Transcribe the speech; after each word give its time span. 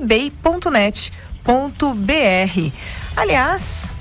bay.net.br. 0.00 0.72
Aliás, 3.16 3.92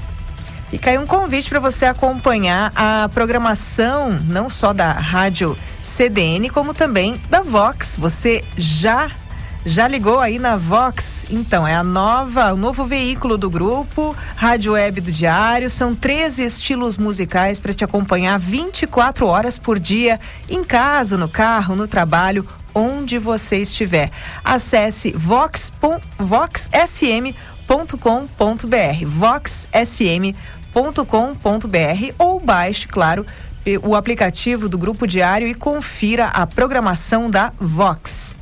Fica 0.70 0.90
aí 0.90 0.98
um 0.98 1.08
convite 1.08 1.48
para 1.48 1.62
você 1.62 1.86
acompanhar 1.86 2.74
a 2.76 3.10
programação 3.14 4.20
não 4.28 4.50
só 4.50 4.74
da 4.74 4.92
Rádio 4.92 5.58
CDN, 5.82 6.50
como 6.50 6.74
também 6.74 7.18
da 7.30 7.42
Vox. 7.42 7.96
Você 7.98 8.44
já 8.58 9.10
já 9.68 9.86
ligou 9.86 10.20
aí 10.20 10.40
na 10.40 10.56
Vox? 10.56 11.26
Então, 11.30 11.68
é 11.68 11.76
a 11.76 11.84
nova, 11.84 12.54
o 12.54 12.56
novo 12.56 12.86
veículo 12.86 13.38
do 13.38 13.50
grupo, 13.50 14.16
Rádio 14.36 14.74
Web 14.74 15.02
do 15.02 15.12
Diário. 15.12 15.70
São 15.70 15.94
13 15.94 16.46
estilos 16.46 16.98
musicais 16.98 17.60
para 17.60 17.74
te 17.74 17.84
acompanhar 17.84 18.40
24 18.40 19.28
horas 19.28 19.58
por 19.58 19.78
dia, 19.78 20.22
em 20.50 20.64
casa, 20.64 21.18
no 21.18 21.28
carro, 21.28 21.76
no 21.76 21.86
trabalho, 21.86 22.48
onde 22.78 23.18
você 23.18 23.58
estiver. 23.58 24.12
Acesse 24.44 25.12
vox.sm.com.br. 25.12 26.16
voxsm.com.br 29.06 30.36
ou 32.20 32.40
baixe, 32.40 32.88
claro, 32.88 33.26
o 33.84 33.96
aplicativo 33.96 34.70
do 34.70 34.78
Grupo 34.78 35.08
Diário 35.08 35.48
e 35.48 35.56
confira 35.56 36.28
a 36.28 36.46
programação 36.46 37.30
da 37.30 37.52
Vox. 37.60 38.37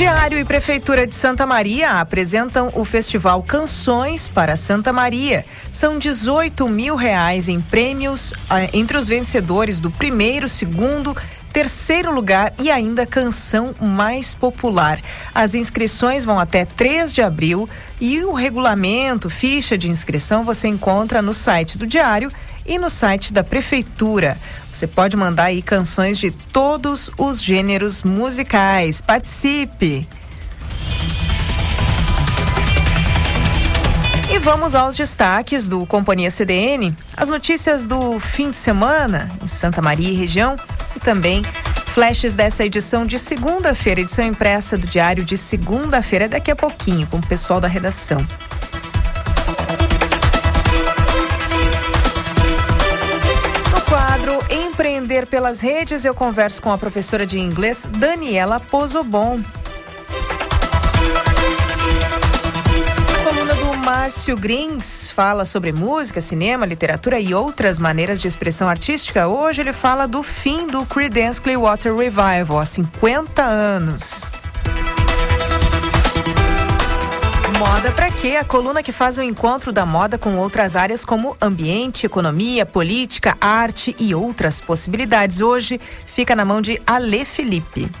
Diário 0.00 0.38
e 0.38 0.46
Prefeitura 0.46 1.06
de 1.06 1.14
Santa 1.14 1.44
Maria 1.44 2.00
apresentam 2.00 2.72
o 2.74 2.86
Festival 2.86 3.42
Canções 3.42 4.30
para 4.30 4.56
Santa 4.56 4.94
Maria. 4.94 5.44
São 5.70 5.98
18 5.98 6.66
mil 6.70 6.96
reais 6.96 7.50
em 7.50 7.60
prêmios 7.60 8.32
ah, 8.48 8.64
entre 8.72 8.96
os 8.96 9.08
vencedores 9.08 9.78
do 9.78 9.90
primeiro, 9.90 10.48
segundo, 10.48 11.14
terceiro 11.52 12.10
lugar 12.10 12.54
e 12.58 12.70
ainda 12.70 13.04
canção 13.04 13.74
mais 13.78 14.34
popular. 14.34 14.98
As 15.34 15.54
inscrições 15.54 16.24
vão 16.24 16.38
até 16.38 16.64
3 16.64 17.12
de 17.12 17.20
abril 17.20 17.68
e 18.00 18.24
o 18.24 18.32
regulamento, 18.32 19.28
ficha 19.28 19.76
de 19.76 19.90
inscrição 19.90 20.44
você 20.44 20.66
encontra 20.66 21.20
no 21.20 21.34
site 21.34 21.76
do 21.76 21.86
Diário 21.86 22.30
e 22.70 22.78
no 22.78 22.88
site 22.88 23.32
da 23.32 23.42
Prefeitura. 23.42 24.38
Você 24.72 24.86
pode 24.86 25.16
mandar 25.16 25.46
aí 25.46 25.60
canções 25.60 26.16
de 26.16 26.30
todos 26.30 27.10
os 27.18 27.42
gêneros 27.42 28.04
musicais. 28.04 29.00
Participe! 29.00 30.08
E 34.32 34.38
vamos 34.38 34.76
aos 34.76 34.96
destaques 34.96 35.68
do 35.68 35.84
Companhia 35.84 36.30
CDN, 36.30 36.96
as 37.16 37.28
notícias 37.28 37.84
do 37.84 38.20
fim 38.20 38.50
de 38.50 38.56
semana 38.56 39.28
em 39.42 39.48
Santa 39.48 39.82
Maria 39.82 40.08
e 40.08 40.14
região 40.14 40.54
e 40.94 41.00
também 41.00 41.42
flashes 41.86 42.36
dessa 42.36 42.64
edição 42.64 43.04
de 43.04 43.18
segunda-feira, 43.18 44.00
edição 44.00 44.24
impressa 44.24 44.78
do 44.78 44.86
Diário 44.86 45.24
de 45.24 45.36
segunda-feira, 45.36 46.28
daqui 46.28 46.52
a 46.52 46.56
pouquinho, 46.56 47.08
com 47.08 47.16
o 47.16 47.26
pessoal 47.26 47.60
da 47.60 47.66
redação. 47.66 48.24
Empreender 55.10 55.26
pelas 55.26 55.58
redes, 55.58 56.04
eu 56.04 56.14
converso 56.14 56.62
com 56.62 56.70
a 56.70 56.78
professora 56.78 57.26
de 57.26 57.40
inglês 57.40 57.84
Daniela 57.98 58.60
Pozobon. 58.60 59.40
Márcio 63.84 64.36
Grins 64.36 65.10
fala 65.10 65.44
sobre 65.44 65.72
música, 65.72 66.20
cinema, 66.20 66.64
literatura 66.64 67.18
e 67.18 67.34
outras 67.34 67.80
maneiras 67.80 68.20
de 68.20 68.28
expressão 68.28 68.68
artística. 68.68 69.26
Hoje 69.26 69.62
ele 69.62 69.72
fala 69.72 70.06
do 70.06 70.22
fim 70.22 70.68
do 70.68 70.86
Creedence 70.86 71.42
Clearwater 71.42 71.92
Revival, 71.92 72.60
há 72.60 72.64
50 72.64 73.42
anos. 73.42 74.30
Moda 77.60 77.92
para 77.92 78.10
quê? 78.10 78.36
A 78.40 78.42
coluna 78.42 78.82
que 78.82 78.90
faz 78.90 79.18
o 79.18 79.22
encontro 79.22 79.70
da 79.70 79.84
moda 79.84 80.16
com 80.16 80.34
outras 80.36 80.76
áreas 80.76 81.04
como 81.04 81.36
ambiente, 81.42 82.06
economia, 82.06 82.64
política, 82.64 83.36
arte 83.38 83.94
e 83.98 84.14
outras 84.14 84.62
possibilidades. 84.62 85.42
Hoje 85.42 85.78
fica 86.06 86.34
na 86.34 86.42
mão 86.42 86.62
de 86.62 86.80
Ale 86.86 87.22
Felipe. 87.26 87.92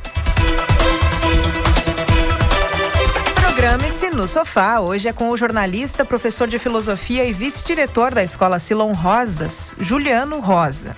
Programe-se 3.34 4.08
no 4.08 4.26
sofá. 4.26 4.80
Hoje 4.80 5.10
é 5.10 5.12
com 5.12 5.28
o 5.28 5.36
jornalista, 5.36 6.06
professor 6.06 6.48
de 6.48 6.58
filosofia 6.58 7.26
e 7.26 7.32
vice-diretor 7.34 8.14
da 8.14 8.22
Escola 8.22 8.58
Silon 8.58 8.94
Rosas, 8.94 9.74
Juliano 9.78 10.40
Rosa. 10.40 10.96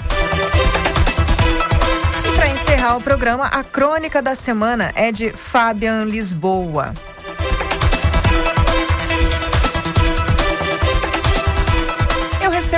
E 2.24 2.36
para 2.36 2.46
encerrar 2.46 2.96
o 2.96 3.00
programa, 3.00 3.46
a 3.46 3.64
crônica 3.64 4.22
da 4.22 4.36
semana 4.36 4.92
é 4.94 5.10
de 5.10 5.32
Fabian 5.32 6.04
Lisboa. 6.04 6.94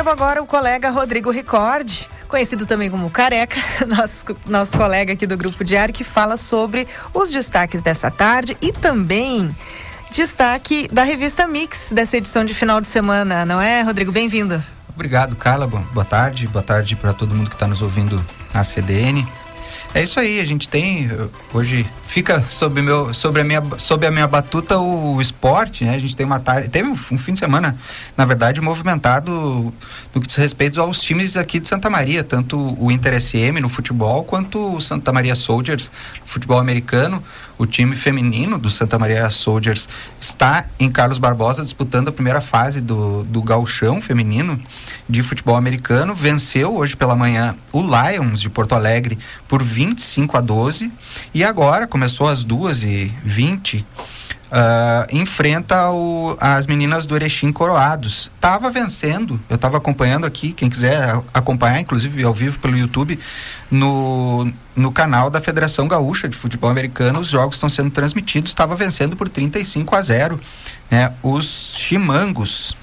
Recebo 0.04 0.10
agora 0.10 0.42
o 0.42 0.46
colega 0.46 0.90
Rodrigo 0.90 1.30
Ricord, 1.30 2.08
conhecido 2.28 2.66
também 2.66 2.90
como 2.90 3.08
Careca, 3.08 3.58
nosso, 3.88 4.26
nosso 4.46 4.76
colega 4.76 5.14
aqui 5.14 5.26
do 5.26 5.34
Grupo 5.34 5.64
Diário, 5.64 5.94
que 5.94 6.04
fala 6.04 6.36
sobre 6.36 6.86
os 7.14 7.30
destaques 7.30 7.80
dessa 7.80 8.10
tarde 8.10 8.54
e 8.60 8.70
também 8.70 9.54
destaque 10.10 10.88
da 10.92 11.02
revista 11.02 11.46
Mix 11.46 11.90
dessa 11.90 12.18
edição 12.18 12.44
de 12.44 12.52
final 12.52 12.82
de 12.82 12.86
semana, 12.86 13.46
não 13.46 13.60
é, 13.60 13.80
Rodrigo? 13.80 14.12
Bem-vindo. 14.12 14.62
Obrigado, 14.94 15.34
Carla. 15.36 15.66
Boa 15.66 16.04
tarde. 16.04 16.46
Boa 16.48 16.62
tarde 16.62 16.94
para 16.96 17.14
todo 17.14 17.34
mundo 17.34 17.48
que 17.48 17.56
está 17.56 17.66
nos 17.66 17.80
ouvindo 17.80 18.22
na 18.52 18.62
CDN. 18.62 19.26
É 19.94 20.02
isso 20.02 20.18
aí, 20.18 20.40
a 20.40 20.44
gente 20.44 20.68
tem 20.68 21.08
hoje 21.52 21.88
fica 22.04 22.44
sobre 22.50 22.82
meu 22.82 23.14
sobre 23.14 23.42
a 23.42 23.44
minha 23.44 23.62
sobre 23.78 24.08
a 24.08 24.10
minha 24.10 24.26
batuta 24.26 24.76
o, 24.76 25.14
o 25.14 25.22
esporte, 25.22 25.84
né? 25.84 25.94
A 25.94 25.98
gente 26.00 26.16
tem 26.16 26.26
uma 26.26 26.40
tarde, 26.40 26.68
teve 26.68 26.88
um, 26.88 26.96
fim 26.96 27.32
de 27.32 27.38
semana, 27.38 27.78
na 28.16 28.24
verdade, 28.24 28.60
movimentado 28.60 29.72
no 30.12 30.20
que 30.20 30.26
diz 30.26 30.34
respeito 30.34 30.80
aos 30.80 31.00
times 31.00 31.36
aqui 31.36 31.60
de 31.60 31.68
Santa 31.68 31.88
Maria, 31.88 32.24
tanto 32.24 32.76
o 32.76 32.90
Inter 32.90 33.20
SM 33.20 33.60
no 33.62 33.68
futebol 33.68 34.24
quanto 34.24 34.74
o 34.74 34.80
Santa 34.80 35.12
Maria 35.12 35.36
Soldiers 35.36 35.92
no 36.20 36.26
futebol 36.26 36.58
americano. 36.58 37.22
O 37.56 37.64
time 37.64 37.94
feminino 37.94 38.58
do 38.58 38.68
Santa 38.68 38.98
Maria 38.98 39.30
Soldiers 39.30 39.88
está 40.20 40.66
em 40.76 40.90
Carlos 40.90 41.18
Barbosa 41.18 41.62
disputando 41.62 42.08
a 42.08 42.12
primeira 42.12 42.40
fase 42.40 42.80
do, 42.80 43.22
do 43.22 43.40
gauchão 43.40 44.02
feminino 44.02 44.60
de 45.08 45.22
futebol 45.22 45.56
americano. 45.56 46.14
Venceu 46.14 46.76
hoje 46.76 46.96
pela 46.96 47.14
manhã 47.14 47.56
o 47.72 47.80
Lions 47.80 48.40
de 48.40 48.50
Porto 48.50 48.74
Alegre 48.74 49.18
por 49.48 49.62
25 49.62 50.36
a 50.36 50.40
12 50.40 50.92
e 51.32 51.44
agora 51.44 51.86
começou 51.86 52.26
às 52.26 52.44
2h20 52.44 53.84
Uh, 54.54 55.16
enfrenta 55.16 55.90
o, 55.90 56.36
as 56.38 56.68
meninas 56.68 57.06
do 57.06 57.16
Erechim 57.16 57.50
Coroados. 57.50 58.30
Tava 58.38 58.70
vencendo, 58.70 59.40
eu 59.50 59.56
estava 59.56 59.78
acompanhando 59.78 60.24
aqui, 60.26 60.52
quem 60.52 60.70
quiser 60.70 61.20
acompanhar, 61.32 61.80
inclusive 61.80 62.22
ao 62.22 62.32
vivo 62.32 62.60
pelo 62.60 62.76
YouTube, 62.76 63.18
no, 63.68 64.46
no 64.76 64.92
canal 64.92 65.28
da 65.28 65.40
Federação 65.40 65.88
Gaúcha 65.88 66.28
de 66.28 66.36
Futebol 66.36 66.70
Americano, 66.70 67.18
os 67.18 67.30
jogos 67.30 67.56
estão 67.56 67.68
sendo 67.68 67.90
transmitidos, 67.90 68.52
estava 68.52 68.76
vencendo 68.76 69.16
por 69.16 69.28
35 69.28 69.96
a 69.96 70.00
0. 70.00 70.40
Né? 70.88 71.12
Os 71.20 71.74
Chimangos. 71.76 72.76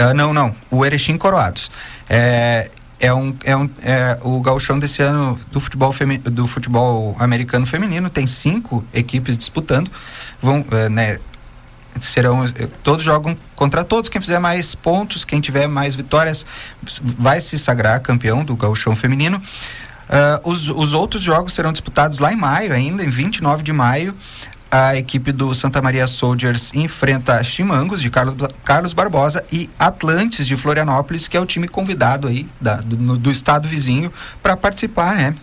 Uh, 0.00 0.14
não, 0.14 0.32
não, 0.32 0.54
o 0.70 0.84
Erechim 0.84 1.18
Coroados. 1.18 1.70
É, 2.08 2.70
é 3.00 3.12
um, 3.12 3.34
é 3.44 3.56
um 3.56 3.70
é, 3.82 4.18
o 4.22 4.40
gauchão 4.40 4.78
desse 4.78 5.02
ano 5.02 5.38
do 5.52 5.60
futebol, 5.60 5.92
femi, 5.92 6.18
do 6.18 6.46
futebol 6.46 7.16
americano 7.18 7.64
feminino. 7.64 8.10
Tem 8.10 8.26
cinco 8.26 8.84
equipes 8.92 9.36
disputando. 9.36 9.90
Vão 10.42 10.64
é, 10.72 10.88
né, 10.88 11.18
serão 12.00 12.44
é, 12.44 12.50
todos 12.82 13.04
jogam 13.04 13.36
contra 13.54 13.84
todos. 13.84 14.10
Quem 14.10 14.20
fizer 14.20 14.38
mais 14.38 14.74
pontos 14.74 15.24
quem 15.24 15.40
tiver 15.40 15.66
mais 15.68 15.94
vitórias 15.94 16.44
vai 17.02 17.40
se 17.40 17.58
sagrar 17.58 18.00
campeão 18.00 18.44
do 18.44 18.56
gauchão 18.56 18.96
feminino. 18.96 19.42
Uh, 20.08 20.50
os, 20.50 20.70
os 20.70 20.94
outros 20.94 21.22
jogos 21.22 21.52
serão 21.52 21.70
disputados 21.70 22.18
lá 22.18 22.32
em 22.32 22.36
maio 22.36 22.72
ainda 22.72 23.04
em 23.04 23.10
29 23.10 23.62
de 23.62 23.74
maio 23.74 24.16
a 24.70 24.96
equipe 24.96 25.32
do 25.32 25.52
Santa 25.54 25.80
Maria 25.80 26.06
Soldiers 26.06 26.74
enfrenta 26.74 27.42
Chimangos 27.42 28.00
de 28.00 28.10
Carlos, 28.10 28.34
Carlos 28.64 28.92
Barbosa 28.92 29.44
e 29.50 29.68
Atlantes 29.78 30.46
de 30.46 30.56
Florianópolis, 30.56 31.26
que 31.26 31.36
é 31.36 31.40
o 31.40 31.46
time 31.46 31.66
convidado 31.66 32.28
aí 32.28 32.46
da, 32.60 32.76
do, 32.76 33.16
do 33.16 33.30
estado 33.30 33.66
vizinho 33.66 34.12
para 34.42 34.56
participar, 34.56 35.16
né? 35.16 35.34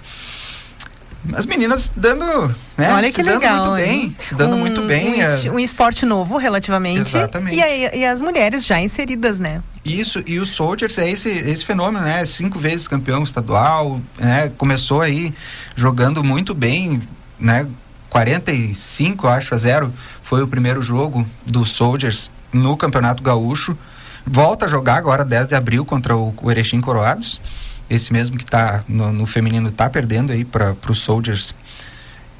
As 1.33 1.47
meninas 1.47 1.91
dando, 1.95 2.53
né? 2.77 2.93
Olha 2.93 3.11
que 3.11 3.23
legal, 3.23 3.71
muito 3.71 3.83
bem, 3.83 4.15
se 4.19 4.35
dando 4.35 4.55
um, 4.55 4.59
muito 4.59 4.81
bem. 4.83 5.23
Um, 5.49 5.53
um, 5.53 5.59
esporte 5.59 6.05
novo, 6.05 6.37
relativamente. 6.37 7.17
Exatamente. 7.17 7.57
E, 7.57 7.97
e, 7.97 8.05
as 8.05 8.21
mulheres 8.21 8.63
já 8.63 8.79
inseridas, 8.79 9.39
né? 9.39 9.63
Isso, 9.83 10.23
e 10.27 10.37
o 10.39 10.45
Soldiers 10.45 10.99
é 10.99 11.09
esse, 11.09 11.29
esse 11.29 11.65
fenômeno, 11.65 12.05
né? 12.05 12.23
Cinco 12.25 12.59
vezes 12.59 12.87
campeão 12.87 13.23
estadual, 13.23 13.99
né? 14.19 14.51
Começou 14.55 15.01
aí 15.01 15.33
jogando 15.75 16.23
muito 16.23 16.53
bem, 16.53 17.01
né? 17.39 17.65
45, 18.15 19.27
acho, 19.27 19.53
a 19.53 19.57
zero, 19.57 19.93
foi 20.23 20.41
o 20.41 20.47
primeiro 20.47 20.81
jogo 20.81 21.27
do 21.45 21.65
Soldiers 21.65 22.31
no 22.53 22.77
Campeonato 22.77 23.21
Gaúcho. 23.21 23.77
Volta 24.25 24.67
a 24.67 24.69
jogar 24.69 24.95
agora 24.95 25.25
10 25.25 25.49
de 25.49 25.55
abril 25.55 25.83
contra 25.83 26.15
o, 26.15 26.33
o 26.41 26.49
Erechim 26.49 26.79
Coroados. 26.79 27.41
Esse 27.89 28.13
mesmo 28.13 28.37
que 28.37 28.45
está 28.45 28.85
no, 28.87 29.11
no, 29.11 29.25
feminino 29.25 29.67
está 29.67 29.89
perdendo 29.89 30.31
aí 30.31 30.45
para 30.45 30.73
os 30.87 30.99
Soldiers 30.99 31.53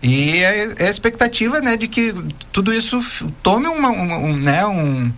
E 0.01 0.41
é, 0.41 0.75
é 0.77 0.87
a 0.87 0.89
expectativa, 0.89 1.59
né, 1.59 1.75
de 1.75 1.89
que 1.89 2.15
tudo 2.53 2.73
isso 2.73 3.03
tome 3.43 3.67
uma, 3.67 3.89
uma 3.89 4.17
um, 4.17 4.37
né, 4.37 4.65
um, 4.65 5.11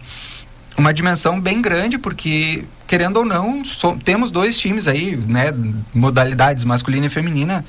uma 0.75 0.92
dimensão 0.92 1.39
bem 1.39 1.62
grande, 1.62 2.00
porque 2.00 2.63
querendo 2.88 3.18
ou 3.18 3.25
não, 3.25 3.63
so, 3.63 3.95
temos 4.03 4.31
dois 4.31 4.57
times 4.57 4.88
aí, 4.88 5.15
né, 5.18 5.53
modalidades 5.94 6.63
masculina 6.63 7.06
e 7.06 7.10
feminina 7.10 7.63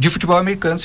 de 0.00 0.08
futebol 0.08 0.38
americano 0.38 0.80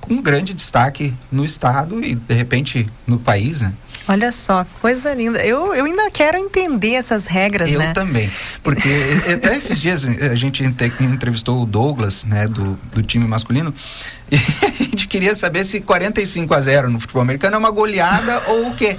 com 0.00 0.22
grande 0.22 0.54
destaque 0.54 1.12
no 1.32 1.44
estado 1.44 2.02
e 2.02 2.14
de 2.14 2.32
repente 2.32 2.88
no 3.04 3.18
país, 3.18 3.60
né? 3.60 3.72
Olha 4.06 4.30
só, 4.30 4.64
coisa 4.80 5.12
linda. 5.12 5.44
Eu, 5.44 5.74
eu 5.74 5.84
ainda 5.84 6.08
quero 6.12 6.38
entender 6.38 6.94
essas 6.94 7.26
regras, 7.26 7.72
eu 7.72 7.80
né? 7.80 7.90
Eu 7.90 7.94
também. 7.94 8.30
Porque 8.62 8.88
até 9.34 9.54
esses 9.58 9.80
dias 9.80 10.06
a 10.06 10.36
gente 10.36 10.62
entrevistou 10.62 11.60
o 11.60 11.66
Douglas, 11.66 12.24
né, 12.24 12.46
do, 12.46 12.78
do 12.92 13.02
time 13.02 13.26
masculino, 13.26 13.74
e 14.30 14.36
a 14.36 14.84
gente 14.84 15.08
queria 15.08 15.34
saber 15.34 15.64
se 15.64 15.80
45 15.80 16.54
a 16.54 16.60
0 16.60 16.88
no 16.88 17.00
futebol 17.00 17.22
americano 17.22 17.56
é 17.56 17.58
uma 17.58 17.70
goleada 17.72 18.44
ou 18.46 18.68
o 18.68 18.76
quê? 18.76 18.96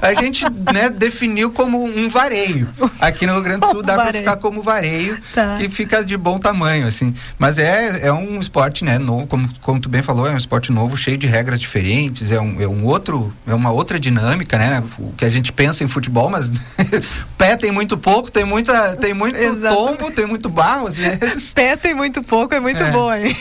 A 0.00 0.14
gente 0.14 0.44
né, 0.72 0.88
definiu 0.90 1.50
como 1.50 1.84
um 1.84 2.08
vareio. 2.08 2.68
Aqui 3.00 3.26
no 3.26 3.34
Rio 3.34 3.42
Grande 3.42 3.60
do 3.60 3.68
Sul 3.68 3.82
dá 3.82 3.94
para 3.94 4.12
ficar 4.12 4.36
como 4.36 4.62
vareio, 4.62 5.18
tá. 5.34 5.56
que 5.56 5.68
fica 5.68 6.04
de 6.04 6.16
bom 6.16 6.38
tamanho, 6.38 6.86
assim. 6.86 7.14
Mas 7.38 7.58
é, 7.58 8.06
é 8.06 8.12
um 8.12 8.40
esporte, 8.40 8.84
né, 8.84 8.98
novo, 8.98 9.26
como, 9.26 9.48
como 9.60 9.80
tu 9.80 9.88
bem 9.88 10.02
falou, 10.02 10.26
é 10.26 10.32
um 10.32 10.38
esporte 10.38 10.72
novo, 10.72 10.96
cheio 10.96 11.18
de 11.18 11.26
regras 11.26 11.60
diferentes, 11.60 12.30
é 12.30 12.40
um, 12.40 12.60
é 12.60 12.66
um 12.66 12.84
outro, 12.84 13.32
é 13.46 13.54
uma 13.54 13.70
outra 13.70 13.98
dinâmica, 13.98 14.58
né? 14.58 14.82
O 14.98 15.12
que 15.12 15.24
a 15.24 15.30
gente 15.30 15.52
pensa 15.52 15.84
em 15.84 15.88
futebol, 15.88 16.30
mas 16.30 16.50
pé 17.36 17.56
tem 17.56 17.70
muito 17.70 17.96
pouco, 17.96 18.30
tem 18.30 18.44
muita, 18.44 18.96
tem 18.96 19.14
muito 19.14 19.38
tombo, 19.60 20.10
tem 20.10 20.26
muito 20.26 20.48
barro 20.48 20.86
às 20.86 20.96
vezes. 20.96 21.52
Pé 21.52 21.76
tem 21.76 21.94
muito 21.94 22.22
pouco, 22.22 22.54
é 22.54 22.60
muito 22.60 22.82
é. 22.82 22.90
bom, 22.90 23.12
hein? 23.12 23.36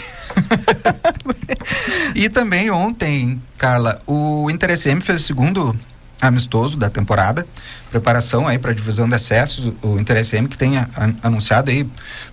e 2.16 2.30
também 2.30 2.72
ontem, 2.72 3.42
Carla, 3.58 4.00
o 4.08 4.50
Inter 4.50 4.78
SM 4.78 5.02
fez 5.02 5.22
o 5.22 5.24
segundo 5.24 5.76
amistoso 6.28 6.78
da 6.78 6.90
temporada, 6.90 7.46
preparação 7.90 8.48
aí 8.48 8.58
para 8.58 8.72
a 8.72 8.74
divisão 8.74 9.08
de 9.08 9.16
acesso, 9.16 9.76
o 9.82 10.00
Inter 10.00 10.24
SM 10.24 10.46
que 10.48 10.58
tem 10.58 10.78
a, 10.78 10.88
a, 10.96 11.28
anunciado 11.28 11.70
aí 11.70 11.88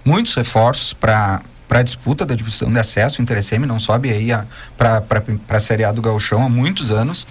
muitos 0.04 0.34
reforços 0.34 0.92
para 0.92 1.42
para 1.68 1.78
a 1.78 1.82
disputa 1.84 2.26
da 2.26 2.34
divisão 2.34 2.68
de 2.68 2.80
acesso, 2.80 3.20
o 3.20 3.22
Inter 3.22 3.40
SM 3.40 3.64
não 3.64 3.78
sobe 3.78 4.10
aí 4.10 4.30
para 4.76 5.04
a 5.48 5.60
Série 5.60 5.84
A 5.84 5.92
do 5.92 6.02
Gauchão 6.02 6.44
há 6.44 6.48
muitos 6.48 6.90
anos. 6.90 7.28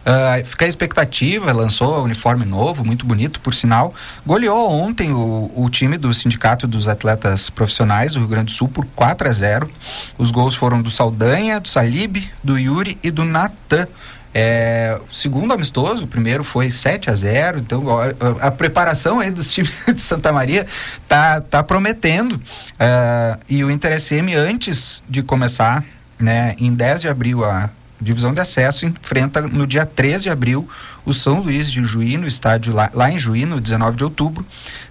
Uh, 0.00 0.44
fica 0.44 0.64
a 0.64 0.68
expectativa, 0.68 1.52
lançou 1.52 2.02
uniforme 2.02 2.44
novo, 2.44 2.84
muito 2.84 3.04
bonito, 3.04 3.38
por 3.40 3.54
sinal. 3.54 3.94
Goleou 4.26 4.70
ontem 4.70 5.12
o, 5.12 5.50
o 5.54 5.68
time 5.68 5.98
do 5.98 6.12
Sindicato 6.14 6.66
dos 6.66 6.88
Atletas 6.88 7.50
Profissionais 7.50 8.12
do 8.12 8.20
Rio 8.20 8.28
Grande 8.28 8.46
do 8.46 8.52
Sul 8.52 8.68
por 8.68 8.86
4 8.96 9.28
a 9.28 9.32
0. 9.32 9.70
Os 10.16 10.30
gols 10.30 10.54
foram 10.54 10.80
do 10.80 10.90
Saldanha, 10.90 11.60
do 11.60 11.68
Salib, 11.68 12.16
do 12.42 12.58
Yuri 12.58 12.98
e 13.02 13.10
do 13.10 13.24
Natan. 13.24 13.86
É, 14.32 14.96
segundo 15.10 15.52
amistoso, 15.52 16.04
o 16.04 16.06
primeiro 16.06 16.44
foi 16.44 16.70
7 16.70 17.10
a 17.10 17.14
0 17.14 17.58
então 17.58 17.84
a, 17.98 18.46
a 18.46 18.50
preparação 18.50 19.18
aí 19.18 19.30
dos 19.30 19.50
times 19.52 19.72
de 19.92 20.00
Santa 20.00 20.32
Maria 20.32 20.66
tá, 21.08 21.40
tá 21.40 21.62
prometendo. 21.62 22.34
Uh, 22.34 23.40
e 23.48 23.64
o 23.64 23.70
Inter 23.70 24.00
SM, 24.00 24.32
antes 24.36 25.02
de 25.08 25.22
começar, 25.22 25.84
né, 26.18 26.54
em 26.58 26.72
10 26.72 27.00
de 27.02 27.08
abril, 27.08 27.44
a 27.44 27.70
divisão 28.00 28.32
de 28.32 28.40
acesso 28.40 28.86
enfrenta 28.86 29.42
no 29.42 29.66
dia 29.66 29.84
13 29.84 30.24
de 30.24 30.30
abril 30.30 30.68
o 31.04 31.12
São 31.12 31.40
Luís 31.40 31.70
de 31.70 31.82
Juí, 31.82 32.16
no 32.16 32.26
estádio 32.26 32.72
lá, 32.72 32.90
lá 32.94 33.10
em 33.10 33.18
Juí, 33.18 33.44
no 33.44 33.60
19 33.60 33.96
de 33.96 34.04
outubro, 34.04 34.46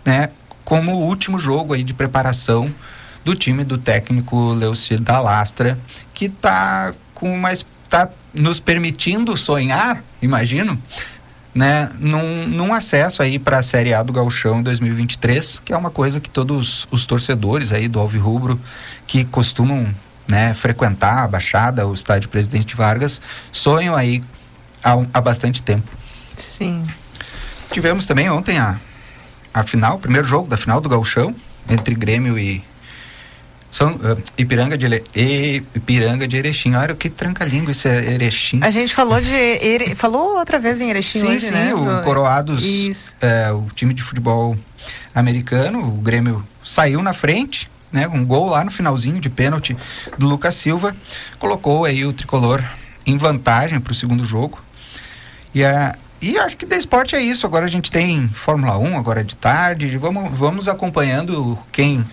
né, 0.05 0.29
como 0.65 0.93
o 0.93 1.05
último 1.05 1.39
jogo 1.39 1.73
aí 1.73 1.83
de 1.83 1.93
preparação 1.93 2.69
do 3.23 3.35
time 3.35 3.63
do 3.63 3.77
técnico 3.77 4.53
Leucir 4.53 4.99
da 4.99 5.19
Lastra, 5.19 5.77
que 6.13 6.25
está 6.25 6.93
com 7.13 7.33
uma 7.33 7.51
está 7.89 8.07
nos 8.31 8.59
permitindo 8.59 9.35
sonhar, 9.35 10.03
imagino, 10.21 10.79
né, 11.55 11.89
num, 11.99 12.47
num 12.47 12.71
acesso 12.71 13.23
aí 13.23 13.39
para 13.39 13.57
a 13.57 13.63
Série 13.63 13.93
A 13.95 14.03
do 14.03 14.13
Gauchão 14.13 14.61
2023, 14.61 15.63
que 15.65 15.73
é 15.73 15.77
uma 15.77 15.89
coisa 15.89 16.19
que 16.19 16.29
todos 16.29 16.87
os 16.91 17.05
torcedores 17.05 17.73
aí 17.73 17.87
do 17.87 17.99
Alvirrubro 17.99 18.61
que 19.07 19.25
costumam 19.25 19.87
né, 20.27 20.53
frequentar 20.53 21.23
a 21.23 21.27
Baixada, 21.27 21.87
o 21.87 21.93
estádio 21.95 22.29
Presidente 22.29 22.75
Vargas, 22.75 23.19
sonham 23.51 23.95
aí 23.95 24.21
há, 24.83 24.93
há 25.11 25.19
bastante 25.19 25.63
tempo. 25.63 25.89
Sim. 26.35 26.83
Tivemos 27.71 28.05
também 28.05 28.29
ontem 28.29 28.59
a, 28.59 28.77
a 29.51 29.63
final, 29.63 29.95
o 29.95 29.99
primeiro 29.99 30.27
jogo 30.27 30.47
da 30.47 30.57
final 30.57 30.79
do 30.79 30.87
Gauchão, 30.87 31.35
entre 31.67 31.95
Grêmio 31.95 32.37
e 32.37 32.63
são 33.71 33.93
uh, 33.93 34.21
Ipiranga 34.37 34.77
de 34.77 34.87
e, 35.15 35.63
Ipiranga 35.75 36.27
de 36.27 36.37
Erechim. 36.37 36.75
Olha 36.75 36.95
que 36.95 37.09
tranca-língua 37.09 37.71
isso 37.71 37.87
é 37.87 38.13
Erechim. 38.13 38.59
A 38.63 38.69
gente 38.69 38.93
falou 38.93 39.21
de 39.21 39.33
Ere... 39.33 39.95
falou 39.95 40.37
outra 40.37 40.57
vez 40.57 40.81
em 40.81 40.89
Erechim 40.89 41.19
sim, 41.19 41.27
hoje, 41.27 41.47
sim, 41.47 41.51
né? 41.51 41.73
o 41.73 42.03
Coroados, 42.03 43.15
é, 43.21 43.51
o 43.51 43.67
time 43.75 43.93
de 43.93 44.01
futebol 44.01 44.57
americano, 45.13 45.79
o 45.79 46.01
Grêmio 46.01 46.43
saiu 46.63 47.01
na 47.01 47.13
frente, 47.13 47.69
né? 47.91 48.07
Um 48.07 48.25
gol 48.25 48.49
lá 48.49 48.63
no 48.63 48.71
finalzinho 48.71 49.19
de 49.19 49.29
pênalti 49.29 49.77
do 50.17 50.27
Lucas 50.27 50.55
Silva, 50.55 50.95
colocou 51.37 51.85
aí 51.85 52.05
o 52.05 52.13
tricolor 52.13 52.63
em 53.05 53.17
vantagem 53.17 53.79
para 53.79 53.91
o 53.91 53.95
segundo 53.95 54.25
jogo. 54.25 54.59
E 55.53 55.63
a 55.63 55.95
e 56.21 56.37
acho 56.37 56.57
que 56.57 56.65
da 56.65 56.75
esporte 56.75 57.15
é 57.15 57.21
isso. 57.21 57.45
Agora 57.45 57.65
a 57.65 57.69
gente 57.69 57.89
tem 57.89 58.27
Fórmula 58.29 58.77
1, 58.77 58.97
agora 58.97 59.23
de 59.23 59.35
tarde. 59.35 59.97
Vamos, 59.97 60.37
vamos 60.37 60.67
acompanhando 60.67 61.57
quem 61.71 62.05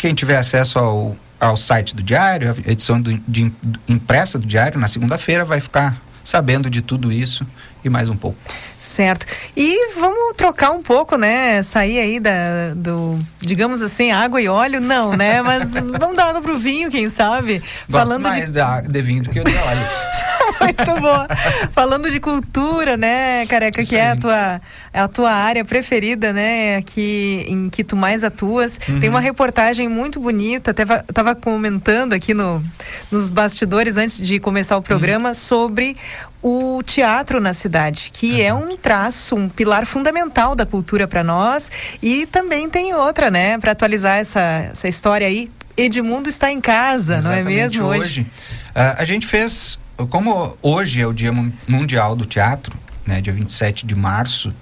quem 0.00 0.14
tiver 0.14 0.36
acesso 0.36 0.78
ao, 0.78 1.16
ao 1.38 1.56
site 1.56 1.94
do 1.94 2.02
Diário, 2.02 2.56
a 2.66 2.70
edição 2.70 3.00
do, 3.00 3.12
de, 3.28 3.52
impressa 3.86 4.38
do 4.38 4.46
Diário, 4.46 4.80
na 4.80 4.88
segunda-feira, 4.88 5.44
vai 5.44 5.60
ficar 5.60 6.00
sabendo 6.24 6.70
de 6.70 6.80
tudo 6.80 7.12
isso 7.12 7.46
e 7.84 7.88
mais 7.88 8.08
um 8.08 8.16
pouco. 8.16 8.38
Certo. 8.78 9.26
E 9.56 9.94
vamos 9.94 10.34
trocar 10.36 10.70
um 10.70 10.82
pouco, 10.82 11.16
né? 11.16 11.62
Sair 11.62 11.98
aí 11.98 12.20
da, 12.20 12.72
do, 12.74 13.18
digamos 13.38 13.82
assim, 13.82 14.10
água 14.10 14.40
e 14.40 14.48
óleo, 14.48 14.80
não, 14.80 15.16
né? 15.16 15.42
Mas 15.44 15.72
vamos 15.72 16.16
dar 16.16 16.30
água 16.30 16.40
pro 16.40 16.58
vinho, 16.58 16.90
quem 16.90 17.08
sabe? 17.08 17.58
Gosto 17.88 18.06
Falando 18.06 18.22
mais 18.22 18.52
de... 18.52 18.88
de 18.88 19.02
vinho 19.02 19.22
do 19.24 19.30
que 19.30 19.40
de 19.40 19.56
óleo. 19.56 19.86
Muito 20.60 21.00
boa. 21.00 21.26
Falando 21.72 22.10
de 22.10 22.20
cultura, 22.20 22.96
né, 22.96 23.46
Careca, 23.46 23.82
que 23.82 23.96
é 23.96 24.10
a 24.10 24.16
tua, 24.16 24.60
é 24.92 25.00
a 25.00 25.08
tua 25.08 25.32
área 25.32 25.64
preferida, 25.64 26.32
né, 26.32 26.76
aqui 26.76 27.44
em 27.48 27.70
que 27.70 27.82
tu 27.82 27.96
mais 27.96 28.22
atuas. 28.22 28.78
Uhum. 28.88 29.00
Tem 29.00 29.08
uma 29.08 29.20
reportagem 29.20 29.88
muito 29.88 30.20
bonita, 30.20 30.70
até 30.72 30.84
tava 30.84 31.34
comentando 31.34 32.12
aqui 32.12 32.34
no, 32.34 32.62
nos 33.10 33.30
bastidores 33.30 33.96
antes 33.96 34.18
de 34.18 34.38
começar 34.38 34.76
o 34.76 34.82
programa 34.82 35.28
uhum. 35.30 35.34
sobre 35.34 35.96
o 36.42 36.82
teatro 36.82 37.40
na 37.40 37.52
cidade, 37.52 38.10
que 38.12 38.40
é 38.42 38.52
um 38.52 38.76
traço, 38.76 39.36
um 39.36 39.48
pilar 39.48 39.84
fundamental 39.84 40.54
da 40.54 40.64
cultura 40.64 41.06
para 41.06 41.22
nós. 41.22 41.70
E 42.02 42.26
também 42.26 42.68
tem 42.68 42.94
outra, 42.94 43.30
né, 43.30 43.58
para 43.58 43.72
atualizar 43.72 44.18
essa, 44.18 44.40
essa 44.40 44.88
história 44.88 45.26
aí. 45.26 45.50
Edmundo 45.76 46.28
está 46.28 46.50
em 46.50 46.60
casa, 46.60 47.18
Exatamente 47.18 47.44
não 47.44 47.50
é 47.50 47.54
mesmo? 47.54 47.84
Hoje, 47.86 48.00
hoje 48.00 48.20
uh, 48.20 48.96
a 48.98 49.04
gente 49.04 49.26
fez 49.26 49.78
como 50.08 50.56
hoje 50.62 51.00
é 51.00 51.06
o 51.06 51.12
Dia 51.12 51.32
Mundial 51.68 52.16
do 52.16 52.24
Teatro, 52.24 52.76
né, 53.06 53.20
dia 53.20 53.32
27 53.32 53.86
de 53.86 53.94
março, 53.94 54.54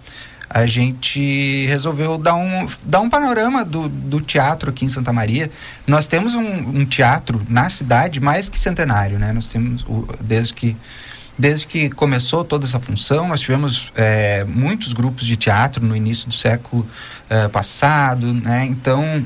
a 0.50 0.66
gente 0.66 1.66
resolveu 1.66 2.16
dar 2.16 2.34
um, 2.34 2.66
dar 2.82 3.00
um 3.00 3.10
panorama 3.10 3.64
do, 3.64 3.88
do 3.88 4.20
teatro 4.20 4.70
aqui 4.70 4.86
em 4.86 4.88
Santa 4.88 5.12
Maria. 5.12 5.50
Nós 5.86 6.06
temos 6.06 6.34
um, 6.34 6.40
um 6.40 6.86
teatro 6.86 7.42
na 7.48 7.68
cidade 7.68 8.18
mais 8.18 8.48
que 8.48 8.58
centenário, 8.58 9.18
né? 9.18 9.30
Nós 9.32 9.48
temos, 9.48 9.82
o, 9.82 10.08
desde 10.20 10.54
que 10.54 10.74
desde 11.38 11.66
que 11.66 11.88
começou 11.90 12.44
toda 12.44 12.66
essa 12.66 12.80
função, 12.80 13.28
nós 13.28 13.40
tivemos 13.40 13.92
é, 13.94 14.44
muitos 14.44 14.92
grupos 14.92 15.24
de 15.24 15.36
teatro 15.36 15.84
no 15.84 15.94
início 15.94 16.28
do 16.28 16.34
século 16.34 16.86
é, 17.30 17.46
passado, 17.46 18.34
né? 18.34 18.66
Então, 18.66 19.24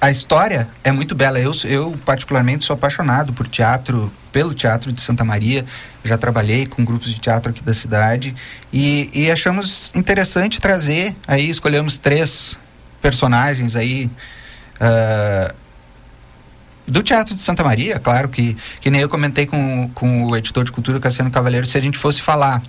a 0.00 0.10
história 0.10 0.68
é 0.82 0.92
muito 0.92 1.14
bela. 1.14 1.38
Eu, 1.38 1.52
eu 1.64 1.98
particularmente 2.04 2.64
sou 2.64 2.74
apaixonado 2.74 3.32
por 3.32 3.48
teatro, 3.48 4.12
pelo 4.30 4.54
teatro 4.54 4.92
de 4.92 5.00
Santa 5.00 5.24
Maria. 5.24 5.64
Já 6.04 6.18
trabalhei 6.18 6.66
com 6.66 6.84
grupos 6.84 7.12
de 7.12 7.18
teatro 7.18 7.50
aqui 7.50 7.62
da 7.62 7.74
cidade 7.74 8.34
e, 8.72 9.10
e 9.12 9.30
achamos 9.30 9.90
interessante 9.94 10.60
trazer. 10.60 11.14
Aí 11.26 11.48
escolhemos 11.48 11.98
três 11.98 12.58
personagens 13.00 13.76
aí 13.76 14.10
uh, 14.76 15.54
do 16.86 17.02
Teatro 17.02 17.34
de 17.34 17.40
Santa 17.40 17.64
Maria. 17.64 17.98
Claro 17.98 18.28
que 18.28 18.56
que 18.80 18.90
nem 18.90 19.00
eu 19.00 19.08
comentei 19.08 19.46
com, 19.46 19.90
com 19.94 20.24
o 20.24 20.36
editor 20.36 20.64
de 20.64 20.72
cultura 20.72 21.00
Cassiano 21.00 21.30
Cavaleiro. 21.30 21.66
Se 21.66 21.78
a 21.78 21.80
gente 21.80 21.98
fosse 21.98 22.20
falar 22.20 22.62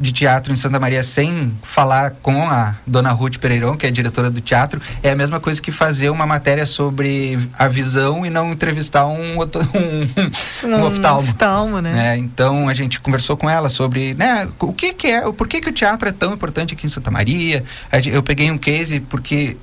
de 0.00 0.12
teatro 0.12 0.52
em 0.52 0.56
Santa 0.56 0.80
Maria 0.80 1.02
sem 1.02 1.52
falar 1.62 2.12
com 2.22 2.42
a 2.48 2.74
dona 2.86 3.10
Ruth 3.10 3.36
Pereirão, 3.36 3.76
que 3.76 3.86
é 3.86 3.90
diretora 3.90 4.30
do 4.30 4.40
teatro, 4.40 4.80
é 5.02 5.10
a 5.10 5.14
mesma 5.14 5.38
coisa 5.38 5.60
que 5.60 5.70
fazer 5.70 6.08
uma 6.08 6.26
matéria 6.26 6.64
sobre 6.64 7.38
a 7.58 7.68
visão 7.68 8.24
e 8.24 8.30
não 8.30 8.52
entrevistar 8.52 9.06
um, 9.06 9.36
um, 9.36 10.66
um, 10.66 10.74
um 10.74 10.82
oftalmo. 10.84 11.20
oftalmo 11.20 11.80
né? 11.82 12.14
É, 12.14 12.18
então 12.18 12.66
a 12.66 12.72
gente 12.72 12.98
conversou 12.98 13.36
com 13.36 13.48
ela 13.48 13.68
sobre 13.68 14.14
né, 14.14 14.48
o 14.58 14.72
que, 14.72 14.94
que 14.94 15.08
é, 15.08 15.20
por 15.32 15.46
que, 15.46 15.60
que 15.60 15.68
o 15.68 15.72
teatro 15.72 16.08
é 16.08 16.12
tão 16.12 16.32
importante 16.32 16.72
aqui 16.72 16.86
em 16.86 16.90
Santa 16.90 17.10
Maria. 17.10 17.62
Eu 18.10 18.22
peguei 18.22 18.50
um 18.50 18.56
case 18.56 19.00
porque 19.00 19.58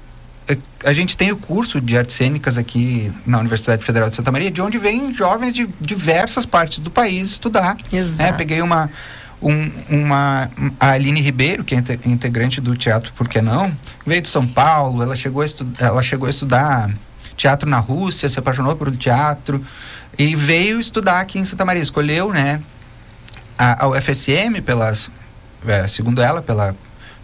a 0.85 0.93
gente 0.93 1.17
tem 1.17 1.31
o 1.31 1.37
curso 1.37 1.81
de 1.81 1.97
artes 1.97 2.15
cênicas 2.15 2.57
aqui 2.57 3.11
na 3.25 3.39
Universidade 3.39 3.83
Federal 3.83 4.09
de 4.09 4.15
Santa 4.15 4.31
Maria, 4.31 4.49
de 4.49 4.61
onde 4.61 4.77
vêm 4.77 5.13
jovens 5.13 5.53
de 5.53 5.67
diversas 5.81 6.45
partes 6.45 6.79
do 6.79 6.89
país 6.89 7.31
estudar. 7.31 7.75
Né? 7.91 7.99
Exato. 7.99 8.31
Né? 8.31 8.37
Peguei 8.37 8.61
uma, 8.61 8.89
um, 9.41 9.69
uma 9.89 10.49
a 10.79 10.91
Aline 10.91 11.19
Ribeiro, 11.19 11.63
que 11.63 11.75
é 11.75 11.83
integrante 12.05 12.61
do 12.61 12.75
teatro 12.75 13.11
Por 13.13 13.27
que 13.27 13.41
não, 13.41 13.75
veio 14.05 14.21
de 14.21 14.29
São 14.29 14.47
Paulo, 14.47 15.03
ela 15.03 15.15
chegou 15.15 15.41
a, 15.41 15.45
estu, 15.45 15.67
ela 15.79 16.01
chegou 16.01 16.27
a 16.27 16.29
estudar 16.29 16.89
teatro 17.35 17.69
na 17.69 17.79
Rússia, 17.79 18.29
se 18.29 18.39
apaixonou 18.39 18.75
por 18.75 18.95
teatro 18.95 19.63
e 20.17 20.35
veio 20.35 20.79
estudar 20.79 21.19
aqui 21.19 21.37
em 21.37 21.45
Santa 21.45 21.65
Maria, 21.65 21.83
escolheu, 21.83 22.31
né, 22.31 22.61
a, 23.57 23.85
a 23.85 23.89
UFSM 23.89 24.61
pelas 24.65 25.09
é, 25.67 25.87
segundo 25.87 26.21
ela, 26.21 26.41
pela 26.41 26.75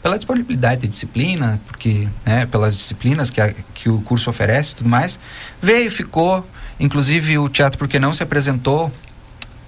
pela 0.04 0.18
disponibilidade 0.18 0.82
de 0.82 0.90
disciplina, 0.90 1.62
porque, 1.66 2.10
né, 2.26 2.46
pelas 2.46 2.76
disciplinas 2.78 3.30
que, 3.30 3.40
a, 3.40 3.54
que 3.74 3.88
o 3.88 4.02
curso 4.02 4.30
oferece 4.30 4.74
e 4.74 4.76
tudo 4.76 4.90
mais, 4.90 5.18
veio, 5.62 5.90
ficou, 5.90 6.46
inclusive 6.78 7.38
o 7.38 7.48
Teatro 7.48 7.80
Porque 7.80 7.98
Não 7.98 8.14
se 8.14 8.22
apresentou 8.22 8.92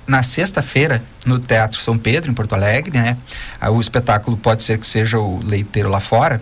na 0.06 0.22
sexta-feira 0.22 1.02
no 1.26 1.40
Teatro 1.40 1.80
São 1.80 1.98
Pedro, 1.98 2.30
em 2.30 2.34
Porto 2.34 2.54
Alegre, 2.54 3.00
né? 3.00 3.18
Ah, 3.60 3.72
o 3.72 3.80
espetáculo 3.80 4.36
pode 4.36 4.62
ser 4.62 4.78
que 4.78 4.86
seja 4.86 5.18
o 5.18 5.42
Leiteiro 5.42 5.90
lá 5.90 6.02
fora, 6.02 6.42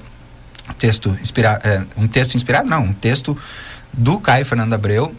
texto, 0.77 1.15
inspira, 1.21 1.62
é, 1.63 1.83
um 1.95 2.07
texto 2.07 2.35
inspirado, 2.35 2.67
não, 2.67 2.83
um 2.83 2.93
texto 2.93 3.38
do 3.93 4.19
Caio 4.19 4.43
Fernando 4.43 4.73
Abreu, 4.73 5.15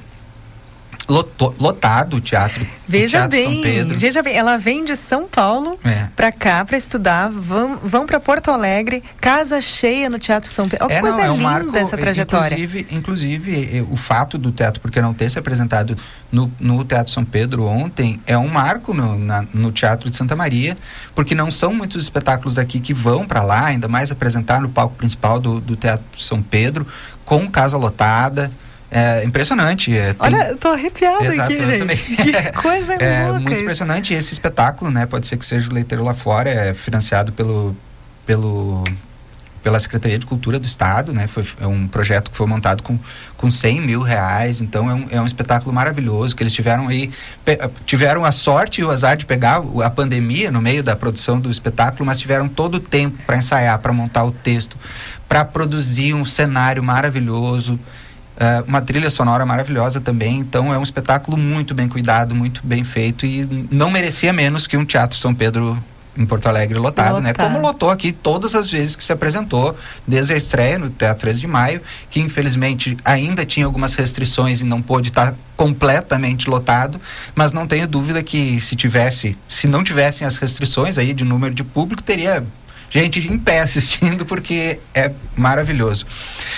lotou, 1.08 1.54
lotado 1.58 2.16
o 2.16 2.20
teatro. 2.20 2.66
Veja 2.86 3.26
o 3.26 3.28
teatro 3.28 3.38
bem, 3.38 3.92
veja 3.92 4.22
bem, 4.22 4.36
ela 4.36 4.56
vem 4.56 4.84
de 4.84 4.96
São 4.96 5.26
Paulo 5.26 5.78
é. 5.84 6.08
para 6.14 6.30
cá 6.32 6.64
para 6.64 6.76
estudar, 6.76 7.30
vão, 7.30 7.76
vão 7.82 8.06
para 8.06 8.20
Porto 8.20 8.50
Alegre, 8.50 9.02
casa 9.20 9.60
cheia 9.60 10.10
no 10.10 10.18
Teatro 10.18 10.48
São 10.48 10.68
Pedro. 10.68 10.86
Olha 10.86 10.94
é, 10.94 11.00
coisa 11.00 11.16
não, 11.18 11.24
é 11.24 11.30
um 11.30 11.36
linda 11.36 11.48
marco, 11.48 11.76
essa 11.76 11.96
trajetória. 11.96 12.54
Inclusive, 12.54 12.86
inclusive, 12.90 13.86
o 13.90 13.96
fato 13.96 14.36
do 14.38 14.52
teatro 14.52 14.80
porque 14.80 15.00
não 15.00 15.14
ter 15.14 15.30
se 15.30 15.38
apresentado 15.38 15.96
no, 16.30 16.52
no 16.58 16.84
Teatro 16.84 17.12
São 17.12 17.24
Pedro 17.24 17.64
ontem 17.64 18.20
é 18.26 18.36
um 18.36 18.48
marco 18.48 18.92
no, 18.92 19.18
na, 19.18 19.44
no 19.52 19.72
Teatro 19.72 20.10
de 20.10 20.16
Santa 20.16 20.34
Maria, 20.34 20.76
porque 21.14 21.34
não 21.34 21.50
são 21.50 21.72
muitos 21.72 22.02
espetáculos 22.02 22.54
daqui 22.54 22.80
que 22.80 22.92
vão 22.92 23.24
para 23.24 23.42
lá, 23.42 23.66
ainda 23.66 23.88
mais 23.88 24.10
apresentar 24.10 24.60
no 24.60 24.68
palco 24.68 24.96
principal 24.96 25.40
do, 25.40 25.60
do 25.60 25.76
Teatro 25.76 26.20
São 26.20 26.42
Pedro, 26.42 26.86
com 27.24 27.46
casa 27.48 27.76
lotada. 27.76 28.50
É 28.96 29.24
impressionante. 29.24 29.92
É, 29.96 30.12
tem... 30.12 30.16
Olha, 30.20 30.56
tô 30.56 30.68
arrepiado 30.68 31.24
Exato, 31.24 31.52
aqui, 31.52 31.64
gente. 31.64 32.16
Que 32.16 32.52
coisa 32.52 32.94
é 32.94 33.24
louca. 33.24 33.38
É 33.38 33.40
muito 33.40 33.62
impressionante 33.62 34.14
esse 34.14 34.32
espetáculo, 34.32 34.88
né? 34.88 35.04
Pode 35.04 35.26
ser 35.26 35.36
que 35.36 35.44
seja 35.44 35.68
o 35.68 35.74
Leiteiro 35.74 36.04
lá 36.04 36.14
fora, 36.14 36.48
é 36.48 36.72
financiado 36.72 37.32
pelo, 37.32 37.76
pelo 38.24 38.84
pela 39.64 39.80
Secretaria 39.80 40.18
de 40.18 40.26
Cultura 40.26 40.60
do 40.60 40.66
Estado, 40.66 41.12
né? 41.12 41.26
Foi 41.26 41.44
é 41.58 41.66
um 41.66 41.88
projeto 41.88 42.30
que 42.30 42.36
foi 42.36 42.46
montado 42.46 42.82
com, 42.82 42.98
com 43.38 43.50
100 43.50 43.80
mil 43.80 44.02
reais, 44.02 44.60
então 44.60 44.90
é 44.90 44.94
um, 44.94 45.06
é 45.10 45.20
um 45.22 45.26
espetáculo 45.26 45.72
maravilhoso 45.72 46.36
que 46.36 46.42
eles 46.42 46.52
tiveram 46.52 46.86
aí, 46.86 47.10
pe, 47.44 47.58
tiveram 47.86 48.26
a 48.26 48.30
sorte 48.30 48.82
e 48.82 48.84
o 48.84 48.90
azar 48.90 49.16
de 49.16 49.24
pegar 49.24 49.62
a 49.82 49.88
pandemia 49.88 50.50
no 50.50 50.60
meio 50.60 50.82
da 50.82 50.94
produção 50.94 51.40
do 51.40 51.50
espetáculo, 51.50 52.04
mas 52.04 52.20
tiveram 52.20 52.46
todo 52.46 52.74
o 52.74 52.80
tempo 52.80 53.16
para 53.26 53.38
ensaiar, 53.38 53.78
para 53.78 53.92
montar 53.92 54.24
o 54.24 54.30
texto, 54.30 54.76
para 55.26 55.46
produzir 55.46 56.12
um 56.12 56.26
cenário 56.26 56.82
maravilhoso, 56.82 57.80
Uh, 58.34 58.66
uma 58.66 58.80
trilha 58.80 59.10
sonora 59.10 59.46
maravilhosa 59.46 60.00
também, 60.00 60.38
então 60.40 60.74
é 60.74 60.78
um 60.78 60.82
espetáculo 60.82 61.36
muito 61.36 61.72
bem 61.72 61.88
cuidado, 61.88 62.34
muito 62.34 62.62
bem 62.64 62.82
feito 62.82 63.24
e 63.24 63.68
não 63.70 63.90
merecia 63.90 64.32
menos 64.32 64.66
que 64.66 64.76
um 64.76 64.84
Teatro 64.84 65.16
São 65.16 65.32
Pedro 65.32 65.80
em 66.16 66.24
Porto 66.24 66.46
Alegre 66.46 66.78
lotado, 66.78 67.20
né? 67.20 67.32
Como 67.32 67.60
lotou 67.60 67.90
aqui 67.90 68.12
todas 68.12 68.54
as 68.54 68.70
vezes 68.70 68.94
que 68.96 69.02
se 69.02 69.12
apresentou, 69.12 69.76
desde 70.06 70.32
a 70.32 70.36
estreia 70.36 70.78
no 70.78 70.88
Teatro 70.90 71.20
13 71.22 71.40
de 71.40 71.46
Maio, 71.46 71.80
que 72.10 72.20
infelizmente 72.20 72.96
ainda 73.04 73.44
tinha 73.44 73.66
algumas 73.66 73.94
restrições 73.94 74.60
e 74.60 74.64
não 74.64 74.80
pôde 74.80 75.08
estar 75.08 75.34
completamente 75.56 76.48
lotado, 76.48 77.00
mas 77.34 77.52
não 77.52 77.66
tenho 77.66 77.86
dúvida 77.86 78.22
que 78.22 78.60
se 78.60 78.76
tivesse, 78.76 79.36
se 79.48 79.66
não 79.66 79.82
tivessem 79.82 80.26
as 80.26 80.36
restrições 80.36 80.98
aí 80.98 81.12
de 81.12 81.24
número 81.24 81.54
de 81.54 81.64
público, 81.64 82.02
teria 82.02 82.44
gente 83.00 83.20
em 83.20 83.38
pé 83.38 83.60
assistindo 83.60 84.24
porque 84.24 84.78
é 84.94 85.10
maravilhoso. 85.36 86.06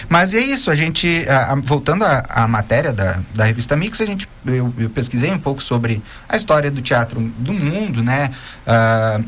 Mas 0.08 0.34
é 0.34 0.40
isso, 0.40 0.70
a 0.70 0.74
gente, 0.74 1.26
a, 1.28 1.52
a, 1.52 1.54
voltando 1.56 2.04
à 2.04 2.46
matéria 2.46 2.92
da, 2.92 3.18
da 3.34 3.44
revista 3.44 3.76
Mix, 3.76 4.00
a 4.00 4.06
gente, 4.06 4.28
eu, 4.44 4.72
eu, 4.78 4.90
pesquisei 4.90 5.30
um 5.32 5.38
pouco 5.38 5.62
sobre 5.62 6.02
a 6.28 6.36
história 6.36 6.70
do 6.70 6.82
teatro 6.82 7.20
do 7.20 7.52
mundo, 7.52 8.02
né? 8.02 8.30
Uh, 8.66 9.24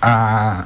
a, 0.00 0.64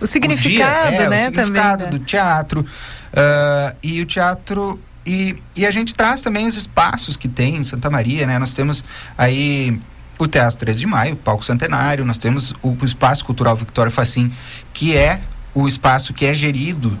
o 0.00 0.06
significado, 0.06 0.88
o 0.88 0.90
dia, 0.90 1.00
é, 1.00 1.08
né? 1.08 1.16
O 1.16 1.24
significado 1.26 1.84
também, 1.84 1.98
do 1.98 2.04
teatro. 2.04 2.60
Uh, 2.60 3.76
e 3.82 4.00
o 4.00 4.06
teatro 4.06 4.80
e, 5.06 5.42
e, 5.56 5.66
a 5.66 5.70
gente 5.70 5.94
traz 5.94 6.20
também 6.20 6.46
os 6.46 6.56
espaços 6.56 7.16
que 7.16 7.28
tem 7.28 7.56
em 7.56 7.64
Santa 7.64 7.88
Maria, 7.88 8.26
né? 8.26 8.38
Nós 8.38 8.52
temos 8.52 8.84
aí 9.16 9.80
o 10.18 10.26
Teatro 10.26 10.58
13 10.58 10.80
de 10.80 10.86
Maio, 10.86 11.14
o 11.14 11.16
Palco 11.16 11.44
Centenário, 11.44 12.04
nós 12.04 12.18
temos 12.18 12.52
o, 12.62 12.76
o 12.80 12.84
Espaço 12.84 13.24
Cultural 13.24 13.54
Victória 13.56 13.90
Facim, 13.90 14.32
que 14.74 14.96
é 14.96 15.20
o 15.54 15.66
espaço 15.68 16.12
que 16.12 16.26
é 16.26 16.34
gerido 16.34 16.98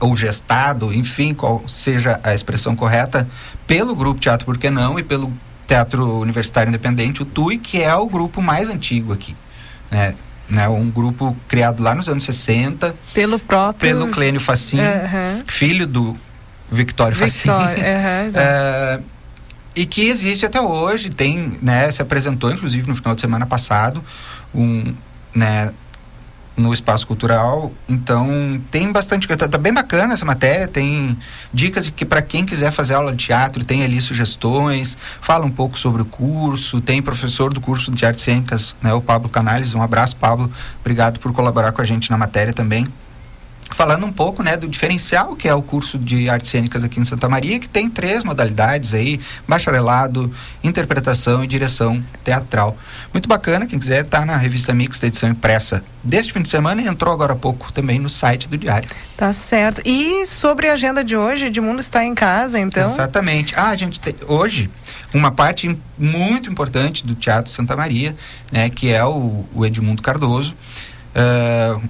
ou 0.00 0.16
gestado, 0.16 0.92
enfim, 0.92 1.32
qual 1.32 1.62
seja 1.68 2.18
a 2.24 2.34
expressão 2.34 2.74
correta, 2.74 3.28
pelo 3.66 3.94
Grupo 3.94 4.20
Teatro 4.20 4.44
Por 4.44 4.58
que 4.58 4.68
Não 4.68 4.98
e 4.98 5.02
pelo 5.02 5.32
Teatro 5.66 6.18
Universitário 6.18 6.68
Independente, 6.68 7.22
o 7.22 7.24
TUI, 7.24 7.56
que 7.56 7.80
é 7.80 7.94
o 7.94 8.06
grupo 8.06 8.42
mais 8.42 8.68
antigo 8.68 9.12
aqui. 9.12 9.36
Né? 9.90 10.14
Né, 10.50 10.68
um 10.68 10.90
grupo 10.90 11.34
criado 11.48 11.82
lá 11.82 11.94
nos 11.94 12.08
anos 12.10 12.24
60 12.24 12.94
pelo 13.14 13.38
próprio 13.38 13.88
pelo 13.88 14.08
Clênio 14.08 14.40
Facim, 14.40 14.76
uhum. 14.80 15.40
filho 15.46 15.86
do 15.86 16.14
Victório 16.70 17.16
Facim. 17.16 17.48
Uhum, 17.48 19.02
e 19.74 19.86
que 19.86 20.02
existe 20.02 20.44
até 20.44 20.60
hoje, 20.60 21.10
tem, 21.10 21.58
né, 21.62 21.90
se 21.90 22.02
apresentou 22.02 22.50
inclusive 22.52 22.86
no 22.88 22.94
final 22.94 23.14
de 23.14 23.20
semana 23.20 23.46
passado, 23.46 24.04
um, 24.54 24.94
né, 25.34 25.72
no 26.56 26.72
espaço 26.72 27.06
cultural. 27.06 27.72
Então, 27.88 28.60
tem 28.70 28.92
bastante. 28.92 29.26
Tá, 29.26 29.48
tá, 29.48 29.58
bem 29.58 29.72
bacana 29.72 30.14
essa 30.14 30.24
matéria. 30.24 30.68
Tem 30.68 31.16
dicas 31.52 31.88
que 31.88 32.04
para 32.04 32.20
quem 32.20 32.44
quiser 32.44 32.70
fazer 32.70 32.94
aula 32.94 33.12
de 33.12 33.24
teatro, 33.24 33.64
tem 33.64 33.82
ali 33.82 34.00
sugestões. 34.00 34.96
Fala 35.20 35.44
um 35.44 35.50
pouco 35.50 35.78
sobre 35.78 36.02
o 36.02 36.04
curso. 36.04 36.80
Tem 36.80 37.00
professor 37.00 37.52
do 37.52 37.60
curso 37.60 37.90
de 37.90 38.04
artes 38.04 38.22
cênicas, 38.22 38.76
né, 38.82 38.92
o 38.92 39.00
Pablo 39.00 39.28
Canales. 39.28 39.74
Um 39.74 39.82
abraço, 39.82 40.16
Pablo. 40.16 40.50
Obrigado 40.80 41.18
por 41.20 41.32
colaborar 41.32 41.72
com 41.72 41.80
a 41.80 41.84
gente 41.84 42.10
na 42.10 42.18
matéria 42.18 42.52
também 42.52 42.86
falando 43.74 44.04
um 44.06 44.12
pouco 44.12 44.42
né, 44.42 44.56
do 44.56 44.68
diferencial 44.68 45.34
que 45.36 45.48
é 45.48 45.54
o 45.54 45.62
curso 45.62 45.98
de 45.98 46.28
artes 46.28 46.50
cênicas 46.50 46.84
aqui 46.84 47.00
em 47.00 47.04
Santa 47.04 47.28
Maria, 47.28 47.58
que 47.58 47.68
tem 47.68 47.88
três 47.88 48.24
modalidades 48.24 48.94
aí, 48.94 49.20
bacharelado, 49.46 50.32
interpretação 50.62 51.42
e 51.42 51.46
direção 51.46 52.02
teatral. 52.24 52.76
Muito 53.12 53.28
bacana, 53.28 53.66
quem 53.66 53.78
quiser 53.78 54.04
tá 54.04 54.24
na 54.24 54.36
revista 54.36 54.74
Mix 54.74 54.98
da 54.98 55.06
edição 55.06 55.28
impressa 55.28 55.82
deste 56.02 56.32
fim 56.32 56.42
de 56.42 56.48
semana 56.48 56.82
e 56.82 56.86
entrou 56.86 57.12
agora 57.12 57.32
há 57.32 57.36
pouco 57.36 57.72
também 57.72 57.98
no 57.98 58.08
site 58.08 58.48
do 58.48 58.56
Diário. 58.56 58.88
Tá 59.16 59.32
certo. 59.32 59.82
E 59.84 60.26
sobre 60.26 60.68
a 60.68 60.72
agenda 60.72 61.04
de 61.04 61.16
hoje, 61.16 61.46
Edmundo 61.46 61.80
está 61.80 62.04
em 62.04 62.14
casa, 62.14 62.58
então? 62.58 62.82
Exatamente. 62.82 63.54
Ah, 63.56 63.68
a 63.68 63.76
gente 63.76 64.00
tem, 64.00 64.14
hoje 64.26 64.70
uma 65.14 65.30
parte 65.30 65.76
muito 65.98 66.50
importante 66.50 67.06
do 67.06 67.14
Teatro 67.14 67.50
Santa 67.50 67.76
Maria, 67.76 68.16
né, 68.50 68.70
que 68.70 68.90
é 68.90 69.04
o, 69.04 69.44
o 69.54 69.66
Edmundo 69.66 70.02
Cardoso. 70.02 70.54
Uh, 71.14 71.82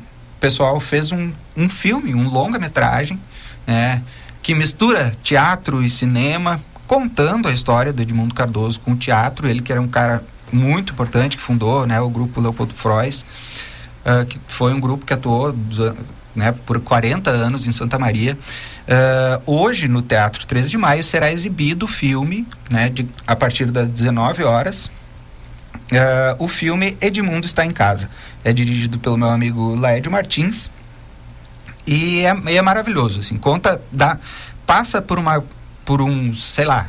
pessoal 0.43 0.81
fez 0.81 1.13
um, 1.13 1.33
um 1.57 1.69
filme, 1.71 2.13
um 2.17 2.29
longa-metragem, 2.29 3.19
né, 3.65 4.03
que 4.43 4.57
mistura 4.57 5.15
teatro 5.23 5.85
e 5.85 5.89
cinema, 5.89 6.61
contando 6.89 7.47
a 7.47 7.53
história 7.53 7.93
do 7.93 8.03
Edmundo 8.03 8.35
Cardoso 8.35 8.81
com 8.81 8.91
o 8.91 8.97
teatro. 8.97 9.49
Ele 9.49 9.63
que 9.63 9.71
era 9.71 9.81
um 9.81 9.87
cara 9.87 10.21
muito 10.53 10.93
importante, 10.93 11.37
que 11.37 11.43
fundou 11.43 11.87
né, 11.87 12.01
o 12.01 12.11
grupo 12.11 12.41
Leopoldo 12.41 12.75
Frois, 12.75 13.25
uh, 14.05 14.27
que 14.27 14.39
foi 14.49 14.75
um 14.75 14.81
grupo 14.81 15.07
que 15.07 15.15
atuou 15.15 15.55
né, 16.35 16.53
por 16.67 16.81
40 16.81 17.31
anos 17.31 17.65
em 17.65 17.71
Santa 17.71 17.97
Maria. 17.97 18.37
Uh, 18.83 19.43
hoje, 19.47 19.87
no 19.87 20.03
Teatro 20.03 20.45
13 20.45 20.71
de 20.71 20.77
Maio, 20.77 21.05
será 21.05 21.31
exibido 21.31 21.85
o 21.85 21.89
filme, 21.89 22.49
né, 22.69 22.89
de, 22.89 23.07
a 23.25 23.37
partir 23.37 23.71
das 23.71 23.89
19 23.89 24.43
horas, 24.43 24.91
Uh, 25.93 26.45
o 26.45 26.49
filme 26.49 26.97
Edmundo 27.03 27.45
está 27.45 27.67
em 27.67 27.71
casa. 27.71 28.09
É 28.45 28.53
dirigido 28.53 28.99
pelo 28.99 29.17
meu 29.17 29.29
amigo 29.29 29.75
Laédio 29.77 30.11
Martins 30.11 30.71
e 31.87 32.21
é, 32.21 32.57
é 32.57 32.63
maravilhoso. 32.63 33.21
Assim, 33.21 33.37
conta, 33.39 33.81
dá, 33.91 34.19
passa 34.67 35.01
por 35.01 35.19
uma, 35.19 35.45
por 35.85 36.01
uns, 36.01 36.43
sei 36.53 36.65
lá, 36.65 36.89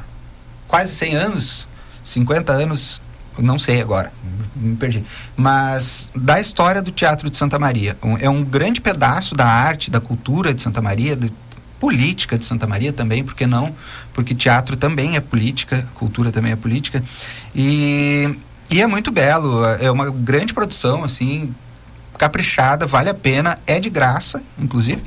quase 0.68 0.94
100 0.94 1.16
anos, 1.16 1.68
50 2.04 2.52
anos, 2.52 3.02
não 3.38 3.58
sei 3.58 3.82
agora, 3.82 4.12
me 4.56 4.76
perdi. 4.76 5.04
Mas 5.36 6.12
da 6.16 6.40
história 6.40 6.82
do 6.82 6.92
Teatro 6.92 7.30
de 7.30 7.38
Santa 7.38 7.58
Maria. 7.58 7.98
Um, 8.04 8.18
é 8.18 8.30
um 8.30 8.44
grande 8.44 8.82
pedaço 8.82 9.36
da 9.36 9.46
arte, 9.46 9.90
da 9.90 10.00
cultura 10.00 10.54
de 10.54 10.62
Santa 10.62 10.82
Maria, 10.82 11.16
de, 11.16 11.32
política 11.80 12.38
de 12.38 12.46
Santa 12.46 12.66
Maria 12.66 12.94
também, 12.94 13.26
porque 13.26 13.46
não? 13.46 13.76
Porque 14.14 14.34
teatro 14.34 14.78
também 14.78 15.18
é 15.18 15.20
política, 15.20 15.86
cultura 15.96 16.32
também 16.32 16.54
é 16.54 16.56
política. 16.56 17.04
E 17.54 18.34
e 18.70 18.82
é 18.82 18.88
muito 18.88 19.12
belo, 19.12 19.64
é 19.66 19.90
uma 19.92 20.10
grande 20.10 20.54
produção, 20.54 21.04
assim, 21.04 21.54
caprichada, 22.18 22.86
vale 22.86 23.10
a 23.10 23.14
pena, 23.14 23.60
é 23.68 23.80
de 23.80 23.90
graça, 23.90 24.42
inclusive. 24.58 25.02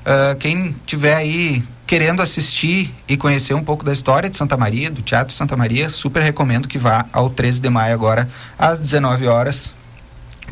Uh, 0.00 0.36
quem 0.38 0.74
tiver 0.84 1.14
aí 1.14 1.62
querendo 1.86 2.22
assistir 2.22 2.92
e 3.06 3.16
conhecer 3.16 3.54
um 3.54 3.62
pouco 3.62 3.84
da 3.84 3.92
história 3.92 4.30
de 4.30 4.36
Santa 4.36 4.56
Maria, 4.56 4.90
do 4.90 5.02
Teatro 5.02 5.34
Santa 5.34 5.56
Maria, 5.56 5.90
super 5.90 6.22
recomendo 6.22 6.66
que 6.66 6.78
vá 6.78 7.04
ao 7.12 7.28
13 7.28 7.60
de 7.60 7.68
maio 7.68 7.92
agora, 7.92 8.28
às 8.58 8.78
19 8.78 9.26
horas, 9.26 9.74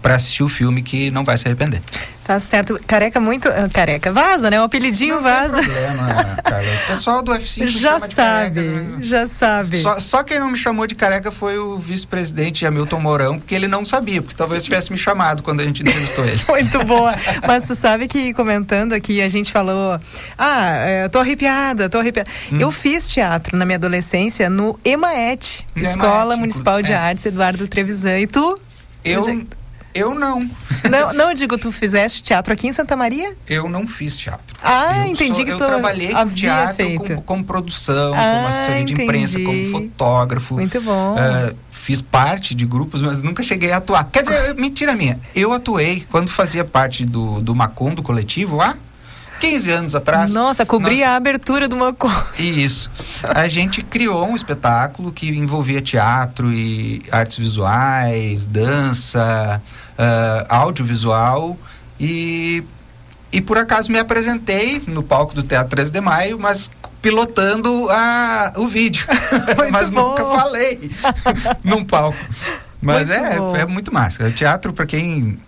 para 0.02 0.16
assistir 0.16 0.42
o 0.42 0.48
filme 0.48 0.82
que 0.82 1.10
não 1.10 1.24
vai 1.24 1.38
se 1.38 1.46
arrepender. 1.46 1.80
Tá 2.24 2.38
certo. 2.38 2.78
Careca 2.86 3.18
muito. 3.18 3.48
Uh, 3.48 3.70
careca. 3.72 4.12
Vaza, 4.12 4.50
né? 4.50 4.60
O 4.60 4.64
apelidinho 4.64 5.16
não 5.16 5.22
vaza. 5.22 5.56
Tem 5.56 5.64
problema, 5.64 6.36
Carla. 6.44 6.68
O 6.84 6.86
pessoal 6.88 7.22
do 7.22 7.32
UFC 7.32 7.66
já 7.66 7.98
sabe, 7.98 8.62
careca, 8.62 8.82
né? 8.82 8.98
já 9.00 9.26
sabe. 9.26 9.82
Só, 9.82 9.98
só, 9.98 10.22
quem 10.22 10.38
não 10.38 10.50
me 10.50 10.58
chamou 10.58 10.86
de 10.86 10.94
careca 10.94 11.30
foi 11.30 11.58
o 11.58 11.78
vice-presidente 11.78 12.64
Hamilton 12.64 13.00
Mourão, 13.00 13.38
porque 13.38 13.54
ele 13.54 13.66
não 13.66 13.84
sabia, 13.84 14.22
porque 14.22 14.36
talvez 14.36 14.64
tivesse 14.64 14.92
me 14.92 14.98
chamado 14.98 15.42
quando 15.42 15.60
a 15.60 15.64
gente 15.64 15.82
entrevistou 15.82 16.24
ele. 16.24 16.40
muito 16.48 16.84
boa. 16.84 17.14
Mas 17.46 17.66
tu 17.66 17.74
sabe 17.74 18.06
que 18.06 18.32
comentando 18.34 18.92
aqui, 18.92 19.20
a 19.22 19.28
gente 19.28 19.50
falou: 19.50 19.98
Ah, 20.38 20.70
é, 20.70 21.08
tô 21.08 21.18
arrepiada, 21.18 21.88
tô 21.88 21.98
arrepiada. 21.98 22.30
Hum. 22.52 22.58
Eu 22.60 22.70
fiz 22.70 23.08
teatro 23.08 23.56
na 23.56 23.64
minha 23.64 23.76
adolescência 23.76 24.48
no 24.48 24.78
EMAET, 24.84 25.66
Escola 25.74 26.36
Municipal 26.36 26.82
de 26.82 26.92
é. 26.92 26.96
Artes 26.96 27.26
Eduardo 27.26 27.66
Trevisan. 27.66 28.18
E 28.18 28.26
tu? 28.26 28.60
Eu. 29.04 29.22
Eu 29.94 30.14
não. 30.14 30.40
Não, 30.88 31.12
não 31.12 31.34
digo, 31.34 31.58
tu 31.58 31.72
fizeste 31.72 32.22
teatro 32.22 32.52
aqui 32.52 32.68
em 32.68 32.72
Santa 32.72 32.96
Maria? 32.96 33.34
Eu 33.48 33.68
não 33.68 33.86
fiz 33.86 34.16
teatro. 34.16 34.56
Ah, 34.62 34.98
eu 34.98 35.12
entendi 35.12 35.36
sou, 35.36 35.44
que 35.44 35.50
eu 35.50 35.56
tu 35.56 35.66
trabalhei 35.66 36.12
com 36.12 36.28
teatro 36.28 36.94
como, 36.96 37.22
como 37.22 37.44
produção, 37.44 38.14
ah, 38.14 38.34
como 38.34 38.48
assessor 38.48 38.84
de 38.84 38.92
imprensa, 38.92 39.40
como 39.40 39.70
fotógrafo. 39.70 40.54
Muito 40.54 40.80
bom. 40.80 41.16
Uh, 41.16 41.54
fiz 41.70 42.00
parte 42.00 42.54
de 42.54 42.64
grupos, 42.64 43.02
mas 43.02 43.22
nunca 43.22 43.42
cheguei 43.42 43.72
a 43.72 43.78
atuar. 43.78 44.04
Quer 44.04 44.22
dizer, 44.22 44.54
mentira 44.54 44.94
minha. 44.94 45.18
Eu 45.34 45.52
atuei 45.52 46.06
quando 46.10 46.28
fazia 46.28 46.64
parte 46.64 47.04
do, 47.04 47.40
do 47.40 47.54
Macon, 47.54 47.94
do 47.94 48.02
coletivo 48.02 48.56
lá. 48.56 48.76
15 49.40 49.70
anos 49.70 49.94
atrás. 49.94 50.32
Nossa, 50.32 50.66
cobria 50.66 51.06
nós... 51.06 51.14
a 51.14 51.16
abertura 51.16 51.66
de 51.66 51.74
uma 51.74 51.92
coisa. 51.92 52.24
Isso. 52.38 52.90
A 53.24 53.48
gente 53.48 53.82
criou 53.82 54.26
um 54.26 54.36
espetáculo 54.36 55.10
que 55.10 55.28
envolvia 55.30 55.80
teatro 55.80 56.52
e 56.52 57.02
artes 57.10 57.38
visuais, 57.38 58.44
dança, 58.44 59.60
uh, 59.98 60.46
audiovisual 60.48 61.56
e 61.98 62.62
e 63.32 63.40
por 63.40 63.56
acaso 63.56 63.92
me 63.92 63.98
apresentei 63.98 64.82
no 64.88 65.04
palco 65.04 65.34
do 65.34 65.42
Teatro 65.44 65.70
13 65.70 65.92
de 65.92 66.00
Maio, 66.00 66.36
mas 66.38 66.68
pilotando 67.00 67.88
a, 67.88 68.52
o 68.56 68.66
vídeo. 68.66 69.06
mas 69.70 69.88
bom. 69.88 70.10
nunca 70.10 70.24
falei 70.24 70.90
num 71.62 71.84
palco. 71.84 72.18
Mas 72.82 73.08
muito 73.08 73.56
é, 73.56 73.60
é 73.60 73.66
muito 73.66 73.94
massa. 73.94 74.26
O 74.26 74.32
teatro, 74.32 74.72
para 74.72 74.86
quem 74.86 75.38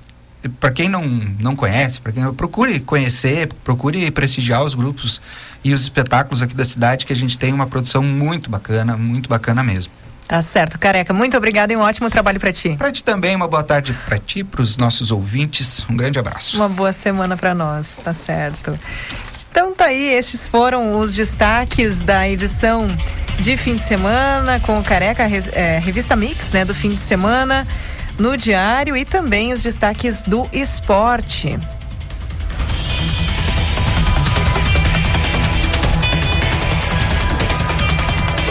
para 0.48 0.70
quem 0.70 0.88
não, 0.88 1.04
não 1.38 1.54
conhece, 1.54 2.00
para 2.00 2.12
quem 2.12 2.32
procure 2.32 2.80
conhecer, 2.80 3.48
procure 3.64 4.10
prestigiar 4.10 4.64
os 4.64 4.74
grupos 4.74 5.20
e 5.62 5.72
os 5.72 5.82
espetáculos 5.82 6.42
aqui 6.42 6.54
da 6.54 6.64
cidade, 6.64 7.06
que 7.06 7.12
a 7.12 7.16
gente 7.16 7.38
tem 7.38 7.52
uma 7.52 7.66
produção 7.66 8.02
muito 8.02 8.50
bacana, 8.50 8.96
muito 8.96 9.28
bacana 9.28 9.62
mesmo. 9.62 9.92
Tá 10.26 10.40
certo, 10.40 10.78
Careca. 10.78 11.12
Muito 11.12 11.36
obrigada 11.36 11.72
e 11.72 11.76
um 11.76 11.80
ótimo 11.80 12.08
trabalho 12.08 12.40
para 12.40 12.52
ti. 12.52 12.74
Para 12.76 12.90
ti 12.90 13.04
também, 13.04 13.36
uma 13.36 13.46
boa 13.46 13.62
tarde 13.62 13.92
para 14.06 14.18
ti, 14.18 14.42
para 14.42 14.62
os 14.62 14.76
nossos 14.76 15.10
ouvintes. 15.10 15.84
Um 15.90 15.96
grande 15.96 16.18
abraço. 16.18 16.56
Uma 16.56 16.68
boa 16.68 16.92
semana 16.92 17.36
para 17.36 17.54
nós, 17.54 17.98
tá 18.02 18.14
certo. 18.14 18.78
Então 19.50 19.74
tá 19.74 19.86
aí, 19.86 20.14
estes 20.14 20.48
foram 20.48 20.98
os 20.98 21.14
destaques 21.14 22.02
da 22.02 22.26
edição 22.26 22.86
de 23.38 23.56
fim 23.56 23.74
de 23.74 23.82
semana 23.82 24.58
com 24.60 24.78
o 24.78 24.82
Careca, 24.82 25.24
é, 25.52 25.78
revista 25.78 26.16
Mix, 26.16 26.52
né, 26.52 26.64
do 26.64 26.74
fim 26.74 26.90
de 26.90 27.00
semana 27.00 27.66
no 28.22 28.36
diário 28.36 28.96
e 28.96 29.04
também 29.04 29.52
os 29.52 29.64
destaques 29.64 30.22
do 30.22 30.48
esporte. 30.52 31.58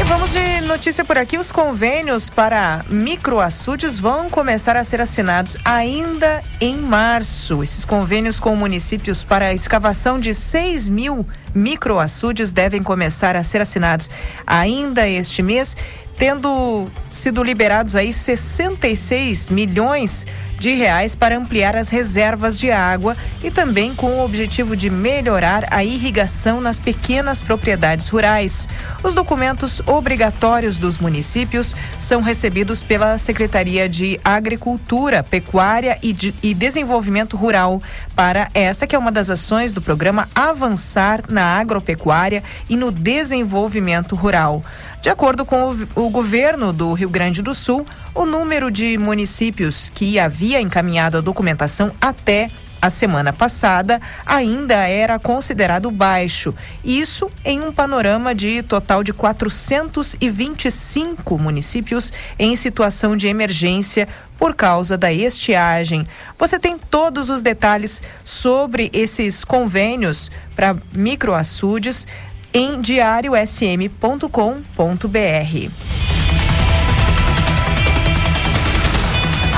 Vamos 0.05 0.33
de 0.33 0.61
notícia 0.67 1.05
por 1.05 1.17
aqui. 1.17 1.37
Os 1.37 1.53
convênios 1.53 2.29
para 2.29 2.83
microaçudes 2.89 3.97
vão 3.97 4.29
começar 4.29 4.75
a 4.75 4.83
ser 4.83 4.99
assinados 4.99 5.55
ainda 5.63 6.43
em 6.59 6.75
março. 6.75 7.63
Esses 7.63 7.85
convênios 7.85 8.41
com 8.41 8.53
municípios 8.57 9.23
para 9.23 9.45
a 9.45 9.53
escavação 9.53 10.19
de 10.19 10.33
6 10.33 10.89
mil 10.89 11.25
microaçudes 11.55 12.51
devem 12.51 12.83
começar 12.83 13.37
a 13.37 13.43
ser 13.43 13.61
assinados 13.61 14.09
ainda 14.45 15.07
este 15.07 15.41
mês 15.41 15.77
tendo 16.21 16.87
sido 17.09 17.41
liberados 17.41 17.95
aí 17.95 18.13
66 18.13 19.49
milhões 19.49 20.27
de 20.59 20.75
reais 20.75 21.15
para 21.15 21.35
ampliar 21.35 21.75
as 21.75 21.89
reservas 21.89 22.59
de 22.59 22.69
água 22.69 23.17
e 23.43 23.49
também 23.49 23.95
com 23.95 24.19
o 24.19 24.23
objetivo 24.23 24.75
de 24.75 24.91
melhorar 24.91 25.65
a 25.71 25.83
irrigação 25.83 26.61
nas 26.61 26.79
pequenas 26.79 27.41
propriedades 27.41 28.07
rurais. 28.07 28.69
Os 29.01 29.15
documentos 29.15 29.81
obrigatórios 29.87 30.77
dos 30.77 30.99
municípios 30.99 31.75
são 31.97 32.21
recebidos 32.21 32.83
pela 32.83 33.17
Secretaria 33.17 33.89
de 33.89 34.19
Agricultura, 34.23 35.23
Pecuária 35.23 35.97
e, 36.03 36.13
de, 36.13 36.35
e 36.43 36.53
Desenvolvimento 36.53 37.35
Rural 37.35 37.81
para 38.15 38.47
esta 38.53 38.85
que 38.85 38.95
é 38.95 38.99
uma 38.99 39.11
das 39.11 39.31
ações 39.31 39.73
do 39.73 39.81
programa 39.81 40.29
Avançar 40.35 41.23
na 41.27 41.57
Agropecuária 41.57 42.43
e 42.69 42.77
no 42.77 42.91
Desenvolvimento 42.91 44.15
Rural. 44.15 44.63
De 45.01 45.09
acordo 45.09 45.43
com 45.43 45.75
o, 45.95 46.05
o 46.05 46.09
governo 46.11 46.71
do 46.71 46.93
Rio 46.93 47.09
Grande 47.09 47.41
do 47.41 47.55
Sul, 47.55 47.83
o 48.13 48.23
número 48.23 48.69
de 48.69 48.99
municípios 48.99 49.89
que 49.89 50.19
havia 50.19 50.61
encaminhado 50.61 51.17
a 51.17 51.21
documentação 51.21 51.91
até 51.99 52.51
a 52.79 52.87
semana 52.89 53.33
passada 53.33 53.99
ainda 54.25 54.87
era 54.87 55.19
considerado 55.19 55.91
baixo. 55.91 56.53
Isso 56.83 57.29
em 57.45 57.61
um 57.61 57.71
panorama 57.71 58.35
de 58.35 58.63
total 58.63 59.03
de 59.03 59.13
425 59.13 61.37
municípios 61.37 62.11
em 62.39 62.55
situação 62.55 63.15
de 63.15 63.27
emergência 63.27 64.07
por 64.37 64.55
causa 64.55 64.97
da 64.97 65.13
estiagem. 65.13 66.07
Você 66.37 66.57
tem 66.57 66.77
todos 66.77 67.29
os 67.29 67.43
detalhes 67.43 68.01
sobre 68.23 68.89
esses 68.93 69.43
convênios 69.43 70.31
para 70.55 70.75
microaçudes 70.95 72.07
em 72.53 72.79
diariosm.com.br. 72.79 75.71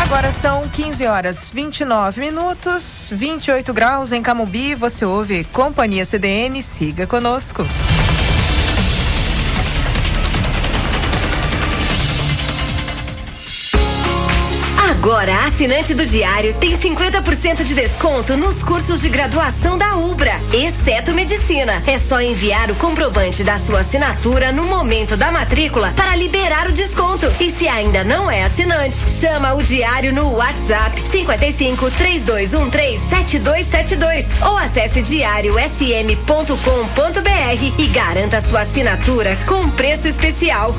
Agora 0.03 0.31
são 0.31 0.67
15 0.67 1.07
horas 1.07 1.49
29 1.49 2.21
minutos, 2.21 3.09
28 3.11 3.73
graus 3.73 4.11
em 4.11 4.21
Camubi. 4.21 4.75
Você 4.75 5.05
ouve 5.05 5.43
Companhia 5.45 6.05
CDN. 6.05 6.61
Siga 6.61 7.07
conosco. 7.07 7.65
Agora, 15.03 15.47
assinante 15.47 15.93
do 15.93 16.05
Diário 16.05 16.53
tem 16.53 16.77
50% 16.77 17.65
de 17.65 17.75
desconto 17.75 18.37
nos 18.37 18.63
cursos 18.63 19.01
de 19.01 19.09
graduação 19.09 19.77
da 19.77 19.97
Ubra, 19.97 20.39
exceto 20.53 21.11
medicina. 21.11 21.83
É 21.85 21.97
só 21.97 22.21
enviar 22.21 22.71
o 22.71 22.75
comprovante 22.75 23.43
da 23.43 23.59
sua 23.59 23.81
assinatura 23.81 24.53
no 24.53 24.63
momento 24.63 25.17
da 25.17 25.29
matrícula 25.29 25.91
para 25.93 26.15
liberar 26.15 26.69
o 26.69 26.71
desconto. 26.71 27.29
E 27.37 27.51
se 27.51 27.67
ainda 27.67 28.05
não 28.05 28.31
é 28.31 28.43
assinante, 28.43 29.09
chama 29.09 29.53
o 29.55 29.61
Diário 29.61 30.13
no 30.13 30.35
WhatsApp 30.35 31.05
55 31.05 31.91
3213 31.91 32.97
7272 33.09 34.41
ou 34.41 34.55
acesse 34.55 35.01
diariosm.com.br 35.01 37.73
e 37.77 37.87
garanta 37.87 38.39
sua 38.39 38.61
assinatura 38.61 39.35
com 39.45 39.69
preço 39.69 40.07
especial. 40.07 40.73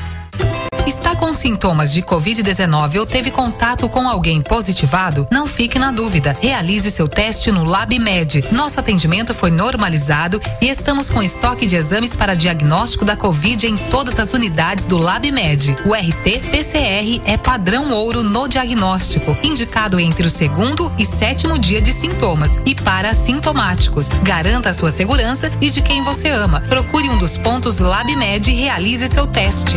Está 0.86 1.14
com 1.14 1.32
sintomas 1.32 1.92
de 1.92 2.02
Covid-19 2.02 2.98
ou 2.98 3.06
teve 3.06 3.30
contato 3.30 3.88
com 3.88 4.08
alguém 4.08 4.40
positivado? 4.40 5.28
Não 5.30 5.46
fique 5.46 5.78
na 5.78 5.92
dúvida. 5.92 6.34
Realize 6.40 6.90
seu 6.90 7.06
teste 7.06 7.52
no 7.52 7.64
LabMed. 7.64 8.44
Nosso 8.50 8.80
atendimento 8.80 9.34
foi 9.34 9.50
normalizado 9.50 10.40
e 10.60 10.68
estamos 10.68 11.10
com 11.10 11.22
estoque 11.22 11.66
de 11.66 11.76
exames 11.76 12.16
para 12.16 12.34
diagnóstico 12.34 13.04
da 13.04 13.14
Covid 13.14 13.66
em 13.66 13.76
todas 13.76 14.18
as 14.18 14.32
unidades 14.32 14.84
do 14.84 14.96
LabMed. 14.96 15.76
O 15.84 15.94
RT-PCR 15.94 17.22
é 17.24 17.36
padrão 17.36 17.92
ouro 17.92 18.22
no 18.22 18.48
diagnóstico, 18.48 19.36
indicado 19.42 20.00
entre 20.00 20.26
o 20.26 20.30
segundo 20.30 20.90
e 20.98 21.04
sétimo 21.04 21.58
dia 21.58 21.80
de 21.80 21.92
sintomas 21.92 22.60
e 22.64 22.74
para 22.74 23.10
assintomáticos. 23.10 24.08
Garanta 24.22 24.70
a 24.70 24.74
sua 24.74 24.90
segurança 24.90 25.52
e 25.60 25.70
de 25.70 25.82
quem 25.82 26.02
você 26.02 26.28
ama. 26.28 26.62
Procure 26.62 27.08
um 27.08 27.18
dos 27.18 27.36
pontos 27.36 27.78
LabMed 27.78 28.50
e 28.50 28.54
realize 28.54 29.06
seu 29.08 29.26
teste. 29.26 29.76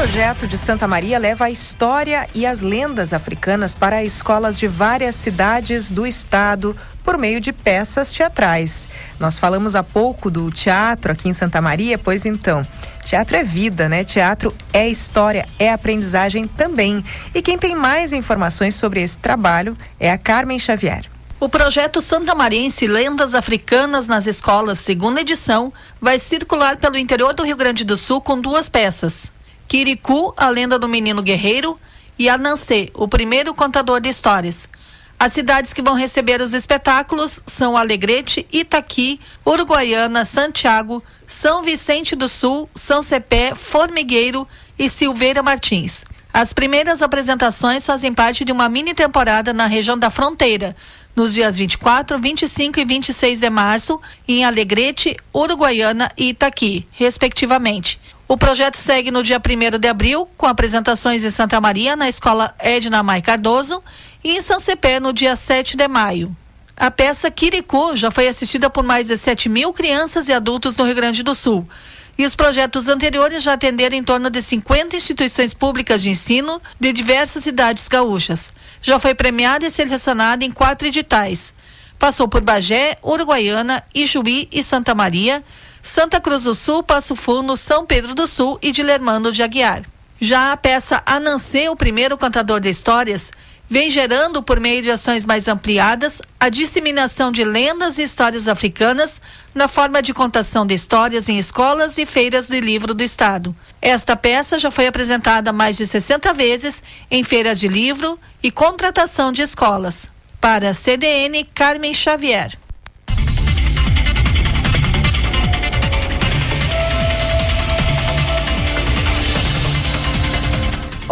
Projeto 0.00 0.46
de 0.46 0.56
Santa 0.56 0.88
Maria 0.88 1.18
leva 1.18 1.44
a 1.44 1.50
história 1.50 2.26
e 2.34 2.46
as 2.46 2.62
lendas 2.62 3.12
africanas 3.12 3.74
para 3.74 4.02
escolas 4.02 4.58
de 4.58 4.66
várias 4.66 5.14
cidades 5.14 5.92
do 5.92 6.06
estado 6.06 6.74
por 7.04 7.18
meio 7.18 7.38
de 7.38 7.52
peças 7.52 8.10
teatrais. 8.10 8.88
Nós 9.18 9.38
falamos 9.38 9.76
há 9.76 9.82
pouco 9.82 10.30
do 10.30 10.50
teatro 10.50 11.12
aqui 11.12 11.28
em 11.28 11.34
Santa 11.34 11.60
Maria, 11.60 11.98
pois 11.98 12.24
então, 12.24 12.66
teatro 13.04 13.36
é 13.36 13.44
vida, 13.44 13.90
né? 13.90 14.02
Teatro 14.02 14.54
é 14.72 14.88
história, 14.88 15.46
é 15.58 15.70
aprendizagem 15.70 16.46
também. 16.46 17.04
E 17.34 17.42
quem 17.42 17.58
tem 17.58 17.76
mais 17.76 18.14
informações 18.14 18.76
sobre 18.76 19.02
esse 19.02 19.18
trabalho 19.18 19.76
é 20.00 20.10
a 20.10 20.16
Carmen 20.16 20.58
Xavier. 20.58 21.04
O 21.38 21.46
projeto 21.46 22.00
Santa 22.00 22.34
Mariense 22.34 22.86
Lendas 22.86 23.34
Africanas 23.34 24.08
nas 24.08 24.26
Escolas, 24.26 24.78
segunda 24.78 25.20
edição, 25.20 25.70
vai 26.00 26.18
circular 26.18 26.78
pelo 26.78 26.96
interior 26.96 27.34
do 27.34 27.44
Rio 27.44 27.56
Grande 27.56 27.84
do 27.84 27.98
Sul 27.98 28.22
com 28.22 28.40
duas 28.40 28.70
peças. 28.70 29.30
Quiricu, 29.70 30.34
a 30.36 30.48
lenda 30.48 30.80
do 30.80 30.88
menino 30.88 31.22
guerreiro, 31.22 31.78
e 32.18 32.28
Anansê, 32.28 32.90
o 32.92 33.06
primeiro 33.06 33.54
contador 33.54 34.00
de 34.00 34.08
histórias. 34.08 34.68
As 35.16 35.32
cidades 35.32 35.72
que 35.72 35.80
vão 35.80 35.94
receber 35.94 36.40
os 36.40 36.54
espetáculos 36.54 37.40
são 37.46 37.76
Alegrete, 37.76 38.44
Itaqui, 38.52 39.20
Uruguaiana, 39.46 40.24
Santiago, 40.24 41.00
São 41.24 41.62
Vicente 41.62 42.16
do 42.16 42.28
Sul, 42.28 42.68
São 42.74 43.00
Cepé, 43.00 43.54
Formigueiro 43.54 44.44
e 44.76 44.88
Silveira 44.88 45.40
Martins. 45.40 46.04
As 46.32 46.52
primeiras 46.52 47.02
apresentações 47.02 47.84
fazem 47.84 48.14
parte 48.14 48.44
de 48.44 48.52
uma 48.52 48.68
mini 48.68 48.94
temporada 48.94 49.52
na 49.52 49.66
região 49.66 49.98
da 49.98 50.10
fronteira, 50.10 50.76
nos 51.16 51.34
dias 51.34 51.56
24, 51.56 52.18
25 52.20 52.78
e 52.78 52.84
26 52.84 53.40
de 53.40 53.50
março, 53.50 54.00
em 54.28 54.44
Alegrete, 54.44 55.16
Uruguaiana 55.34 56.08
e 56.16 56.28
Itaqui, 56.28 56.86
respectivamente. 56.92 58.00
O 58.28 58.36
projeto 58.36 58.76
segue 58.76 59.10
no 59.10 59.24
dia 59.24 59.38
1 59.38 59.76
de 59.76 59.88
abril, 59.88 60.28
com 60.36 60.46
apresentações 60.46 61.24
em 61.24 61.30
Santa 61.30 61.60
Maria, 61.60 61.96
na 61.96 62.08
Escola 62.08 62.54
Edna 62.60 63.02
Mai 63.02 63.20
Cardoso, 63.20 63.82
e 64.22 64.36
em 64.36 64.40
São 64.40 64.60
Cepé, 64.60 65.00
no 65.00 65.12
dia 65.12 65.34
7 65.34 65.76
de 65.76 65.88
maio. 65.88 66.34
A 66.76 66.92
peça 66.92 67.28
Quiricu 67.30 67.96
já 67.96 68.10
foi 68.10 68.28
assistida 68.28 68.70
por 68.70 68.84
mais 68.84 69.08
de 69.08 69.16
7 69.16 69.48
mil 69.48 69.72
crianças 69.72 70.28
e 70.28 70.32
adultos 70.32 70.76
no 70.76 70.84
Rio 70.84 70.94
Grande 70.94 71.24
do 71.24 71.34
Sul. 71.34 71.68
E 72.16 72.24
os 72.24 72.34
projetos 72.34 72.88
anteriores 72.88 73.42
já 73.42 73.54
atenderam 73.54 73.96
em 73.96 74.04
torno 74.04 74.28
de 74.30 74.42
50 74.42 74.96
instituições 74.96 75.54
públicas 75.54 76.02
de 76.02 76.10
ensino 76.10 76.60
de 76.78 76.92
diversas 76.92 77.44
cidades 77.44 77.88
gaúchas. 77.88 78.50
Já 78.82 78.98
foi 78.98 79.14
premiada 79.14 79.66
e 79.66 79.70
selecionada 79.70 80.44
em 80.44 80.50
quatro 80.50 80.88
editais. 80.88 81.54
Passou 81.98 82.28
por 82.28 82.42
Bagé, 82.42 82.96
Uruguaiana, 83.02 83.82
Ijuí 83.94 84.48
e 84.50 84.62
Santa 84.62 84.94
Maria 84.94 85.42
Santa 85.82 86.20
Cruz 86.20 86.44
do 86.44 86.54
Sul, 86.54 86.82
Passo 86.82 87.16
Fundo, 87.16 87.56
São 87.56 87.86
Pedro 87.86 88.14
do 88.14 88.26
Sul 88.26 88.58
e 88.60 88.70
Dilermando 88.70 89.32
de 89.32 89.42
Aguiar. 89.42 89.82
Já 90.20 90.52
a 90.52 90.56
peça 90.56 91.02
Anansê, 91.06 91.70
o 91.70 91.76
primeiro 91.76 92.18
contador 92.18 92.60
de 92.60 92.68
histórias, 92.68 93.32
vem 93.70 93.88
gerando, 93.88 94.42
por 94.42 94.58
meio 94.58 94.82
de 94.82 94.90
ações 94.90 95.24
mais 95.24 95.46
ampliadas, 95.46 96.20
a 96.40 96.48
disseminação 96.48 97.30
de 97.30 97.44
lendas 97.44 97.98
e 97.98 98.02
histórias 98.02 98.48
africanas 98.48 99.22
na 99.54 99.68
forma 99.68 100.02
de 100.02 100.12
contação 100.12 100.66
de 100.66 100.74
histórias 100.74 101.28
em 101.28 101.38
escolas 101.38 101.96
e 101.96 102.04
feiras 102.04 102.48
de 102.48 102.60
livro 102.60 102.92
do 102.92 103.04
Estado. 103.04 103.54
Esta 103.80 104.16
peça 104.16 104.58
já 104.58 104.72
foi 104.72 104.88
apresentada 104.88 105.52
mais 105.52 105.76
de 105.76 105.86
60 105.86 106.34
vezes 106.34 106.82
em 107.08 107.22
feiras 107.22 107.60
de 107.60 107.68
livro 107.68 108.18
e 108.42 108.50
contratação 108.50 109.30
de 109.30 109.42
escolas. 109.42 110.08
Para 110.40 110.70
a 110.70 110.74
CDN, 110.74 111.44
Carmen 111.54 111.94
Xavier. 111.94 112.58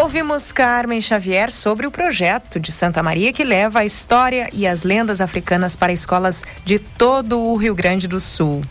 Ouvimos 0.01 0.53
Carmen 0.53 1.01
Xavier 1.01 1.51
sobre 1.51 1.85
o 1.85 1.91
projeto 1.91 2.61
de 2.61 2.71
Santa 2.71 3.03
Maria 3.03 3.33
que 3.33 3.43
leva 3.43 3.81
a 3.81 3.85
história 3.85 4.49
e 4.53 4.65
as 4.65 4.85
lendas 4.85 5.21
africanas 5.21 5.75
para 5.75 5.93
escolas 5.93 6.45
de 6.65 6.79
todo 6.79 7.41
o 7.41 7.57
Rio 7.57 7.75
Grande 7.75 8.07
do 8.07 8.21
Sul. 8.21 8.63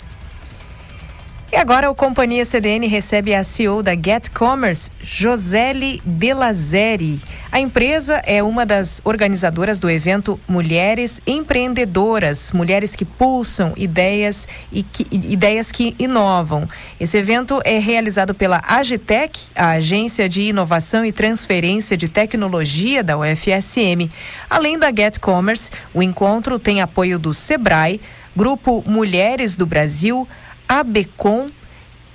E 1.50 1.56
agora 1.56 1.90
o 1.90 1.96
Companhia 1.96 2.44
CDN 2.44 2.88
recebe 2.88 3.34
a 3.34 3.42
CEO 3.42 3.82
da 3.82 3.94
Get 3.94 4.30
Commerce, 4.34 4.92
Josele 5.02 6.02
Delazeri. 6.04 7.22
A 7.50 7.58
empresa 7.58 8.22
é 8.26 8.44
uma 8.44 8.66
das 8.66 9.02
organizadoras 9.06 9.80
do 9.80 9.90
evento 9.90 10.38
Mulheres 10.46 11.22
Empreendedoras, 11.26 12.52
mulheres 12.52 12.98
que 12.98 13.06
pulsam 13.06 13.74
ideias 13.78 14.46
e 14.74 14.84
que, 14.84 15.08
ideias 15.10 15.72
que 15.72 15.96
inovam. 15.98 16.68
Esse 17.00 17.18
evento 17.18 17.62
é 17.64 17.80
realizado 17.80 18.36
pela 18.36 18.62
Agitec, 18.68 19.40
a 19.56 19.70
Agência 19.70 20.28
de 20.28 20.42
Inovação 20.42 21.06
e 21.06 21.14
Transferência 21.14 21.96
de 21.96 22.10
Tecnologia 22.10 23.02
da 23.02 23.18
UFSM. 23.18 24.12
Além 24.50 24.78
da 24.78 24.90
Get 24.90 25.18
Commerce, 25.20 25.70
o 25.94 26.04
encontro 26.04 26.60
tem 26.60 26.82
apoio 26.82 27.18
do 27.18 27.34
Sebrae, 27.34 28.02
Grupo 28.36 28.84
Mulheres 28.86 29.56
do 29.56 29.66
Brasil, 29.66 30.28
ABECOM 30.68 31.50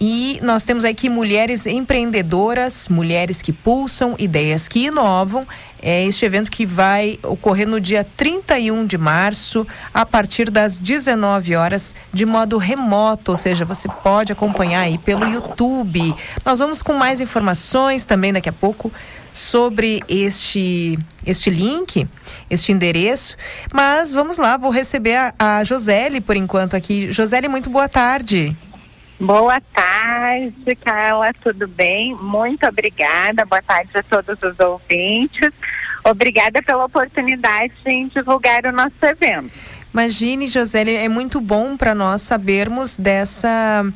e 0.04 0.40
nós 0.42 0.64
temos 0.64 0.84
aqui 0.84 1.08
mulheres 1.08 1.64
empreendedoras, 1.64 2.88
mulheres 2.88 3.40
que 3.40 3.52
pulsam, 3.52 4.16
ideias 4.18 4.66
que 4.66 4.86
inovam. 4.86 5.46
É 5.80 6.04
este 6.04 6.24
evento 6.24 6.50
que 6.50 6.66
vai 6.66 7.20
ocorrer 7.22 7.68
no 7.68 7.80
dia 7.80 8.04
31 8.16 8.84
de 8.84 8.98
março, 8.98 9.64
a 9.94 10.04
partir 10.04 10.50
das 10.50 10.76
19 10.76 11.54
horas, 11.54 11.94
de 12.12 12.26
modo 12.26 12.58
remoto, 12.58 13.30
ou 13.30 13.36
seja, 13.36 13.64
você 13.64 13.88
pode 13.88 14.32
acompanhar 14.32 14.80
aí 14.80 14.98
pelo 14.98 15.24
YouTube. 15.24 16.12
Nós 16.44 16.58
vamos 16.58 16.82
com 16.82 16.94
mais 16.94 17.20
informações 17.20 18.04
também 18.04 18.32
daqui 18.32 18.48
a 18.48 18.52
pouco 18.52 18.92
sobre 19.32 20.00
este 20.08 20.98
este 21.24 21.50
link, 21.50 22.06
este 22.50 22.72
endereço. 22.72 23.36
Mas 23.72 24.12
vamos 24.12 24.38
lá, 24.38 24.56
vou 24.56 24.70
receber 24.70 25.16
a, 25.16 25.34
a 25.38 25.64
Josele 25.64 26.20
por 26.20 26.36
enquanto 26.36 26.74
aqui. 26.74 27.10
Josele, 27.12 27.48
muito 27.48 27.70
boa 27.70 27.88
tarde. 27.88 28.56
Boa 29.18 29.60
tarde, 29.72 30.74
Carla, 30.84 31.32
tudo 31.42 31.68
bem? 31.68 32.14
Muito 32.16 32.66
obrigada. 32.66 33.44
Boa 33.44 33.62
tarde 33.62 33.90
a 33.94 34.02
todos 34.02 34.36
os 34.42 34.58
ouvintes. 34.58 35.50
Obrigada 36.04 36.60
pela 36.60 36.84
oportunidade 36.84 37.72
de 37.84 38.08
divulgar 38.08 38.66
o 38.66 38.72
nosso 38.72 38.96
evento. 39.02 39.52
Imagine, 39.94 40.46
José, 40.46 40.82
é 40.94 41.08
muito 41.08 41.40
bom 41.40 41.76
para 41.76 41.94
nós 41.94 42.22
sabermos 42.22 42.96
dessa 42.96 43.86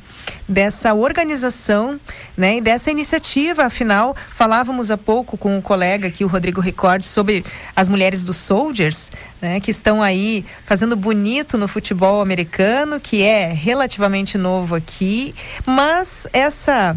dessa 0.48 0.94
organização, 0.94 2.00
né, 2.37 2.59
e 2.59 2.61
dessa 2.61 2.90
iniciativa. 2.90 3.64
Afinal, 3.64 4.14
falávamos 4.35 4.90
há 4.90 4.96
pouco 4.96 5.37
com 5.37 5.59
o 5.59 5.62
colega 5.62 6.09
aqui, 6.09 6.24
o 6.24 6.28
Rodrigo 6.28 6.61
Record, 6.61 7.02
sobre 7.02 7.44
as 7.74 7.88
mulheres 7.88 8.24
dos 8.24 8.37
Soldiers, 8.37 9.11
né, 9.40 9.61
que 9.61 9.70
estão 9.70 10.02
aí 10.02 10.44
fazendo 10.64 10.96
bonito 10.96 11.59
no 11.59 11.68
futebol 11.68 12.20
americano, 12.20 13.00
que 13.00 13.22
é 13.22 13.52
relativamente 13.52 14.38
novo 14.38 14.74
aqui, 14.74 15.35
mas 15.64 16.26
essa 16.32 16.96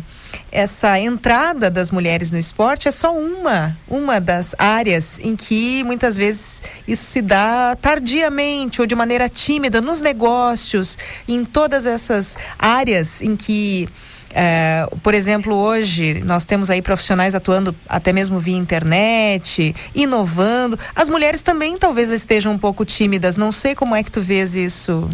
essa 0.51 0.99
entrada 0.99 1.69
das 1.69 1.91
mulheres 1.91 2.31
no 2.31 2.39
esporte 2.39 2.87
é 2.87 2.91
só 2.91 3.15
uma, 3.15 3.77
uma 3.87 4.19
das 4.19 4.55
áreas 4.57 5.19
em 5.19 5.35
que 5.35 5.83
muitas 5.83 6.17
vezes 6.17 6.63
isso 6.87 7.05
se 7.05 7.21
dá 7.21 7.75
tardiamente 7.79 8.81
ou 8.81 8.87
de 8.87 8.95
maneira 8.95 9.29
tímida 9.29 9.81
nos 9.81 10.01
negócios, 10.01 10.97
em 11.27 11.45
todas 11.45 11.85
essas 11.85 12.37
áreas 12.57 13.21
em 13.21 13.35
que 13.35 13.87
é, 14.31 14.87
por 15.01 15.13
exemplo, 15.13 15.55
hoje 15.55 16.21
nós 16.23 16.45
temos 16.45 16.69
aí 16.69 16.81
profissionais 16.81 17.33
atuando 17.33 17.75
até 17.87 18.13
mesmo 18.13 18.39
via 18.39 18.55
internet, 18.55 19.75
inovando. 19.95 20.77
As 20.95 21.09
mulheres 21.09 21.41
também 21.41 21.77
talvez 21.77 22.11
estejam 22.11 22.53
um 22.53 22.57
pouco 22.57 22.85
tímidas. 22.85 23.37
Não 23.37 23.51
sei 23.51 23.73
como 23.73 23.95
é 23.95 24.03
que 24.03 24.11
tu 24.11 24.21
vês 24.21 24.55
isso. 24.55 25.09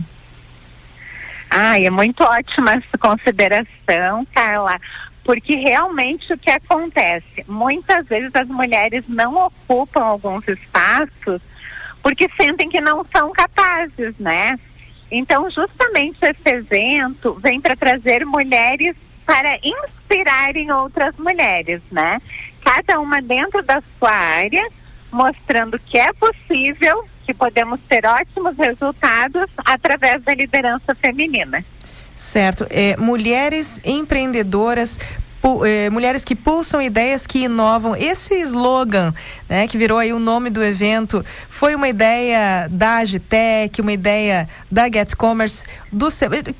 Ah, 1.57 1.79
é 1.79 1.89
muito 1.89 2.21
ótima 2.21 2.73
essa 2.73 2.97
consideração, 2.97 4.27
Carla 4.33 4.79
porque 5.25 5.55
realmente 5.55 6.31
o 6.31 6.37
que 6.37 6.51
acontece? 6.51 7.43
Muitas 7.47 8.07
vezes 8.07 8.33
as 8.35 8.47
mulheres 8.47 9.03
não 9.09 9.35
ocupam 9.47 10.01
alguns 10.01 10.47
espaços 10.47 11.41
porque 12.01 12.29
sentem 12.37 12.69
que 12.69 12.79
não 12.79 13.03
são 13.11 13.31
capazes, 13.31 14.15
né? 14.19 14.59
Então, 15.09 15.49
justamente 15.49 16.19
esse 16.21 16.47
evento 16.47 17.33
vem 17.41 17.59
para 17.59 17.75
trazer 17.75 18.23
mulheres 18.23 18.95
para 19.25 19.57
inspirarem 19.63 20.71
outras 20.71 21.17
mulheres, 21.17 21.81
né? 21.91 22.21
Cada 22.63 22.99
uma 22.99 23.19
dentro 23.19 23.63
da 23.63 23.81
sua 23.97 24.11
área, 24.11 24.67
mostrando 25.11 25.79
que 25.79 25.97
é 25.97 26.13
possível, 26.13 27.07
que 27.25 27.33
podemos 27.33 27.79
ter 27.87 28.05
ótimos 28.05 28.55
resultados 28.57 29.47
através 29.65 30.21
da 30.23 30.33
liderança 30.33 30.93
feminina. 30.95 31.63
Certo. 32.15 32.65
É, 32.69 32.95
mulheres 32.97 33.81
empreendedoras 33.83 34.97
é, 35.63 35.89
mulheres 35.91 36.23
que 36.23 36.35
pulsam 36.35 36.81
ideias 36.81 37.27
que 37.27 37.43
inovam. 37.43 37.95
Esse 37.95 38.33
slogan, 38.41 39.13
né, 39.47 39.67
que 39.67 39.77
virou 39.77 39.99
aí 39.99 40.11
o 40.11 40.17
nome 40.17 40.49
do 40.49 40.63
evento, 40.63 41.23
foi 41.49 41.75
uma 41.75 41.87
ideia 41.87 42.67
da 42.71 42.97
Agitec, 42.97 43.79
uma 43.79 43.93
ideia 43.93 44.49
da 44.71 44.85
Get 44.85 45.15
Commerce. 45.15 45.63
Do, 45.91 46.07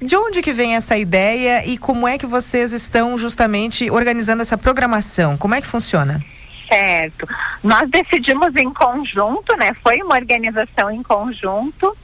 de 0.01 0.15
onde 0.15 0.41
que 0.41 0.54
vem 0.54 0.75
essa 0.75 0.95
ideia 0.97 1.65
e 1.65 1.78
como 1.78 2.08
é 2.08 2.17
que 2.17 2.28
vocês 2.28 2.73
estão 2.73 3.17
justamente 3.17 3.89
organizando 3.89 4.43
essa 4.43 4.58
programação? 4.58 5.36
Como 5.36 5.56
é 5.56 5.62
que 5.62 5.67
funciona? 5.67 6.23
Certo. 6.67 7.28
Nós 7.63 7.89
decidimos 7.89 8.56
em 8.56 8.73
conjunto, 8.73 9.56
né? 9.56 9.75
Foi 9.84 10.01
uma 10.01 10.15
organização 10.15 10.89
em 10.89 11.04
conjunto 11.04 11.95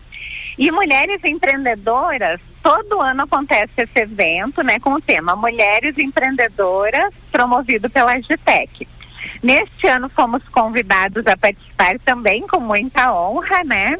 e 0.57 0.69
mulheres 0.71 1.23
empreendedoras, 1.23 2.39
todo 2.61 3.01
ano 3.01 3.23
acontece 3.23 3.81
esse 3.81 3.99
evento, 3.99 4.61
né, 4.61 4.79
com 4.79 4.93
o 4.93 5.01
tema 5.01 5.35
Mulheres 5.35 5.97
Empreendedoras, 5.97 7.13
promovido 7.31 7.89
pela 7.89 8.13
Agitec. 8.13 8.87
Neste 9.41 9.87
ano 9.87 10.09
fomos 10.09 10.47
convidados 10.49 11.25
a 11.25 11.35
participar 11.35 11.97
também 11.99 12.45
com 12.45 12.59
muita 12.59 13.11
honra, 13.11 13.63
né? 13.63 13.97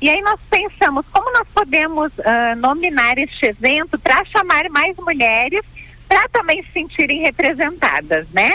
E 0.00 0.08
aí 0.10 0.20
nós 0.22 0.40
pensamos 0.50 1.04
como 1.12 1.32
nós 1.32 1.46
podemos 1.54 2.10
uh, 2.18 2.56
nominar 2.56 3.18
este 3.18 3.46
evento 3.46 3.98
para 3.98 4.24
chamar 4.24 4.68
mais 4.68 4.96
mulheres 4.96 5.62
para 6.08 6.28
também 6.30 6.62
se 6.64 6.72
sentirem 6.72 7.20
representadas, 7.20 8.26
né? 8.30 8.50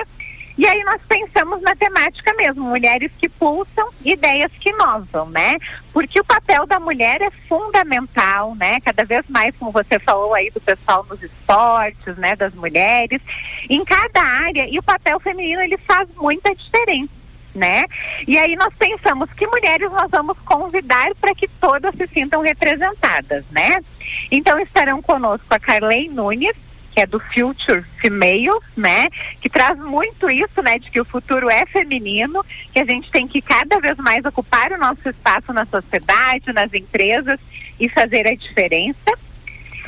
E 0.58 0.66
aí 0.66 0.84
nós 0.86 1.02
pensamos 1.08 1.62
na 1.62 1.76
temática 1.76 2.34
mesmo, 2.34 2.64
mulheres 2.64 3.12
que 3.18 3.28
pulsam, 3.28 3.90
ideias 4.04 4.52
que 4.60 4.70
inovam, 4.70 5.30
né? 5.30 5.58
Porque 5.92 6.20
o 6.20 6.24
papel 6.24 6.66
da 6.66 6.80
mulher 6.80 7.22
é 7.22 7.30
fundamental, 7.48 8.56
né? 8.56 8.80
Cada 8.80 9.04
vez 9.04 9.26
mais, 9.28 9.54
como 9.58 9.72
você 9.72 10.00
falou 10.00 10.34
aí 10.34 10.50
do 10.50 10.62
pessoal 10.62 11.06
nos 11.10 11.22
esportes, 11.22 12.18
né? 12.18 12.36
Das 12.38 12.54
mulheres, 12.54 13.22
em 13.70 13.84
cada 13.84 14.22
área, 14.22 14.68
e 14.70 14.80
o 14.80 14.84
papel 14.84 15.20
feminino 15.20 15.62
ele 15.62 15.78
faz 15.78 16.08
muita 16.16 16.54
diferença. 16.56 17.14
Né? 17.54 17.86
E 18.28 18.38
aí 18.38 18.54
nós 18.58 18.74
pensamos 18.78 19.32
que 19.32 19.48
mulheres 19.48 19.90
nós 19.90 20.12
vamos 20.12 20.38
convidar 20.40 21.16
para 21.22 21.34
que 21.34 21.48
todas 21.48 21.96
se 21.96 22.06
sintam 22.08 22.42
representadas, 22.42 23.46
né? 23.50 23.82
Então 24.30 24.60
estarão 24.60 25.02
conosco 25.02 25.48
a 25.50 25.58
Carlei 25.58 26.10
Nunes, 26.10 26.54
que 26.96 27.02
é 27.02 27.06
do 27.06 27.20
Future 27.20 27.84
Female, 27.98 28.58
né? 28.76 29.10
Que 29.42 29.50
traz 29.50 29.78
muito 29.78 30.30
isso, 30.30 30.64
né? 30.64 30.80
De 30.80 30.90
que 30.90 31.02
o 31.02 31.06
futuro 31.06 31.50
é 31.50 31.66
feminino, 31.66 32.44
que 32.72 32.80
a 32.80 32.86
gente 32.86 33.12
tem 33.12 33.28
que 33.28 33.42
cada 33.42 33.82
vez 33.82 33.98
mais 33.98 34.24
ocupar 34.24 34.72
o 34.72 34.78
nosso 34.78 35.10
espaço 35.10 35.52
na 35.52 35.66
sociedade, 35.66 36.54
nas 36.54 36.74
empresas 36.74 37.38
e 37.78 37.90
fazer 37.90 38.26
a 38.26 38.34
diferença. 38.34 39.12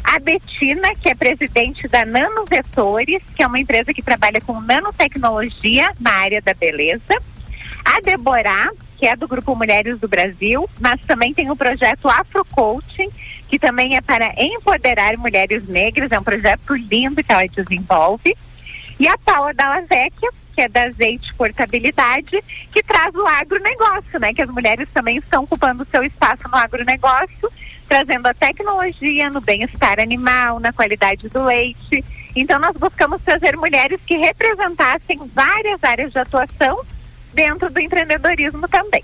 A 0.04 0.20
Betina, 0.20 0.94
que 1.02 1.08
é 1.08 1.16
presidente 1.16 1.88
da 1.88 2.06
Nanovetores, 2.06 3.24
que 3.34 3.42
é 3.42 3.48
uma 3.48 3.60
empresa 3.60 3.94
que 3.94 4.02
trabalha 4.02 4.42
com 4.46 4.60
nanotecnologia 4.60 5.94
na 6.02 6.12
área 6.12 6.42
da 6.42 6.54
beleza. 6.54 7.22
A 7.86 8.02
Deborah, 8.02 8.72
que 8.98 9.08
é 9.08 9.16
do 9.16 9.30
Grupo 9.30 9.56
Mulheres 9.56 9.98
do 9.98 10.10
Brasil, 10.10 10.70
mas 10.82 11.00
também 11.06 11.34
tem 11.34 11.50
o 11.50 11.56
projeto 11.56 12.10
Afro 12.10 12.44
Coaching, 12.44 13.10
que 13.48 13.58
também 13.58 13.96
é 13.96 14.02
para 14.02 14.34
empoderar 14.38 15.18
mulheres 15.18 15.68
negras, 15.68 16.12
é 16.12 16.20
um 16.20 16.24
projeto 16.24 16.76
lindo 16.76 17.24
que 17.24 17.32
ela 17.32 17.46
desenvolve. 17.48 18.36
E 19.00 19.08
a 19.08 19.18
Paula 19.18 19.54
Dallavecchia, 19.54 20.30
que 20.54 20.62
é 20.62 20.68
da 20.68 20.84
Azeite 20.84 21.34
Portabilidade, 21.36 22.44
que 22.72 22.82
traz 22.82 23.14
o 23.14 23.26
agronegócio, 23.28 24.20
né? 24.20 24.34
Que 24.34 24.42
as 24.42 24.52
mulheres 24.52 24.90
também 24.92 25.18
estão 25.18 25.44
ocupando 25.44 25.88
seu 25.92 26.04
espaço 26.04 26.48
no 26.50 26.56
agronegócio, 26.58 27.52
trazendo 27.88 28.28
a 28.28 28.34
tecnologia 28.34 29.30
no 29.30 29.40
bem-estar 29.40 30.00
animal, 30.00 30.60
na 30.60 30.74
qualidade 30.74 31.30
do 31.30 31.44
leite. 31.44 32.04
Então 32.36 32.60
nós 32.60 32.76
buscamos 32.76 33.22
trazer 33.22 33.56
mulheres 33.56 34.00
que 34.06 34.18
representassem 34.18 35.20
várias 35.34 35.84
áreas 35.84 36.12
de 36.12 36.20
atuação 36.20 36.80
dentro 37.34 37.70
do 37.70 37.80
empreendedorismo 37.80 38.68
também. 38.68 39.04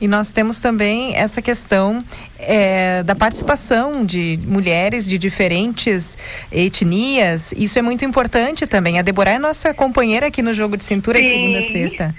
E 0.00 0.06
nós 0.06 0.30
temos 0.30 0.60
também 0.60 1.14
essa 1.16 1.42
questão 1.42 2.04
é, 2.38 3.02
da 3.02 3.16
participação 3.16 4.04
de 4.04 4.38
mulheres 4.44 5.08
de 5.08 5.18
diferentes 5.18 6.16
etnias. 6.52 7.52
Isso 7.56 7.78
é 7.78 7.82
muito 7.82 8.04
importante 8.04 8.66
também. 8.66 8.98
A 8.98 9.02
Deborah 9.02 9.32
é 9.32 9.38
nossa 9.38 9.74
companheira 9.74 10.28
aqui 10.28 10.40
no 10.40 10.52
jogo 10.52 10.76
de 10.76 10.84
cintura 10.84 11.18
Sim. 11.18 11.24
de 11.24 11.30
segunda 11.30 11.58
a 11.58 11.62
sexta. 11.62 12.14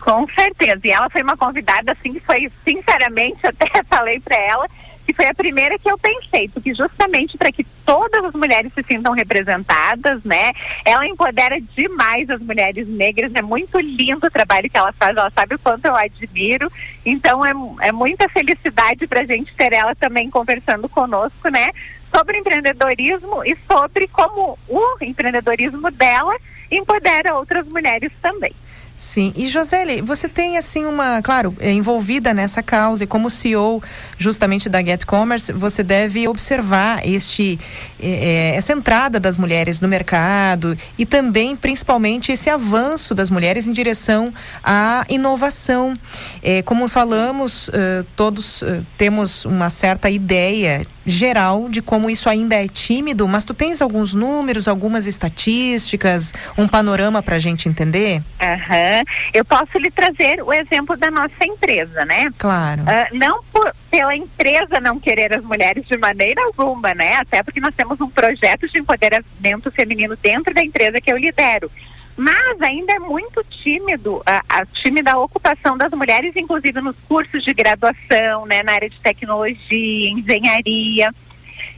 Com 0.00 0.26
certeza. 0.28 0.80
E 0.84 0.90
ela 0.90 1.10
foi 1.10 1.22
uma 1.22 1.36
convidada, 1.36 1.92
assim, 1.92 2.14
que 2.14 2.20
foi, 2.20 2.50
sinceramente, 2.66 3.40
até 3.46 3.82
falei 3.84 4.20
para 4.20 4.36
ela, 4.36 4.66
que 5.06 5.14
foi 5.14 5.26
a 5.26 5.34
primeira 5.34 5.78
que 5.78 5.88
eu 5.88 5.96
pensei, 5.96 6.48
porque 6.48 6.74
justamente 6.74 7.38
para 7.38 7.52
que 7.52 7.64
todas 7.84 8.24
as 8.24 8.34
mulheres 8.34 8.72
se 8.74 8.82
sintam 8.82 9.12
representadas, 9.12 10.22
né? 10.24 10.52
Ela 10.84 11.06
empodera 11.06 11.60
demais 11.60 12.28
as 12.28 12.40
mulheres 12.40 12.88
negras, 12.88 13.32
é 13.34 13.40
muito 13.40 13.78
lindo 13.78 14.26
o 14.26 14.30
trabalho 14.30 14.68
que 14.68 14.76
ela 14.76 14.92
faz, 14.92 15.16
ela 15.16 15.30
sabe 15.30 15.54
o 15.54 15.58
quanto 15.58 15.84
eu 15.84 15.94
admiro. 15.94 16.70
Então 17.04 17.46
é, 17.46 17.52
é 17.82 17.92
muita 17.92 18.28
felicidade 18.28 19.06
para 19.06 19.20
a 19.20 19.26
gente 19.26 19.54
ter 19.54 19.72
ela 19.72 19.94
também 19.94 20.28
conversando 20.28 20.88
conosco, 20.88 21.48
né? 21.48 21.70
Sobre 22.12 22.38
empreendedorismo 22.38 23.44
e 23.44 23.56
sobre 23.68 24.08
como 24.08 24.58
o 24.68 24.96
empreendedorismo 25.00 25.90
dela 25.92 26.36
empodera 26.70 27.36
outras 27.36 27.66
mulheres 27.68 28.10
também. 28.20 28.52
Sim, 28.96 29.30
e 29.36 29.46
Josele, 29.46 30.00
você 30.00 30.26
tem 30.26 30.56
assim 30.56 30.86
uma, 30.86 31.20
claro, 31.20 31.54
é, 31.60 31.70
envolvida 31.70 32.32
nessa 32.32 32.62
causa 32.62 33.04
e 33.04 33.06
como 33.06 33.28
CEO 33.28 33.82
justamente 34.16 34.70
da 34.70 34.82
Get 34.82 35.04
Commerce, 35.04 35.52
você 35.52 35.82
deve 35.82 36.26
observar 36.26 37.06
este 37.06 37.58
é, 38.00 38.54
essa 38.56 38.72
entrada 38.72 39.20
das 39.20 39.36
mulheres 39.36 39.82
no 39.82 39.86
mercado 39.86 40.78
e 40.96 41.04
também 41.04 41.54
principalmente 41.54 42.32
esse 42.32 42.48
avanço 42.48 43.14
das 43.14 43.28
mulheres 43.28 43.68
em 43.68 43.72
direção 43.72 44.32
à 44.64 45.04
inovação. 45.10 45.94
É, 46.42 46.62
como 46.62 46.88
falamos, 46.88 47.70
todos 48.14 48.64
temos 48.96 49.44
uma 49.44 49.68
certa 49.68 50.08
ideia 50.08 50.86
geral 51.06 51.68
de 51.68 51.80
como 51.80 52.10
isso 52.10 52.28
ainda 52.28 52.54
é 52.54 52.68
tímido, 52.68 53.26
mas 53.28 53.44
tu 53.44 53.54
tens 53.54 53.80
alguns 53.80 54.14
números, 54.14 54.68
algumas 54.68 55.06
estatísticas, 55.06 56.32
um 56.58 56.66
panorama 56.66 57.22
para 57.22 57.36
a 57.36 57.38
gente 57.38 57.68
entender? 57.68 58.22
Aham. 58.40 59.02
Eu 59.32 59.44
posso 59.44 59.78
lhe 59.78 59.90
trazer 59.90 60.42
o 60.42 60.52
exemplo 60.52 60.96
da 60.96 61.10
nossa 61.10 61.44
empresa, 61.44 62.04
né? 62.04 62.32
Claro. 62.38 62.82
Uh, 62.82 63.16
não 63.16 63.42
por, 63.52 63.72
pela 63.90 64.14
empresa 64.14 64.80
não 64.80 64.98
querer 64.98 65.32
as 65.32 65.44
mulheres 65.44 65.86
de 65.86 65.96
maneira 65.96 66.42
alguma, 66.42 66.94
né? 66.94 67.14
Até 67.14 67.42
porque 67.42 67.60
nós 67.60 67.74
temos 67.74 68.00
um 68.00 68.08
projeto 68.08 68.68
de 68.68 68.78
empoderamento 68.78 69.70
feminino 69.70 70.16
dentro 70.16 70.52
da 70.52 70.62
empresa 70.62 71.00
que 71.00 71.10
eu 71.10 71.16
lidero. 71.16 71.70
Mas 72.16 72.62
ainda 72.62 72.94
é 72.94 72.98
muito 72.98 73.44
tímido 73.44 74.22
a, 74.24 74.42
a 74.48 74.66
tímida 74.66 75.18
ocupação 75.18 75.76
das 75.76 75.90
mulheres, 75.90 76.34
inclusive 76.34 76.80
nos 76.80 76.96
cursos 77.06 77.44
de 77.44 77.52
graduação, 77.52 78.46
né, 78.46 78.62
na 78.62 78.72
área 78.72 78.88
de 78.88 78.98
tecnologia, 79.00 80.10
engenharia. 80.10 81.12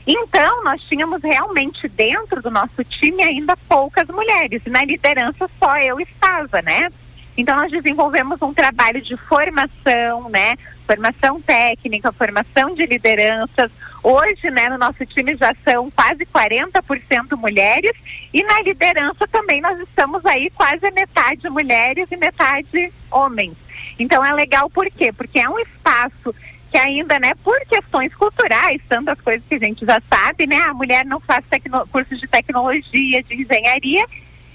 Então, 0.07 0.63
nós 0.63 0.81
tínhamos 0.83 1.21
realmente 1.21 1.87
dentro 1.89 2.41
do 2.41 2.49
nosso 2.49 2.83
time 2.83 3.21
ainda 3.21 3.55
poucas 3.67 4.07
mulheres. 4.07 4.61
Na 4.65 4.83
liderança 4.83 5.49
só 5.59 5.77
eu 5.77 5.99
estava, 5.99 6.61
né? 6.61 6.89
Então, 7.37 7.55
nós 7.55 7.71
desenvolvemos 7.71 8.41
um 8.41 8.53
trabalho 8.53 9.01
de 9.01 9.15
formação, 9.15 10.29
né? 10.29 10.57
Formação 10.87 11.41
técnica, 11.41 12.11
formação 12.11 12.73
de 12.73 12.85
lideranças. 12.85 13.71
Hoje, 14.01 14.49
né, 14.49 14.69
no 14.69 14.77
nosso 14.77 15.05
time 15.05 15.35
já 15.35 15.53
são 15.63 15.91
quase 15.91 16.25
40% 16.25 17.37
mulheres 17.37 17.91
e 18.33 18.43
na 18.43 18.61
liderança 18.61 19.27
também 19.27 19.61
nós 19.61 19.79
estamos 19.79 20.25
aí 20.25 20.49
quase 20.51 20.89
metade 20.91 21.49
mulheres 21.49 22.07
e 22.11 22.17
metade 22.17 22.93
homens. 23.11 23.55
Então 23.97 24.25
é 24.25 24.33
legal 24.33 24.69
por 24.69 24.89
quê? 24.89 25.11
Porque 25.11 25.39
é 25.39 25.49
um 25.49 25.59
espaço 25.59 26.33
que 26.71 26.77
ainda, 26.77 27.19
né, 27.19 27.33
por 27.43 27.59
questões 27.61 28.13
culturais, 28.13 28.79
tantas 28.87 29.19
coisas 29.19 29.43
que 29.47 29.55
a 29.55 29.59
gente 29.59 29.85
já 29.85 30.01
sabe, 30.07 30.45
né, 30.45 30.61
a 30.61 30.73
mulher 30.73 31.03
não 31.03 31.19
faz 31.19 31.43
cursos 31.91 32.19
de 32.19 32.27
tecnologia, 32.27 33.23
de 33.23 33.41
engenharia, 33.41 34.05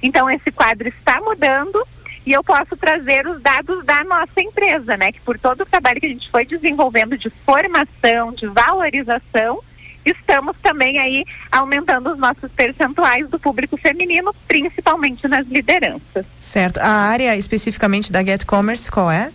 então 0.03 0.31
esse 0.31 0.51
quadro 0.53 0.89
está 0.89 1.21
mudando 1.21 1.85
e 2.27 2.33
eu 2.33 2.43
posso 2.43 2.77
trazer 2.77 3.27
os 3.27 3.41
dados 3.41 3.85
da 3.85 4.03
nossa 4.05 4.41
empresa, 4.41 4.97
né, 4.97 5.13
que 5.13 5.21
por 5.21 5.39
todo 5.39 5.63
o 5.63 5.67
trabalho 5.67 6.01
que 6.01 6.07
a 6.07 6.11
gente 6.11 6.31
foi 6.31 6.45
desenvolvendo 6.45 7.17
de 7.19 7.31
formação, 7.45 8.33
de 8.33 8.47
valorização, 8.47 9.61
estamos 10.05 10.57
também 10.63 10.99
aí 10.99 11.25
aumentando 11.51 12.13
os 12.13 12.19
nossos 12.19 12.51
percentuais 12.53 13.29
do 13.29 13.39
público 13.39 13.77
feminino, 13.77 14.35
principalmente 14.47 15.27
nas 15.27 15.47
lideranças. 15.47 16.27
Certo. 16.39 16.79
A 16.79 16.91
área 16.91 17.37
especificamente 17.37 18.13
da 18.13 18.23
Get 18.23 18.45
Commerce 18.45 18.91
qual 18.91 19.11
é? 19.11 19.31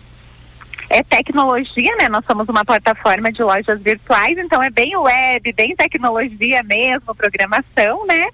é 0.90 1.04
tecnologia, 1.04 1.94
né? 1.96 2.08
Nós 2.08 2.24
somos 2.26 2.48
uma 2.48 2.64
plataforma 2.64 3.32
de 3.32 3.42
lojas 3.42 3.80
virtuais, 3.80 4.36
então 4.36 4.60
é 4.60 4.68
bem 4.68 4.96
web, 4.96 5.52
bem 5.52 5.76
tecnologia 5.76 6.64
mesmo, 6.64 7.14
programação, 7.14 8.04
né? 8.06 8.28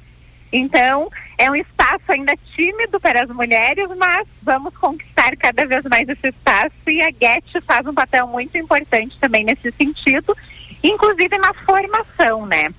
Então, 0.53 1.11
é 1.37 1.51
um 1.51 1.57
espaço 1.57 2.05
ainda 2.09 2.35
tímido 2.55 3.01
para 3.01 3.25
as 3.25 3.29
mulheres, 3.29 3.89
mas 3.97 4.27
vamos 4.43 4.75
conquistar 4.77 5.37
cada 5.37 5.67
vez 5.67 5.85
mais 5.85 6.09
esse 6.09 6.29
espaço 6.29 6.73
e 6.89 7.03
a 7.03 7.11
Get 7.11 7.45
faz 7.67 7.87
um 7.87 7.95
papel 7.95 8.27
muito 8.29 8.57
importante 8.57 9.19
também 9.19 9.45
nesse 9.45 9.71
sentido, 9.73 10.37
inclusive 10.83 11.37
na 11.39 11.53
formação, 11.53 12.47
né? 12.47 12.73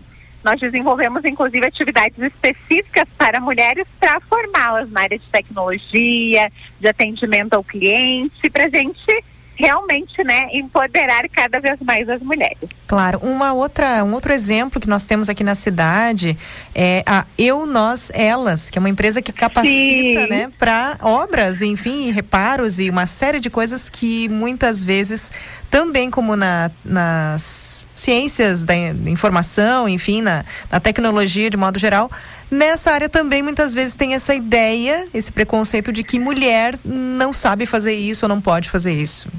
Nós 0.43 0.59
desenvolvemos, 0.59 1.25
inclusive, 1.25 1.65
atividades 1.65 2.17
específicas 2.19 3.05
para 3.17 3.39
mulheres 3.39 3.85
para 3.99 4.21
formá-las 4.21 4.89
na 4.91 5.01
área 5.01 5.19
de 5.19 5.25
tecnologia, 5.25 6.51
de 6.79 6.87
atendimento 6.87 7.53
ao 7.53 7.63
cliente, 7.63 8.49
para 8.49 8.65
a 8.65 8.69
gente 8.69 9.23
realmente, 9.57 10.23
né, 10.23 10.49
empoderar 10.53 11.27
cada 11.29 11.59
vez 11.59 11.79
mais 11.81 12.07
as 12.07 12.21
mulheres. 12.21 12.69
Claro, 12.85 13.19
uma 13.21 13.53
outra, 13.53 14.03
um 14.03 14.13
outro 14.13 14.31
exemplo 14.31 14.79
que 14.79 14.87
nós 14.87 15.05
temos 15.05 15.29
aqui 15.29 15.43
na 15.43 15.55
cidade 15.55 16.37
é 16.73 17.03
a 17.05 17.25
Eu, 17.37 17.65
Nós, 17.65 18.11
Elas, 18.13 18.69
que 18.69 18.77
é 18.77 18.79
uma 18.79 18.89
empresa 18.89 19.21
que 19.21 19.33
capacita, 19.33 20.21
Sim. 20.21 20.27
né, 20.27 20.51
para 20.57 20.97
obras, 21.01 21.61
enfim, 21.61 22.11
reparos 22.11 22.79
e 22.79 22.89
uma 22.89 23.07
série 23.07 23.39
de 23.39 23.49
coisas 23.49 23.89
que 23.89 24.29
muitas 24.29 24.83
vezes 24.83 25.31
também 25.69 26.09
como 26.09 26.35
na, 26.35 26.71
nas 26.85 27.85
ciências 27.95 28.63
da 28.63 28.75
informação, 28.75 29.89
enfim, 29.89 30.21
na, 30.21 30.45
na 30.71 30.79
tecnologia 30.79 31.49
de 31.49 31.57
modo 31.57 31.79
geral, 31.79 32.09
nessa 32.49 32.91
área 32.91 33.09
também 33.09 33.43
muitas 33.43 33.73
vezes 33.73 33.95
tem 33.95 34.13
essa 34.13 34.33
ideia, 34.33 35.07
esse 35.13 35.31
preconceito 35.31 35.91
de 35.91 36.03
que 36.03 36.19
mulher 36.19 36.77
não 36.83 37.31
sabe 37.33 37.65
fazer 37.65 37.93
isso 37.93 38.25
ou 38.25 38.29
não 38.29 38.41
pode 38.41 38.69
fazer 38.69 38.93
isso. 38.93 39.29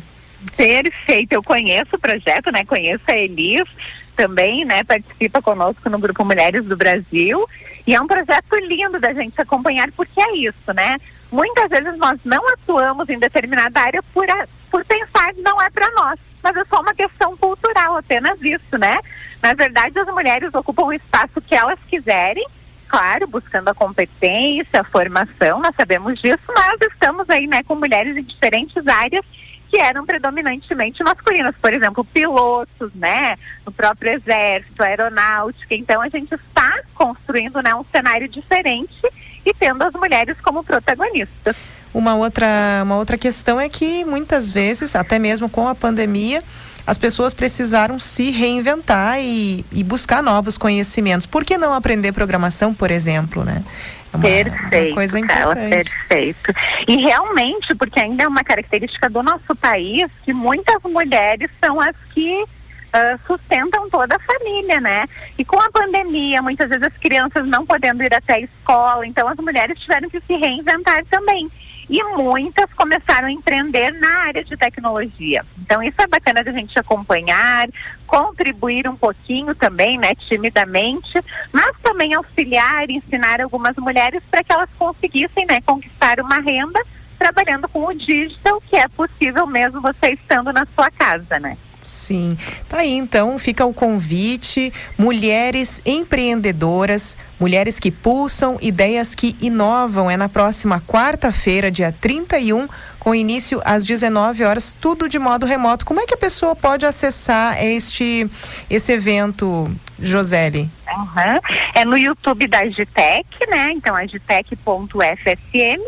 Perfeito, 0.57 1.33
eu 1.33 1.43
conheço 1.43 1.97
o 1.97 1.99
projeto, 1.99 2.51
né? 2.51 2.65
Conheço 2.65 3.05
a 3.07 3.17
Elis 3.17 3.69
também, 4.17 4.65
né? 4.65 4.83
Participa 4.85 5.41
conosco 5.41 5.89
no 5.89 5.99
Grupo 5.99 6.25
Mulheres 6.25 6.65
do 6.65 6.77
Brasil. 6.77 7.49
E 7.87 7.95
é 7.95 8.01
um 8.01 8.07
projeto 8.07 8.57
lindo 8.57 9.01
da 9.01 9.15
gente 9.15 9.41
acompanhar, 9.41 9.91
porque 9.93 10.21
é 10.21 10.37
isso, 10.37 10.73
né? 10.75 10.99
Muitas 11.31 11.69
vezes 11.69 11.97
nós 11.99 12.19
não 12.25 12.47
atuamos 12.53 13.09
em 13.09 13.19
determinada 13.19 13.81
área 13.81 14.03
por, 14.13 14.29
a, 14.29 14.47
por 14.71 14.85
pensar 14.85 15.33
que 15.33 15.41
não 15.43 15.61
é 15.63 15.71
para 15.71 15.91
nós, 15.93 16.19
mas 16.43 16.57
é 16.57 16.65
só 16.65 16.81
uma 16.81 16.95
questão 16.95 17.37
cultural, 17.37 17.97
apenas 17.97 18.41
isso, 18.43 18.77
né? 18.79 18.99
Na 19.43 19.55
verdade, 19.55 19.99
as 19.99 20.07
mulheres 20.09 20.53
ocupam 20.53 20.85
o 20.85 20.93
espaço 20.93 21.41
que 21.41 21.55
elas 21.55 21.79
quiserem, 21.89 22.47
claro, 22.89 23.27
buscando 23.27 23.69
a 23.69 23.75
competência, 23.75 24.81
a 24.81 24.85
formação, 24.85 25.61
nós 25.61 25.75
sabemos 25.77 26.19
disso, 26.21 26.43
mas 26.49 26.81
estamos 26.81 27.29
aí, 27.29 27.47
né, 27.47 27.63
com 27.63 27.75
mulheres 27.75 28.17
em 28.17 28.23
diferentes 28.23 28.87
áreas 28.87 29.25
que 29.71 29.79
eram 29.79 30.07
predominantemente 30.07 31.05
masculinas, 31.05 31.55
por 31.61 31.73
exemplo, 31.73 32.03
pilotos, 32.05 32.91
né, 32.95 33.37
no 33.67 33.71
próprio 33.71 34.13
exército, 34.13 34.83
aeronáutica. 34.83 35.75
Então 35.75 36.01
a 36.01 36.09
gente 36.09 36.35
está 36.35 36.81
construindo, 36.95 37.61
né, 37.63 37.75
um 37.75 37.85
cenário 37.93 38.29
diferente 38.29 38.99
e 39.45 39.53
tendo 39.53 39.83
as 39.83 39.93
mulheres 39.93 40.41
como 40.41 40.65
protagonistas. 40.65 41.55
Uma 41.93 42.15
outra, 42.15 42.47
uma 42.83 42.97
outra 42.97 43.19
questão 43.19 43.61
é 43.61 43.69
que 43.69 44.05
muitas 44.05 44.53
vezes, 44.53 44.95
até 44.95 45.19
mesmo 45.19 45.49
com 45.49 45.69
a 45.69 45.75
pandemia, 45.75 46.43
as 46.89 46.97
pessoas 46.97 47.35
precisaram 47.35 47.99
se 47.99 48.31
reinventar 48.31 49.21
e, 49.21 49.63
e 49.71 49.85
buscar 49.85 50.23
novos 50.23 50.57
conhecimentos. 50.57 51.27
Por 51.27 51.45
que 51.45 51.59
não 51.59 51.75
aprender 51.75 52.13
programação, 52.13 52.73
por 52.73 52.91
exemplo, 52.91 53.45
né? 53.45 53.63
É 54.11 54.17
uma, 54.17 54.23
perfeito, 54.23 54.87
uma 54.87 54.95
coisa 54.95 55.21
Carla, 55.21 55.53
importante. 55.53 55.91
perfeito. 56.09 56.55
E 56.89 56.97
realmente, 56.97 57.75
porque 57.75 58.01
ainda 58.01 58.25
é 58.25 58.27
uma 58.27 58.43
característica 58.43 59.11
do 59.11 59.23
nosso 59.23 59.55
país 59.55 60.11
que 60.25 60.33
muitas 60.33 60.83
mulheres 60.83 61.51
são 61.63 61.79
as 61.79 61.95
que 62.15 62.43
uh, 62.43 63.21
sustentam 63.27 63.91
toda 63.91 64.17
a 64.17 64.21
família, 64.21 64.81
né? 64.81 65.07
E 65.37 65.45
com 65.45 65.61
a 65.61 65.71
pandemia, 65.71 66.41
muitas 66.41 66.71
vezes 66.71 66.85
as 66.85 66.97
crianças 66.97 67.47
não 67.47 67.67
podendo 67.67 68.03
ir 68.03 68.15
até 68.15 68.37
a 68.37 68.41
escola, 68.41 69.07
então 69.07 69.29
as 69.29 69.37
mulheres 69.37 69.79
tiveram 69.79 70.09
que 70.09 70.23
se 70.23 70.37
reinventar 70.37 71.05
também. 71.11 71.51
E 71.89 72.03
muitas 72.17 72.71
começaram 72.75 73.29
a 73.29 73.33
empreender 73.33 73.93
na 73.93 74.19
área 74.25 74.45
de 74.45 74.57
tecnologia. 74.57 75.45
Então 75.59 75.83
isso 75.83 76.01
é 76.01 76.07
bacana 76.07 76.45
da 76.45 76.53
gente 76.53 76.79
acompanhar, 76.79 77.69
contribuir 78.07 78.87
um 78.87 78.97
pouquinho 78.97 79.55
também, 79.55 79.97
né, 79.97 80.15
timidamente, 80.15 81.23
mas 81.53 81.77
também 81.83 82.13
auxiliar, 82.15 82.91
ensinar 82.91 83.41
algumas 83.41 83.77
mulheres 83.77 84.23
para 84.31 84.45
que 84.45 84.53
elas 84.53 84.69
conseguissem, 84.79 85.47
né, 85.47 85.61
conquistar 85.65 86.21
uma 86.21 86.41
renda 86.41 86.81
trabalhando 87.19 87.69
com 87.69 87.87
o 87.87 87.95
digital, 87.95 88.61
que 88.61 88.77
é 88.77 88.87
possível 88.89 89.47
mesmo 89.47 89.81
você 89.81 90.11
estando 90.11 90.53
na 90.53 90.67
sua 90.75 90.91
casa, 90.91 91.39
né? 91.39 91.57
Sim. 91.89 92.37
Tá 92.69 92.79
aí 92.79 92.93
então, 92.93 93.39
fica 93.39 93.65
o 93.65 93.73
convite. 93.73 94.71
Mulheres 94.97 95.81
empreendedoras, 95.87 97.17
mulheres 97.41 97.81
que 97.81 97.91
pulsam, 97.91 98.59
ideias 98.61 99.15
que 99.15 99.35
inovam. 99.41 100.11
É 100.11 100.17
na 100.17 100.29
próxima 100.29 100.81
quarta-feira, 100.81 101.71
dia 101.71 101.95
31, 101.99 102.69
com 102.99 103.15
início 103.15 103.61
às 103.65 103.85
19 103.87 104.45
horas, 104.45 104.77
tudo 104.79 105.09
de 105.09 105.19
modo 105.19 105.47
remoto. 105.47 105.87
Como 105.87 106.01
é 106.01 106.05
que 106.07 106.15
a 106.15 106.19
pessoa 106.19 106.55
pode 106.55 106.85
acessar 106.85 107.63
este 107.65 108.29
esse 108.69 108.93
evento, 108.93 109.75
Joseli? 109.99 110.71
Uhum. 110.91 111.41
É 111.75 111.85
no 111.85 111.97
YouTube 111.97 112.47
da 112.47 112.61
Agitec, 112.61 113.27
né? 113.49 113.73
Então, 113.73 113.95
agitec.fsm. 113.95 115.83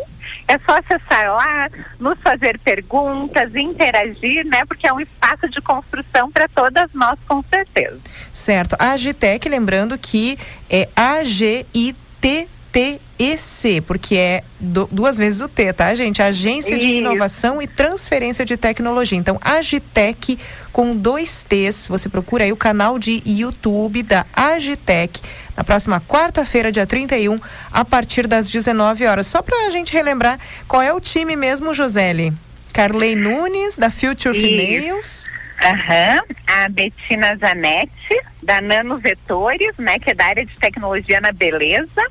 É 0.47 0.59
só 0.59 0.79
acessar 0.79 1.33
lá, 1.33 1.69
nos 1.99 2.19
fazer 2.21 2.59
perguntas, 2.59 3.55
interagir, 3.55 4.45
né? 4.47 4.65
Porque 4.65 4.87
é 4.87 4.93
um 4.93 5.01
espaço 5.01 5.49
de 5.49 5.61
construção 5.61 6.31
para 6.31 6.49
todas 6.49 6.89
nós, 6.93 7.19
com 7.27 7.43
certeza. 7.43 7.99
Certo. 8.33 8.77
A 8.79 8.93
Agitec, 8.93 9.49
lembrando 9.49 9.99
que 9.99 10.39
é 10.69 10.89
A-G-I-T 10.95 12.49
TEC, 12.73 13.81
porque 13.87 14.17
é 14.17 14.45
do, 14.59 14.89
duas 14.91 15.19
vezes 15.19 15.41
o 15.41 15.49
T, 15.49 15.73
tá, 15.73 15.93
gente? 15.95 16.23
Agência 16.23 16.79
de 16.79 16.87
Inovação 16.87 17.61
e 17.61 17.67
Transferência 17.67 18.45
de 18.45 18.57
Tecnologia. 18.57 19.19
Então, 19.19 19.39
Agitec 19.43 20.39
com 20.73 20.97
dois 20.97 21.45
T's. 21.45 21.87
Você 21.89 22.09
procura 22.09 22.45
aí 22.45 22.53
o 22.53 22.57
canal 22.57 22.99
de 22.99 23.23
YouTube 23.27 24.03
da 24.03 24.25
Agitec 24.35 25.21
na 25.57 25.65
próxima 25.65 26.01
quarta-feira, 26.01 26.73
dia 26.73 26.87
31, 26.87 27.39
a 27.71 27.85
partir 27.85 28.27
das 28.27 28.49
19 28.49 29.05
horas. 29.05 29.27
Só 29.27 29.43
para 29.43 29.67
a 29.67 29.71
gente 29.71 29.93
relembrar 29.93 30.39
qual 30.67 30.81
é 30.81 30.93
o 30.93 31.01
time 31.01 31.37
mesmo, 31.37 31.75
Joseli. 31.75 32.33
Carley 32.73 33.17
Nunes, 33.17 33.77
da 33.77 33.91
Future 33.91 34.37
Isso. 34.37 34.41
Females. 34.41 35.27
Aham, 35.63 36.23
uhum. 36.23 36.37
a 36.47 36.69
Betina 36.71 37.37
Zanetti, 37.37 38.23
da 38.43 38.63
Nano 38.63 38.97
Vetores, 38.97 39.77
né, 39.77 39.99
que 39.99 40.11
é 40.11 40.15
da 40.15 40.25
área 40.25 40.47
de 40.47 40.55
tecnologia 40.59 41.21
na 41.21 41.33
beleza 41.33 42.03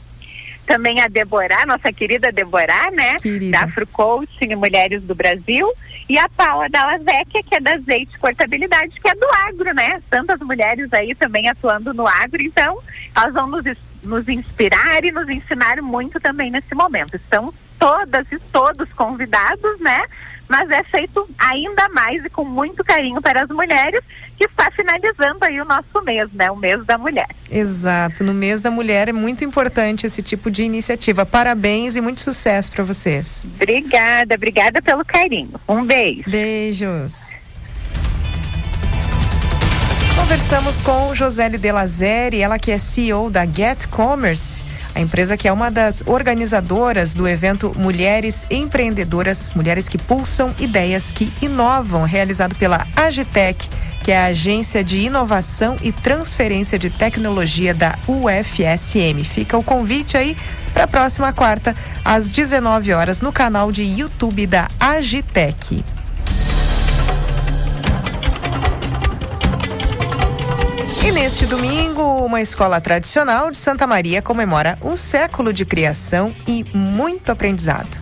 também 0.70 1.02
a 1.02 1.08
Deborah, 1.08 1.66
nossa 1.66 1.92
querida 1.92 2.32
Deborah, 2.32 2.92
né? 2.92 3.16
Querida. 3.16 3.58
Da 3.58 3.64
Afro 3.64 3.88
Coaching 3.88 4.54
Mulheres 4.54 5.02
do 5.02 5.16
Brasil. 5.16 5.68
E 6.08 6.16
a 6.16 6.30
Paula 6.30 6.70
Dallavecchia, 6.70 7.42
que 7.42 7.56
é 7.56 7.60
da 7.60 7.74
Azeite 7.74 8.20
Portabilidade, 8.20 9.00
que 9.02 9.10
é 9.10 9.16
do 9.16 9.26
agro, 9.48 9.74
né? 9.74 10.00
Tantas 10.12 10.40
mulheres 10.42 10.94
aí 10.94 11.16
também 11.16 11.50
atuando 11.50 11.92
no 11.92 12.08
agro. 12.08 12.40
Então, 12.40 12.78
elas 13.16 13.34
vão 13.34 13.48
nos, 13.48 13.64
nos 14.04 14.30
inspirar 14.30 15.04
e 15.04 15.12
nos 15.12 15.28
ensinar 15.28 15.82
muito 15.82 16.20
também 16.20 16.52
nesse 16.52 16.76
momento. 16.76 17.16
Estão 17.16 17.52
todas 17.80 18.32
e 18.32 18.38
todos 18.52 18.94
convidados, 18.94 19.80
né? 19.80 20.06
Mas 20.50 20.70
é 20.72 20.84
feito 20.84 21.30
ainda 21.38 21.88
mais 21.90 22.26
e 22.26 22.30
com 22.30 22.44
muito 22.44 22.84
carinho 22.84 23.22
para 23.22 23.44
as 23.44 23.50
mulheres, 23.50 24.02
que 24.36 24.46
está 24.46 24.72
finalizando 24.72 25.46
aí 25.46 25.62
o 25.62 25.66
nosso 25.66 26.02
mês, 26.04 26.28
né? 26.34 26.50
O 26.50 26.56
mês 26.56 26.84
da 26.86 26.98
mulher. 26.98 27.28
Exato, 27.52 28.24
no 28.24 28.34
mês 28.34 28.60
da 28.60 28.72
mulher 28.72 29.10
é 29.10 29.14
muito 29.14 29.46
importante 29.46 30.08
esse 30.08 30.24
tipo 30.24 30.50
de 30.50 30.64
iniciativa. 30.64 31.26
Parabéns 31.26 31.96
e 31.96 32.02
muito 32.02 32.20
sucesso 32.20 32.72
para 32.72 32.84
vocês. 32.84 33.48
Obrigada, 33.56 34.34
obrigada 34.36 34.82
pelo 34.82 35.06
carinho. 35.06 35.60
Um 35.68 35.86
beijo. 35.86 36.24
Beijos. 36.28 37.36
Conversamos 40.16 40.82
com 40.82 41.14
Josele 41.14 41.58
Delazeri, 41.58 42.42
ela 42.42 42.60
que 42.60 42.72
é 42.72 42.78
CEO 42.78 43.30
da 43.30 43.46
Get 43.46 43.88
Commerce 43.88 44.64
a 45.00 45.02
empresa 45.02 45.38
que 45.38 45.48
é 45.48 45.52
uma 45.52 45.72
das 45.72 46.04
organizadoras 46.06 47.16
do 47.16 47.26
evento 47.26 47.72
Mulheres 47.78 48.46
Empreendedoras, 48.52 49.52
Mulheres 49.56 49.88
que 49.88 49.98
Pulsam 49.98 50.54
Ideias 50.60 51.10
que 51.10 51.32
Inovam, 51.42 52.04
realizado 52.04 52.54
pela 52.56 52.86
Agitec, 52.98 53.70
que 54.04 54.12
é 54.12 54.18
a 54.18 54.26
Agência 54.26 54.84
de 54.84 55.00
Inovação 55.00 55.78
e 55.82 55.94
Transferência 55.94 56.78
de 56.78 56.90
Tecnologia 56.90 57.74
da 57.74 57.98
UFSM. 58.08 59.24
Fica 59.24 59.58
o 59.58 59.64
convite 59.64 60.18
aí 60.18 60.36
para 60.74 60.84
a 60.84 60.88
próxima 60.88 61.32
quarta, 61.32 61.74
às 62.04 62.28
19 62.28 62.92
horas, 62.92 63.22
no 63.22 63.32
canal 63.32 63.72
de 63.72 63.84
YouTube 63.84 64.46
da 64.48 64.68
Agitec. 64.78 65.82
E 71.02 71.12
neste 71.12 71.46
domingo, 71.46 72.02
uma 72.26 72.42
escola 72.42 72.82
tradicional 72.82 73.50
de 73.50 73.58
Santa 73.58 73.88
Maria 73.88 74.22
comemora 74.22 74.78
um 74.82 74.96
século 74.96 75.54
de 75.54 75.66
criação 75.66 76.36
e 76.46 76.66
muito 76.76 77.32
aprendizado. 77.32 78.02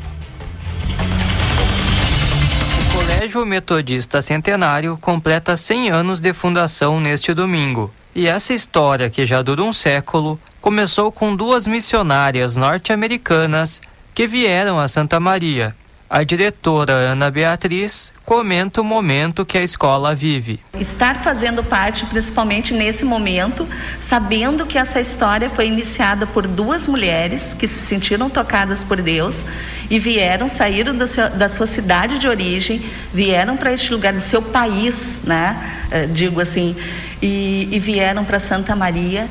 O 2.81 2.97
Colégio 2.97 3.45
Metodista 3.45 4.21
Centenário 4.21 4.97
completa 4.99 5.55
100 5.55 5.91
anos 5.91 6.19
de 6.19 6.33
fundação 6.33 6.99
neste 6.99 7.33
domingo. 7.33 7.93
E 8.15 8.27
essa 8.27 8.53
história, 8.53 9.09
que 9.11 9.25
já 9.25 9.43
dura 9.43 9.61
um 9.61 9.71
século, 9.71 10.39
começou 10.59 11.11
com 11.11 11.35
duas 11.35 11.67
missionárias 11.67 12.55
norte-americanas 12.55 13.79
que 14.13 14.25
vieram 14.25 14.79
a 14.79 14.87
Santa 14.87 15.19
Maria 15.19 15.75
a 16.09 16.23
diretora 16.23 16.93
Ana 16.93 17.29
Beatriz 17.29 18.13
comenta 18.23 18.81
o 18.81 18.83
momento 18.83 19.45
que 19.45 19.57
a 19.57 19.63
escola 19.63 20.15
vive. 20.15 20.59
Estar 20.79 21.21
fazendo 21.21 21.63
parte, 21.63 22.05
principalmente 22.05 22.73
nesse 22.73 23.03
momento, 23.03 23.67
sabendo 23.99 24.65
que 24.65 24.77
essa 24.77 25.01
história 25.01 25.49
foi 25.49 25.67
iniciada 25.67 26.25
por 26.25 26.47
duas 26.47 26.87
mulheres 26.87 27.53
que 27.53 27.67
se 27.67 27.81
sentiram 27.81 28.29
tocadas 28.29 28.83
por 28.83 29.01
Deus 29.01 29.43
e 29.89 29.99
vieram, 29.99 30.47
saíram 30.47 31.07
seu, 31.07 31.29
da 31.29 31.49
sua 31.49 31.67
cidade 31.67 32.19
de 32.19 32.27
origem, 32.27 32.81
vieram 33.13 33.57
para 33.57 33.73
este 33.73 33.91
lugar, 33.91 34.13
do 34.13 34.21
seu 34.21 34.41
país, 34.41 35.19
né? 35.23 35.57
Uh, 35.91 36.13
digo 36.13 36.39
assim, 36.39 36.75
e, 37.21 37.67
e 37.71 37.79
vieram 37.79 38.23
para 38.23 38.39
Santa 38.39 38.75
Maria 38.75 39.27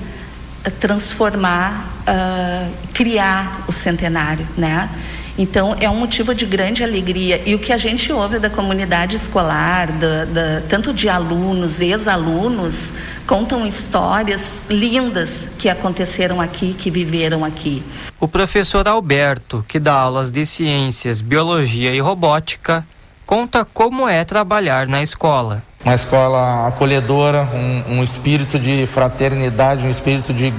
uh, 0.67 0.71
transformar, 0.73 1.87
uh, 2.03 2.73
criar 2.93 3.65
o 3.67 3.73
centenário, 3.73 4.47
né? 4.57 4.89
Então, 5.39 5.77
é 5.79 5.89
um 5.89 5.97
motivo 5.97 6.35
de 6.35 6.47
grande 6.47 6.83
alegria. 6.83 7.43
E 7.45 7.55
o 7.55 7.59
que 7.59 7.73
a 7.73 7.77
gente 7.77 8.11
ouve 8.11 8.39
da 8.39 8.49
comunidade 8.49 9.17
escolar, 9.17 9.93
da, 9.93 10.25
da, 10.25 10.63
tanto 10.69 10.95
de 10.95 11.09
alunos, 11.09 11.81
ex-alunos, 11.81 12.93
contam 13.27 13.67
histórias 13.67 14.55
lindas 14.69 15.49
que 15.59 15.69
aconteceram 15.69 16.41
aqui, 16.41 16.73
que 16.73 16.91
viveram 16.91 17.45
aqui. 17.45 17.83
O 18.19 18.27
professor 18.27 18.89
Alberto, 18.89 19.63
que 19.69 19.79
dá 19.79 19.93
aulas 19.93 20.31
de 20.31 20.47
ciências, 20.47 21.21
biologia 21.21 21.95
e 21.95 22.01
robótica, 22.01 22.87
conta 23.27 23.63
como 23.65 24.09
é 24.09 24.25
trabalhar 24.25 24.87
na 24.87 25.03
escola. 25.03 25.63
Uma 25.85 25.95
escola 25.95 26.67
acolhedora, 26.67 27.47
um, 27.55 27.99
um 27.99 28.03
espírito 28.03 28.59
de 28.59 28.87
fraternidade, 28.87 29.87
um 29.87 29.91
espírito 29.91 30.33
de, 30.33 30.53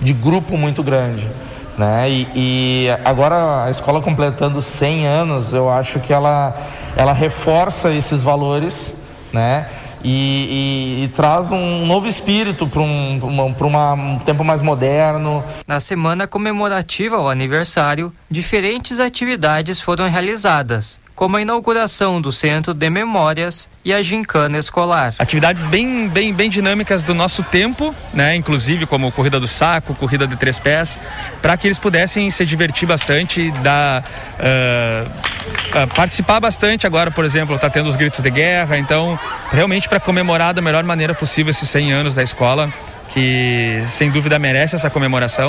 de 0.00 0.12
grupo 0.12 0.56
muito 0.56 0.82
grande. 0.82 1.28
Né? 1.76 2.10
E, 2.10 2.28
e, 2.34 2.88
agora 3.04 3.64
a 3.64 3.70
escola 3.70 4.02
completando 4.02 4.60
100 4.60 5.06
anos, 5.06 5.54
eu 5.54 5.70
acho 5.70 6.00
que 6.00 6.12
ela, 6.12 6.54
ela 6.96 7.12
reforça 7.12 7.90
esses 7.90 8.22
valores, 8.22 8.94
né? 9.32 9.66
E, 10.04 11.00
e, 11.00 11.04
e 11.04 11.08
traz 11.08 11.52
um 11.52 11.86
novo 11.86 12.08
espírito 12.08 12.66
para 12.66 12.82
um, 12.82 13.18
uma, 13.18 13.92
um 13.92 14.18
tempo 14.18 14.42
mais 14.42 14.60
moderno. 14.60 15.44
Na 15.66 15.78
semana 15.78 16.26
comemorativa 16.26 17.16
ao 17.16 17.30
aniversário, 17.30 18.12
diferentes 18.28 18.98
atividades 18.98 19.80
foram 19.80 20.08
realizadas 20.08 21.00
como 21.14 21.36
a 21.36 21.42
inauguração 21.42 22.20
do 22.20 22.32
Centro 22.32 22.74
de 22.74 22.88
Memórias 22.90 23.68
e 23.84 23.92
a 23.92 24.02
gincana 24.02 24.58
escolar. 24.58 25.14
Atividades 25.18 25.64
bem, 25.66 26.08
bem, 26.08 26.32
bem 26.32 26.48
dinâmicas 26.48 27.02
do 27.02 27.14
nosso 27.14 27.42
tempo, 27.42 27.94
né? 28.12 28.34
Inclusive 28.34 28.86
como 28.86 29.10
corrida 29.12 29.38
do 29.38 29.46
saco, 29.46 29.94
corrida 29.94 30.26
de 30.26 30.36
três 30.36 30.58
pés, 30.58 30.98
para 31.40 31.56
que 31.56 31.66
eles 31.66 31.78
pudessem 31.78 32.30
se 32.30 32.44
divertir 32.46 32.86
bastante, 32.86 33.50
dar, 33.62 34.02
uh, 34.38 35.08
uh, 35.08 35.94
participar 35.94 36.40
bastante. 36.40 36.86
Agora, 36.86 37.10
por 37.10 37.24
exemplo, 37.24 37.54
está 37.54 37.68
tendo 37.68 37.88
os 37.88 37.96
gritos 37.96 38.20
de 38.20 38.30
guerra, 38.30 38.78
então 38.78 39.18
realmente 39.50 39.88
para 39.88 40.00
comemorar 40.00 40.54
da 40.54 40.62
melhor 40.62 40.84
maneira 40.84 41.14
possível 41.14 41.50
esses 41.50 41.68
100 41.68 41.92
anos 41.92 42.14
da 42.14 42.22
escola, 42.22 42.72
que 43.10 43.84
sem 43.86 44.10
dúvida 44.10 44.38
merece 44.38 44.74
essa 44.74 44.88
comemoração, 44.88 45.48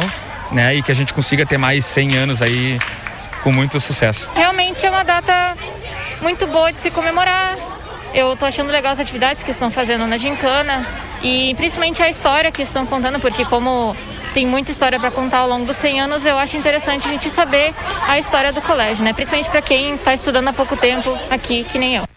né? 0.51 0.75
E 0.75 0.83
que 0.83 0.91
a 0.91 0.95
gente 0.95 1.13
consiga 1.13 1.45
ter 1.45 1.57
mais 1.57 1.85
100 1.85 2.17
anos 2.17 2.41
aí 2.41 2.79
com 3.43 3.51
muito 3.51 3.79
sucesso. 3.79 4.31
Realmente 4.33 4.85
é 4.85 4.89
uma 4.89 5.03
data 5.03 5.55
muito 6.21 6.47
boa 6.47 6.71
de 6.71 6.79
se 6.79 6.89
comemorar. 6.89 7.57
Eu 8.13 8.33
estou 8.33 8.47
achando 8.47 8.71
legal 8.71 8.91
as 8.91 8.99
atividades 8.99 9.43
que 9.43 9.51
estão 9.51 9.69
fazendo 9.69 10.07
na 10.07 10.17
Gincana 10.17 10.85
e 11.21 11.53
principalmente 11.55 12.01
a 12.01 12.09
história 12.09 12.51
que 12.51 12.61
estão 12.61 12.85
contando, 12.85 13.19
porque 13.19 13.43
como 13.45 13.95
tem 14.33 14.45
muita 14.45 14.71
história 14.71 14.99
para 14.99 15.11
contar 15.11 15.39
ao 15.39 15.49
longo 15.49 15.65
dos 15.65 15.75
100 15.77 16.01
anos, 16.01 16.25
eu 16.25 16.37
acho 16.37 16.57
interessante 16.57 17.07
a 17.07 17.11
gente 17.11 17.29
saber 17.29 17.73
a 18.07 18.17
história 18.17 18.51
do 18.51 18.61
colégio, 18.61 19.03
né? 19.03 19.13
Principalmente 19.13 19.49
para 19.49 19.61
quem 19.61 19.95
está 19.95 20.13
estudando 20.13 20.47
há 20.47 20.53
pouco 20.53 20.75
tempo 20.77 21.15
aqui, 21.29 21.63
que 21.63 21.77
nem 21.77 21.95
eu. 21.95 22.12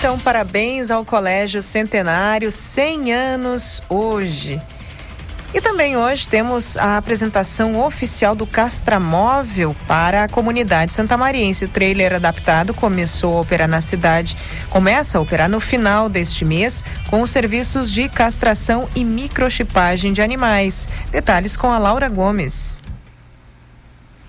Então, 0.00 0.18
parabéns 0.18 0.90
ao 0.90 1.04
Colégio 1.04 1.60
Centenário, 1.60 2.50
100 2.50 3.12
anos 3.12 3.82
hoje. 3.86 4.58
E 5.52 5.60
também 5.60 5.94
hoje 5.94 6.26
temos 6.26 6.74
a 6.78 6.96
apresentação 6.96 7.78
oficial 7.78 8.34
do 8.34 8.46
Castramóvel 8.46 9.76
para 9.86 10.24
a 10.24 10.28
comunidade 10.28 10.94
santamariense. 10.94 11.66
O 11.66 11.68
trailer 11.68 12.14
adaptado 12.14 12.72
começou 12.72 13.36
a 13.36 13.40
operar 13.42 13.68
na 13.68 13.82
cidade, 13.82 14.38
começa 14.70 15.18
a 15.18 15.20
operar 15.20 15.50
no 15.50 15.60
final 15.60 16.08
deste 16.08 16.46
mês 16.46 16.82
com 17.10 17.20
os 17.20 17.30
serviços 17.30 17.92
de 17.92 18.08
castração 18.08 18.88
e 18.96 19.04
microchipagem 19.04 20.14
de 20.14 20.22
animais. 20.22 20.88
Detalhes 21.10 21.58
com 21.58 21.70
a 21.70 21.76
Laura 21.76 22.08
Gomes. 22.08 22.80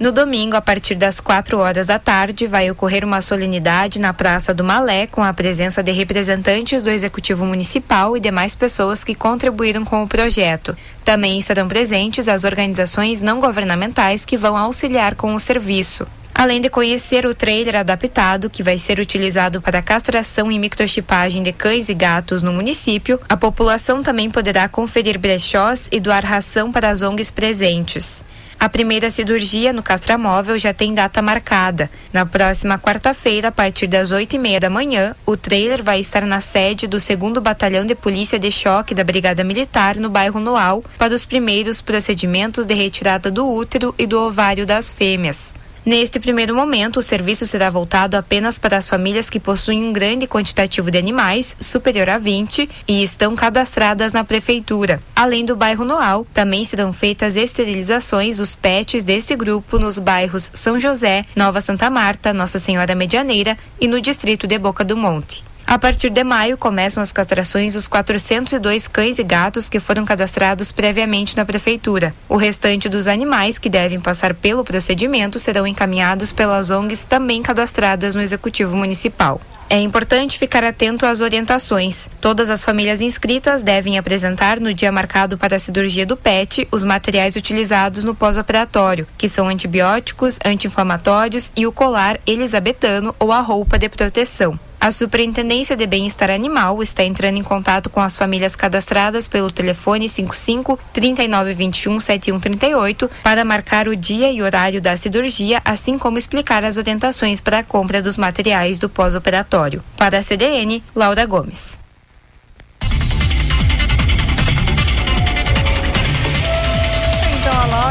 No 0.02 0.12
domingo, 0.12 0.56
a 0.56 0.62
partir 0.62 0.96
das 0.96 1.20
4 1.20 1.60
horas 1.60 1.86
da 1.86 2.00
tarde, 2.00 2.48
vai 2.48 2.72
ocorrer 2.72 3.06
uma 3.06 3.22
solenidade 3.22 4.00
na 4.00 4.12
Praça 4.12 4.52
do 4.52 4.64
Malé 4.64 5.06
com 5.06 5.24
a 5.24 5.32
presença 5.32 5.84
de 5.84 5.92
representantes 5.92 6.82
do 6.82 6.90
Executivo 6.90 7.46
Municipal 7.46 8.18
e 8.18 8.20
demais 8.20 8.56
pessoas 8.56 9.04
que 9.04 9.14
contribuíram 9.14 9.86
com 9.86 10.02
o 10.02 10.08
projeto. 10.08 10.76
Também 11.06 11.38
estarão 11.38 11.68
presentes 11.68 12.28
as 12.28 12.44
organizações 12.44 13.22
não 13.22 13.40
governamentais 13.40 14.26
que 14.26 14.36
vão 14.36 14.58
auxiliar 14.58 15.14
com 15.14 15.36
o 15.36 15.40
serviço. 15.40 16.08
Além 16.34 16.60
de 16.60 16.68
conhecer 16.68 17.28
o 17.28 17.36
trailer 17.36 17.76
adaptado 17.76 18.50
que 18.50 18.64
vai 18.64 18.80
ser 18.80 19.00
utilizado 19.00 19.62
para 19.62 19.84
castração 19.84 20.52
e 20.52 20.58
microchipagem 20.58 21.44
de 21.44 21.52
cães 21.52 21.90
e 21.90 21.94
gatos 21.94 22.42
no 22.42 22.52
município, 22.52 23.20
a 23.30 23.38
população 23.38 24.02
também 24.02 24.32
poderá 24.32 24.68
conferir 24.68 25.20
brechós 25.20 25.88
e 25.92 26.00
doar 26.00 26.26
ração 26.26 26.72
para 26.72 26.90
as 26.90 27.04
ONGs 27.04 27.30
presentes. 27.30 28.26
A 28.62 28.70
primeira 28.70 29.10
cirurgia 29.10 29.74
no 29.74 29.82
castramóvel 29.82 30.56
já 30.56 30.72
tem 30.72 30.94
data 30.94 31.20
marcada. 31.20 31.90
Na 32.14 32.28
próxima 32.28 32.78
quarta-feira, 32.78 33.48
a 33.48 33.52
partir 33.52 33.88
das 33.88 34.12
oito 34.12 34.36
e 34.36 34.38
meia 34.38 34.60
da 34.60 34.70
manhã, 34.70 35.16
o 35.26 35.36
trailer 35.36 35.82
vai 35.82 36.00
estar 36.00 36.28
na 36.28 36.40
sede 36.40 36.86
do 36.86 36.98
2 36.98 37.40
Batalhão 37.42 37.84
de 37.84 37.96
Polícia 37.96 38.38
de 38.38 38.52
Choque 38.52 38.94
da 38.94 39.04
Brigada 39.04 39.44
Militar, 39.44 39.96
no 39.96 40.12
bairro 40.12 40.40
Noal, 40.40 40.84
para 40.96 41.16
os 41.16 41.26
primeiros 41.26 41.82
procedimentos 41.82 42.68
de 42.68 42.76
retirada 42.76 43.32
do 43.32 43.52
útero 43.52 43.96
e 43.98 44.06
do 44.06 44.20
ovário 44.20 44.64
das 44.64 44.94
fêmeas. 44.94 45.56
Neste 45.84 46.20
primeiro 46.20 46.56
momento, 46.56 46.98
o 46.98 47.02
serviço 47.02 47.44
será 47.48 47.68
voltado 47.68 48.16
apenas 48.16 48.56
para 48.56 48.78
as 48.78 48.88
famílias 48.88 49.32
que 49.32 49.40
possuem 49.40 49.84
um 49.84 49.92
grande 49.92 50.28
quantitativo 50.28 50.92
de 50.92 50.98
animais, 51.00 51.58
superior 51.60 52.08
a 52.08 52.20
20, 52.20 52.70
e 52.88 53.02
estão 53.02 53.36
cadastradas 53.36 54.14
na 54.14 54.24
prefeitura. 54.24 55.02
Além 55.16 55.44
do 55.44 55.56
bairro 55.56 55.84
Noal, 55.84 56.28
também 56.32 56.64
serão 56.64 56.94
feitas 56.94 57.36
esterilizações 57.36 58.38
dos 58.38 58.56
pets 58.56 59.04
desse 59.04 59.36
grupo 59.36 59.80
nos 59.80 59.98
bairros 59.98 60.52
São 60.54 60.80
José, 60.80 61.26
Nova 61.36 61.60
Santa 61.60 61.90
Marta, 61.90 62.32
Nossa 62.32 62.60
Senhora 62.60 62.94
Medianeira 62.94 63.58
e 63.80 63.88
no 63.88 64.00
distrito 64.00 64.46
de 64.46 64.60
Boca 64.60 64.84
do 64.84 64.96
Monte. 64.96 65.44
A 65.72 65.80
partir 65.80 66.10
de 66.10 66.22
maio, 66.22 66.58
começam 66.58 67.02
as 67.02 67.14
castrações 67.14 67.76
dos 67.76 67.88
402 67.88 68.90
cães 68.90 69.20
e 69.20 69.24
gatos 69.24 69.70
que 69.70 69.80
foram 69.80 70.04
cadastrados 70.04 70.70
previamente 70.70 71.38
na 71.38 71.46
Prefeitura. 71.46 72.14
O 72.28 72.36
restante 72.36 72.90
dos 72.90 73.08
animais 73.08 73.58
que 73.58 73.70
devem 73.70 73.98
passar 73.98 74.34
pelo 74.34 74.66
procedimento 74.66 75.40
serão 75.40 75.66
encaminhados 75.66 76.34
pelas 76.34 76.70
ONGs 76.70 77.06
também 77.06 77.42
cadastradas 77.42 78.16
no 78.16 78.22
Executivo 78.22 78.76
Municipal. 78.76 79.40
É 79.70 79.80
importante 79.80 80.38
ficar 80.38 80.66
atento 80.66 81.06
às 81.06 81.22
orientações. 81.22 82.10
Todas 82.20 82.50
as 82.50 82.66
famílias 82.66 83.00
inscritas 83.00 83.64
devem 83.64 83.98
apresentar 83.98 84.60
no 84.60 84.74
dia 84.74 84.92
marcado 84.92 85.38
para 85.38 85.56
a 85.56 85.60
cirurgia 85.60 86.06
do 86.06 86.18
PET 86.18 86.68
os 86.70 86.84
materiais 86.84 87.38
utilizados 87.38 88.04
no 88.04 88.14
pós-operatório, 88.14 89.08
que 89.18 89.30
são 89.30 89.48
antibióticos, 89.48 90.38
anti-inflamatórios 90.44 91.54
e 91.56 91.66
o 91.66 91.72
colar 91.72 92.20
elisabetano 92.28 93.16
ou 93.18 93.32
a 93.32 93.40
roupa 93.40 93.80
de 93.80 93.88
proteção. 93.88 94.60
A 94.82 94.90
Superintendência 94.90 95.78
de 95.78 95.86
Bem-Estar 95.86 96.32
Animal 96.32 96.82
está 96.82 97.04
entrando 97.04 97.38
em 97.38 97.44
contato 97.44 97.88
com 97.88 98.02
as 98.02 98.18
famílias 98.18 98.56
cadastradas 98.56 99.28
pelo 99.28 99.52
telefone 99.52 100.10
55 100.10 100.80
3921 100.92 102.00
7138 102.00 103.08
para 103.22 103.46
marcar 103.46 103.88
o 103.88 103.96
dia 103.96 104.32
e 104.32 104.42
horário 104.42 104.82
da 104.82 104.98
cirurgia, 104.98 105.62
assim 105.64 106.00
como 106.00 106.18
explicar 106.18 106.66
as 106.66 106.78
orientações 106.78 107.40
para 107.40 107.60
a 107.60 107.64
compra 107.64 108.02
dos 108.02 108.18
materiais 108.18 108.80
do 108.80 108.90
pós-operatório. 108.90 109.84
Para 109.96 110.18
a 110.18 110.24
CDN, 110.24 110.84
Laura 110.96 111.28
Gomes. 111.28 111.81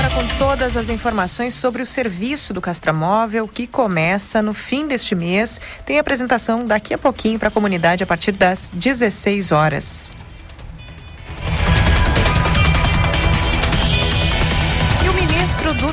Laura 0.00 0.14
com 0.14 0.26
todas 0.38 0.78
as 0.78 0.88
informações 0.88 1.52
sobre 1.52 1.82
o 1.82 1.86
serviço 1.86 2.54
do 2.54 2.60
Castramóvel 2.60 3.46
que 3.46 3.66
começa 3.66 4.40
no 4.40 4.54
fim 4.54 4.88
deste 4.88 5.14
mês. 5.14 5.60
Tem 5.84 5.98
apresentação 5.98 6.64
daqui 6.64 6.94
a 6.94 6.98
pouquinho 6.98 7.38
para 7.38 7.48
a 7.48 7.50
comunidade 7.50 8.02
a 8.02 8.06
partir 8.06 8.32
das 8.32 8.70
16 8.72 9.52
horas. 9.52 10.16
E 15.04 15.08
o 15.10 15.12
ministro 15.12 15.74
do 15.74 15.92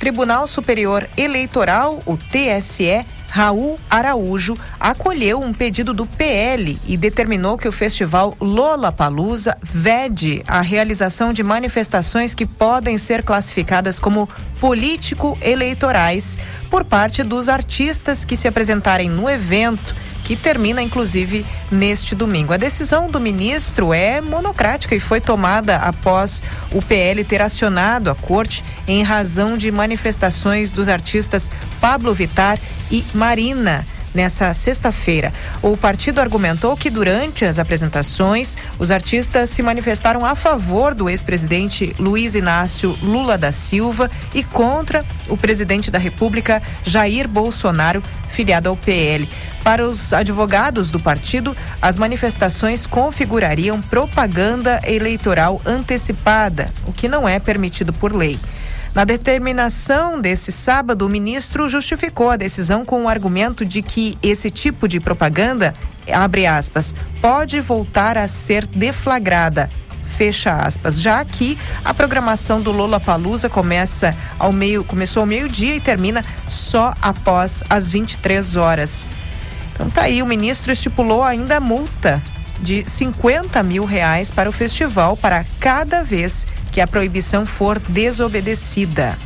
Tribunal 0.00 0.48
Superior 0.48 1.08
Eleitoral, 1.16 2.02
o 2.04 2.16
TSE, 2.16 3.06
Raul 3.28 3.78
Araújo 3.90 4.56
acolheu 4.80 5.40
um 5.40 5.52
pedido 5.52 5.92
do 5.92 6.06
PL 6.06 6.78
e 6.86 6.96
determinou 6.96 7.58
que 7.58 7.68
o 7.68 7.72
festival 7.72 8.36
Lola 8.40 8.90
Palusa 8.90 9.56
vede 9.62 10.42
a 10.46 10.60
realização 10.60 11.32
de 11.32 11.42
manifestações 11.42 12.34
que 12.34 12.46
podem 12.46 12.96
ser 12.96 13.22
classificadas 13.22 13.98
como 13.98 14.28
político-eleitorais 14.58 16.38
por 16.70 16.84
parte 16.84 17.22
dos 17.22 17.48
artistas 17.48 18.24
que 18.24 18.36
se 18.36 18.48
apresentarem 18.48 19.08
no 19.08 19.28
evento 19.28 19.94
que 20.28 20.36
termina 20.36 20.82
inclusive 20.82 21.42
neste 21.70 22.14
domingo. 22.14 22.52
A 22.52 22.58
decisão 22.58 23.08
do 23.08 23.18
ministro 23.18 23.94
é 23.94 24.20
monocrática 24.20 24.94
e 24.94 25.00
foi 25.00 25.22
tomada 25.22 25.76
após 25.76 26.42
o 26.70 26.82
PL 26.82 27.24
ter 27.24 27.40
acionado 27.40 28.10
a 28.10 28.14
corte 28.14 28.62
em 28.86 29.02
razão 29.02 29.56
de 29.56 29.72
manifestações 29.72 30.70
dos 30.70 30.86
artistas 30.86 31.50
Pablo 31.80 32.12
Vitar 32.12 32.58
e 32.90 33.02
Marina 33.14 33.86
nessa 34.18 34.52
sexta-feira. 34.52 35.32
O 35.62 35.76
partido 35.76 36.20
argumentou 36.20 36.76
que 36.76 36.90
durante 36.90 37.44
as 37.44 37.60
apresentações, 37.60 38.56
os 38.76 38.90
artistas 38.90 39.48
se 39.48 39.62
manifestaram 39.62 40.26
a 40.26 40.34
favor 40.34 40.92
do 40.92 41.08
ex-presidente 41.08 41.94
Luiz 42.00 42.34
Inácio 42.34 42.98
Lula 43.00 43.38
da 43.38 43.52
Silva 43.52 44.10
e 44.34 44.42
contra 44.42 45.06
o 45.28 45.36
presidente 45.36 45.88
da 45.88 46.00
República 46.00 46.60
Jair 46.82 47.28
Bolsonaro, 47.28 48.02
filiado 48.26 48.68
ao 48.68 48.76
PL. 48.76 49.28
Para 49.62 49.86
os 49.86 50.12
advogados 50.12 50.90
do 50.90 50.98
partido, 50.98 51.56
as 51.80 51.96
manifestações 51.96 52.88
configurariam 52.88 53.80
propaganda 53.80 54.80
eleitoral 54.84 55.62
antecipada, 55.64 56.72
o 56.84 56.92
que 56.92 57.06
não 57.06 57.28
é 57.28 57.38
permitido 57.38 57.92
por 57.92 58.12
lei. 58.12 58.36
Na 58.94 59.04
determinação 59.04 60.20
desse 60.20 60.50
sábado, 60.50 61.06
o 61.06 61.08
ministro 61.08 61.68
justificou 61.68 62.30
a 62.30 62.36
decisão 62.36 62.84
com 62.84 63.04
o 63.04 63.08
argumento 63.08 63.64
de 63.64 63.82
que 63.82 64.18
esse 64.22 64.50
tipo 64.50 64.88
de 64.88 64.98
propaganda, 64.98 65.74
abre 66.10 66.46
aspas, 66.46 66.94
pode 67.20 67.60
voltar 67.60 68.16
a 68.16 68.26
ser 68.26 68.66
deflagrada, 68.66 69.68
fecha 70.06 70.52
aspas, 70.52 71.00
já 71.00 71.24
que 71.24 71.56
a 71.84 71.92
programação 71.92 72.60
do 72.60 72.72
Lola 72.72 72.98
Palusa 72.98 73.48
começa 73.48 74.16
ao 74.38 74.50
meio, 74.50 74.82
começou 74.82 75.20
ao 75.20 75.26
meio-dia 75.26 75.76
e 75.76 75.80
termina 75.80 76.24
só 76.48 76.94
após 77.00 77.62
as 77.68 77.90
23 77.90 78.56
horas. 78.56 79.08
Então 79.72 79.88
tá 79.88 80.02
aí, 80.02 80.22
o 80.22 80.26
ministro 80.26 80.72
estipulou 80.72 81.22
ainda 81.22 81.60
multa 81.60 82.20
de 82.60 82.88
50 82.88 83.62
mil 83.62 83.84
reais 83.84 84.30
para 84.30 84.48
o 84.48 84.52
festival 84.52 85.16
para 85.16 85.44
cada 85.60 86.02
vez 86.02 86.46
que 86.72 86.80
a 86.80 86.86
proibição 86.86 87.46
for 87.46 87.78
desobedecida. 87.78 89.16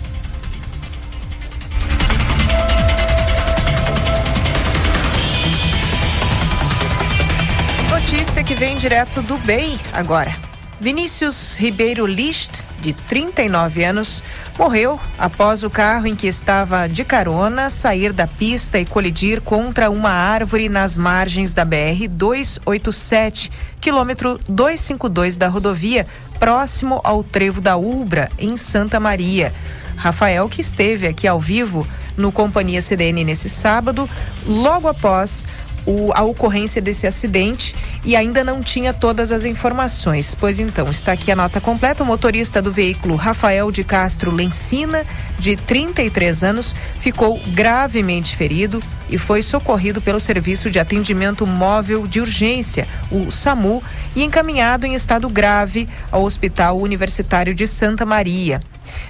Notícia 7.90 8.42
que 8.42 8.54
vem 8.54 8.76
direto 8.76 9.22
do 9.22 9.38
BEI 9.38 9.78
agora. 9.92 10.51
Vinícius 10.82 11.54
Ribeiro 11.54 12.04
List, 12.04 12.64
de 12.80 12.92
39 12.92 13.84
anos, 13.84 14.24
morreu 14.58 14.98
após 15.16 15.62
o 15.62 15.70
carro 15.70 16.08
em 16.08 16.16
que 16.16 16.26
estava 16.26 16.88
de 16.88 17.04
carona 17.04 17.70
sair 17.70 18.12
da 18.12 18.26
pista 18.26 18.80
e 18.80 18.84
colidir 18.84 19.40
contra 19.40 19.88
uma 19.88 20.10
árvore 20.10 20.68
nas 20.68 20.96
margens 20.96 21.52
da 21.52 21.64
BR 21.64 22.08
287, 22.10 23.52
quilômetro 23.80 24.40
252 24.48 25.36
da 25.36 25.46
rodovia, 25.46 26.04
próximo 26.40 27.00
ao 27.04 27.22
trevo 27.22 27.60
da 27.60 27.76
Ubra, 27.76 28.28
em 28.36 28.56
Santa 28.56 28.98
Maria. 28.98 29.54
Rafael, 29.94 30.48
que 30.48 30.62
esteve 30.62 31.06
aqui 31.06 31.28
ao 31.28 31.38
vivo 31.38 31.86
no 32.16 32.32
Companhia 32.32 32.82
CDN 32.82 33.22
nesse 33.22 33.48
sábado, 33.48 34.10
logo 34.44 34.88
após 34.88 35.46
o, 35.86 36.10
a 36.14 36.22
ocorrência 36.22 36.80
desse 36.80 37.06
acidente 37.06 37.74
e 38.04 38.14
ainda 38.16 38.44
não 38.44 38.62
tinha 38.62 38.92
todas 38.92 39.32
as 39.32 39.44
informações. 39.44 40.34
Pois 40.34 40.58
então, 40.58 40.90
está 40.90 41.12
aqui 41.12 41.30
a 41.30 41.36
nota 41.36 41.60
completa. 41.60 42.02
O 42.02 42.06
motorista 42.06 42.60
do 42.60 42.72
veículo, 42.72 43.16
Rafael 43.16 43.70
de 43.70 43.84
Castro 43.84 44.30
Lencina, 44.30 45.04
de 45.38 45.56
33 45.56 46.44
anos, 46.44 46.74
ficou 46.98 47.40
gravemente 47.48 48.36
ferido 48.36 48.82
e 49.08 49.18
foi 49.18 49.42
socorrido 49.42 50.00
pelo 50.00 50.20
Serviço 50.20 50.70
de 50.70 50.78
Atendimento 50.78 51.46
Móvel 51.46 52.06
de 52.06 52.20
Urgência, 52.20 52.88
o 53.10 53.30
SAMU, 53.30 53.82
e 54.14 54.24
encaminhado 54.24 54.86
em 54.86 54.94
estado 54.94 55.28
grave 55.28 55.88
ao 56.10 56.22
Hospital 56.22 56.78
Universitário 56.78 57.54
de 57.54 57.66
Santa 57.66 58.06
Maria. 58.06 58.60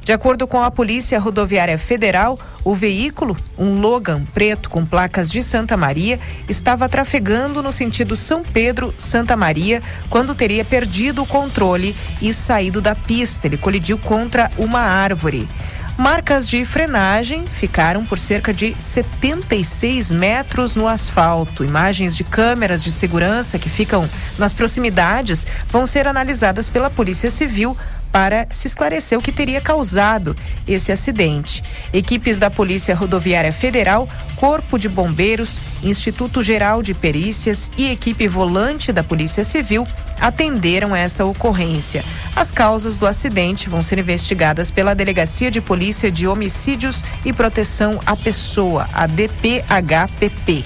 De 0.05 0.13
acordo 0.13 0.47
com 0.47 0.63
a 0.63 0.71
Polícia 0.71 1.19
Rodoviária 1.19 1.79
Federal, 1.79 2.39
o 2.65 2.75
veículo, 2.75 3.37
um 3.57 3.81
Logan 3.81 4.25
preto 4.33 4.71
com 4.71 4.85
placas 4.85 5.31
de 5.31 5.43
Santa 5.43 5.77
Maria, 5.77 6.19
estava 6.49 6.89
trafegando 6.89 7.63
no 7.63 7.73
sentido 7.73 8.17
São 8.17 8.43
Pedro-Santa 8.43 9.37
Maria 9.37 9.83
quando 10.09 10.35
teria 10.35 10.65
perdido 10.65 11.23
o 11.23 11.27
controle 11.27 11.95
e 12.21 12.33
saído 12.33 12.81
da 12.81 12.95
pista. 12.95 13.47
Ele 13.47 13.57
colidiu 13.57 13.99
contra 13.99 14.51
uma 14.57 14.81
árvore. 14.81 15.49
Marcas 15.97 16.49
de 16.49 16.65
frenagem 16.65 17.47
ficaram 17.47 18.05
por 18.05 18.19
cerca 18.19 18.53
de 18.53 18.75
76 18.79 20.11
metros 20.11 20.75
no 20.75 20.89
asfalto. 20.89 21.63
Imagens 21.65 22.17
de 22.17 22.25
câmeras 22.25 22.83
de 22.83 22.91
segurança 22.91 23.59
que 23.59 23.69
ficam 23.69 24.09
nas 24.39 24.55
proximidades 24.55 25.47
vão 25.69 25.87
ser 25.87 26.09
analisadas 26.09 26.71
pela 26.71 26.89
Polícia 26.89 27.31
Civil 27.31 27.77
para 28.13 28.47
se 28.51 28.67
esclarecer 28.67 29.19
o 29.19 29.23
que 29.23 29.33
teria 29.33 29.61
causado 29.61 30.37
esse 30.69 30.93
acidente. 30.93 31.65
Equipes 31.93 32.39
da 32.39 32.51
Polícia 32.51 32.95
Rodoviária 32.95 33.53
Federal, 33.53 34.07
Corpo 34.37 34.79
de 34.79 34.89
Bombeiros, 34.89 35.61
Instituto 35.83 36.43
Geral 36.43 36.83
de 36.83 36.93
Perícias 36.93 37.71
e 37.77 37.91
equipe 37.91 38.29
volante 38.29 38.93
da 38.93 39.03
Polícia 39.03 39.43
Civil 39.43 39.87
atenderam 40.21 40.95
essa 40.95 41.25
ocorrência. 41.25 42.05
As 42.37 42.53
causas 42.53 42.97
do 42.97 43.07
acidente 43.07 43.69
vão 43.69 43.83
ser 43.83 43.99
investigadas 43.99 44.71
pela 44.71 44.95
Delegacia 44.95 45.51
de 45.51 45.61
Polícia 45.61 46.11
de 46.11 46.29
Homicídios 46.29 47.05
e 47.25 47.33
Proteção 47.33 47.99
à 48.05 48.15
Pessoa, 48.15 48.89
a 48.93 49.07
DPHPP. 49.07 50.65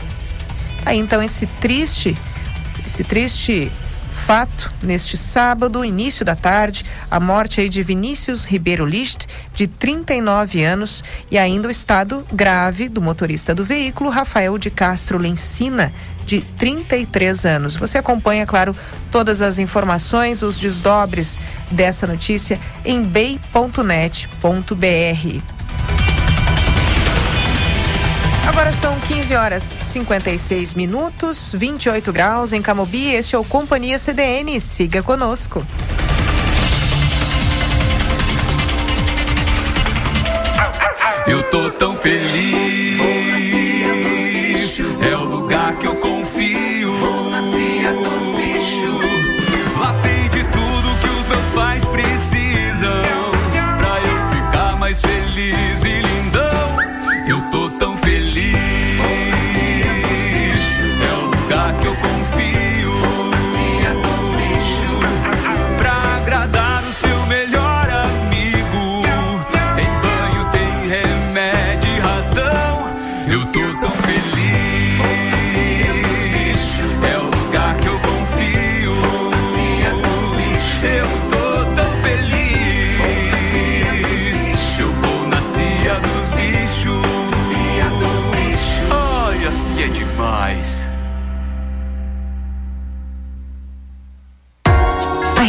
Aí 0.84 0.98
então 0.98 1.22
esse 1.22 1.46
triste, 1.46 2.16
esse 2.84 3.02
triste 3.02 3.70
fato, 4.26 4.72
neste 4.82 5.16
sábado, 5.16 5.84
início 5.84 6.24
da 6.24 6.34
tarde, 6.34 6.84
a 7.08 7.20
morte 7.20 7.60
aí 7.60 7.68
de 7.68 7.80
Vinícius 7.80 8.44
Ribeiro 8.44 8.84
List, 8.84 9.26
de 9.54 9.68
39 9.68 10.64
anos, 10.64 11.04
e 11.30 11.38
ainda 11.38 11.68
o 11.68 11.70
estado 11.70 12.26
grave 12.32 12.88
do 12.88 13.00
motorista 13.00 13.54
do 13.54 13.62
veículo, 13.62 14.10
Rafael 14.10 14.58
de 14.58 14.68
Castro 14.68 15.16
Lencina, 15.16 15.92
de 16.24 16.40
33 16.40 17.46
anos. 17.46 17.76
Você 17.76 17.98
acompanha, 17.98 18.44
claro, 18.44 18.74
todas 19.12 19.40
as 19.40 19.60
informações, 19.60 20.42
os 20.42 20.58
desdobres 20.58 21.38
dessa 21.70 22.04
notícia 22.04 22.58
em 22.84 23.04
bay.net.br. 23.04 24.26
Agora 28.46 28.72
são 28.72 28.98
15 29.00 29.34
horas 29.34 29.78
56 29.82 30.74
minutos, 30.74 31.52
28 31.52 32.12
graus 32.12 32.52
em 32.52 32.62
Camobi. 32.62 33.12
Este 33.12 33.34
é 33.34 33.38
o 33.38 33.44
Companhia 33.44 33.98
CDN. 33.98 34.58
Siga 34.60 35.02
conosco. 35.02 35.66
Eu 41.26 41.42
tô 41.50 41.70
tão 41.72 41.96
feliz. 41.96 43.15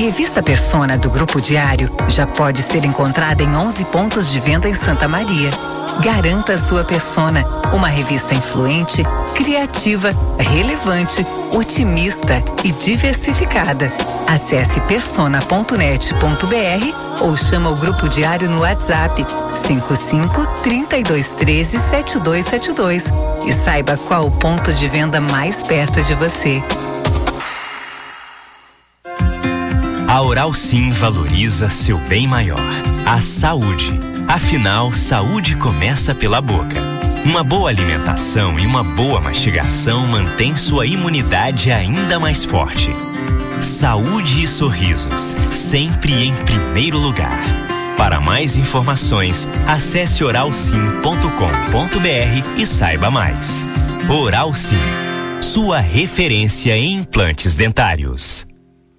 Revista 0.08 0.42
Persona 0.42 0.98
do 0.98 1.10
Grupo 1.10 1.42
Diário 1.42 1.92
já 2.08 2.26
pode 2.26 2.62
ser 2.62 2.86
encontrada 2.86 3.44
em 3.44 3.54
11 3.54 3.84
pontos 3.86 4.32
de 4.32 4.40
venda 4.40 4.70
em 4.70 4.74
Santa 4.74 5.06
Maria. 5.06 5.50
Garanta 6.02 6.54
a 6.54 6.58
sua 6.58 6.82
Persona, 6.82 7.46
uma 7.74 7.90
revista 7.90 8.34
influente, 8.34 9.04
criativa, 9.36 10.12
relevante, 10.40 11.28
otimista 11.54 12.42
e 12.64 12.72
diversificada. 12.72 13.92
Acesse 14.26 14.80
persona.net.br 14.82 17.22
ou 17.22 17.36
chama 17.36 17.70
o 17.70 17.76
Grupo 17.76 18.08
Diário 18.08 18.50
no 18.50 18.62
WhatsApp 18.62 19.26
55 19.52 20.48
3213 20.64 21.80
7272 21.80 23.06
e 23.46 23.52
saiba 23.52 24.00
qual 24.08 24.28
o 24.28 24.32
ponto 24.32 24.72
de 24.72 24.88
venda 24.88 25.20
mais 25.20 25.62
perto 25.62 26.02
de 26.02 26.16
você. 26.16 26.64
A 30.08 30.22
Oral 30.22 30.54
Sim 30.54 30.92
valoriza 30.92 31.68
seu 31.68 31.98
bem 31.98 32.28
maior, 32.28 32.58
a 33.06 33.20
saúde. 33.20 33.94
Afinal, 34.26 34.94
saúde 34.94 35.58
começa 35.58 36.16
pela 36.16 36.40
boca. 36.40 36.82
Uma 37.26 37.44
boa 37.44 37.70
alimentação 37.70 38.58
e 38.58 38.66
uma 38.66 38.86
boa 38.86 39.20
mastigação 39.20 40.08
mantém 40.08 40.56
sua 40.56 40.86
imunidade 40.86 41.72
ainda 41.72 42.18
mais 42.20 42.46
forte. 42.46 42.90
Saúde 43.62 44.44
e 44.44 44.48
sorrisos, 44.48 45.12
sempre 45.12 46.14
em 46.14 46.34
primeiro 46.34 46.98
lugar. 46.98 47.42
Para 47.98 48.22
mais 48.22 48.56
informações, 48.56 49.50
acesse 49.68 50.24
oralsim.com.br 50.24 52.58
e 52.58 52.66
saiba 52.66 53.12
mais. 53.12 53.66
Oral 54.10 54.56
Sim, 54.56 54.78
sua 55.42 55.82
referência 55.82 56.78
em 56.78 56.94
implantes 56.94 57.58
dentários. 57.58 58.47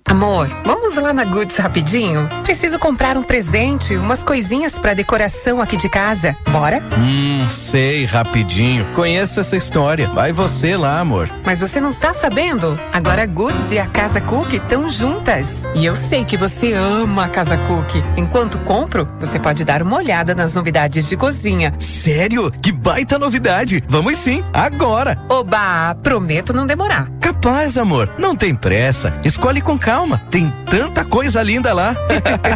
Amor, 0.09 0.48
vamos 0.64 0.96
lá 0.96 1.12
na 1.12 1.22
Goods 1.22 1.59
rapidinho? 1.59 2.28
Preciso 2.42 2.78
comprar 2.78 3.18
um 3.18 3.22
presente, 3.22 3.94
umas 3.94 4.24
coisinhas 4.24 4.78
para 4.78 4.94
decoração 4.94 5.61
aqui 5.61 5.76
de 5.76 5.86
casa. 5.88 6.34
Bora? 6.50 6.82
Hum, 6.96 7.46
sei, 7.50 8.06
rapidinho. 8.06 8.86
Conheço 8.94 9.38
essa 9.38 9.54
história. 9.54 10.09
Vai 10.09 10.32
você 10.32 10.78
lá, 10.78 10.98
amor. 10.98 11.30
Mas 11.44 11.61
você 11.61 11.78
não 11.78 11.92
tá 11.92 12.14
sabendo? 12.14 12.80
Agora 12.90 13.24
a 13.24 13.26
Goods 13.26 13.70
e 13.70 13.78
a 13.78 13.86
Casa 13.86 14.18
Cook 14.18 14.54
estão 14.54 14.88
juntas. 14.88 15.64
E 15.74 15.84
eu 15.84 15.94
sei 15.94 16.24
que 16.24 16.38
você 16.38 16.72
ama 16.72 17.26
a 17.26 17.28
Casa 17.28 17.59
Cook. 17.59 18.02
Enquanto 18.16 18.59
compro, 18.61 19.06
você 19.20 19.38
pode 19.38 19.62
dar 19.62 19.82
uma 19.82 19.98
olhada 19.98 20.34
nas 20.34 20.54
novidades 20.54 21.06
de 21.06 21.18
cozinha. 21.18 21.74
Sério? 21.78 22.50
Que 22.62 22.72
baita 22.72 23.18
novidade! 23.18 23.84
Vamos 23.86 24.16
sim, 24.16 24.42
agora! 24.54 25.18
Oba, 25.28 25.94
prometo 26.02 26.54
não 26.54 26.66
demorar. 26.66 27.11
Capaz, 27.28 27.76
amor. 27.76 28.10
Não 28.16 28.34
tem 28.34 28.54
pressa. 28.54 29.20
Escolhe 29.22 29.60
com 29.60 29.78
calma. 29.78 30.22
Tem 30.30 30.50
tanta 30.64 31.04
coisa 31.04 31.42
linda 31.42 31.74
lá. 31.74 31.94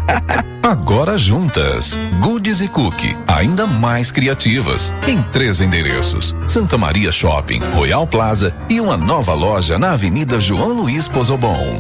Agora 0.64 1.18
juntas, 1.18 1.94
Goods 2.22 2.62
e 2.62 2.68
Cookie, 2.68 3.14
ainda 3.26 3.66
mais 3.66 4.10
criativas, 4.10 4.90
em 5.06 5.20
três 5.24 5.60
endereços: 5.60 6.34
Santa 6.46 6.78
Maria 6.78 7.12
Shopping, 7.12 7.58
Royal 7.74 8.06
Plaza 8.06 8.54
e 8.70 8.80
uma 8.80 8.96
nova 8.96 9.34
loja 9.34 9.78
na 9.78 9.92
Avenida 9.92 10.40
João 10.40 10.72
Luiz 10.72 11.06
Pozobon. 11.06 11.78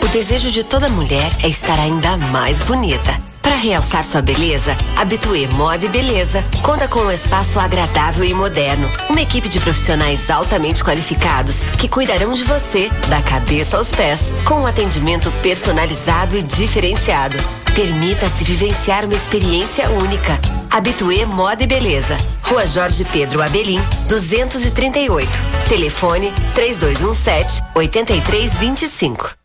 O 0.00 0.08
desejo 0.08 0.50
de 0.50 0.64
toda 0.64 0.88
mulher 0.88 1.30
é 1.42 1.48
estar 1.48 1.78
ainda 1.78 2.16
mais 2.16 2.62
bonita. 2.62 3.12
Para 3.44 3.56
realçar 3.56 4.02
sua 4.02 4.22
beleza, 4.22 4.74
Habitué 4.96 5.46
Moda 5.48 5.84
e 5.84 5.88
Beleza 5.88 6.42
conta 6.62 6.88
com 6.88 7.00
um 7.00 7.10
espaço 7.10 7.60
agradável 7.60 8.24
e 8.24 8.32
moderno. 8.32 8.90
Uma 9.10 9.20
equipe 9.20 9.50
de 9.50 9.60
profissionais 9.60 10.30
altamente 10.30 10.82
qualificados 10.82 11.62
que 11.78 11.86
cuidarão 11.86 12.32
de 12.32 12.42
você, 12.42 12.88
da 13.08 13.20
cabeça 13.20 13.76
aos 13.76 13.92
pés, 13.92 14.32
com 14.46 14.62
um 14.62 14.66
atendimento 14.66 15.30
personalizado 15.42 16.38
e 16.38 16.42
diferenciado. 16.42 17.36
Permita-se 17.74 18.44
vivenciar 18.44 19.04
uma 19.04 19.14
experiência 19.14 19.90
única. 19.90 20.40
Habitué 20.70 21.26
Moda 21.26 21.64
e 21.64 21.66
Beleza. 21.66 22.16
Rua 22.44 22.66
Jorge 22.66 23.04
Pedro 23.04 23.42
Abelim, 23.42 23.80
238. 24.08 25.28
Telefone 25.68 26.32
3217 26.54 27.62
8325. 27.74 29.43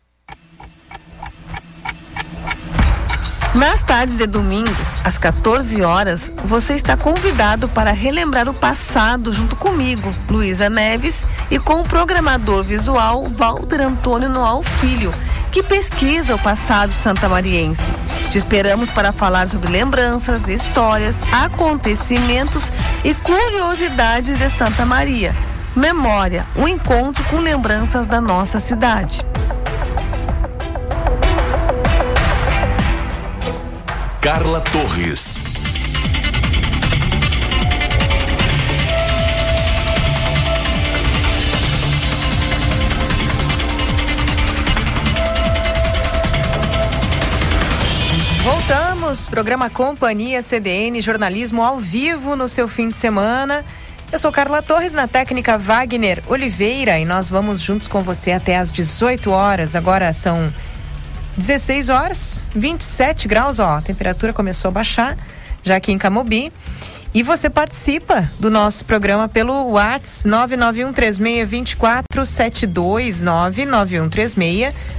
Nas 3.54 3.82
tardes 3.82 4.16
de 4.16 4.28
domingo, 4.28 4.70
às 5.02 5.18
14 5.18 5.82
horas, 5.82 6.30
você 6.44 6.74
está 6.74 6.96
convidado 6.96 7.68
para 7.68 7.90
relembrar 7.90 8.48
o 8.48 8.54
passado 8.54 9.32
junto 9.32 9.56
comigo, 9.56 10.14
Luísa 10.28 10.70
Neves, 10.70 11.16
e 11.50 11.58
com 11.58 11.80
o 11.80 11.84
programador 11.84 12.62
visual 12.62 13.26
Walter 13.26 13.80
Antônio 13.80 14.28
Noal 14.28 14.62
Filho, 14.62 15.12
que 15.50 15.64
pesquisa 15.64 16.36
o 16.36 16.38
passado 16.38 16.92
santamariense. 16.92 17.90
Te 18.30 18.38
esperamos 18.38 18.88
para 18.88 19.12
falar 19.12 19.48
sobre 19.48 19.68
lembranças, 19.68 20.48
histórias, 20.48 21.16
acontecimentos 21.32 22.70
e 23.02 23.14
curiosidades 23.14 24.38
de 24.38 24.48
Santa 24.50 24.86
Maria. 24.86 25.34
Memória, 25.74 26.46
um 26.54 26.68
encontro 26.68 27.24
com 27.24 27.38
lembranças 27.40 28.06
da 28.06 28.20
nossa 28.20 28.60
cidade. 28.60 29.26
Carla 34.20 34.60
Torres. 34.60 35.38
Voltamos, 48.44 49.26
programa 49.26 49.70
Companhia 49.70 50.42
CDN, 50.42 51.00
jornalismo 51.00 51.62
ao 51.64 51.78
vivo 51.78 52.36
no 52.36 52.46
seu 52.46 52.68
fim 52.68 52.90
de 52.90 52.96
semana. 52.96 53.64
Eu 54.12 54.18
sou 54.18 54.30
Carla 54.30 54.60
Torres, 54.60 54.92
na 54.92 55.08
técnica 55.08 55.56
Wagner 55.56 56.22
Oliveira, 56.26 56.98
e 56.98 57.06
nós 57.06 57.30
vamos 57.30 57.62
juntos 57.62 57.88
com 57.88 58.02
você 58.02 58.32
até 58.32 58.58
às 58.58 58.70
18 58.70 59.30
horas. 59.30 59.74
Agora 59.74 60.12
são 60.12 60.52
16 61.40 61.88
horas, 61.88 62.44
27 62.54 63.26
graus, 63.26 63.58
ó. 63.58 63.78
A 63.78 63.80
temperatura 63.80 64.30
começou 64.30 64.68
a 64.68 64.72
baixar 64.72 65.16
já 65.62 65.74
aqui 65.74 65.90
em 65.90 65.96
Camobi. 65.96 66.52
E 67.12 67.24
você 67.24 67.50
participa 67.50 68.30
do 68.38 68.48
nosso 68.48 68.84
programa 68.84 69.28
pelo 69.28 69.70
WhatsApp 69.70 70.54
991362472, 70.54 73.24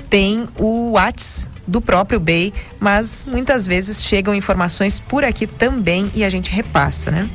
têm 0.10 0.48
o 0.58 0.92
WhatsApp 0.92 1.54
do 1.68 1.82
próprio 1.82 2.20
BEI, 2.20 2.54
mas 2.80 3.26
muitas 3.28 3.66
vezes 3.66 4.04
chegam 4.04 4.36
informações 4.36 5.00
por 5.00 5.24
aqui 5.24 5.48
também 5.48 6.12
e 6.14 6.24
a 6.24 6.30
gente 6.30 6.52
repassa, 6.52 7.10
né? 7.10 7.28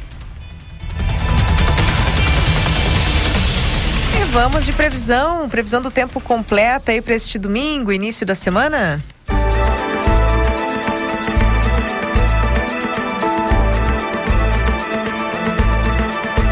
Vamos 4.36 4.66
de 4.66 4.74
previsão, 4.74 5.48
previsão 5.48 5.82
do 5.82 5.90
tempo 5.90 6.20
completa 6.20 6.92
aí 6.92 7.02
para 7.02 7.16
este 7.16 7.40
domingo, 7.40 7.90
início 7.90 8.26
da 8.26 8.36
semana? 8.36 9.02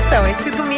Então, 0.08 0.26
esse 0.28 0.50
domingo 0.52 0.72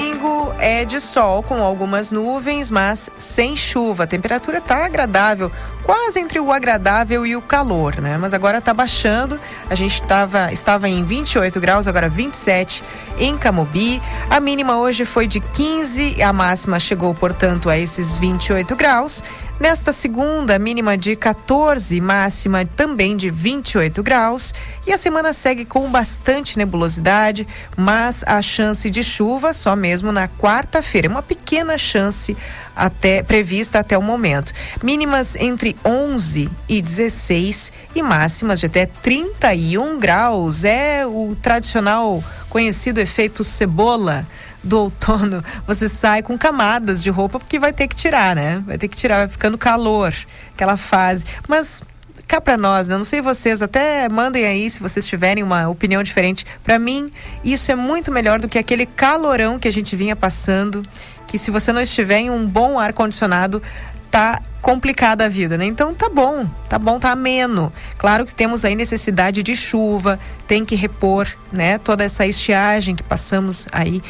é 0.66 0.84
de 0.84 1.00
sol 1.00 1.44
com 1.44 1.62
algumas 1.62 2.12
nuvens, 2.12 2.72
mas 2.72 3.08
sem 3.16 3.56
chuva. 3.56 4.06
A 4.06 4.08
temperatura 4.08 4.58
está 4.58 4.84
agradável, 4.84 5.52
quase 5.84 6.20
entre 6.20 6.40
o 6.40 6.52
agradável 6.52 7.24
e 7.24 7.36
o 7.36 7.42
calor, 7.42 8.02
né? 8.02 8.18
Mas 8.20 8.34
agora 8.34 8.58
está 8.58 8.74
baixando. 8.74 9.40
A 9.70 9.76
gente 9.76 10.02
tava, 10.02 10.52
estava 10.52 10.90
em 10.90 11.04
28 11.04 11.60
graus, 11.60 11.88
agora 11.88 12.10
27 12.10 12.84
em 13.20 13.38
Camobi. 13.38 14.02
A 14.28 14.40
mínima 14.40 14.80
hoje 14.80 15.06
foi 15.06 15.28
de 15.28 15.40
15, 15.40 16.24
a 16.24 16.34
máxima 16.34 16.80
chegou, 16.80 17.14
portanto, 17.14 17.70
a 17.70 17.78
esses 17.78 18.18
28 18.18 18.76
graus. 18.76 19.22
Nesta 19.58 19.94
segunda, 19.94 20.60
mínima 20.60 20.98
de 20.98 21.16
14, 21.16 22.02
máxima 22.02 22.66
também 22.66 23.16
de 23.16 23.30
28 23.30 24.04
graus. 24.04 24.54
E 24.86 24.92
a 24.92 24.98
semana 24.98 25.32
segue 25.32 25.64
com 25.64 25.90
bastante 25.90 26.58
nebulosidade, 26.58 27.48
mas 27.78 28.22
a 28.28 28.42
chance 28.42 28.90
de 28.90 29.02
chuva 29.02 29.54
só 29.54 29.74
mesmo 29.74 30.12
na 30.12 30.28
quarta-feira. 30.28 31.08
Uma 31.08 31.22
pequena 31.22 31.78
chance 31.78 32.36
até 32.76 33.24
prevista 33.24 33.80
até 33.80 33.98
o 33.98 34.02
momento. 34.02 34.52
Mínimas 34.84 35.38
entre 35.38 35.74
11 35.86 36.50
e 36.68 36.82
16 36.82 37.72
e 37.96 38.04
máximas 38.04 38.60
de 38.60 38.66
até 38.66 38.86
31 38.86 39.98
graus. 39.98 40.66
É 40.66 41.06
o 41.08 41.34
tradicional 41.42 42.22
conhecido 42.50 43.00
efeito 43.00 43.42
cebola 43.42 44.28
do 44.66 44.80
outono, 44.80 45.44
você 45.66 45.88
sai 45.88 46.22
com 46.22 46.38
camadas 46.38 47.02
de 47.02 47.10
roupa 47.10 47.40
porque 47.40 47.60
vai 47.60 47.72
ter 47.72 47.88
que 47.88 47.96
tirar, 47.96 48.36
né? 48.36 48.64
Vai 48.66 48.78
ter 48.78 48.88
que 48.88 48.98
tirar, 48.98 49.18
vai 49.20 49.28
ficando 49.28 49.58
calor, 49.58 50.14
aquela 50.54 50.76
fase. 50.76 51.24
Mas 51.48 51.84
cá 52.28 52.42
para 52.42 52.58
nós, 52.58 52.88
né? 52.88 52.98
não 52.98 53.04
sei 53.04 53.22
vocês, 53.22 53.62
até 53.62 54.10
mandem 54.10 54.46
aí 54.46 54.70
se 54.70 54.80
vocês 54.80 55.06
tiverem 55.08 55.44
uma 55.44 55.70
opinião 55.70 56.02
diferente. 56.02 56.46
Para 56.64 56.80
mim, 56.80 57.12
isso 57.44 57.72
é 57.72 57.76
muito 57.76 58.12
melhor 58.12 58.40
do 58.40 58.50
que 58.50 58.58
aquele 58.58 58.86
calorão 58.86 59.60
que 59.60 59.68
a 59.68 59.72
gente 59.72 59.96
vinha 59.96 60.16
passando, 60.16 60.84
que 61.28 61.38
se 61.38 61.52
você 61.52 61.72
não 61.72 61.82
estiver 61.82 62.20
em 62.20 62.30
um 62.30 62.48
bom 62.48 62.80
ar 62.80 62.94
condicionado, 62.94 63.62
tá 64.10 64.42
complicada 64.62 65.26
a 65.26 65.30
vida, 65.30 65.58
né? 65.58 65.66
Então 65.66 65.94
tá 65.94 66.10
bom, 66.10 66.46
tá 66.68 66.80
bom, 66.80 66.98
tá 67.00 67.12
ameno. 67.12 67.72
Claro 67.98 68.26
que 68.26 68.34
temos 68.34 68.66
aí 68.66 68.76
necessidade 68.76 69.44
de 69.44 69.56
chuva, 69.56 70.20
tem 70.48 70.66
que 70.66 70.76
repor, 70.76 71.28
né? 71.52 71.78
Toda 71.78 72.04
essa 72.04 72.26
estiagem 72.26 72.96
que 72.96 73.04
passamos 73.04 73.68
aí 73.72 74.02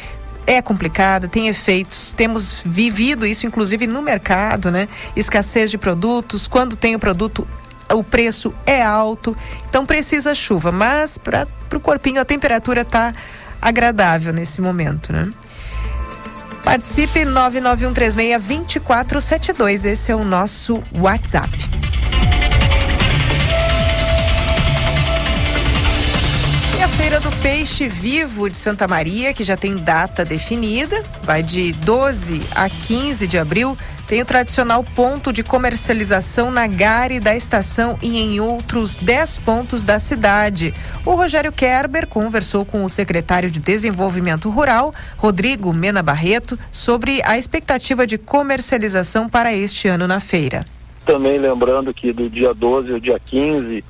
é 0.46 0.62
complicada, 0.62 1.28
tem 1.28 1.48
efeitos. 1.48 2.12
Temos 2.12 2.62
vivido 2.64 3.26
isso, 3.26 3.46
inclusive, 3.46 3.86
no 3.86 4.00
mercado, 4.00 4.70
né? 4.70 4.88
Escassez 5.14 5.70
de 5.70 5.78
produtos. 5.78 6.46
Quando 6.46 6.76
tem 6.76 6.94
o 6.94 6.98
produto, 6.98 7.46
o 7.92 8.04
preço 8.04 8.54
é 8.64 8.82
alto. 8.82 9.36
Então 9.68 9.84
precisa 9.84 10.34
chuva. 10.34 10.70
Mas 10.70 11.18
para 11.18 11.46
o 11.74 11.80
corpinho 11.80 12.20
a 12.20 12.24
temperatura 12.24 12.84
tá 12.84 13.12
agradável 13.60 14.32
nesse 14.32 14.60
momento, 14.60 15.12
né? 15.12 15.28
Participe 16.62 17.20
991362472. 17.20 19.84
Esse 19.84 20.12
é 20.12 20.16
o 20.16 20.24
nosso 20.24 20.82
WhatsApp. 20.98 21.50
Feira 26.96 27.20
do 27.20 27.30
Peixe 27.42 27.88
Vivo 27.88 28.48
de 28.48 28.56
Santa 28.56 28.88
Maria, 28.88 29.32
que 29.32 29.44
já 29.44 29.56
tem 29.56 29.76
data 29.76 30.24
definida, 30.24 31.02
vai 31.22 31.42
de 31.42 31.72
12 31.72 32.42
a 32.54 32.68
15 32.68 33.26
de 33.26 33.38
abril 33.38 33.76
tem 34.06 34.22
o 34.22 34.24
tradicional 34.24 34.84
ponto 34.84 35.32
de 35.32 35.42
comercialização 35.42 36.48
na 36.50 36.68
Gare 36.68 37.18
da 37.18 37.34
estação 37.34 37.98
e 38.00 38.18
em 38.18 38.38
outros 38.38 38.98
10 38.98 39.40
pontos 39.40 39.84
da 39.84 39.98
cidade. 39.98 40.72
O 41.04 41.16
Rogério 41.16 41.50
Kerber 41.50 42.06
conversou 42.06 42.64
com 42.64 42.84
o 42.84 42.88
secretário 42.88 43.50
de 43.50 43.58
Desenvolvimento 43.58 44.48
Rural, 44.48 44.94
Rodrigo 45.16 45.72
Mena 45.72 46.04
Barreto, 46.04 46.56
sobre 46.70 47.20
a 47.24 47.36
expectativa 47.36 48.06
de 48.06 48.16
comercialização 48.16 49.28
para 49.28 49.52
este 49.52 49.88
ano 49.88 50.06
na 50.06 50.20
feira. 50.20 50.64
Também 51.04 51.38
lembrando 51.38 51.92
que 51.92 52.12
do 52.12 52.30
dia 52.30 52.54
12 52.54 52.92
ao 52.92 53.00
dia 53.00 53.18
15 53.18 53.84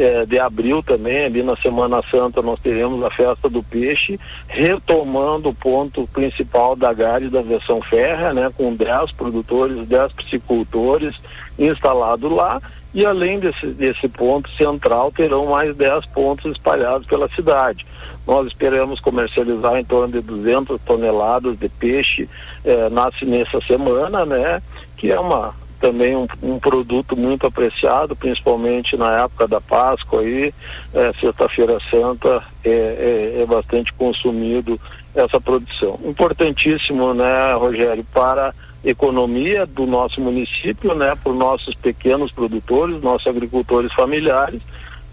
é, 0.00 0.24
de 0.24 0.38
abril 0.38 0.82
também, 0.82 1.26
ali 1.26 1.42
na 1.42 1.54
Semana 1.58 2.02
Santa, 2.10 2.40
nós 2.40 2.58
teremos 2.60 3.04
a 3.04 3.10
festa 3.10 3.50
do 3.50 3.62
peixe, 3.62 4.18
retomando 4.48 5.50
o 5.50 5.54
ponto 5.54 6.08
principal 6.10 6.74
da 6.74 6.90
GARE 6.90 7.28
da 7.28 7.42
versão 7.42 7.82
ferra, 7.82 8.32
né, 8.32 8.50
com 8.56 8.74
10 8.74 9.12
produtores, 9.12 9.86
10 9.86 10.12
piscicultores 10.14 11.14
instalados 11.58 12.32
lá. 12.32 12.62
E 12.94 13.04
além 13.04 13.38
desse, 13.38 13.66
desse 13.66 14.08
ponto 14.08 14.50
central, 14.56 15.12
terão 15.12 15.46
mais 15.46 15.76
10 15.76 16.06
pontos 16.06 16.50
espalhados 16.50 17.06
pela 17.06 17.28
cidade. 17.28 17.86
Nós 18.26 18.46
esperamos 18.46 19.00
comercializar 19.00 19.76
em 19.76 19.84
torno 19.84 20.14
de 20.14 20.20
200 20.22 20.80
toneladas 20.80 21.58
de 21.58 21.68
peixe 21.68 22.28
eh, 22.64 22.88
nasce 22.88 23.24
nessa 23.24 23.60
semana, 23.60 24.24
né? 24.24 24.62
Que 24.96 25.12
é 25.12 25.20
uma 25.20 25.54
também 25.80 26.14
um, 26.14 26.26
um, 26.42 26.58
produto 26.58 27.16
muito 27.16 27.46
apreciado, 27.46 28.14
principalmente 28.14 28.96
na 28.96 29.22
época 29.22 29.48
da 29.48 29.60
Páscoa 29.60 30.20
aí, 30.20 30.52
é, 30.92 31.12
sexta-feira 31.20 31.78
santa 31.90 32.42
é, 32.62 32.70
é, 32.70 33.42
é, 33.42 33.46
bastante 33.46 33.92
consumido 33.94 34.78
essa 35.14 35.40
produção. 35.40 35.98
Importantíssimo, 36.04 37.14
né, 37.14 37.54
Rogério, 37.54 38.04
para 38.12 38.48
a 38.48 38.54
economia 38.88 39.66
do 39.66 39.86
nosso 39.86 40.20
município, 40.20 40.94
né, 40.94 41.14
para 41.20 41.32
os 41.32 41.38
nossos 41.38 41.74
pequenos 41.74 42.30
produtores, 42.30 43.02
nossos 43.02 43.26
agricultores 43.26 43.92
familiares, 43.94 44.60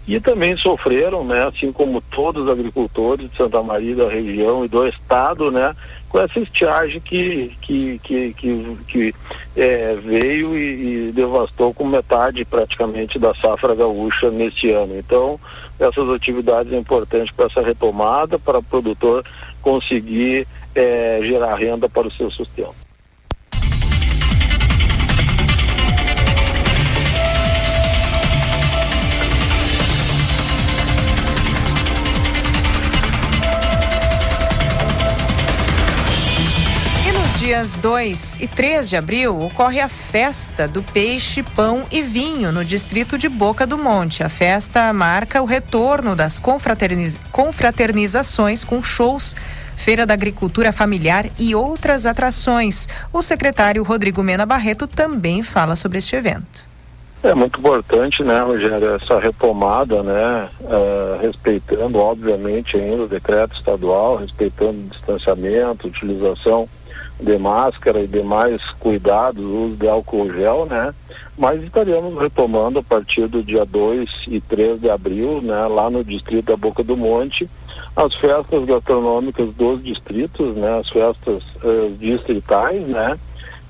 e 0.08 0.18
também 0.18 0.56
sofreram, 0.56 1.22
né, 1.22 1.46
assim 1.46 1.70
como 1.70 2.00
todos 2.00 2.44
os 2.44 2.50
agricultores 2.50 3.30
de 3.30 3.36
Santa 3.36 3.62
Maria 3.62 3.94
da 3.94 4.08
região 4.08 4.64
e 4.64 4.68
do 4.68 4.88
estado, 4.88 5.50
né, 5.50 5.76
com 6.08 6.18
essa 6.18 6.40
estiagem 6.40 6.98
que, 6.98 7.54
que, 7.60 8.00
que, 8.02 8.32
que, 8.32 8.76
que 8.88 9.14
é, 9.54 9.94
veio 10.02 10.56
e, 10.56 11.08
e, 11.08 11.12
devastou 11.12 11.74
com 11.74 11.86
metade 11.86 12.42
praticamente 12.46 13.18
da 13.18 13.34
safra 13.34 13.74
gaúcha 13.74 14.30
neste 14.30 14.70
ano. 14.70 14.96
Então, 14.98 15.38
essas 15.78 16.08
atividades 16.08 16.70
são 16.70 16.80
importantes 16.80 17.30
para 17.30 17.44
essa 17.44 17.60
retomada, 17.60 18.38
para 18.38 18.60
o 18.60 18.62
produtor 18.62 19.22
conseguir 19.60 20.48
é, 20.74 21.20
gerar 21.22 21.54
renda 21.56 21.86
para 21.86 22.08
o 22.08 22.12
seu 22.12 22.30
sustento. 22.30 22.87
Dias 37.48 37.78
2 37.78 38.40
e 38.42 38.46
3 38.46 38.90
de 38.90 38.94
abril 38.94 39.40
ocorre 39.40 39.80
a 39.80 39.88
festa 39.88 40.68
do 40.68 40.82
peixe, 40.82 41.42
pão 41.42 41.86
e 41.90 42.02
vinho 42.02 42.52
no 42.52 42.62
distrito 42.62 43.16
de 43.16 43.26
Boca 43.26 43.66
do 43.66 43.78
Monte. 43.78 44.22
A 44.22 44.28
festa 44.28 44.92
marca 44.92 45.40
o 45.40 45.46
retorno 45.46 46.14
das 46.14 46.38
confraterniz... 46.38 47.18
confraternizações 47.32 48.66
com 48.66 48.82
shows, 48.82 49.34
feira 49.74 50.04
da 50.04 50.12
agricultura 50.12 50.72
familiar 50.72 51.24
e 51.38 51.54
outras 51.54 52.04
atrações. 52.04 52.86
O 53.10 53.22
secretário 53.22 53.82
Rodrigo 53.82 54.22
Mena 54.22 54.44
Barreto 54.44 54.86
também 54.86 55.42
fala 55.42 55.74
sobre 55.74 55.96
este 55.96 56.16
evento. 56.16 56.68
É 57.22 57.34
muito 57.34 57.58
importante, 57.58 58.22
né, 58.22 58.42
Rogério, 58.42 58.94
essa 58.94 59.18
retomada, 59.18 60.02
né, 60.02 60.46
uh, 60.60 61.18
respeitando, 61.22 61.98
obviamente, 61.98 62.76
ainda 62.76 63.04
o 63.04 63.08
decreto 63.08 63.56
estadual, 63.56 64.16
respeitando 64.16 64.78
o 64.78 64.90
distanciamento, 64.90 65.88
utilização 65.88 66.68
de 67.20 67.38
máscara 67.38 68.00
e 68.00 68.06
demais 68.06 68.62
cuidados, 68.78 69.44
uso 69.44 69.76
de 69.76 69.88
álcool 69.88 70.32
gel, 70.32 70.66
né? 70.66 70.94
Mas 71.36 71.62
estaremos 71.62 72.20
retomando 72.20 72.78
a 72.78 72.82
partir 72.82 73.26
do 73.26 73.42
dia 73.42 73.64
2 73.64 74.08
e 74.28 74.40
3 74.40 74.80
de 74.80 74.90
abril, 74.90 75.40
né, 75.40 75.66
lá 75.66 75.88
no 75.88 76.02
distrito 76.02 76.46
da 76.46 76.56
Boca 76.56 76.82
do 76.82 76.96
Monte, 76.96 77.48
as 77.94 78.14
festas 78.14 78.64
gastronômicas 78.64 79.52
dos 79.54 79.82
distritos, 79.82 80.56
né, 80.56 80.78
as 80.78 80.88
festas 80.88 81.42
uh, 81.62 81.90
distritais, 81.98 82.82
né? 82.86 83.18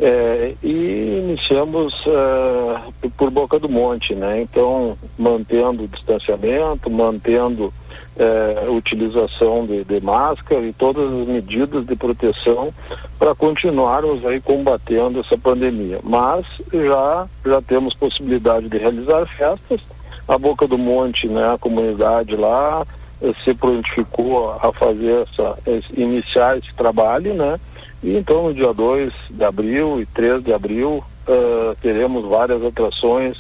É, 0.00 0.54
e 0.62 1.24
iniciamos 1.24 1.92
uh, 2.06 3.10
por 3.16 3.30
Boca 3.30 3.58
do 3.58 3.68
Monte, 3.68 4.14
né? 4.14 4.42
Então, 4.42 4.96
mantendo 5.18 5.84
o 5.84 5.88
distanciamento, 5.88 6.88
mantendo 6.88 7.74
é, 8.16 8.68
utilização 8.68 9.64
de, 9.64 9.84
de, 9.84 10.00
máscara 10.00 10.62
e 10.62 10.72
todas 10.72 11.04
as 11.04 11.28
medidas 11.28 11.86
de 11.86 11.94
proteção 11.94 12.74
para 13.18 13.34
continuarmos 13.34 14.24
aí 14.26 14.40
combatendo 14.40 15.20
essa 15.20 15.38
pandemia. 15.38 16.00
Mas 16.02 16.44
já 16.72 17.26
já 17.46 17.62
temos 17.62 17.94
possibilidade 17.94 18.68
de 18.68 18.76
realizar 18.76 19.26
festas. 19.26 19.80
A 20.26 20.36
Boca 20.36 20.66
do 20.66 20.76
Monte, 20.76 21.26
né, 21.28 21.54
a 21.54 21.58
comunidade 21.58 22.36
lá 22.36 22.84
eh, 23.22 23.32
se 23.44 23.54
prontificou 23.54 24.52
a 24.60 24.72
fazer 24.72 25.26
essa 25.26 25.58
iniciar 25.96 26.58
esse 26.58 26.74
trabalho, 26.74 27.32
né? 27.34 27.58
E 28.02 28.16
então 28.16 28.44
no 28.44 28.54
dia 28.54 28.72
2 28.72 29.12
de 29.30 29.44
abril 29.44 30.00
e 30.00 30.06
3 30.06 30.44
de 30.44 30.52
abril 30.52 31.02
uh, 31.26 31.74
teremos 31.80 32.24
várias 32.24 32.62
atrações 32.64 33.36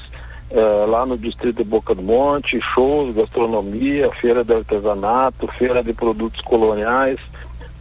é, 0.50 0.86
lá 0.86 1.04
no 1.04 1.18
distrito 1.18 1.58
de 1.58 1.64
Boca 1.64 1.94
do 1.94 2.02
Monte, 2.02 2.60
shows, 2.74 3.14
gastronomia, 3.14 4.10
feira 4.12 4.42
de 4.42 4.54
artesanato, 4.54 5.46
feira 5.58 5.82
de 5.82 5.92
produtos 5.92 6.40
coloniais, 6.40 7.18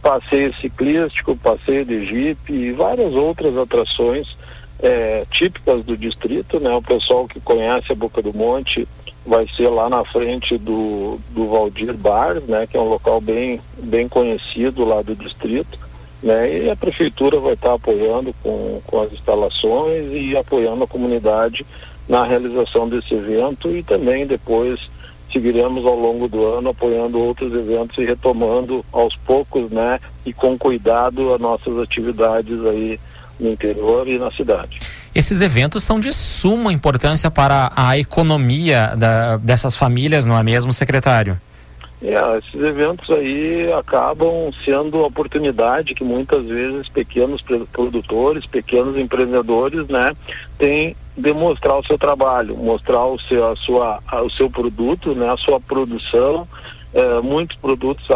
passeio 0.02 0.54
ciclístico, 0.56 1.36
passeio 1.36 1.84
de 1.84 2.06
jipe 2.06 2.52
e 2.52 2.72
várias 2.72 3.12
outras 3.14 3.56
atrações 3.56 4.36
é, 4.80 5.26
típicas 5.30 5.84
do 5.84 5.96
distrito, 5.96 6.60
né? 6.60 6.70
O 6.74 6.82
pessoal 6.82 7.26
que 7.26 7.40
conhece 7.40 7.92
a 7.92 7.96
Boca 7.96 8.22
do 8.22 8.32
Monte 8.32 8.86
vai 9.26 9.46
ser 9.56 9.68
lá 9.68 9.88
na 9.90 10.04
frente 10.04 10.56
do, 10.56 11.18
do 11.30 11.48
Valdir 11.48 11.94
Bar, 11.94 12.40
né? 12.46 12.66
Que 12.66 12.76
é 12.76 12.80
um 12.80 12.88
local 12.88 13.20
bem, 13.20 13.60
bem 13.78 14.08
conhecido 14.08 14.84
lá 14.84 15.02
do 15.02 15.16
distrito, 15.16 15.78
né? 16.22 16.64
E 16.64 16.70
a 16.70 16.76
prefeitura 16.76 17.40
vai 17.40 17.54
estar 17.54 17.74
apoiando 17.74 18.34
com, 18.42 18.80
com 18.86 19.02
as 19.02 19.12
instalações 19.12 20.12
e 20.12 20.36
apoiando 20.36 20.84
a 20.84 20.88
comunidade 20.88 21.66
na 22.08 22.24
realização 22.24 22.88
desse 22.88 23.14
evento 23.14 23.70
e 23.70 23.82
também 23.82 24.26
depois 24.26 24.80
seguiremos 25.32 25.84
ao 25.84 25.94
longo 25.94 26.26
do 26.26 26.44
ano 26.46 26.70
apoiando 26.70 27.18
outros 27.18 27.52
eventos 27.52 27.98
e 27.98 28.04
retomando 28.06 28.84
aos 28.90 29.14
poucos, 29.16 29.70
né, 29.70 30.00
e 30.24 30.32
com 30.32 30.56
cuidado 30.56 31.34
as 31.34 31.40
nossas 31.40 31.78
atividades 31.78 32.64
aí 32.64 32.98
no 33.38 33.50
interior 33.50 34.08
e 34.08 34.18
na 34.18 34.30
cidade. 34.32 34.78
Esses 35.14 35.40
eventos 35.40 35.82
são 35.82 36.00
de 36.00 36.12
suma 36.12 36.72
importância 36.72 37.30
para 37.30 37.72
a 37.76 37.98
economia 37.98 38.94
da, 38.96 39.36
dessas 39.36 39.76
famílias, 39.76 40.26
não 40.26 40.38
é 40.38 40.42
mesmo, 40.42 40.72
secretário? 40.72 41.38
É, 42.00 42.38
esses 42.38 42.62
eventos 42.62 43.10
aí 43.10 43.72
acabam 43.72 44.52
sendo 44.64 45.04
oportunidade 45.04 45.94
que 45.94 46.04
muitas 46.04 46.44
vezes 46.46 46.88
pequenos 46.88 47.42
produtores, 47.72 48.46
pequenos 48.46 48.96
empreendedores, 48.96 49.88
né, 49.88 50.12
têm 50.56 50.94
demonstrar 51.18 51.78
o 51.78 51.84
seu 51.84 51.98
trabalho, 51.98 52.56
mostrar 52.56 53.04
o 53.04 53.18
seu, 53.20 53.50
a 53.50 53.56
sua, 53.56 54.00
a, 54.06 54.22
o 54.22 54.30
seu 54.30 54.48
produto, 54.48 55.14
né, 55.14 55.30
a 55.30 55.36
sua 55.36 55.60
produção, 55.60 56.46
é, 56.94 57.20
muitos 57.20 57.56
produtos 57.58 58.06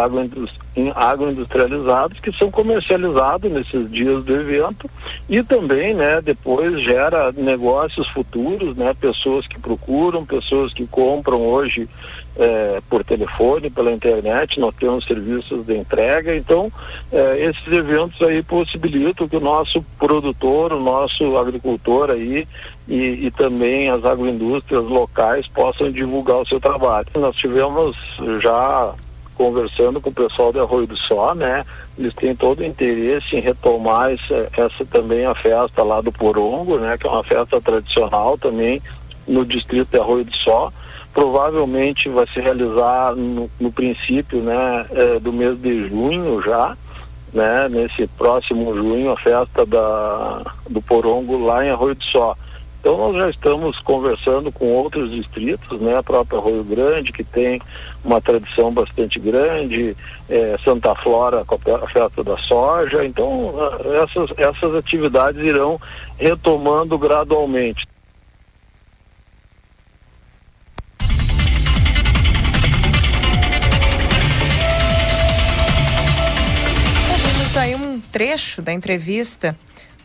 agroindustrializados 0.94 2.18
que 2.20 2.32
são 2.32 2.50
comercializados 2.50 3.52
nesses 3.52 3.90
dias 3.90 4.24
do 4.24 4.34
evento 4.34 4.90
e 5.28 5.42
também, 5.42 5.92
né, 5.92 6.22
depois 6.22 6.82
gera 6.82 7.30
negócios 7.32 8.08
futuros, 8.08 8.74
né, 8.76 8.94
pessoas 8.98 9.46
que 9.46 9.60
procuram, 9.60 10.24
pessoas 10.24 10.72
que 10.72 10.86
compram 10.86 11.42
hoje 11.42 11.86
é, 12.36 12.80
por 12.88 13.04
telefone, 13.04 13.68
pela 13.68 13.92
internet, 13.92 14.58
nós 14.58 14.74
temos 14.76 15.04
serviços 15.04 15.66
de 15.66 15.76
entrega, 15.76 16.34
então 16.34 16.72
é, 17.12 17.44
esses 17.44 17.66
eventos 17.66 18.20
aí 18.22 18.42
possibilitam 18.42 19.28
que 19.28 19.36
o 19.36 19.40
nosso 19.40 19.84
produtor, 19.98 20.72
o 20.72 20.80
nosso 20.80 21.36
agricultor 21.36 22.10
aí 22.10 22.48
e, 22.88 23.26
e 23.26 23.30
também 23.30 23.88
as 23.90 24.04
agroindústrias 24.04 24.84
locais 24.84 25.46
possam 25.48 25.90
divulgar 25.90 26.38
o 26.38 26.46
seu 26.46 26.60
trabalho. 26.60 27.06
Nós 27.16 27.36
tivemos 27.36 27.96
já 28.40 28.94
conversando 29.34 30.00
com 30.00 30.10
o 30.10 30.14
pessoal 30.14 30.52
de 30.52 30.58
Arroio 30.58 30.86
do 30.86 30.96
Sol, 30.96 31.34
né? 31.34 31.64
Eles 31.98 32.14
têm 32.14 32.34
todo 32.34 32.60
o 32.60 32.64
interesse 32.64 33.36
em 33.36 33.40
retomar 33.40 34.12
essa, 34.12 34.48
essa 34.56 34.84
também 34.86 35.24
a 35.24 35.34
festa 35.34 35.82
lá 35.82 36.00
do 36.00 36.12
Porongo, 36.12 36.78
né? 36.78 36.96
Que 36.98 37.06
é 37.06 37.10
uma 37.10 37.24
festa 37.24 37.60
tradicional 37.60 38.36
também 38.36 38.80
no 39.26 39.44
distrito 39.44 39.90
de 39.90 39.98
Arroio 39.98 40.24
do 40.24 40.36
Sol 40.36 40.72
provavelmente 41.12 42.08
vai 42.08 42.26
se 42.28 42.40
realizar 42.40 43.14
no, 43.14 43.50
no 43.60 43.70
princípio 43.70 44.40
né, 44.40 44.86
é, 44.90 45.20
do 45.20 45.32
mês 45.32 45.60
de 45.60 45.88
junho 45.88 46.42
já, 46.42 46.76
né, 47.32 47.68
nesse 47.68 48.06
próximo 48.06 48.74
junho, 48.74 49.12
a 49.12 49.16
festa 49.16 49.64
da, 49.66 50.42
do 50.68 50.80
Porongo 50.82 51.38
lá 51.38 51.64
em 51.64 51.70
Arroio 51.70 51.94
do 51.94 52.04
Sol. 52.04 52.36
Então 52.82 52.96
nós 52.96 53.16
já 53.16 53.30
estamos 53.30 53.78
conversando 53.78 54.50
com 54.50 54.66
outros 54.66 55.08
distritos, 55.12 55.80
né, 55.80 55.96
a 55.96 56.02
própria 56.02 56.40
Arroio 56.40 56.64
Grande, 56.64 57.12
que 57.12 57.22
tem 57.22 57.62
uma 58.04 58.20
tradição 58.20 58.74
bastante 58.74 59.20
grande, 59.20 59.96
é, 60.28 60.56
Santa 60.64 60.92
Flora 60.96 61.44
com 61.44 61.54
a 61.54 61.88
festa 61.88 62.24
da 62.24 62.36
soja, 62.38 63.04
então 63.04 63.54
essas, 64.02 64.36
essas 64.36 64.74
atividades 64.74 65.40
irão 65.40 65.80
retomando 66.18 66.98
gradualmente. 66.98 67.86
aí 77.54 77.76
um 77.76 78.00
trecho 78.00 78.60
da 78.60 78.72
entrevista 78.72 79.56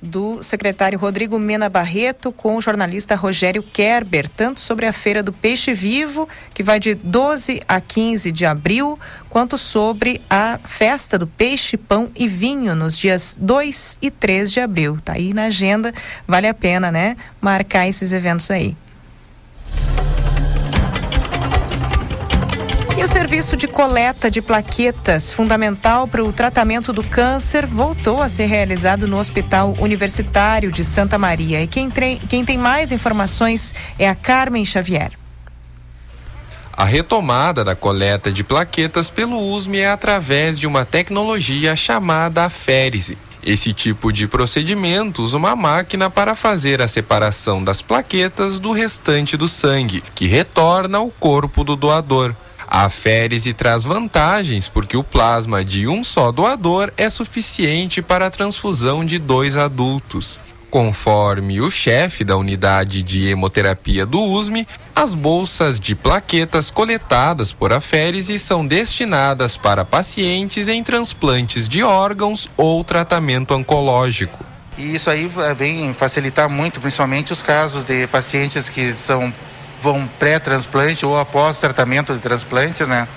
do 0.02 0.41
secretário 0.41 1.00
Rodrigo 1.00 1.39
Mena 1.39 1.70
Barreto 1.70 2.32
com 2.32 2.56
o 2.56 2.62
jornalista 2.62 3.16
Rogério 3.16 3.64
Kerber, 3.64 4.28
tanto 4.30 4.60
sobre 4.60 4.86
a 4.86 4.93
Feira 4.93 5.24
do 5.24 5.34
Peixe 5.34 5.74
Vivo, 5.74 6.28
que 6.54 6.64
vai 6.64 6.80
de 6.80 6.95
12 6.95 7.62
a 7.68 7.82
15 7.82 8.32
de 8.32 8.45
abril, 8.45 9.00
quanto 9.30 9.58
sobre 9.58 10.22
a 10.30 10.60
Festa 10.64 11.18
do 11.18 11.28
Peixe, 11.28 11.78
Pão 11.78 12.12
e 12.16 12.28
Vinho 12.28 12.76
nos 12.76 12.98
dias 12.98 13.38
2 13.39 13.98
e 14.02 14.12
3 14.12 14.52
de 14.52 14.60
abril. 14.60 14.98
Tá 15.04 15.14
aí 15.14 15.34
na 15.34 15.45
agenda, 15.45 15.93
vale 16.28 16.48
a 16.48 16.54
pena, 16.54 16.91
né? 16.91 17.18
Marcar 17.41 17.88
esses 17.88 18.14
eventos 18.14 18.50
aí. 18.52 18.76
O 23.08 23.10
serviço 23.10 23.55
de 23.55 23.70
coleta 23.70 24.30
de 24.30 24.41
plaquetas, 24.41 25.32
fundamental 25.32 26.10
para 26.10 26.22
o 26.22 26.34
tratamento 26.34 26.91
do 26.91 27.01
câncer, 27.01 27.66
voltou 27.66 28.22
a 28.22 28.28
ser 28.28 28.47
realizado 28.47 29.08
no 29.08 29.18
Hospital 29.18 29.74
Universitário 29.80 30.70
de 30.70 30.84
Santa 30.84 31.18
Maria. 31.18 31.64
E 31.64 31.68
quem, 31.68 31.89
quem 31.89 32.43
tem 32.43 32.58
mais 32.58 32.91
informações 32.91 33.74
é 33.97 34.10
a 34.10 34.14
Carmen 34.14 34.66
Xavier. 34.66 35.12
A 36.74 36.84
retomada 36.84 37.64
da 37.64 37.78
coleta 37.78 38.30
de 38.30 38.43
plaquetas 38.43 39.10
pelo 39.10 39.39
USME 39.39 39.80
é 39.80 39.89
através 39.89 40.60
de 40.60 40.68
uma 40.68 40.84
tecnologia 40.84 41.78
chamada 41.78 42.43
aférese. 42.43 43.18
Esse 43.41 43.72
tipo 43.72 44.12
de 44.12 44.28
procedimento 44.28 45.24
usa 45.24 45.38
uma 45.38 45.55
máquina 45.55 46.10
para 46.10 46.36
fazer 46.36 46.82
a 46.82 46.89
separação 46.89 47.64
das 47.64 47.82
plaquetas 47.82 48.60
do 48.60 48.74
restante 48.74 49.38
do 49.38 49.47
sangue, 49.47 50.03
que 50.14 50.28
retorna 50.28 50.97
ao 50.97 51.08
corpo 51.08 51.64
do 51.64 51.78
doador. 51.78 52.36
A 52.68 52.89
Férise 52.89 53.53
traz 53.53 53.86
vantagens 53.86 54.68
porque 54.68 54.97
o 54.97 55.03
plasma 55.03 55.63
de 55.63 55.88
um 55.88 56.03
só 56.03 56.34
doador 56.34 56.91
é 56.97 57.09
suficiente 57.09 58.01
para 58.01 58.28
a 58.28 58.30
transfusão 58.30 59.05
de 59.05 59.18
dois 59.18 59.55
adultos. 59.55 60.38
Conforme 60.70 61.61
o 61.61 61.72
chefe 61.72 62.26
da 62.26 62.36
unidade 62.36 63.01
de 63.01 63.30
hemoterapia 63.30 64.05
do 64.05 64.22
USME, 64.22 64.68
as 64.93 65.15
bolsas 65.15 65.80
de 65.80 65.95
plaquetas 65.95 66.70
coletadas 66.70 67.53
por 67.53 67.72
aférese 67.72 68.38
são 68.38 68.68
destinadas 68.68 69.55
para 69.55 69.86
pacientes 69.86 70.68
em 70.68 70.84
transplantes 70.84 71.70
de 71.70 71.84
órgãos 71.84 72.49
ou 72.57 72.84
tratamento 72.84 73.53
oncológico. 73.53 74.43
E 74.78 74.93
isso 74.93 75.09
aí 75.09 75.32
vem 75.57 75.93
facilitar 75.93 76.49
muito, 76.49 76.82
principalmente 76.82 77.32
os 77.32 77.41
casos 77.41 77.86
de 77.86 78.05
pacientes 78.07 78.68
que 78.68 78.93
são 78.93 79.34
vão 79.82 80.07
pré-transplante 80.19 81.05
ou 81.05 81.17
após 81.17 81.59
tratamento 81.59 82.13
de 82.13 82.19
transplantes, 82.19 82.88
né? 82.88 83.07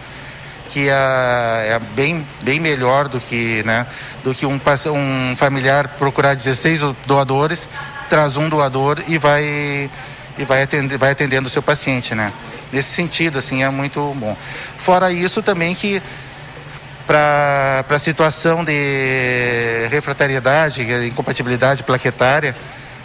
Que 0.71 0.89
é, 0.89 0.93
é, 0.93 1.81
bem, 1.95 2.27
bem 2.43 2.61
melhor 2.61 3.09
do 3.09 3.21
que, 3.21 3.63
né? 3.65 3.87
Do 4.23 4.35
que 4.35 4.47
um, 4.47 4.61
um 4.93 5.37
familiar 5.37 5.89
procurar 5.99 6.35
16 6.35 6.83
doadores, 7.07 7.69
traz 8.09 8.37
um 8.37 8.49
doador 8.49 9.03
e 9.09 9.19
vai, 9.19 9.91
e 10.39 10.45
vai, 10.45 10.63
atender, 10.63 10.99
vai 10.99 11.13
atendendo 11.13 11.47
o 11.47 11.51
seu 11.51 11.63
paciente, 11.63 12.15
né? 12.15 12.33
Nesse 12.73 12.91
sentido, 12.91 13.39
assim, 13.39 13.65
é 13.65 13.71
muito 13.71 14.15
bom. 14.17 14.37
Fora 14.79 15.11
isso 15.11 15.43
também 15.43 15.75
que 15.75 16.01
para 17.07 17.85
a 17.89 17.99
situação 17.99 18.65
de 18.65 19.89
refratariedade, 19.91 20.81
incompatibilidade 21.09 21.83
plaquetária, 21.83 22.55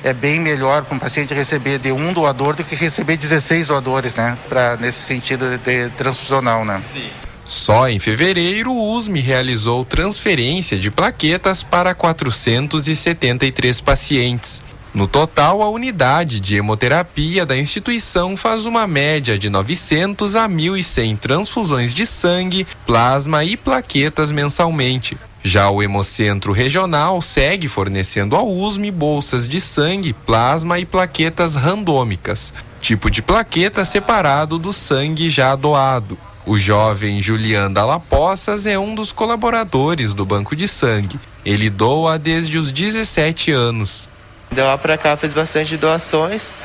é 0.06 0.14
bem 0.14 0.40
melhor 0.40 0.86
para 0.86 0.96
um 0.96 1.00
paciente 1.00 1.34
receber 1.34 1.80
de 1.80 1.92
um 1.92 2.14
doador 2.14 2.56
do 2.56 2.64
que 2.64 2.76
receber 2.76 3.18
16 3.18 3.70
doadores, 3.70 4.16
né? 4.16 4.38
Para 4.48 4.78
nesse 4.78 5.00
sentido 5.00 5.58
de 5.58 5.90
transfusional, 5.98 6.64
né? 6.64 6.80
Sim. 6.94 7.10
Só 7.44 7.90
em 7.90 7.98
fevereiro, 7.98 8.72
o 8.72 8.96
USME 8.96 9.20
realizou 9.20 9.84
transferência 9.84 10.78
de 10.78 10.92
plaquetas 10.92 11.64
para 11.64 11.96
473 11.96 13.82
pacientes. 13.82 14.64
No 14.94 15.08
total, 15.08 15.64
a 15.64 15.70
unidade 15.70 16.40
de 16.40 16.56
hemoterapia 16.56 17.44
da 17.44 17.58
instituição 17.58 18.38
faz 18.38 18.68
uma 18.68 18.86
média 18.86 19.40
de 19.40 19.50
900 19.50 20.36
a 20.36 20.48
1.100 20.48 21.18
transfusões 21.18 21.96
de 21.96 22.06
sangue, 22.06 22.68
plasma 22.86 23.44
e 23.44 23.58
plaquetas 23.58 24.32
mensalmente. 24.32 25.18
Já 25.48 25.70
o 25.70 25.84
Hemocentro 25.84 26.52
Regional 26.52 27.22
segue 27.22 27.68
fornecendo 27.68 28.36
ao 28.36 28.50
USME 28.50 28.90
bolsas 28.90 29.48
de 29.48 29.62
sangue, 29.62 30.12
plasma 30.12 30.80
e 30.80 30.88
plaquetas 30.88 31.54
randômicas, 31.54 32.52
tipo 32.80 33.12
de 33.12 33.22
plaqueta 33.22 33.86
separado 33.86 34.58
do 34.58 34.74
sangue 34.74 35.30
já 35.30 35.54
doado. 35.54 36.18
O 36.48 36.58
jovem 36.58 37.22
Julian 37.22 37.72
Dalapossas 37.72 38.66
é 38.66 38.80
um 38.80 38.96
dos 38.96 39.12
colaboradores 39.12 40.16
do 40.16 40.26
Banco 40.26 40.56
de 40.56 40.68
Sangue. 40.68 41.20
Ele 41.46 41.70
doa 41.70 42.18
desde 42.18 42.58
os 42.58 42.72
17 42.72 43.52
anos. 43.52 44.10
De 44.52 44.60
lá 44.60 44.76
para 44.80 44.98
cá 44.98 45.16
fiz 45.16 45.32
bastante 45.32 45.78
doações, 45.78 46.56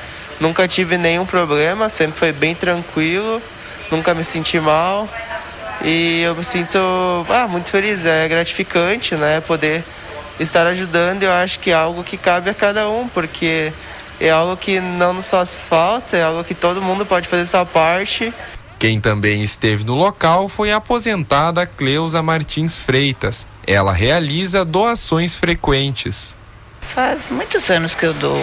nunca 0.40 0.66
tive 0.66 0.96
nenhum 0.96 1.26
problema, 1.26 1.90
sempre 1.90 2.18
foi 2.18 2.32
bem 2.32 2.54
tranquilo, 2.54 3.42
nunca 3.90 4.14
me 4.14 4.24
senti 4.24 4.58
mal. 4.58 5.06
E 5.82 6.22
eu 6.22 6.34
me 6.34 6.44
sinto 6.44 6.78
ah, 7.28 7.48
muito 7.48 7.68
feliz, 7.68 8.04
é 8.04 8.28
gratificante, 8.28 9.14
né? 9.14 9.40
Poder 9.40 9.84
estar 10.38 10.66
ajudando, 10.66 11.22
eu 11.22 11.32
acho 11.32 11.58
que 11.58 11.70
é 11.70 11.74
algo 11.74 12.02
que 12.02 12.16
cabe 12.16 12.50
a 12.50 12.54
cada 12.54 12.88
um, 12.88 13.08
porque 13.08 13.72
é 14.20 14.30
algo 14.30 14.56
que 14.56 14.80
não 14.80 15.14
nos 15.14 15.30
faz 15.30 15.66
falta, 15.68 16.16
é 16.16 16.22
algo 16.22 16.44
que 16.44 16.54
todo 16.54 16.82
mundo 16.82 17.06
pode 17.06 17.26
fazer 17.28 17.46
sua 17.46 17.64
parte. 17.64 18.32
Quem 18.78 19.00
também 19.00 19.42
esteve 19.42 19.84
no 19.84 19.94
local 19.94 20.48
foi 20.48 20.72
a 20.72 20.76
aposentada 20.76 21.66
Cleusa 21.66 22.22
Martins 22.22 22.80
Freitas. 22.80 23.46
Ela 23.66 23.92
realiza 23.92 24.64
doações 24.64 25.36
frequentes. 25.36 26.36
Faz 26.80 27.28
muitos 27.30 27.68
anos 27.70 27.94
que 27.94 28.04
eu 28.04 28.14
dou. 28.14 28.38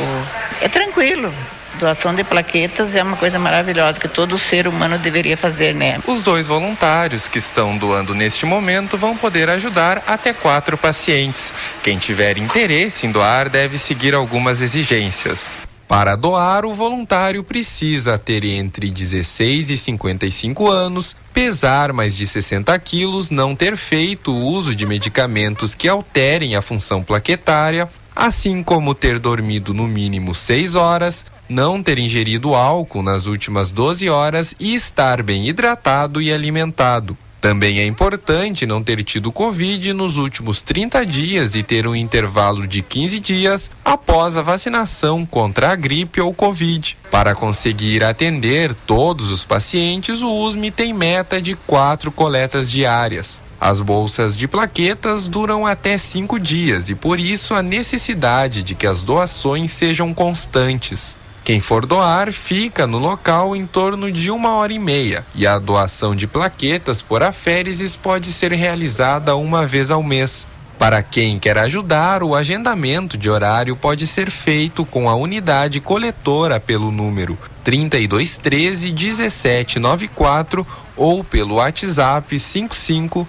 É 0.61 0.69
tranquilo, 0.69 1.33
Doação 1.79 2.15
de 2.15 2.23
plaquetas 2.23 2.95
é 2.95 3.03
uma 3.03 3.15
coisa 3.15 3.37
maravilhosa 3.37 3.99
que 3.99 4.07
todo 4.07 4.37
ser 4.39 4.67
humano 4.67 4.97
deveria 4.97 5.37
fazer, 5.37 5.75
né? 5.75 5.99
Os 6.07 6.23
dois 6.23 6.47
voluntários 6.47 7.27
que 7.27 7.37
estão 7.37 7.77
doando 7.77 8.15
neste 8.15 8.45
momento 8.45 8.97
vão 8.97 9.15
poder 9.15 9.47
ajudar 9.49 10.03
até 10.07 10.33
quatro 10.33 10.75
pacientes. 10.75 11.53
Quem 11.83 11.99
tiver 11.99 12.37
interesse 12.39 13.05
em 13.05 13.11
doar 13.11 13.47
deve 13.47 13.77
seguir 13.77 14.15
algumas 14.15 14.61
exigências. 14.61 15.67
Para 15.87 16.17
doar, 16.17 16.65
o 16.65 16.73
voluntário 16.73 17.41
precisa 17.43 18.17
ter 18.17 18.43
entre 18.43 18.89
16 18.89 19.69
e 19.69 19.77
55 19.77 20.69
anos, 20.69 21.15
pesar 21.33 21.93
mais 21.93 22.17
de 22.17 22.27
60 22.27 22.77
quilos, 22.79 23.29
não 23.29 23.55
ter 23.55 23.77
feito 23.77 24.35
uso 24.35 24.75
de 24.75 24.85
medicamentos 24.85 25.73
que 25.73 25.87
alterem 25.87 26.57
a 26.57 26.61
função 26.61 27.01
plaquetária, 27.01 27.87
assim 28.13 28.61
como 28.63 28.93
ter 28.93 29.17
dormido 29.17 29.73
no 29.73 29.87
mínimo 29.87 30.35
6 30.35 30.75
horas, 30.75 31.25
não 31.49 31.81
ter 31.81 31.99
ingerido 31.99 32.55
álcool 32.55 33.01
nas 33.01 33.25
últimas 33.25 33.71
12 33.71 34.09
horas 34.09 34.55
e 34.59 34.75
estar 34.75 35.23
bem 35.23 35.47
hidratado 35.47 36.21
e 36.21 36.31
alimentado. 36.31 37.17
Também 37.39 37.79
é 37.79 37.85
importante 37.85 38.65
não 38.65 38.83
ter 38.83 39.03
tido 39.03 39.31
Covid 39.31 39.93
nos 39.93 40.17
últimos 40.17 40.61
30 40.61 41.05
dias 41.05 41.55
e 41.55 41.61
ter 41.61 41.87
um 41.87 41.95
intervalo 41.95 42.67
de 42.67 42.81
15 42.81 43.19
dias 43.19 43.71
após 43.85 44.37
a 44.37 44.41
vacinação 44.41 45.25
contra 45.25 45.71
a 45.71 45.75
gripe 45.75 46.19
ou 46.19 46.33
Covid. 46.33 46.97
Para 47.11 47.35
conseguir 47.35 48.03
atender 48.03 48.73
todos 48.73 49.29
os 49.29 49.45
pacientes, 49.45 50.21
o 50.23 50.29
USME 50.29 50.71
tem 50.71 50.91
meta 50.93 51.39
de 51.39 51.55
quatro 51.55 52.11
coletas 52.11 52.71
diárias. 52.71 53.39
As 53.61 53.81
bolsas 53.81 54.35
de 54.35 54.47
plaquetas 54.47 55.27
duram 55.27 55.65
até 55.65 55.97
cinco 55.97 56.39
dias 56.39 56.89
e 56.89 56.95
por 56.95 57.19
isso 57.19 57.53
a 57.53 57.61
necessidade 57.61 58.61
de 58.61 58.75
que 58.75 58.85
as 58.85 59.03
doações 59.03 59.71
sejam 59.71 60.13
constantes. 60.13 61.17
Quem 61.47 61.61
for 61.61 61.85
doar 61.85 62.33
fica 62.33 62.85
no 62.85 62.97
local 62.97 63.55
em 63.55 63.65
torno 63.65 64.11
de 64.11 64.29
uma 64.29 64.55
hora 64.55 64.73
e 64.73 64.77
meia 64.77 65.25
e 65.33 65.47
a 65.47 65.57
doação 65.57 66.13
de 66.13 66.27
plaquetas 66.27 67.01
por 67.01 67.23
aféreses 67.23 67.95
pode 67.95 68.33
ser 68.33 68.51
realizada 68.51 69.33
uma 69.33 69.65
vez 69.65 69.89
ao 69.89 70.03
mês. 70.03 70.45
Para 70.77 71.01
quem 71.01 71.39
quer 71.39 71.57
ajudar, 71.59 72.21
o 72.21 72.35
agendamento 72.35 73.17
de 73.17 73.29
horário 73.29 73.77
pode 73.77 74.05
ser 74.05 74.29
feito 74.29 74.85
com 74.85 75.07
a 75.09 75.15
unidade 75.15 75.79
coletora 75.79 76.59
pelo 76.59 76.91
número 76.91 77.37
3213 77.63 78.91
1794 78.91 80.67
ou 80.97 81.23
pelo 81.23 81.55
WhatsApp 81.55 82.37
55 82.37 83.25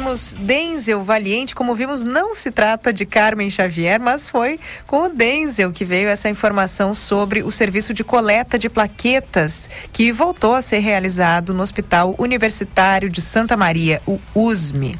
9302. 0.00 0.06
Ouvimos 0.06 0.34
Denzel 0.38 1.02
Valiente, 1.02 1.54
como 1.54 1.74
vimos, 1.74 2.04
não 2.04 2.34
se 2.34 2.50
trata 2.50 2.92
de 2.92 3.06
Carmen 3.06 3.48
Xavier, 3.48 3.98
mas 3.98 4.28
foi 4.28 4.60
com 4.86 5.04
o 5.04 5.08
Denzel 5.08 5.72
que 5.72 5.86
veio 5.86 6.08
essa 6.08 6.28
informação 6.28 6.94
sobre 6.94 7.42
o 7.42 7.50
serviço 7.50 7.94
de 7.94 8.04
coleta 8.04 8.58
de 8.58 8.68
plaquetas 8.68 9.70
que 9.92 10.12
voltou 10.12 10.54
a 10.54 10.60
ser 10.60 10.80
realizado 10.80 11.54
no 11.54 11.62
Hospital 11.62 12.14
Universitário 12.18 13.08
de 13.08 13.22
Santa 13.22 13.56
Maria, 13.56 14.02
o 14.06 14.20
USME. 14.34 14.98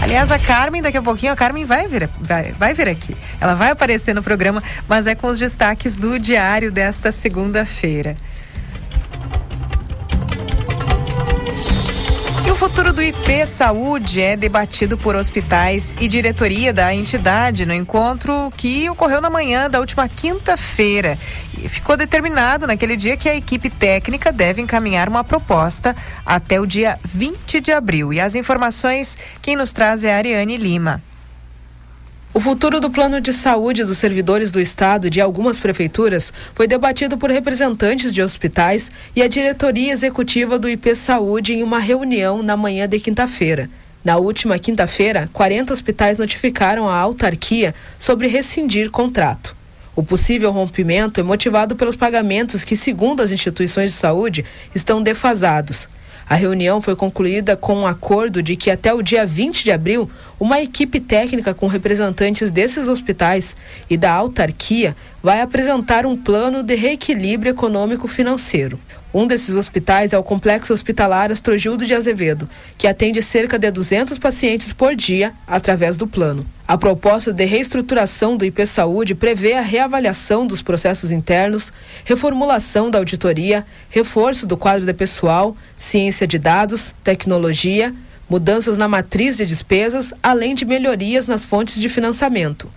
Aliás, 0.00 0.30
a 0.30 0.38
Carmen, 0.38 0.80
daqui 0.80 0.96
a 0.96 1.02
pouquinho, 1.02 1.32
a 1.32 1.36
Carmen 1.36 1.64
vai 1.64 1.88
vir, 1.88 2.08
vai, 2.20 2.52
vai 2.52 2.72
vir 2.72 2.88
aqui. 2.88 3.16
Ela 3.40 3.54
vai 3.54 3.70
aparecer 3.70 4.14
no 4.14 4.22
programa, 4.22 4.62
mas 4.86 5.08
é 5.08 5.14
com 5.16 5.26
os 5.26 5.40
destaques 5.40 5.96
do 5.96 6.18
diário 6.20 6.70
desta 6.70 7.10
segunda-feira. 7.10 8.16
Futuro 12.60 12.92
do 12.92 13.02
IP 13.02 13.46
Saúde 13.46 14.20
é 14.20 14.36
debatido 14.36 14.98
por 14.98 15.16
hospitais 15.16 15.94
e 15.98 16.06
diretoria 16.06 16.74
da 16.74 16.94
entidade 16.94 17.64
no 17.64 17.72
encontro 17.72 18.52
que 18.54 18.86
ocorreu 18.90 19.18
na 19.22 19.30
manhã 19.30 19.70
da 19.70 19.80
última 19.80 20.06
quinta-feira. 20.06 21.16
Ficou 21.68 21.96
determinado 21.96 22.66
naquele 22.66 22.96
dia 22.96 23.16
que 23.16 23.30
a 23.30 23.34
equipe 23.34 23.70
técnica 23.70 24.30
deve 24.30 24.60
encaminhar 24.60 25.08
uma 25.08 25.24
proposta 25.24 25.96
até 26.24 26.60
o 26.60 26.66
dia 26.66 26.98
20 27.02 27.62
de 27.62 27.72
abril. 27.72 28.12
E 28.12 28.20
as 28.20 28.34
informações 28.34 29.16
quem 29.40 29.56
nos 29.56 29.72
traz 29.72 30.04
é 30.04 30.12
a 30.12 30.18
Ariane 30.18 30.58
Lima. 30.58 31.02
O 32.32 32.38
futuro 32.38 32.78
do 32.78 32.88
plano 32.88 33.20
de 33.20 33.32
saúde 33.32 33.82
dos 33.82 33.98
servidores 33.98 34.52
do 34.52 34.60
Estado 34.60 35.08
e 35.08 35.10
de 35.10 35.20
algumas 35.20 35.58
prefeituras 35.58 36.32
foi 36.54 36.68
debatido 36.68 37.18
por 37.18 37.28
representantes 37.28 38.14
de 38.14 38.22
hospitais 38.22 38.88
e 39.16 39.22
a 39.22 39.26
diretoria 39.26 39.92
executiva 39.92 40.56
do 40.56 40.68
IP 40.68 40.94
Saúde 40.94 41.54
em 41.54 41.64
uma 41.64 41.80
reunião 41.80 42.40
na 42.40 42.56
manhã 42.56 42.86
de 42.86 43.00
quinta-feira. 43.00 43.68
Na 44.04 44.16
última 44.16 44.60
quinta-feira, 44.60 45.28
40 45.32 45.72
hospitais 45.72 46.18
notificaram 46.18 46.88
a 46.88 46.94
autarquia 46.94 47.74
sobre 47.98 48.28
rescindir 48.28 48.92
contrato. 48.92 49.56
O 49.96 50.02
possível 50.04 50.52
rompimento 50.52 51.18
é 51.18 51.24
motivado 51.24 51.74
pelos 51.74 51.96
pagamentos 51.96 52.62
que, 52.62 52.76
segundo 52.76 53.22
as 53.22 53.32
instituições 53.32 53.90
de 53.90 53.96
saúde, 53.96 54.44
estão 54.72 55.02
defasados. 55.02 55.88
A 56.30 56.36
reunião 56.36 56.80
foi 56.80 56.94
concluída 56.94 57.56
com 57.56 57.74
um 57.74 57.86
acordo 57.88 58.40
de 58.40 58.54
que 58.54 58.70
até 58.70 58.94
o 58.94 59.02
dia 59.02 59.26
20 59.26 59.64
de 59.64 59.72
abril, 59.72 60.08
uma 60.38 60.62
equipe 60.62 61.00
técnica 61.00 61.52
com 61.52 61.66
representantes 61.66 62.52
desses 62.52 62.86
hospitais 62.86 63.56
e 63.90 63.96
da 63.96 64.12
autarquia 64.12 64.94
vai 65.20 65.40
apresentar 65.40 66.06
um 66.06 66.16
plano 66.16 66.62
de 66.62 66.76
reequilíbrio 66.76 67.50
econômico-financeiro. 67.50 68.78
Um 69.12 69.26
desses 69.26 69.56
hospitais 69.56 70.12
é 70.12 70.18
o 70.18 70.22
Complexo 70.22 70.72
Hospitalar 70.72 71.32
Astrogildo 71.32 71.84
de 71.84 71.94
Azevedo, 71.94 72.48
que 72.78 72.86
atende 72.86 73.20
cerca 73.20 73.58
de 73.58 73.68
200 73.68 74.18
pacientes 74.18 74.72
por 74.72 74.94
dia 74.94 75.34
através 75.46 75.96
do 75.96 76.06
plano. 76.06 76.46
A 76.66 76.78
proposta 76.78 77.32
de 77.32 77.44
reestruturação 77.44 78.36
do 78.36 78.44
IP 78.44 78.64
Saúde 78.64 79.16
prevê 79.16 79.54
a 79.54 79.60
reavaliação 79.60 80.46
dos 80.46 80.62
processos 80.62 81.10
internos, 81.10 81.72
reformulação 82.04 82.88
da 82.88 82.98
auditoria, 82.98 83.66
reforço 83.88 84.46
do 84.46 84.56
quadro 84.56 84.86
de 84.86 84.94
pessoal, 84.94 85.56
ciência 85.76 86.24
de 86.24 86.38
dados, 86.38 86.94
tecnologia, 87.02 87.92
mudanças 88.28 88.78
na 88.78 88.86
matriz 88.86 89.36
de 89.36 89.44
despesas, 89.44 90.14
além 90.22 90.54
de 90.54 90.64
melhorias 90.64 91.26
nas 91.26 91.44
fontes 91.44 91.80
de 91.80 91.88
financiamento. 91.88 92.70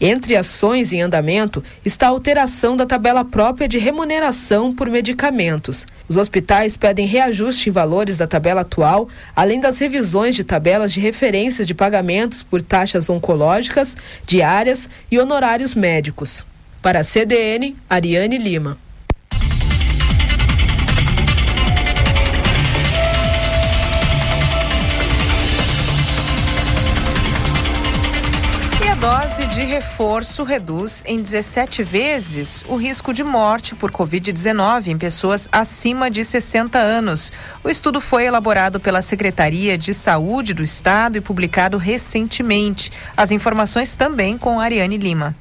Entre 0.00 0.36
ações 0.36 0.92
em 0.92 1.02
andamento 1.02 1.62
está 1.84 2.06
a 2.06 2.10
alteração 2.10 2.76
da 2.76 2.84
tabela 2.84 3.24
própria 3.24 3.68
de 3.68 3.78
remuneração 3.78 4.74
por 4.74 4.88
medicamentos. 4.90 5.86
Os 6.08 6.16
hospitais 6.16 6.76
pedem 6.76 7.06
reajuste 7.06 7.70
em 7.70 7.72
valores 7.72 8.18
da 8.18 8.26
tabela 8.26 8.62
atual, 8.62 9.08
além 9.34 9.60
das 9.60 9.78
revisões 9.78 10.34
de 10.34 10.44
tabelas 10.44 10.92
de 10.92 11.00
referência 11.00 11.64
de 11.64 11.74
pagamentos 11.74 12.42
por 12.42 12.60
taxas 12.60 13.08
oncológicas, 13.08 13.96
diárias 14.26 14.88
e 15.10 15.18
honorários 15.18 15.74
médicos. 15.74 16.44
Para 16.82 17.00
a 17.00 17.04
CDN, 17.04 17.76
Ariane 17.88 18.36
Lima. 18.36 18.83
De 29.54 29.62
reforço 29.62 30.42
reduz 30.42 31.04
em 31.06 31.22
17 31.22 31.84
vezes 31.84 32.64
o 32.66 32.74
risco 32.74 33.14
de 33.14 33.22
morte 33.22 33.72
por 33.76 33.92
Covid-19 33.92 34.88
em 34.88 34.98
pessoas 34.98 35.48
acima 35.52 36.10
de 36.10 36.24
60 36.24 36.76
anos. 36.76 37.32
O 37.62 37.70
estudo 37.70 38.00
foi 38.00 38.24
elaborado 38.24 38.80
pela 38.80 39.00
Secretaria 39.00 39.78
de 39.78 39.94
Saúde 39.94 40.54
do 40.54 40.64
Estado 40.64 41.18
e 41.18 41.20
publicado 41.20 41.78
recentemente. 41.78 42.90
As 43.16 43.30
informações 43.30 43.94
também 43.94 44.36
com 44.36 44.58
Ariane 44.58 44.98
Lima. 44.98 45.36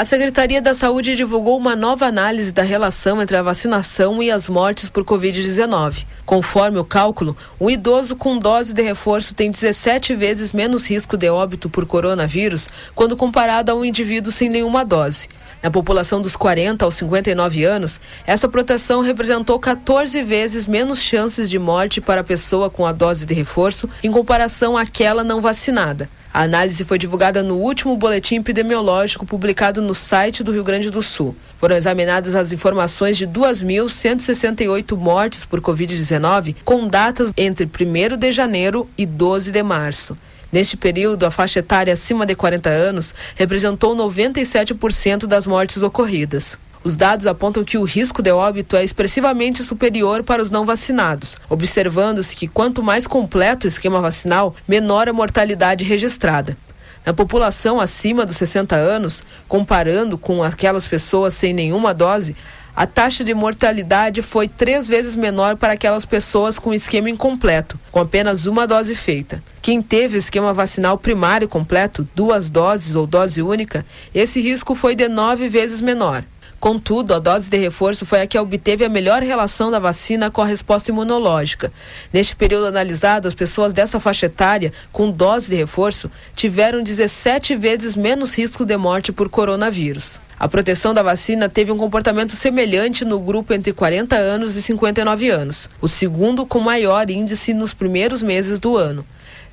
A 0.00 0.04
Secretaria 0.06 0.62
da 0.62 0.72
Saúde 0.72 1.14
divulgou 1.14 1.58
uma 1.58 1.76
nova 1.76 2.06
análise 2.06 2.54
da 2.54 2.62
relação 2.62 3.20
entre 3.20 3.36
a 3.36 3.42
vacinação 3.42 4.22
e 4.22 4.30
as 4.30 4.48
mortes 4.48 4.88
por 4.88 5.04
Covid-19. 5.04 6.06
Conforme 6.24 6.78
o 6.78 6.84
cálculo, 6.86 7.36
um 7.60 7.68
idoso 7.68 8.16
com 8.16 8.38
dose 8.38 8.72
de 8.72 8.80
reforço 8.80 9.34
tem 9.34 9.50
17 9.50 10.14
vezes 10.14 10.54
menos 10.54 10.88
risco 10.88 11.18
de 11.18 11.28
óbito 11.28 11.68
por 11.68 11.84
coronavírus 11.84 12.70
quando 12.94 13.14
comparado 13.14 13.70
a 13.70 13.74
um 13.74 13.84
indivíduo 13.84 14.32
sem 14.32 14.48
nenhuma 14.48 14.86
dose. 14.86 15.28
Na 15.62 15.70
população 15.70 16.22
dos 16.22 16.34
40 16.34 16.82
aos 16.82 16.94
59 16.94 17.62
anos, 17.64 18.00
essa 18.26 18.48
proteção 18.48 19.02
representou 19.02 19.58
14 19.58 20.22
vezes 20.22 20.66
menos 20.66 21.02
chances 21.02 21.50
de 21.50 21.58
morte 21.58 22.00
para 22.00 22.22
a 22.22 22.24
pessoa 22.24 22.70
com 22.70 22.86
a 22.86 22.92
dose 22.92 23.26
de 23.26 23.34
reforço 23.34 23.86
em 24.02 24.10
comparação 24.10 24.78
àquela 24.78 25.22
não 25.22 25.42
vacinada. 25.42 26.08
A 26.32 26.42
análise 26.42 26.84
foi 26.84 26.96
divulgada 26.96 27.42
no 27.42 27.56
último 27.56 27.96
boletim 27.96 28.36
epidemiológico 28.36 29.26
publicado 29.26 29.82
no 29.82 29.92
site 29.92 30.44
do 30.44 30.52
Rio 30.52 30.62
Grande 30.62 30.88
do 30.88 31.02
Sul. 31.02 31.34
Foram 31.58 31.74
examinadas 31.74 32.36
as 32.36 32.52
informações 32.52 33.16
de 33.16 33.26
2.168 33.26 34.96
mortes 34.96 35.44
por 35.44 35.60
Covid-19, 35.60 36.54
com 36.64 36.86
datas 36.86 37.32
entre 37.36 37.66
1 37.66 38.16
de 38.16 38.30
janeiro 38.30 38.88
e 38.96 39.04
12 39.04 39.50
de 39.50 39.62
março. 39.64 40.16
Neste 40.52 40.76
período, 40.76 41.26
a 41.26 41.32
faixa 41.32 41.58
etária 41.58 41.92
acima 41.92 42.24
de 42.24 42.36
40 42.36 42.70
anos 42.70 43.12
representou 43.34 43.96
97% 43.96 45.26
das 45.26 45.48
mortes 45.48 45.82
ocorridas. 45.82 46.56
Os 46.82 46.96
dados 46.96 47.26
apontam 47.26 47.62
que 47.62 47.76
o 47.76 47.84
risco 47.84 48.22
de 48.22 48.32
óbito 48.32 48.74
é 48.74 48.82
expressivamente 48.82 49.62
superior 49.62 50.22
para 50.22 50.42
os 50.42 50.50
não 50.50 50.64
vacinados, 50.64 51.36
observando-se 51.48 52.34
que 52.34 52.48
quanto 52.48 52.82
mais 52.82 53.06
completo 53.06 53.66
o 53.66 53.68
esquema 53.68 54.00
vacinal, 54.00 54.54
menor 54.66 55.06
a 55.06 55.12
mortalidade 55.12 55.84
registrada. 55.84 56.56
Na 57.04 57.12
população 57.12 57.78
acima 57.78 58.24
dos 58.24 58.36
60 58.36 58.76
anos, 58.76 59.22
comparando 59.46 60.16
com 60.16 60.42
aquelas 60.42 60.86
pessoas 60.86 61.34
sem 61.34 61.52
nenhuma 61.52 61.92
dose, 61.92 62.34
a 62.74 62.86
taxa 62.86 63.22
de 63.22 63.34
mortalidade 63.34 64.22
foi 64.22 64.48
três 64.48 64.88
vezes 64.88 65.14
menor 65.14 65.56
para 65.56 65.74
aquelas 65.74 66.06
pessoas 66.06 66.58
com 66.58 66.72
esquema 66.72 67.10
incompleto, 67.10 67.78
com 67.90 68.00
apenas 68.00 68.46
uma 68.46 68.66
dose 68.66 68.94
feita. 68.94 69.42
Quem 69.60 69.82
teve 69.82 70.16
esquema 70.16 70.54
vacinal 70.54 70.96
primário 70.96 71.46
completo, 71.46 72.08
duas 72.14 72.48
doses 72.48 72.94
ou 72.94 73.06
dose 73.06 73.42
única, 73.42 73.84
esse 74.14 74.40
risco 74.40 74.74
foi 74.74 74.94
de 74.94 75.08
nove 75.08 75.46
vezes 75.46 75.82
menor. 75.82 76.24
Contudo, 76.60 77.14
a 77.14 77.18
dose 77.18 77.48
de 77.48 77.56
reforço 77.56 78.04
foi 78.04 78.20
a 78.20 78.26
que 78.26 78.38
obteve 78.38 78.84
a 78.84 78.88
melhor 78.88 79.22
relação 79.22 79.70
da 79.70 79.78
vacina 79.78 80.30
com 80.30 80.42
a 80.42 80.46
resposta 80.46 80.90
imunológica. 80.90 81.72
Neste 82.12 82.36
período 82.36 82.66
analisado, 82.66 83.26
as 83.26 83.32
pessoas 83.32 83.72
dessa 83.72 83.98
faixa 83.98 84.26
etária 84.26 84.70
com 84.92 85.10
dose 85.10 85.48
de 85.48 85.56
reforço 85.56 86.10
tiveram 86.36 86.82
17 86.82 87.56
vezes 87.56 87.96
menos 87.96 88.36
risco 88.36 88.66
de 88.66 88.76
morte 88.76 89.10
por 89.10 89.30
coronavírus. 89.30 90.20
A 90.38 90.46
proteção 90.48 90.92
da 90.92 91.02
vacina 91.02 91.48
teve 91.48 91.72
um 91.72 91.78
comportamento 91.78 92.32
semelhante 92.32 93.06
no 93.06 93.18
grupo 93.18 93.54
entre 93.54 93.72
40 93.72 94.16
anos 94.16 94.54
e 94.54 94.60
59 94.60 95.30
anos, 95.30 95.70
o 95.80 95.88
segundo 95.88 96.44
com 96.44 96.60
maior 96.60 97.08
índice 97.08 97.54
nos 97.54 97.72
primeiros 97.72 98.22
meses 98.22 98.58
do 98.58 98.76
ano. 98.76 99.04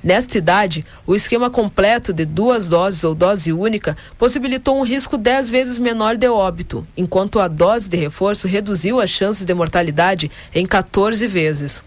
Nesta 0.02 0.38
idade, 0.38 0.84
o 1.04 1.14
esquema 1.14 1.50
completo 1.50 2.12
de 2.12 2.24
duas 2.24 2.68
doses 2.68 3.02
ou 3.02 3.16
dose 3.16 3.52
única 3.52 3.96
possibilitou 4.16 4.78
um 4.78 4.84
risco 4.84 5.18
10 5.18 5.50
vezes 5.50 5.78
menor 5.78 6.16
de 6.16 6.28
óbito, 6.28 6.86
enquanto 6.96 7.40
a 7.40 7.48
dose 7.48 7.88
de 7.88 7.96
reforço 7.96 8.46
reduziu 8.46 9.00
as 9.00 9.10
chances 9.10 9.44
de 9.44 9.52
mortalidade 9.52 10.30
em 10.54 10.64
14 10.64 11.26
vezes. 11.26 11.82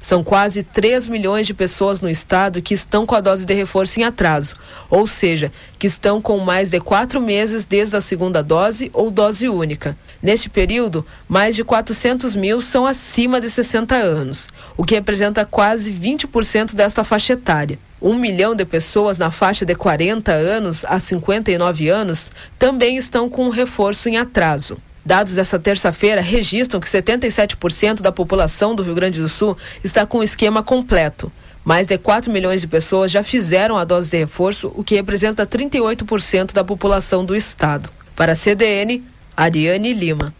São 0.00 0.22
quase 0.22 0.62
3 0.62 1.08
milhões 1.08 1.46
de 1.46 1.54
pessoas 1.54 2.00
no 2.00 2.08
estado 2.08 2.62
que 2.62 2.74
estão 2.74 3.06
com 3.06 3.14
a 3.14 3.20
dose 3.20 3.44
de 3.44 3.54
reforço 3.54 4.00
em 4.00 4.04
atraso, 4.04 4.56
ou 4.90 5.06
seja, 5.06 5.52
que 5.78 5.86
estão 5.86 6.20
com 6.20 6.38
mais 6.38 6.70
de 6.70 6.80
quatro 6.80 7.20
meses 7.20 7.64
desde 7.64 7.96
a 7.96 8.00
segunda 8.00 8.42
dose 8.42 8.90
ou 8.92 9.10
dose 9.10 9.48
única. 9.48 9.96
Neste 10.22 10.48
período, 10.48 11.06
mais 11.28 11.54
de 11.54 11.62
400 11.62 12.34
mil 12.34 12.60
são 12.60 12.86
acima 12.86 13.40
de 13.40 13.50
60 13.50 13.94
anos, 13.94 14.48
o 14.76 14.84
que 14.84 14.94
representa 14.94 15.44
quase 15.44 15.92
20% 15.92 16.74
desta 16.74 17.04
faixa 17.04 17.34
etária. 17.34 17.78
Um 18.00 18.14
milhão 18.14 18.54
de 18.54 18.64
pessoas 18.64 19.18
na 19.18 19.30
faixa 19.30 19.64
de 19.64 19.74
40 19.74 20.32
anos 20.32 20.84
a 20.84 20.98
59 21.00 21.88
anos 21.88 22.30
também 22.58 22.96
estão 22.96 23.28
com 23.28 23.46
um 23.46 23.50
reforço 23.50 24.08
em 24.08 24.16
atraso. 24.16 24.78
Dados 25.06 25.34
dessa 25.34 25.56
terça-feira 25.56 26.20
registram 26.20 26.80
que 26.80 26.88
77% 26.88 28.00
da 28.00 28.10
população 28.10 28.74
do 28.74 28.82
Rio 28.82 28.96
Grande 28.96 29.20
do 29.20 29.28
Sul 29.28 29.56
está 29.84 30.04
com 30.04 30.18
o 30.18 30.22
esquema 30.24 30.64
completo. 30.64 31.30
Mais 31.64 31.86
de 31.86 31.96
4 31.96 32.28
milhões 32.28 32.60
de 32.60 32.66
pessoas 32.66 33.12
já 33.12 33.22
fizeram 33.22 33.76
a 33.76 33.84
dose 33.84 34.10
de 34.10 34.16
reforço, 34.16 34.72
o 34.74 34.82
que 34.82 34.96
representa 34.96 35.46
38% 35.46 36.52
da 36.52 36.64
população 36.64 37.24
do 37.24 37.36
estado. 37.36 37.88
Para 38.16 38.32
a 38.32 38.34
CDN, 38.34 39.04
Ariane 39.36 39.94
Lima. 39.94 40.34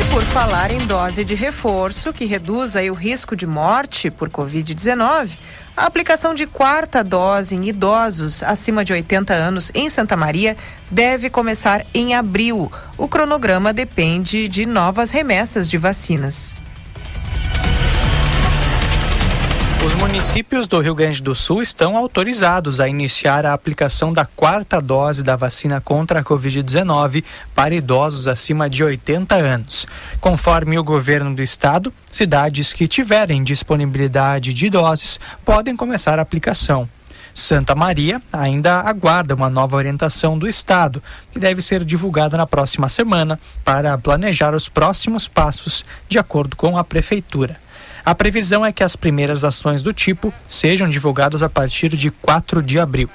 E 0.00 0.04
por 0.10 0.22
falar 0.22 0.70
em 0.70 0.86
dose 0.86 1.22
de 1.22 1.34
reforço, 1.34 2.14
que 2.14 2.24
reduz 2.24 2.76
aí 2.76 2.90
o 2.90 2.94
risco 2.94 3.36
de 3.36 3.46
morte 3.46 4.10
por 4.10 4.30
Covid-19, 4.30 5.36
a 5.76 5.86
aplicação 5.86 6.34
de 6.34 6.46
quarta 6.46 7.02
dose 7.02 7.54
em 7.54 7.64
idosos 7.68 8.42
acima 8.42 8.84
de 8.84 8.92
80 8.92 9.32
anos 9.32 9.70
em 9.74 9.88
Santa 9.88 10.16
Maria 10.16 10.56
deve 10.90 11.30
começar 11.30 11.86
em 11.94 12.14
abril. 12.14 12.70
O 12.98 13.08
cronograma 13.08 13.72
depende 13.72 14.48
de 14.48 14.66
novas 14.66 15.10
remessas 15.10 15.70
de 15.70 15.78
vacinas. 15.78 16.56
Os 19.82 19.94
municípios 19.94 20.68
do 20.68 20.78
Rio 20.78 20.94
Grande 20.94 21.22
do 21.22 21.34
Sul 21.34 21.62
estão 21.62 21.96
autorizados 21.96 22.80
a 22.80 22.88
iniciar 22.88 23.46
a 23.46 23.54
aplicação 23.54 24.12
da 24.12 24.26
quarta 24.26 24.78
dose 24.78 25.22
da 25.22 25.36
vacina 25.36 25.80
contra 25.80 26.20
a 26.20 26.22
Covid-19 26.22 27.24
para 27.54 27.74
idosos 27.74 28.28
acima 28.28 28.68
de 28.68 28.84
80 28.84 29.34
anos. 29.36 29.86
Conforme 30.20 30.78
o 30.78 30.84
governo 30.84 31.34
do 31.34 31.42
estado, 31.42 31.94
cidades 32.10 32.74
que 32.74 32.86
tiverem 32.86 33.42
disponibilidade 33.42 34.52
de 34.52 34.68
doses 34.68 35.18
podem 35.46 35.74
começar 35.74 36.18
a 36.18 36.22
aplicação. 36.22 36.86
Santa 37.32 37.74
Maria 37.74 38.20
ainda 38.30 38.80
aguarda 38.80 39.34
uma 39.34 39.48
nova 39.48 39.76
orientação 39.76 40.38
do 40.38 40.46
Estado, 40.46 41.02
que 41.32 41.38
deve 41.38 41.62
ser 41.62 41.84
divulgada 41.86 42.36
na 42.36 42.46
próxima 42.46 42.88
semana 42.88 43.40
para 43.64 43.96
planejar 43.96 44.54
os 44.54 44.68
próximos 44.68 45.26
passos, 45.26 45.86
de 46.06 46.18
acordo 46.18 46.54
com 46.54 46.76
a 46.76 46.84
Prefeitura. 46.84 47.56
A 48.04 48.14
previsão 48.14 48.64
é 48.64 48.72
que 48.72 48.82
as 48.82 48.96
primeiras 48.96 49.44
ações 49.44 49.82
do 49.82 49.92
tipo 49.92 50.32
sejam 50.48 50.88
divulgadas 50.88 51.42
a 51.42 51.48
partir 51.48 51.90
de 51.90 52.10
4 52.10 52.62
de 52.62 52.78
abril. 52.78 53.10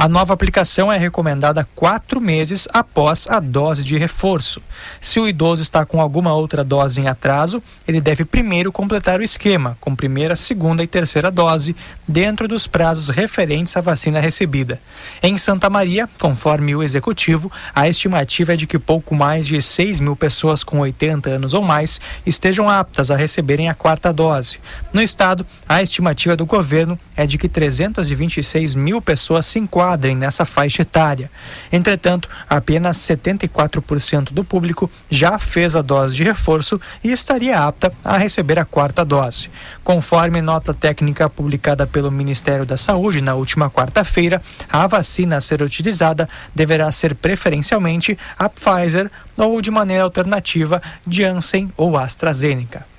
A 0.00 0.06
nova 0.06 0.32
aplicação 0.32 0.92
é 0.92 0.96
recomendada 0.96 1.66
quatro 1.74 2.20
meses 2.20 2.68
após 2.72 3.26
a 3.28 3.40
dose 3.40 3.82
de 3.82 3.98
reforço. 3.98 4.62
Se 5.00 5.18
o 5.18 5.26
idoso 5.26 5.60
está 5.60 5.84
com 5.84 6.00
alguma 6.00 6.32
outra 6.32 6.62
dose 6.62 7.00
em 7.00 7.08
atraso, 7.08 7.60
ele 7.84 8.00
deve 8.00 8.24
primeiro 8.24 8.70
completar 8.70 9.18
o 9.18 9.24
esquema, 9.24 9.76
com 9.80 9.96
primeira, 9.96 10.36
segunda 10.36 10.84
e 10.84 10.86
terceira 10.86 11.32
dose, 11.32 11.74
dentro 12.06 12.46
dos 12.46 12.64
prazos 12.64 13.08
referentes 13.08 13.76
à 13.76 13.80
vacina 13.80 14.20
recebida. 14.20 14.80
Em 15.20 15.36
Santa 15.36 15.68
Maria, 15.68 16.08
conforme 16.20 16.76
o 16.76 16.82
executivo, 16.84 17.50
a 17.74 17.88
estimativa 17.88 18.52
é 18.52 18.56
de 18.56 18.68
que 18.68 18.78
pouco 18.78 19.16
mais 19.16 19.48
de 19.48 19.60
6 19.60 19.98
mil 19.98 20.14
pessoas 20.14 20.62
com 20.62 20.78
80 20.78 21.28
anos 21.28 21.54
ou 21.54 21.62
mais 21.62 22.00
estejam 22.24 22.70
aptas 22.70 23.10
a 23.10 23.16
receberem 23.16 23.68
a 23.68 23.74
quarta 23.74 24.12
dose. 24.12 24.60
No 24.92 25.02
estado, 25.02 25.44
a 25.68 25.82
estimativa 25.82 26.36
do 26.36 26.46
governo 26.46 26.96
é 27.16 27.26
de 27.26 27.36
que 27.36 27.48
326 27.48 28.76
mil 28.76 29.02
pessoas 29.02 29.44
se 29.44 29.58
enquadram 29.58 29.87
enquadrem 29.88 30.14
nessa 30.14 30.44
faixa 30.44 30.82
etária. 30.82 31.30
Entretanto, 31.72 32.28
apenas 32.48 32.98
74% 32.98 34.32
do 34.32 34.44
público 34.44 34.90
já 35.10 35.38
fez 35.38 35.74
a 35.74 35.82
dose 35.82 36.14
de 36.14 36.24
reforço 36.24 36.80
e 37.02 37.10
estaria 37.10 37.58
apta 37.58 37.92
a 38.04 38.18
receber 38.18 38.58
a 38.58 38.64
quarta 38.64 39.04
dose. 39.04 39.50
Conforme 39.82 40.42
nota 40.42 40.74
técnica 40.74 41.28
publicada 41.28 41.86
pelo 41.86 42.10
Ministério 42.10 42.66
da 42.66 42.76
Saúde 42.76 43.22
na 43.22 43.34
última 43.34 43.70
quarta-feira, 43.70 44.42
a 44.70 44.86
vacina 44.86 45.36
a 45.36 45.40
ser 45.40 45.62
utilizada 45.62 46.28
deverá 46.54 46.90
ser 46.92 47.14
preferencialmente 47.14 48.18
a 48.38 48.48
Pfizer 48.48 49.10
ou 49.36 49.62
de 49.62 49.70
maneira 49.70 50.04
alternativa 50.04 50.82
Janssen 51.06 51.72
ou 51.76 51.96
AstraZeneca. 51.96 52.97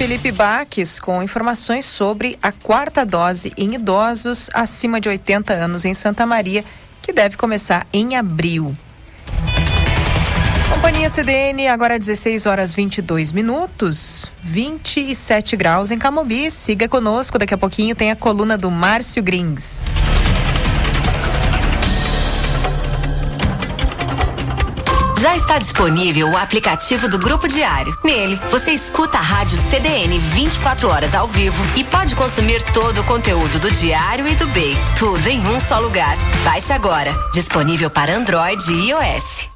Felipe 0.00 0.32
Baques 0.32 0.98
com 0.98 1.22
informações 1.22 1.84
sobre 1.84 2.38
a 2.42 2.50
quarta 2.50 3.04
dose 3.04 3.52
em 3.54 3.74
idosos 3.74 4.48
acima 4.54 4.98
de 4.98 5.10
80 5.10 5.52
anos 5.52 5.84
em 5.84 5.92
Santa 5.92 6.24
Maria, 6.24 6.64
que 7.02 7.12
deve 7.12 7.36
começar 7.36 7.86
em 7.92 8.16
abril. 8.16 8.74
Companhia 10.72 11.10
CDN, 11.10 11.68
agora 11.68 11.98
16 11.98 12.46
horas 12.46 12.74
22 12.74 13.30
minutos, 13.32 14.24
27 14.42 15.54
graus 15.54 15.90
em 15.90 15.98
Camobi. 15.98 16.50
Siga 16.50 16.88
conosco, 16.88 17.38
daqui 17.38 17.52
a 17.52 17.58
pouquinho 17.58 17.94
tem 17.94 18.10
a 18.10 18.16
coluna 18.16 18.56
do 18.56 18.70
Márcio 18.70 19.22
Grings. 19.22 19.84
Já 25.20 25.36
está 25.36 25.58
disponível 25.58 26.30
o 26.30 26.36
aplicativo 26.38 27.06
do 27.06 27.18
Grupo 27.18 27.46
Diário. 27.46 27.94
Nele, 28.02 28.40
você 28.50 28.70
escuta 28.70 29.18
a 29.18 29.20
rádio 29.20 29.58
CDN 29.58 30.18
24 30.18 30.88
horas 30.88 31.14
ao 31.14 31.26
vivo 31.26 31.62
e 31.76 31.84
pode 31.84 32.16
consumir 32.16 32.62
todo 32.72 33.02
o 33.02 33.04
conteúdo 33.04 33.58
do 33.58 33.70
Diário 33.70 34.26
e 34.26 34.34
do 34.34 34.46
BEI. 34.46 34.74
Tudo 34.98 35.26
em 35.28 35.46
um 35.46 35.60
só 35.60 35.78
lugar. 35.78 36.16
Baixe 36.42 36.72
agora. 36.72 37.12
Disponível 37.34 37.90
para 37.90 38.16
Android 38.16 38.72
e 38.72 38.88
iOS. 38.88 39.49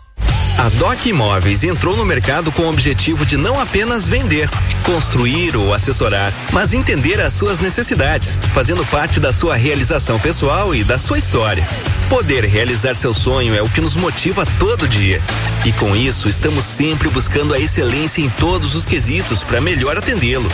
A 0.56 0.68
Doc 0.68 1.06
Imóveis 1.06 1.64
entrou 1.64 1.97
no 1.97 2.05
mercado 2.05 2.52
com 2.52 2.62
o 2.62 2.68
objetivo 2.68 3.26
de 3.26 3.36
não 3.36 3.59
apenas 3.59 4.09
vender, 4.09 4.48
construir 4.85 5.56
ou 5.56 5.74
assessorar, 5.74 6.32
mas 6.52 6.72
entender 6.72 7.20
as 7.20 7.32
suas 7.32 7.59
necessidades, 7.59 8.39
fazendo 8.55 8.86
parte 8.86 9.18
da 9.18 9.32
sua 9.32 9.56
realização 9.56 10.18
pessoal 10.18 10.72
e 10.72 10.85
da 10.85 10.97
sua 10.97 11.18
história. 11.18 11.66
Poder 12.09 12.44
realizar 12.44 12.94
seu 12.94 13.12
sonho 13.12 13.55
é 13.55 13.60
o 13.62 13.68
que 13.68 13.81
nos 13.81 13.97
motiva 13.97 14.47
todo 14.59 14.89
dia. 14.89 15.20
E 15.66 15.72
com 15.72 15.97
isso, 15.97 16.28
estamos 16.28 16.64
sempre 16.64 17.09
buscando 17.09 17.52
a 17.52 17.59
excelência 17.59 18.22
em 18.22 18.31
todos 18.31 18.76
os 18.76 18.86
quesitos 18.86 19.43
para 19.43 19.60
melhor 19.60 19.98
atendê-lo. 19.98 20.51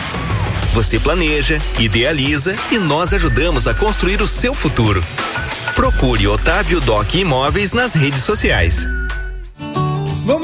Você 0.73 0.99
planeja, 0.99 1.59
idealiza 1.77 2.55
e 2.71 2.79
nós 2.79 3.13
ajudamos 3.13 3.67
a 3.67 3.73
construir 3.73 4.19
o 4.21 4.27
seu 4.27 4.53
futuro. 4.55 5.03
Procure 5.75 6.27
Otávio 6.27 6.79
Doc 6.79 7.13
Imóveis 7.13 7.71
nas 7.71 7.93
redes 7.93 8.23
sociais. 8.23 8.89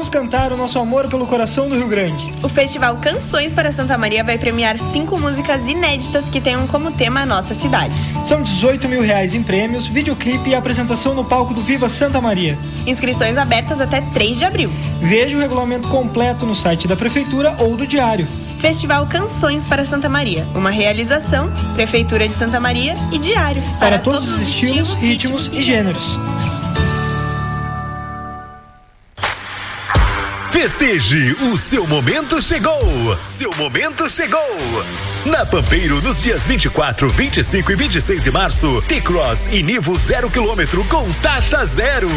Vamos 0.08 0.26
cantar 0.26 0.52
o 0.52 0.56
nosso 0.56 0.78
amor 0.78 1.06
pelo 1.08 1.26
coração 1.26 1.68
do 1.68 1.74
Rio 1.74 1.86
Grande. 1.86 2.32
O 2.42 2.48
Festival 2.48 2.96
Canções 2.96 3.52
para 3.52 3.70
Santa 3.70 3.98
Maria 3.98 4.24
vai 4.24 4.38
premiar 4.38 4.78
cinco 4.78 5.18
músicas 5.18 5.68
inéditas 5.68 6.30
que 6.30 6.40
tenham 6.40 6.66
como 6.66 6.90
tema 6.92 7.20
a 7.20 7.26
nossa 7.26 7.52
cidade. 7.52 7.94
São 8.26 8.42
18 8.42 8.88
mil 8.88 9.02
reais 9.02 9.34
em 9.34 9.42
prêmios, 9.42 9.86
videoclipe 9.86 10.48
e 10.48 10.54
apresentação 10.54 11.14
no 11.14 11.26
palco 11.26 11.52
do 11.52 11.62
Viva 11.62 11.90
Santa 11.90 12.22
Maria. 12.22 12.58
Inscrições 12.86 13.36
abertas 13.36 13.82
até 13.82 14.00
3 14.00 14.38
de 14.38 14.44
abril. 14.46 14.70
Veja 14.98 15.36
o 15.36 15.40
regulamento 15.40 15.88
completo 15.88 16.46
no 16.46 16.56
site 16.56 16.88
da 16.88 16.96
Prefeitura 16.96 17.54
ou 17.58 17.76
do 17.76 17.86
Diário. 17.86 18.26
Festival 18.60 19.06
Canções 19.06 19.66
para 19.66 19.84
Santa 19.84 20.08
Maria, 20.08 20.46
uma 20.54 20.70
realização, 20.70 21.52
Prefeitura 21.74 22.26
de 22.26 22.34
Santa 22.34 22.58
Maria 22.58 22.94
e 23.12 23.18
Diário. 23.18 23.60
Para, 23.78 23.78
para 23.78 23.98
todos, 23.98 24.20
todos, 24.20 24.40
os 24.40 24.48
estilos, 24.48 24.94
ritmos, 24.94 25.48
ritmos 25.48 25.52
e 25.52 25.62
gêneros. 25.62 26.18
Festeje, 30.60 31.34
o 31.34 31.56
seu 31.56 31.86
momento 31.86 32.42
chegou! 32.42 32.80
Seu 33.24 33.52
momento 33.56 34.10
chegou! 34.10 34.42
Na 35.30 35.44
Pampeiro, 35.44 36.00
nos 36.00 36.22
dias 36.22 36.46
24, 36.46 37.08
25 37.10 37.72
e 37.72 37.76
26 37.76 38.24
de 38.24 38.30
março, 38.30 38.82
T-Cross 38.88 39.48
e 39.52 39.62
Nivo 39.62 39.94
zero 39.94 40.30
quilômetro 40.30 40.82
com 40.84 41.12
taxa 41.14 41.64
zero. 41.66 42.08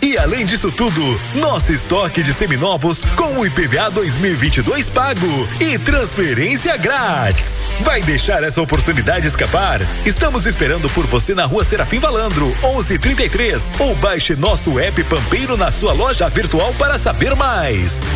E 0.00 0.16
além 0.16 0.46
disso 0.46 0.70
tudo, 0.70 1.20
nosso 1.34 1.72
estoque 1.72 2.22
de 2.22 2.32
seminovos 2.32 3.04
com 3.16 3.38
o 3.38 3.46
IPVA 3.46 3.90
2022 3.90 4.88
pago 4.88 5.48
e 5.60 5.78
transferência 5.78 6.76
grátis. 6.76 7.60
Vai 7.80 8.02
deixar 8.02 8.44
essa 8.44 8.62
oportunidade 8.62 9.26
escapar? 9.26 9.80
Estamos 10.06 10.46
esperando 10.46 10.88
por 10.90 11.06
você 11.06 11.34
na 11.34 11.46
rua 11.46 11.64
Serafim 11.64 11.98
Valandro, 11.98 12.46
1133 12.62 13.74
ou 13.80 13.96
baixe 13.96 14.36
nosso 14.36 14.78
app 14.78 15.02
Pampeiro 15.04 15.56
na 15.56 15.72
sua 15.72 15.92
loja 15.92 16.28
virtual 16.28 16.72
para 16.74 16.98
saber 16.98 17.34
mais. 17.34 18.08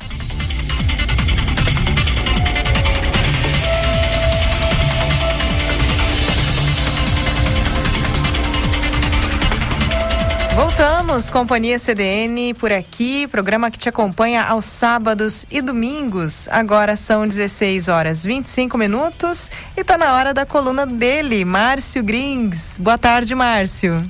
Voltamos, 10.59 11.29
Companhia 11.29 11.79
CDN 11.79 12.53
por 12.53 12.69
aqui, 12.69 13.25
programa 13.27 13.71
que 13.71 13.79
te 13.79 13.87
acompanha 13.87 14.43
aos 14.43 14.65
sábados 14.65 15.45
e 15.49 15.61
domingos. 15.61 16.49
Agora 16.49 16.97
são 16.97 17.25
16 17.25 17.87
horas 17.87 18.25
25 18.25 18.77
minutos 18.77 19.49
e 19.77 19.85
tá 19.85 19.97
na 19.97 20.13
hora 20.15 20.33
da 20.33 20.45
coluna 20.45 20.85
dele, 20.85 21.45
Márcio 21.45 22.03
Grings. 22.03 22.77
Boa 22.77 22.97
tarde, 22.97 23.33
Márcio. 23.33 24.03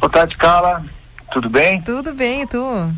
Boa 0.00 0.10
tarde, 0.10 0.38
Carla. 0.38 0.82
Tudo 1.30 1.50
bem? 1.50 1.82
Tudo 1.82 2.14
bem, 2.14 2.40
e 2.40 2.46
tu? 2.46 2.90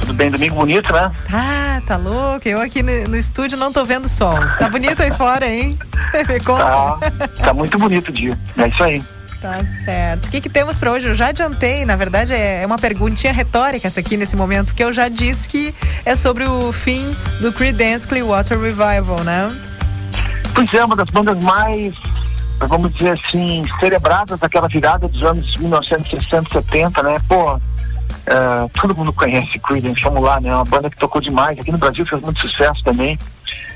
Tudo 0.00 0.14
bem, 0.14 0.30
domingo 0.30 0.54
bonito, 0.54 0.94
né? 0.94 1.10
Ah, 1.32 1.82
tá 1.84 1.96
louco. 1.96 2.48
Eu 2.48 2.60
aqui 2.60 2.80
no, 2.80 3.08
no 3.08 3.16
estúdio 3.16 3.58
não 3.58 3.72
tô 3.72 3.84
vendo 3.84 4.08
sol. 4.08 4.38
Tá 4.60 4.68
bonito 4.68 5.02
aí 5.02 5.10
fora, 5.10 5.48
hein? 5.48 5.76
Me 6.28 6.38
conta. 6.38 6.64
Tá, 7.18 7.28
tá 7.46 7.52
muito 7.52 7.76
bonito 7.76 8.10
o 8.10 8.12
dia. 8.12 8.38
É 8.56 8.68
isso 8.68 8.84
aí. 8.84 9.02
Tá 9.44 9.62
certo. 9.66 10.24
O 10.24 10.30
que, 10.30 10.40
que 10.40 10.48
temos 10.48 10.78
para 10.78 10.90
hoje? 10.90 11.06
Eu 11.06 11.14
já 11.14 11.26
adiantei, 11.26 11.84
na 11.84 11.96
verdade 11.96 12.32
é, 12.32 12.62
é 12.62 12.66
uma 12.66 12.78
perguntinha 12.78 13.30
retórica 13.30 13.86
essa 13.86 14.00
aqui 14.00 14.16
nesse 14.16 14.34
momento, 14.34 14.74
que 14.74 14.82
eu 14.82 14.90
já 14.90 15.06
disse 15.06 15.46
que 15.46 15.74
é 16.02 16.16
sobre 16.16 16.44
o 16.44 16.72
fim 16.72 17.14
do 17.42 17.52
Creedence 17.52 18.08
Clearwater 18.08 18.58
Revival, 18.58 19.22
né? 19.22 19.54
Pois 20.54 20.72
é, 20.72 20.82
uma 20.82 20.96
das 20.96 21.10
bandas 21.10 21.38
mais, 21.42 21.92
vamos 22.58 22.94
dizer 22.94 23.20
assim, 23.22 23.62
celebradas 23.78 24.40
daquela 24.40 24.66
virada 24.66 25.06
dos 25.08 25.22
anos 25.22 25.54
1960, 25.58 26.48
70, 26.50 27.02
né? 27.02 27.18
Pô, 27.28 27.56
uh, 27.56 27.60
todo 28.80 28.96
mundo 28.96 29.12
conhece 29.12 29.58
Creedence, 29.58 30.00
vamos 30.00 30.22
lá, 30.22 30.40
né? 30.40 30.54
Uma 30.54 30.64
banda 30.64 30.88
que 30.88 30.96
tocou 30.96 31.20
demais. 31.20 31.58
Aqui 31.58 31.70
no 31.70 31.76
Brasil 31.76 32.06
fez 32.06 32.22
muito 32.22 32.40
sucesso 32.40 32.82
também. 32.82 33.18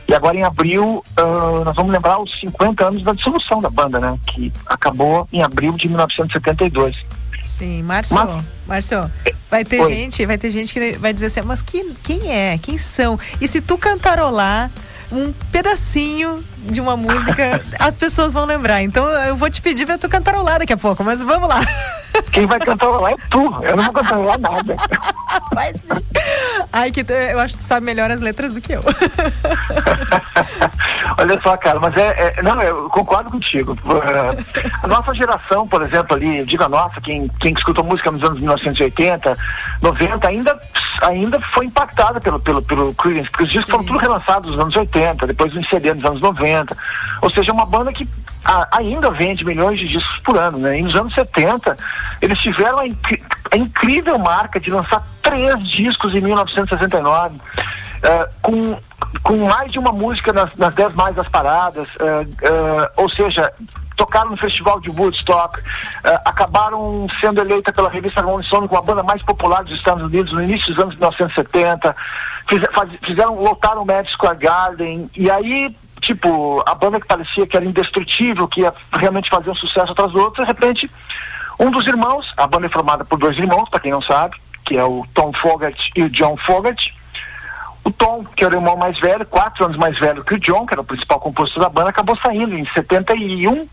E 0.09 0.15
agora 0.15 0.37
em 0.39 0.43
abril, 0.43 1.05
uh, 1.21 1.65
nós 1.65 1.77
vamos 1.77 1.93
lembrar 1.93 2.19
os 2.19 2.41
50 2.41 2.87
anos 2.87 3.03
da 3.03 3.13
dissolução 3.13 3.61
da 3.61 3.69
banda, 3.69 4.01
né? 4.01 4.19
Que 4.27 4.51
acabou 4.67 5.29
em 5.31 5.43
abril 5.43 5.73
de 5.73 5.87
1972. 5.87 6.97
Sim, 7.43 7.83
Márcio, 7.83 8.17
mas, 8.17 8.45
Márcio, 8.67 9.11
vai 9.51 9.65
ter 9.65 9.81
Oi. 9.81 9.93
gente, 9.93 10.25
vai 10.25 10.39
ter 10.39 10.51
gente 10.51 10.73
que 10.73 10.97
vai 10.99 11.13
dizer 11.13 11.27
assim, 11.27 11.43
mas 11.43 11.61
quem, 11.61 11.93
quem 12.03 12.33
é? 12.33 12.57
Quem 12.59 12.79
são? 12.79 13.19
E 13.39 13.47
se 13.47 13.61
tu 13.61 13.77
cantarolar 13.77 14.71
um 15.11 15.33
pedacinho 15.51 16.45
de 16.59 16.81
uma 16.81 16.97
música, 16.97 17.63
as 17.79 17.97
pessoas 17.97 18.33
vão 18.33 18.45
lembrar. 18.45 18.83
Então 18.83 19.07
eu 19.25 19.37
vou 19.37 19.51
te 19.51 19.61
pedir 19.61 19.87
para 19.87 19.99
tu 19.99 20.09
cantarolar 20.09 20.59
daqui 20.59 20.73
a 20.73 20.77
pouco, 20.77 21.05
mas 21.05 21.23
vamos 21.23 21.49
lá. 21.49 21.61
Quem 22.33 22.47
vai 22.47 22.59
cantarolar 22.59 23.13
é 23.13 23.17
tu, 23.31 23.55
eu 23.63 23.77
não 23.77 23.85
vou 23.85 23.93
cantarolar 23.93 24.39
nada. 24.39 24.77
Vai 25.53 25.73
sim. 25.73 26.05
Ai, 26.73 26.91
que 26.91 27.05
tu, 27.05 27.13
eu 27.13 27.39
acho 27.39 27.55
que 27.55 27.63
tu 27.63 27.67
sabe 27.67 27.85
melhor 27.85 28.11
as 28.11 28.21
letras 28.21 28.55
do 28.55 28.61
que 28.61 28.73
eu. 28.73 28.83
Olha 31.19 31.41
só, 31.41 31.57
cara, 31.57 31.79
mas 31.81 31.97
é, 31.97 32.35
é, 32.37 32.43
Não, 32.43 32.61
eu 32.63 32.89
concordo 32.91 33.31
contigo. 33.31 33.73
Uh, 33.85 34.45
a 34.83 34.89
nossa 34.89 35.15
geração, 35.15 35.67
por 35.67 35.83
exemplo, 35.83 36.17
ali, 36.17 36.45
diga 36.45 36.67
a 36.67 36.69
nossa, 36.69 37.01
quem, 37.01 37.29
quem 37.41 37.55
escutou 37.55 37.85
música 37.85 38.11
nos 38.11 38.23
anos 38.23 38.41
1980, 38.41 39.37
90, 39.83 40.29
ainda, 40.29 40.61
ainda 41.03 41.41
foi 41.53 41.67
impactada 41.67 42.21
pelo, 42.21 42.41
pelo, 42.41 42.63
pelo 42.63 42.95
Creedence, 42.95 43.31
porque 43.31 43.45
os 43.45 43.51
discos 43.51 43.71
foram 43.71 43.85
tudo 43.85 43.99
relançados 43.99 44.51
nos 44.51 44.61
anos 44.61 44.77
80, 44.77 45.27
depois 45.27 45.55
em 45.55 45.65
CD 45.65 45.95
nos 45.95 46.05
anos 46.05 46.21
90. 46.21 46.77
Ou 47.23 47.31
seja, 47.31 47.51
é 47.51 47.55
uma 47.55 47.67
banda 47.67 47.93
que 47.93 48.07
a, 48.45 48.79
ainda 48.79 49.11
vende 49.11 49.45
milhões 49.45 49.79
de 49.79 49.89
discos 49.89 50.19
por 50.23 50.37
ano, 50.39 50.59
né? 50.59 50.79
E 50.79 50.83
nos 50.83 50.95
anos 50.95 51.15
70, 51.15 51.77
eles 52.21 52.39
tiveram 52.39 52.79
a, 52.79 52.83
a 52.83 53.57
incrível 53.57 54.19
marca 54.19 54.59
de 54.59 54.71
lançar 54.71 55.03
três 55.23 55.59
discos 55.69 56.15
em 56.15 56.21
1969, 56.21 57.37
uh, 57.37 57.41
eh, 58.03 58.29
com, 58.43 58.77
com 59.23 59.37
mais 59.47 59.71
de 59.71 59.79
uma 59.79 59.93
música 59.93 60.33
nas, 60.33 60.55
nas 60.57 60.75
dez 60.75 60.95
mais 60.95 61.15
das 61.15 61.29
paradas, 61.29 61.87
uh, 61.97 62.23
uh, 62.23 62.89
ou 62.97 63.11
seja, 63.11 63.53
tocaram 63.97 64.31
no 64.31 64.37
festival 64.37 64.81
de 64.81 64.89
Woodstock, 64.91 65.61
acabaram 66.25 67.09
sendo 67.21 67.41
eleita 67.41 67.73
pela 67.73 67.91
revista 67.91 68.23
Rolling 68.23 68.45
Stone 68.45 68.69
como 68.69 68.81
a 68.81 68.85
banda 68.85 69.03
mais 69.03 69.21
popular 69.23 69.65
dos 69.65 69.75
Estados 69.75 70.05
Unidos 70.05 70.33
no 70.33 70.41
início 70.41 70.73
dos 70.73 70.85
anos 70.85 70.95
1970, 70.95 71.97
fiz, 72.49 72.61
faz, 72.73 72.89
fizeram, 73.03 73.35
lotaram 73.35 73.83
o 73.83 73.85
Madison 73.85 74.15
Square 74.15 74.39
Garden, 74.39 75.11
e 75.17 75.29
aí 75.29 75.75
tipo, 76.01 76.63
a 76.67 76.75
banda 76.75 77.01
que 77.01 77.07
parecia 77.07 77.47
que 77.47 77.57
era 77.57 77.67
indestrutível, 77.67 78.49
que 78.49 78.61
ia 78.61 78.73
realmente 78.93 79.31
fazer 79.31 79.51
um 79.51 79.55
sucesso 79.55 79.93
atrás 79.93 80.13
do 80.13 80.21
outro, 80.21 80.43
de 80.43 80.49
repente, 80.49 80.91
um 81.59 81.71
dos 81.71 81.87
irmãos, 81.87 82.33
a 82.37 82.47
banda 82.47 82.67
é 82.67 82.71
formada 82.71 83.05
por 83.05 83.19
dois 83.19 83.37
irmãos, 83.37 83.69
para 83.69 83.81
quem 83.81 83.91
não 83.91 84.03
sabe, 84.03 84.37
que 84.65 84.77
é 84.77 84.85
o 84.85 85.07
Tom 85.15 85.33
Fogerty 85.33 85.91
e 85.97 86.03
o 86.05 86.11
John 86.11 86.37
Fogerty. 86.37 86.95
O 87.85 87.91
Tom, 87.91 88.25
que 88.37 88.45
era 88.45 88.55
o 88.55 88.59
irmão 88.59 88.77
mais 88.77 88.99
velho, 89.01 89.25
quatro 89.27 89.65
anos 89.65 89.77
mais 89.77 89.99
velho 89.99 90.25
que 90.25 90.35
o 90.35 90.41
John, 90.41 90.67
que 90.67 90.75
era 90.75 90.81
o 90.81 90.85
principal 90.85 91.19
compositor 91.21 91.63
da 91.63 91.69
banda, 91.71 91.91
acabou 91.91 92.17
saindo 92.19 92.55
em 92.55 92.67
71 92.73 93.69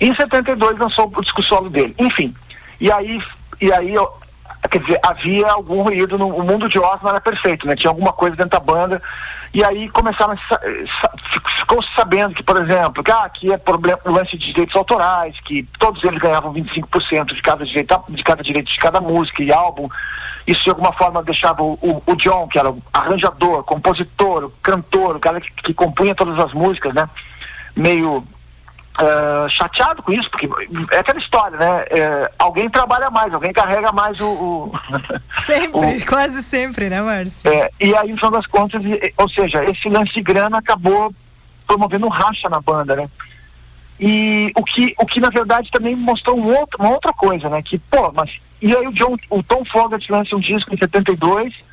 e 0.00 0.08
em 0.08 0.14
72 0.14 0.78
lançou 0.78 1.10
o 1.14 1.22
disco 1.22 1.42
solo 1.42 1.70
dele. 1.70 1.94
Enfim, 1.98 2.34
e 2.80 2.92
aí, 2.92 3.22
e 3.60 3.72
aí 3.72 3.94
quer 4.70 4.80
dizer, 4.80 5.00
havia 5.02 5.48
algum 5.48 5.82
ruído 5.82 6.18
no 6.18 6.28
o 6.28 6.42
mundo 6.42 6.68
de 6.68 6.78
Oz 6.78 7.00
não 7.02 7.10
era 7.10 7.20
perfeito, 7.20 7.66
né? 7.66 7.76
Tinha 7.76 7.90
alguma 7.90 8.12
coisa 8.12 8.36
dentro 8.36 8.58
da 8.58 8.60
banda 8.60 9.00
e 9.54 9.64
aí 9.64 9.88
começaram 9.88 10.34
a, 10.34 10.60
ficou 11.58 11.82
sabendo 11.94 12.34
que, 12.34 12.42
por 12.42 12.60
exemplo, 12.60 13.02
que 13.02 13.10
ah, 13.10 13.24
aqui 13.24 13.52
é 13.52 13.56
problema 13.56 13.98
lance 14.04 14.36
de 14.36 14.46
direitos 14.48 14.76
autorais, 14.76 15.34
que 15.40 15.62
todos 15.78 16.02
eles 16.04 16.18
ganhavam 16.18 16.52
25% 16.52 17.34
de 17.34 17.40
cada 17.40 17.64
direito, 17.64 18.04
de 18.08 18.22
cada 18.22 18.42
direito 18.42 18.70
de 18.70 18.78
cada 18.78 19.00
música 19.00 19.42
e 19.42 19.52
álbum. 19.52 19.88
Isso 20.46 20.62
de 20.62 20.70
alguma 20.70 20.92
forma 20.92 21.22
deixava 21.22 21.62
o, 21.62 21.72
o, 21.80 22.02
o 22.06 22.16
John, 22.16 22.46
que 22.48 22.58
era 22.58 22.70
o 22.70 22.82
arranjador, 22.92 23.64
compositor, 23.64 24.44
o 24.44 24.52
cantor, 24.62 25.16
o 25.16 25.20
cara 25.20 25.40
que, 25.40 25.50
que 25.50 25.74
compunha 25.74 26.14
todas 26.14 26.38
as 26.38 26.52
músicas, 26.52 26.92
né? 26.92 27.08
Meio 27.74 28.26
uh, 29.00 29.48
chateado 29.50 30.02
com 30.02 30.12
isso, 30.12 30.30
porque 30.30 30.48
é 30.92 30.98
aquela 30.98 31.18
história, 31.18 31.56
né? 31.58 31.84
É, 31.90 32.30
alguém 32.38 32.68
trabalha 32.68 33.10
mais, 33.10 33.32
alguém 33.32 33.52
carrega 33.52 33.92
mais 33.92 34.20
o. 34.20 34.26
o 34.26 34.72
sempre, 35.44 35.98
o, 35.98 36.06
quase 36.06 36.42
sempre, 36.42 36.88
né, 36.88 37.00
Márcio? 37.00 37.50
É, 37.50 37.70
e 37.80 37.94
aí, 37.94 38.10
no 38.10 38.16
final 38.16 38.30
das 38.30 38.46
contas, 38.46 38.82
ou 39.16 39.28
seja, 39.28 39.64
esse 39.64 39.88
lance 39.88 40.12
de 40.12 40.22
grana 40.22 40.58
acabou 40.58 41.12
promovendo 41.66 42.08
racha 42.08 42.48
na 42.48 42.60
banda, 42.60 42.96
né? 42.96 43.08
E 43.98 44.52
o 44.54 44.62
que, 44.62 44.94
o 44.98 45.06
que 45.06 45.20
na 45.20 45.30
verdade 45.30 45.70
também 45.70 45.96
mostrou 45.96 46.38
um 46.38 46.54
outro, 46.54 46.78
uma 46.78 46.90
outra 46.90 47.12
coisa, 47.12 47.48
né? 47.48 47.62
Que, 47.62 47.78
pô, 47.78 48.12
mas. 48.14 48.30
E 48.60 48.74
aí 48.74 48.86
o, 48.86 48.92
John, 48.92 49.16
o 49.30 49.42
Tom 49.42 49.64
Fogerty 49.64 50.10
lança 50.10 50.34
um 50.34 50.40
disco 50.40 50.74
em 50.74 50.78
72, 50.78 51.52
e 51.52 51.65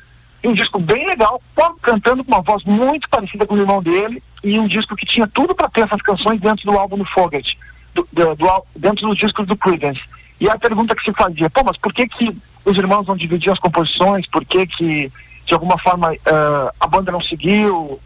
um 0.48 0.54
disco 0.54 0.78
bem 0.78 1.06
legal, 1.06 1.40
cantando 1.82 2.24
com 2.24 2.32
uma 2.32 2.42
voz 2.42 2.62
muito 2.64 3.08
parecida 3.08 3.46
com 3.46 3.54
o 3.54 3.58
irmão 3.58 3.82
dele, 3.82 4.22
e 4.42 4.58
um 4.58 4.66
disco 4.66 4.94
que 4.94 5.06
tinha 5.06 5.26
tudo 5.26 5.54
para 5.54 5.68
ter 5.68 5.82
essas 5.82 6.02
canções 6.02 6.40
dentro 6.40 6.64
do 6.64 6.78
álbum 6.78 6.98
do 6.98 7.04
Fogerty, 7.06 7.58
do, 7.94 8.06
do, 8.12 8.34
do, 8.34 8.64
dentro 8.76 9.08
dos 9.08 9.16
discos 9.16 9.46
do 9.46 9.56
Creedence. 9.56 10.02
E 10.38 10.48
a 10.48 10.58
pergunta 10.58 10.94
que 10.94 11.04
se 11.04 11.12
fazia, 11.12 11.48
pô, 11.48 11.62
mas 11.64 11.78
por 11.78 11.92
que 11.92 12.06
que 12.06 12.36
os 12.64 12.76
irmãos 12.76 13.06
não 13.06 13.16
dividiam 13.16 13.54
as 13.54 13.58
composições? 13.58 14.26
Por 14.28 14.44
que 14.44 14.66
que, 14.66 15.12
de 15.46 15.54
alguma 15.54 15.78
forma, 15.78 16.12
uh, 16.12 16.70
a 16.78 16.86
banda 16.86 17.10
não 17.10 17.22
seguiu? 17.22 17.98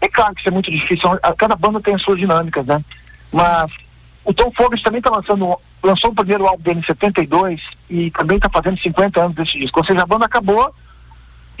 É 0.00 0.08
claro 0.08 0.34
que 0.34 0.40
isso 0.40 0.48
é 0.48 0.52
muito 0.52 0.70
difícil, 0.70 1.10
cada 1.36 1.56
banda 1.56 1.80
tem 1.80 1.94
as 1.94 2.02
suas 2.02 2.18
dinâmicas, 2.18 2.64
né? 2.64 2.82
Mas 3.32 3.70
o 4.24 4.32
Tom 4.32 4.52
Fogerty 4.56 4.84
também 4.84 4.98
está 4.98 5.10
lançando, 5.10 5.58
lançou 5.82 6.10
o 6.10 6.14
primeiro 6.14 6.46
álbum 6.46 6.62
dele 6.62 6.80
em 6.80 6.84
72 6.84 7.60
e 7.88 8.10
também 8.12 8.36
está 8.36 8.48
fazendo 8.48 8.80
50 8.80 9.20
anos 9.20 9.34
desse 9.34 9.58
disco. 9.58 9.80
Ou 9.80 9.84
seja, 9.84 10.02
a 10.02 10.06
banda 10.06 10.26
acabou 10.26 10.72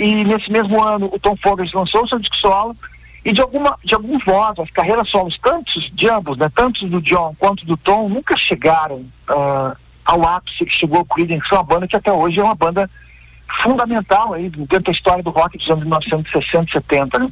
e 0.00 0.24
nesse 0.24 0.50
mesmo 0.50 0.82
ano 0.82 1.10
o 1.12 1.18
Tom 1.18 1.36
Fogerty 1.36 1.76
lançou 1.76 2.04
o 2.04 2.08
seu 2.08 2.18
disco 2.18 2.36
solo 2.36 2.74
e 3.22 3.32
de 3.32 3.40
alguma 3.42 3.78
de 3.84 3.94
algum 3.94 4.18
modo 4.26 4.62
as 4.62 4.70
carreiras 4.70 5.10
solos 5.10 5.38
tantos 5.42 5.90
de 5.92 6.08
ambos, 6.08 6.38
né, 6.38 6.50
tanto 6.54 6.88
do 6.88 7.02
John 7.02 7.36
quanto 7.38 7.66
do 7.66 7.76
Tom 7.76 8.08
nunca 8.08 8.34
chegaram 8.34 8.96
uh, 8.96 9.76
ao 10.02 10.26
ápice 10.26 10.64
que 10.64 10.72
chegou 10.72 11.00
o 11.00 11.04
Creedence, 11.04 11.46
que 11.46 11.54
é 11.54 11.58
uma 11.58 11.64
banda 11.64 11.86
que 11.86 11.96
até 11.96 12.10
hoje 12.10 12.40
é 12.40 12.42
uma 12.42 12.54
banda 12.54 12.90
fundamental 13.62 14.32
aí 14.32 14.48
dentro 14.48 14.84
da 14.84 14.92
história 14.92 15.22
do 15.22 15.30
rock 15.30 15.58
dos 15.58 15.68
anos 15.68 15.84
1960 15.84 16.70
e 16.70 16.72
70, 16.72 17.18
né? 17.18 17.28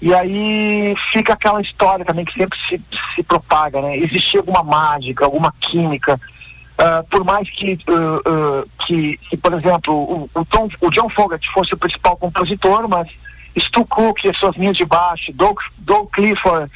E 0.00 0.14
aí 0.14 0.94
fica 1.10 1.32
aquela 1.32 1.60
história 1.60 2.04
também 2.04 2.24
que 2.24 2.32
sempre 2.34 2.56
se, 2.68 2.80
se 3.16 3.22
propaga, 3.24 3.82
né? 3.82 3.96
Existia 3.96 4.38
alguma 4.38 4.62
mágica, 4.62 5.24
alguma 5.24 5.52
química, 5.60 6.20
Uh, 6.78 7.02
por 7.10 7.24
mais 7.24 7.50
que, 7.50 7.72
uh, 7.72 8.60
uh, 8.60 8.68
que, 8.86 9.18
por 9.42 9.52
exemplo, 9.52 9.92
o, 9.92 10.30
o, 10.32 10.44
Tom, 10.44 10.68
o 10.80 10.90
John 10.90 11.08
Fogerty 11.08 11.48
fosse 11.52 11.74
o 11.74 11.76
principal 11.76 12.16
compositor, 12.16 12.88
mas 12.88 13.08
Stu 13.58 13.84
Cook 13.84 14.24
e 14.24 14.32
suas 14.34 14.54
linhas 14.54 14.76
de 14.76 14.84
baixo, 14.84 15.32
Doug, 15.32 15.58
Doug 15.78 16.08
Clifford 16.12 16.70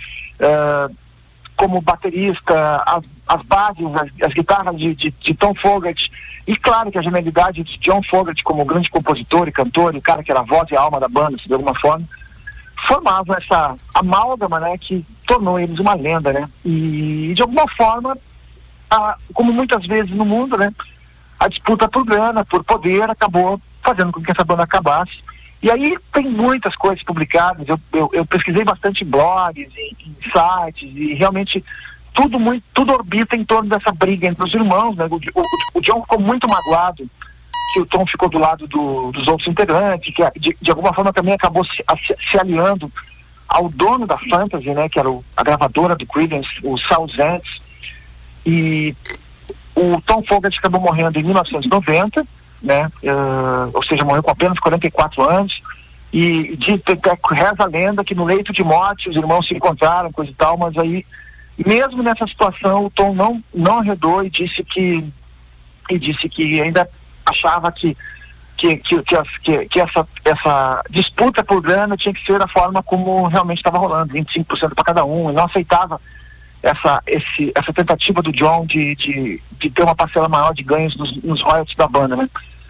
como 1.56 1.80
baterista, 1.80 2.82
as, 2.84 3.04
as 3.28 3.42
bases, 3.42 3.86
as, 3.94 4.10
as 4.26 4.34
guitarras 4.34 4.76
de, 4.76 4.92
de, 4.96 5.10
de, 5.12 5.34
Tom 5.34 5.54
Fogerty, 5.54 6.10
e 6.44 6.56
claro 6.56 6.90
que 6.90 6.98
a 6.98 7.02
genialidade 7.02 7.62
de 7.62 7.78
John 7.78 8.02
Fogerty 8.02 8.42
como 8.42 8.64
grande 8.64 8.90
compositor 8.90 9.46
e 9.46 9.52
cantor, 9.52 9.94
e 9.94 9.98
o 9.98 10.02
cara 10.02 10.24
que 10.24 10.32
era 10.32 10.40
a 10.40 10.44
voz 10.44 10.68
e 10.72 10.76
a 10.76 10.80
alma 10.80 10.98
da 10.98 11.08
banda, 11.08 11.36
de 11.36 11.52
alguma 11.52 11.78
forma, 11.78 12.04
formavam 12.88 13.36
essa 13.36 13.76
amálgama, 13.94 14.58
né, 14.58 14.76
que 14.76 15.06
tornou 15.24 15.60
eles 15.60 15.78
uma 15.78 15.94
lenda, 15.94 16.32
né, 16.32 16.48
e 16.64 17.32
de 17.36 17.42
alguma 17.42 17.68
forma 17.76 18.18
a, 18.93 19.16
como 19.32 19.52
muitas 19.52 19.86
vezes 19.86 20.10
no 20.10 20.24
mundo, 20.24 20.56
né, 20.56 20.73
a 21.40 21.48
disputa 21.48 21.89
por 21.89 22.05
grana, 22.05 22.44
por 22.44 22.62
poder, 22.62 23.09
acabou 23.09 23.60
fazendo 23.82 24.12
com 24.12 24.23
que 24.23 24.31
essa 24.31 24.44
banda 24.44 24.62
acabasse. 24.62 25.23
E 25.62 25.70
aí 25.70 25.97
tem 26.12 26.28
muitas 26.28 26.74
coisas 26.77 27.02
publicadas, 27.05 27.66
eu, 27.69 27.81
eu, 27.93 28.10
eu 28.12 28.27
pesquisei 28.27 28.64
bastante 28.64 29.05
blogs 29.05 29.69
e, 29.77 29.97
e, 30.01 30.31
sites 30.31 30.90
e 30.94 31.14
realmente 31.14 31.64
tudo 32.12 32.39
muito, 32.39 32.64
tudo 32.74 32.93
orbita 32.93 33.36
em 33.36 33.44
torno 33.44 33.70
dessa 33.70 33.93
briga 33.93 34.27
entre 34.27 34.44
os 34.44 34.52
irmãos, 34.52 34.97
né? 34.97 35.06
O, 35.09 35.16
o, 35.16 35.43
o 35.74 35.81
John 35.81 36.02
ficou 36.02 36.20
muito 36.20 36.48
magoado 36.48 37.09
que 37.73 37.81
o 37.81 37.86
Tom 37.86 38.05
ficou 38.05 38.28
do 38.28 38.39
lado 38.39 38.66
do, 38.66 39.10
dos 39.12 39.27
outros 39.27 39.48
integrantes, 39.48 40.14
que 40.14 40.23
de, 40.39 40.56
de 40.60 40.70
alguma 40.70 40.93
forma 40.93 41.12
também 41.12 41.32
acabou 41.32 41.64
se, 41.64 41.82
se, 42.31 42.39
aliando 42.39 42.93
ao 43.48 43.70
dono 43.70 44.06
da 44.06 44.19
Fantasy, 44.19 44.74
né? 44.74 44.89
Que 44.89 44.98
era 44.98 45.10
o, 45.10 45.24
a 45.35 45.43
gravadora 45.43 45.97
do 45.97 46.06
Creedence, 46.06 46.51
o 46.62 46.77
Sal 46.77 47.09
Zentz, 47.09 47.62
e 48.44 48.94
o 49.74 50.01
Tom 50.02 50.23
Fogerty 50.23 50.59
acabou 50.59 50.81
morrendo 50.81 51.19
em 51.19 51.23
1990, 51.23 52.27
né? 52.62 52.90
Uh, 53.02 53.70
ou 53.73 53.82
seja, 53.82 54.05
morreu 54.05 54.23
com 54.23 54.31
apenas 54.31 54.59
44 54.59 55.23
anos. 55.28 55.60
E 56.12 56.56
de, 56.56 56.82
reza 57.31 57.62
a 57.62 57.66
lenda 57.66 58.05
que 58.05 58.14
no 58.14 58.24
leito 58.24 58.52
de 58.52 58.62
morte 58.62 59.09
os 59.09 59.16
irmãos 59.16 59.47
se 59.47 59.55
encontraram, 59.55 60.12
coisa 60.12 60.31
e 60.31 60.35
tal, 60.35 60.59
mas 60.59 60.77
aí, 60.77 61.06
mesmo 61.56 62.02
nessa 62.02 62.27
situação, 62.27 62.85
o 62.85 62.90
Tom 62.90 63.14
não, 63.14 63.43
não 63.55 63.78
arredou 63.78 64.23
e 64.23 64.28
disse 64.28 64.62
que 64.62 65.05
e 65.90 65.98
disse 65.98 66.28
que 66.28 66.60
ainda 66.60 66.89
achava 67.24 67.73
que 67.73 67.97
que, 68.56 68.77
que, 68.77 69.02
que, 69.02 69.16
que, 69.43 69.66
que 69.66 69.81
essa, 69.81 70.06
essa 70.24 70.85
disputa 70.89 71.43
por 71.43 71.60
grana 71.60 71.97
tinha 71.97 72.14
que 72.14 72.24
ser 72.24 72.39
da 72.39 72.47
forma 72.47 72.81
como 72.81 73.27
realmente 73.27 73.59
estava 73.59 73.78
rolando, 73.78 74.14
25% 74.14 74.74
para 74.74 74.85
cada 74.85 75.05
um, 75.05 75.31
e 75.31 75.32
não 75.32 75.44
aceitava 75.44 76.01
essa, 76.62 77.02
esse, 77.06 77.52
essa 77.55 77.72
tentativa 77.72 78.22
do 78.22 78.32
John 78.32 78.64
de, 78.66 78.94
de, 78.94 79.43
de 79.59 79.70
ter 79.70 79.82
uma 79.82 79.94
parcela 79.94 80.28
maior 80.28 80.55
de 80.55 80.62
ganhos 80.62 80.97
nos, 80.97 81.22
nos 81.22 81.43
royalties 81.43 81.76
da 81.76 81.89
banda, 81.89 82.16
né? 82.16 82.28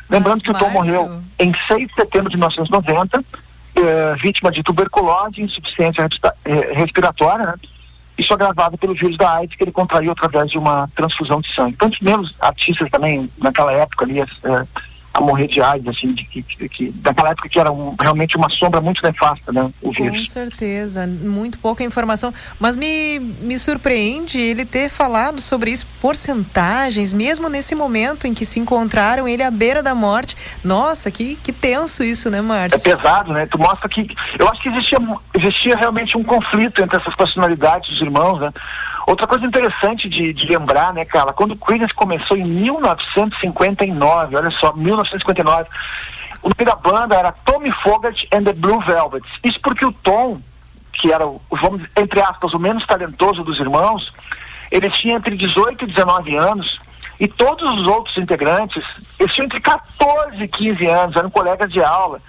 Lembrando 0.09 0.43
que 0.43 0.51
o 0.51 0.55
Tom 0.55 0.71
morreu 0.71 1.23
em 1.39 1.53
6 1.69 1.89
de 1.89 1.95
setembro 1.95 2.31
de 2.31 2.37
1990, 2.37 3.25
eh, 3.75 4.15
vítima 4.23 4.51
de 4.51 4.63
tuberculose 4.63 5.41
e 5.41 5.45
insuficiência 5.45 6.07
eh, 6.45 6.73
respiratória, 6.75 7.47
né? 7.47 7.55
Isso 8.19 8.35
agravado 8.35 8.77
pelo 8.77 8.95
vírus 8.95 9.17
da 9.17 9.37
AIDS 9.37 9.57
que 9.57 9.65
ele 9.65 9.73
contraiu 9.73 10.13
através 10.13 10.51
de 10.51 10.59
uma 10.59 10.87
transfusão 10.95 11.41
de 11.41 11.53
sangue. 11.55 11.77
Tantos 11.77 11.99
menos 12.01 12.35
artistas 12.41 12.91
também, 12.91 13.31
naquela 13.39 13.73
época 13.73 14.05
ali, 14.05 14.21
eh, 14.21 14.27
a 15.15 15.21
morrer 15.21 15.47
de 15.47 15.61
AIDS, 15.61 15.89
assim, 15.89 16.13
de, 16.13 16.25
que, 16.25 16.43
de, 16.43 16.69
que, 16.69 16.91
daquela 16.91 17.31
época 17.31 17.49
que 17.49 17.59
era 17.59 17.71
um, 17.71 17.95
realmente 18.01 18.37
uma 18.37 18.49
sombra 18.49 18.81
muito 18.81 19.03
nefasta, 19.03 19.53
né, 19.53 19.71
o 19.81 19.93
vírus. 19.93 20.19
Com 20.19 20.25
certeza, 20.25 21.07
muito 21.07 21.59
pouca 21.59 21.85
informação, 21.85 22.33
mas 22.59 22.77
me, 22.77 23.19
me 23.19 23.59
surpreende 23.59 24.41
ele 24.41 24.65
ter 24.65 24.89
falado 24.89 25.41
sobre 25.41 25.71
isso, 25.71 25.87
porcentagens, 26.01 27.13
mesmo 27.13 27.49
nesse 27.49 27.75
momento 27.75 28.27
em 28.27 28.33
que 28.33 28.45
se 28.45 28.59
encontraram 28.59 29.29
ele 29.29 29.43
à 29.43 29.51
beira 29.51 29.83
da 29.83 29.95
morte. 29.95 30.37
Nossa, 30.65 31.11
que, 31.11 31.37
que 31.37 31.53
tenso 31.53 32.03
isso, 32.03 32.31
né, 32.31 32.41
Márcio? 32.41 32.79
É 32.79 32.97
pesado, 32.97 33.33
né? 33.33 33.47
Tu 33.47 33.59
mostra 33.59 33.89
que, 33.89 34.07
eu 34.39 34.49
acho 34.49 34.63
que 34.63 34.69
existia, 34.69 34.99
existia 35.35 35.77
realmente 35.77 36.17
um 36.17 36.25
conflito 36.25 36.83
entre 36.83 36.97
essas 36.97 37.15
personalidades 37.15 37.91
dos 37.91 38.01
irmãos, 38.01 38.41
né? 38.41 38.51
Outra 39.07 39.27
coisa 39.27 39.45
interessante 39.45 40.09
de, 40.09 40.33
de 40.33 40.47
lembrar, 40.47 40.93
né, 40.93 41.05
Carla, 41.05 41.33
quando 41.33 41.53
o 41.53 41.57
Creedence 41.57 41.95
começou 41.95 42.37
em 42.37 42.45
1959, 42.45 44.37
olha 44.37 44.51
só, 44.53 44.73
1959, 44.73 45.69
o 46.43 46.49
nome 46.49 46.65
da 46.65 46.77
banda 46.77 47.17
era 47.17 47.33
Tommy 47.33 47.73
Fogerty 47.83 48.29
and 48.33 48.45
the 48.45 48.53
Blue 48.53 48.81
Velvets. 48.81 49.31
Isso 49.43 49.61
porque 49.61 49.85
o 49.85 49.93
Tom, 49.93 50.41
que 50.93 51.13
era, 51.13 51.27
o, 51.27 51.41
vamos, 51.51 51.83
entre 51.97 52.21
aspas, 52.21 52.53
o 52.53 52.59
menos 52.59 52.87
talentoso 52.87 53.43
dos 53.43 53.59
irmãos, 53.59 54.13
ele 54.71 54.91
tinha 54.91 55.17
entre 55.17 55.37
18 55.37 55.85
e 55.85 55.89
19 55.89 56.37
anos, 56.37 56.81
e 57.21 57.29
todos 57.29 57.79
os 57.79 57.87
outros 57.87 58.17
integrantes, 58.17 58.85
eles 59.19 59.33
tinham 59.33 59.47
entre 59.47 59.61
14 59.61 60.43
e 60.43 60.49
15 60.49 60.87
anos, 60.87 61.17
eram 61.17 61.31
colegas 61.31 61.71
de 61.71 61.83
aula. 61.83 62.21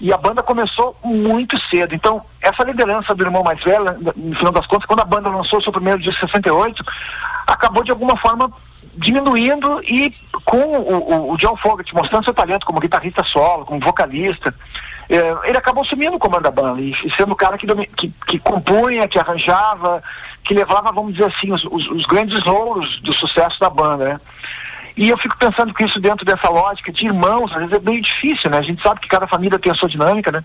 E 0.00 0.12
a 0.12 0.16
banda 0.16 0.42
começou 0.42 0.96
muito 1.04 1.60
cedo. 1.68 1.94
Então, 1.94 2.22
essa 2.40 2.64
liderança 2.64 3.14
do 3.14 3.22
irmão 3.22 3.42
mais 3.42 3.62
velho, 3.62 3.84
no 4.16 4.34
final 4.34 4.52
das 4.52 4.66
contas, 4.66 4.86
quando 4.86 5.00
a 5.00 5.04
banda 5.04 5.28
lançou 5.28 5.62
seu 5.62 5.72
primeiro 5.72 5.98
disco 5.98 6.24
em 6.24 6.28
68, 6.28 6.82
acabou 7.46 7.84
de 7.84 7.90
alguma 7.90 8.16
forma 8.16 8.50
diminuindo 8.94 9.82
e 9.84 10.14
com 10.44 10.56
o, 10.56 11.28
o, 11.28 11.32
o 11.32 11.36
John 11.36 11.56
Fogerty 11.56 11.94
mostrando 11.94 12.24
seu 12.24 12.34
talento 12.34 12.66
como 12.66 12.80
guitarrista 12.80 13.22
solo, 13.24 13.64
como 13.64 13.80
vocalista, 13.80 14.54
eh, 15.08 15.36
ele 15.44 15.58
acabou 15.58 15.84
sumindo 15.84 16.16
o 16.16 16.18
comando 16.18 16.44
da 16.44 16.50
banda 16.50 16.80
e 16.80 16.94
sendo 17.16 17.32
o 17.32 17.36
cara 17.36 17.58
que, 17.58 17.66
que, 17.96 18.12
que, 18.26 18.38
compunha, 18.38 19.08
que 19.08 19.18
arranjava, 19.18 20.02
que 20.44 20.54
levava, 20.54 20.92
vamos 20.92 21.12
dizer 21.12 21.32
assim, 21.32 21.52
os, 21.52 21.64
os, 21.64 21.88
os 21.90 22.06
grandes 22.06 22.42
louros 22.44 23.00
do 23.00 23.12
sucesso 23.12 23.58
da 23.60 23.68
banda, 23.68 24.04
né? 24.04 24.20
E 24.96 25.08
eu 25.08 25.18
fico 25.18 25.36
pensando 25.36 25.72
que 25.72 25.84
isso 25.84 26.00
dentro 26.00 26.24
dessa 26.24 26.48
lógica 26.48 26.92
de 26.92 27.06
irmãos, 27.06 27.50
às 27.52 27.58
vezes 27.58 27.72
é 27.72 27.78
bem 27.78 28.00
difícil, 28.00 28.50
né? 28.50 28.58
A 28.58 28.62
gente 28.62 28.82
sabe 28.82 29.00
que 29.00 29.08
cada 29.08 29.26
família 29.26 29.58
tem 29.58 29.72
a 29.72 29.74
sua 29.74 29.88
dinâmica, 29.88 30.30
né? 30.32 30.44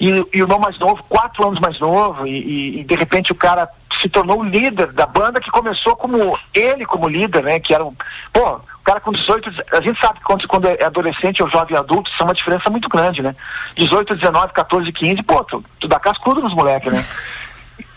E, 0.00 0.08
e 0.08 0.42
o 0.42 0.44
irmão 0.44 0.58
mais 0.58 0.78
novo, 0.78 1.02
quatro 1.08 1.46
anos 1.46 1.60
mais 1.60 1.78
novo, 1.78 2.26
e, 2.26 2.30
e, 2.30 2.80
e, 2.80 2.84
de 2.84 2.94
repente 2.94 3.30
o 3.30 3.36
cara 3.36 3.68
se 4.00 4.08
tornou 4.08 4.40
o 4.40 4.44
líder 4.44 4.92
da 4.92 5.06
banda 5.06 5.40
que 5.40 5.50
começou 5.50 5.94
como 5.94 6.36
ele 6.52 6.84
como 6.84 7.08
líder, 7.08 7.42
né? 7.42 7.60
Que 7.60 7.74
era 7.74 7.84
um. 7.84 7.94
Pô, 8.32 8.54
o 8.54 8.84
cara 8.84 9.00
com 9.00 9.12
18, 9.12 9.52
a 9.72 9.80
gente 9.80 10.00
sabe 10.00 10.18
que 10.18 10.24
quando, 10.24 10.48
quando 10.48 10.66
é 10.66 10.84
adolescente 10.84 11.42
ou 11.42 11.48
jovem 11.48 11.76
adulto, 11.76 12.10
isso 12.10 12.20
é 12.20 12.24
uma 12.24 12.34
diferença 12.34 12.68
muito 12.68 12.88
grande, 12.88 13.22
né? 13.22 13.34
18, 13.76 14.16
19, 14.16 14.52
14, 14.52 14.92
15, 14.92 15.22
pô, 15.22 15.44
tu, 15.44 15.64
tu 15.78 15.86
dá 15.86 16.00
cascudo 16.00 16.42
nos 16.42 16.54
moleques, 16.54 16.92
né? 16.92 17.06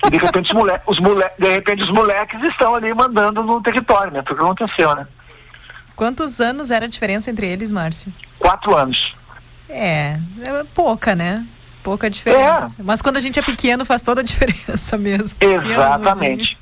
E 0.05 0.09
de 0.11 0.17
repente 0.17 0.47
os 0.47 0.53
moleques, 0.53 0.87
os 0.87 0.97
de 1.39 1.49
repente 1.49 1.83
os 1.83 1.89
moleques 1.89 2.39
estão 2.43 2.75
ali 2.75 2.93
mandando 2.93 3.41
no 3.41 3.61
território, 3.63 4.13
né? 4.13 4.21
Foi 4.23 4.35
o 4.35 4.37
que 4.37 4.43
aconteceu, 4.43 4.95
né? 4.95 5.07
Quantos 5.95 6.41
anos 6.41 6.71
era 6.71 6.85
a 6.85 6.89
diferença 6.89 7.31
entre 7.31 7.47
eles, 7.47 7.71
Márcio? 7.71 8.11
Quatro 8.37 8.75
anos. 8.75 9.15
É, 9.69 10.19
é 10.43 10.63
pouca, 10.73 11.15
né? 11.15 11.45
Pouca 11.83 12.09
diferença. 12.09 12.75
É. 12.79 12.83
Mas 12.83 13.01
quando 13.01 13.17
a 13.17 13.19
gente 13.19 13.39
é 13.39 13.41
pequeno 13.43 13.85
faz 13.85 14.01
toda 14.01 14.21
a 14.21 14.23
diferença 14.25 14.97
mesmo. 14.97 15.37
Exatamente. 15.39 16.57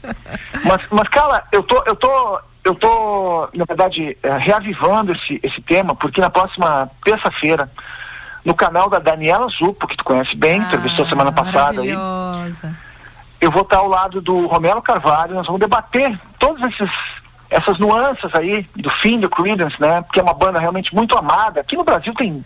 mas, 0.65 0.81
mas, 0.91 1.07
cara, 1.09 1.43
eu 1.51 1.63
tô, 1.63 1.81
eu 1.85 1.95
tô, 1.95 2.41
eu 2.63 2.75
tô, 2.75 3.49
na 3.53 3.65
verdade, 3.65 4.17
é, 4.21 4.37
reavivando 4.37 5.13
esse, 5.13 5.39
esse 5.41 5.61
tema, 5.61 5.95
porque 5.95 6.21
na 6.21 6.29
próxima 6.29 6.89
terça-feira, 7.03 7.71
no 8.43 8.53
canal 8.53 8.89
da 8.89 8.99
Daniela 8.99 9.47
Zupo, 9.49 9.87
que 9.87 9.97
tu 9.97 10.03
conhece 10.03 10.35
bem, 10.35 10.59
ah, 10.59 10.63
entrevistou 10.65 11.07
semana 11.07 11.31
passada 11.31 11.81
aí. 11.81 11.89
Eu 13.39 13.51
vou 13.51 13.63
estar 13.63 13.77
ao 13.77 13.87
lado 13.87 14.21
do 14.21 14.47
Romero 14.47 14.81
Carvalho, 14.81 15.35
nós 15.35 15.45
vamos 15.45 15.59
debater 15.59 16.19
todos 16.39 16.61
esses 16.63 16.89
essas 17.53 17.77
nuances 17.77 18.33
aí 18.33 18.67
do 18.75 18.89
fim 18.89 19.19
do 19.19 19.29
Creedence, 19.29 19.79
né? 19.79 20.03
Que 20.11 20.19
é 20.19 20.23
uma 20.23 20.33
banda 20.33 20.59
realmente 20.59 20.93
muito 20.93 21.15
amada. 21.15 21.61
Aqui 21.61 21.77
no 21.77 21.83
Brasil 21.83 22.13
tem 22.15 22.43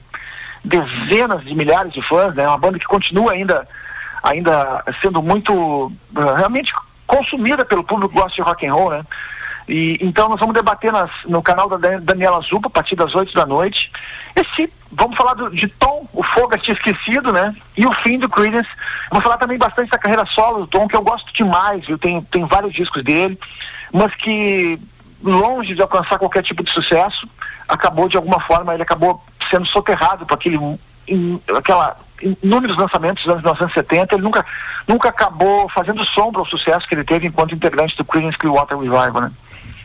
dezenas 0.63 1.45
de 1.45 1.55
milhares 1.55 1.93
de 1.93 2.01
fãs, 2.01 2.35
né? 2.35 2.45
Uma 2.45 2.57
banda 2.57 2.77
que 2.77 2.85
continua 2.85 3.31
ainda, 3.31 3.65
ainda 4.21 4.84
sendo 5.01 5.23
muito 5.23 5.53
uh, 5.53 6.34
realmente 6.35 6.73
consumida 7.05 7.63
pelo 7.63 7.85
público 7.85 8.13
que 8.13 8.19
gosta 8.19 8.35
de 8.35 8.41
rock 8.41 8.67
and 8.67 8.73
roll, 8.73 8.89
né? 8.89 9.03
E, 9.67 9.97
então 10.01 10.27
nós 10.27 10.39
vamos 10.39 10.53
debater 10.53 10.91
nas, 10.91 11.09
no 11.25 11.41
canal 11.41 11.69
da 11.69 11.77
Daniela 11.99 12.41
Zupa 12.41 12.67
a 12.67 12.71
partir 12.71 12.97
das 12.97 13.15
8 13.15 13.34
da 13.34 13.45
noite. 13.45 13.89
Esse, 14.35 14.71
vamos 14.91 15.15
falar 15.15 15.35
do, 15.35 15.49
de 15.49 15.69
Tom, 15.69 16.05
o 16.11 16.21
Fogo 16.21 16.57
tinha 16.57 16.75
esquecido, 16.75 17.31
né? 17.31 17.55
E 17.77 17.85
o 17.85 17.93
fim 18.03 18.19
do 18.19 18.27
Creedence. 18.27 18.69
Vamos 19.09 19.23
falar 19.23 19.38
também 19.38 19.57
bastante 19.57 19.89
da 19.89 19.97
carreira 19.97 20.25
solo 20.25 20.59
do 20.59 20.67
Tom, 20.67 20.85
que 20.85 20.97
eu 20.97 21.01
gosto 21.01 21.31
demais, 21.34 21.85
viu? 21.85 21.97
Tem, 21.97 22.21
tem 22.23 22.45
vários 22.45 22.73
discos 22.73 23.01
dele, 23.05 23.39
mas 23.93 24.13
que 24.15 24.77
longe 25.23 25.76
de 25.76 25.81
alcançar 25.81 26.18
qualquer 26.18 26.44
tipo 26.44 26.64
de 26.64 26.72
sucesso, 26.72 27.27
acabou 27.68 28.07
de 28.07 28.18
alguma 28.18 28.39
forma, 28.41 28.73
ele 28.73 28.84
acabou 28.84 29.23
sendo 29.49 29.65
soterrado 29.68 30.26
por 30.26 30.35
aquele, 30.35 30.57
in, 31.07 31.39
aquela 31.56 31.98
inúmeros 32.22 32.77
lançamentos 32.77 33.23
dos 33.23 33.31
anos 33.31 33.44
1970, 33.44 34.15
ele 34.15 34.23
nunca, 34.23 34.45
nunca 34.88 35.10
acabou 35.10 35.69
fazendo 35.69 36.06
sombra 36.06 36.39
ao 36.39 36.48
sucesso 36.48 36.88
que 36.88 36.95
ele 36.95 37.03
teve 37.03 37.27
enquanto 37.27 37.53
integrante 37.53 37.95
do 37.95 38.06
Creedence 38.06 38.38
Clearwater 38.38 38.77
Revival, 38.77 39.22
né? 39.22 39.31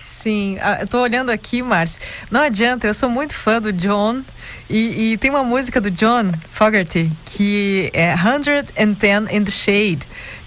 Sim, 0.02 0.58
ah, 0.60 0.78
eu 0.80 0.88
tô 0.88 1.00
olhando 1.00 1.30
aqui, 1.30 1.62
Márcio. 1.62 2.02
Não 2.30 2.40
adianta, 2.40 2.88
eu 2.88 2.94
sou 2.94 3.08
muito 3.08 3.36
fã 3.36 3.60
do 3.60 3.72
John 3.72 4.22
e, 4.68 5.12
e 5.12 5.18
tem 5.18 5.30
uma 5.30 5.44
música 5.44 5.80
do 5.80 5.90
John 5.90 6.32
Fogerty 6.50 7.10
que 7.24 7.88
é 7.94 8.16
110 8.16 9.32
in 9.32 9.44
the 9.44 9.50
Shade 9.50 10.00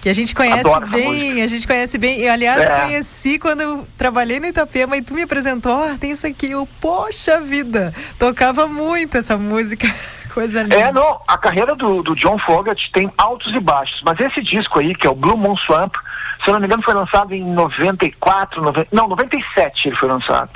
que 0.06 0.10
a 0.10 0.14
gente 0.14 0.36
conhece 0.36 0.69
bem, 0.91 1.41
a 1.41 1.48
gente 1.48 1.65
conhece 1.65 1.98
bem. 1.98 2.19
E 2.19 2.30
aliás, 2.30 2.61
é. 2.61 2.65
eu 2.68 2.82
conheci 2.84 3.40
quando 3.40 3.61
eu 3.61 3.88
trabalhei 3.98 4.40
no 4.40 4.45
Itapema 4.45 4.95
e 4.95 5.02
tu 5.02 5.15
me 5.15 5.23
apresentou, 5.23 5.76
oh, 5.76 5.98
tem 5.98 6.11
isso 6.11 6.27
aqui. 6.27 6.52
Eu, 6.52 6.69
poxa 6.80 7.41
vida, 7.41 7.91
tocava 8.19 8.68
muito 8.68 9.18
essa 9.18 9.36
música. 9.36 9.91
Coisa 10.32 10.61
linda. 10.61 10.76
É, 10.76 10.91
não, 10.91 11.19
a 11.27 11.40
carreira 11.40 11.76
do, 11.76 12.03
do 12.03 12.15
John 12.15 12.38
Fogerty 12.38 12.91
tem 12.94 13.11
altos 13.18 13.52
e 13.56 13.60
baixos, 13.60 13.99
mas 14.06 14.19
esse 14.19 14.44
disco 14.44 14.77
aí, 14.77 14.94
que 14.94 15.07
é 15.07 15.10
o 15.10 15.15
Blue 15.15 15.36
Moon 15.36 15.57
Swamp, 15.57 15.95
se 16.44 16.52
eu 16.52 16.53
não 16.53 16.60
me 16.60 16.68
engano, 16.68 16.84
foi 16.84 16.94
lançado 16.94 17.34
em 17.34 17.44
94, 17.44 18.61
90, 18.61 18.90
não, 18.91 19.07
97 19.07 19.88
ele 19.88 19.95
foi 19.95 20.07
lançado. 20.07 20.52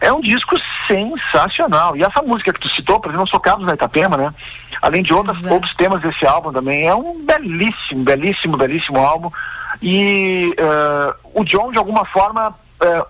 É 0.00 0.12
um 0.12 0.20
disco 0.20 0.56
sensacional. 0.86 1.96
E 1.96 2.02
essa 2.02 2.22
música 2.22 2.52
que 2.52 2.60
tu 2.60 2.68
citou, 2.70 2.98
por 2.98 3.10
exemplo, 3.10 3.28
Socados 3.28 3.66
na 3.66 3.74
Itapema, 3.74 4.16
né? 4.16 4.34
Além 4.80 5.02
de 5.02 5.12
outras, 5.12 5.44
outros 5.44 5.74
temas 5.74 6.00
desse 6.00 6.26
álbum 6.26 6.52
também, 6.52 6.88
é 6.88 6.94
um 6.94 7.24
belíssimo, 7.24 8.02
belíssimo, 8.02 8.56
belíssimo 8.56 8.98
álbum. 8.98 9.30
E 9.82 10.54
uh, 10.58 11.40
o 11.40 11.44
John, 11.44 11.70
de 11.70 11.78
alguma 11.78 12.06
forma, 12.06 12.48
uh, 12.48 13.06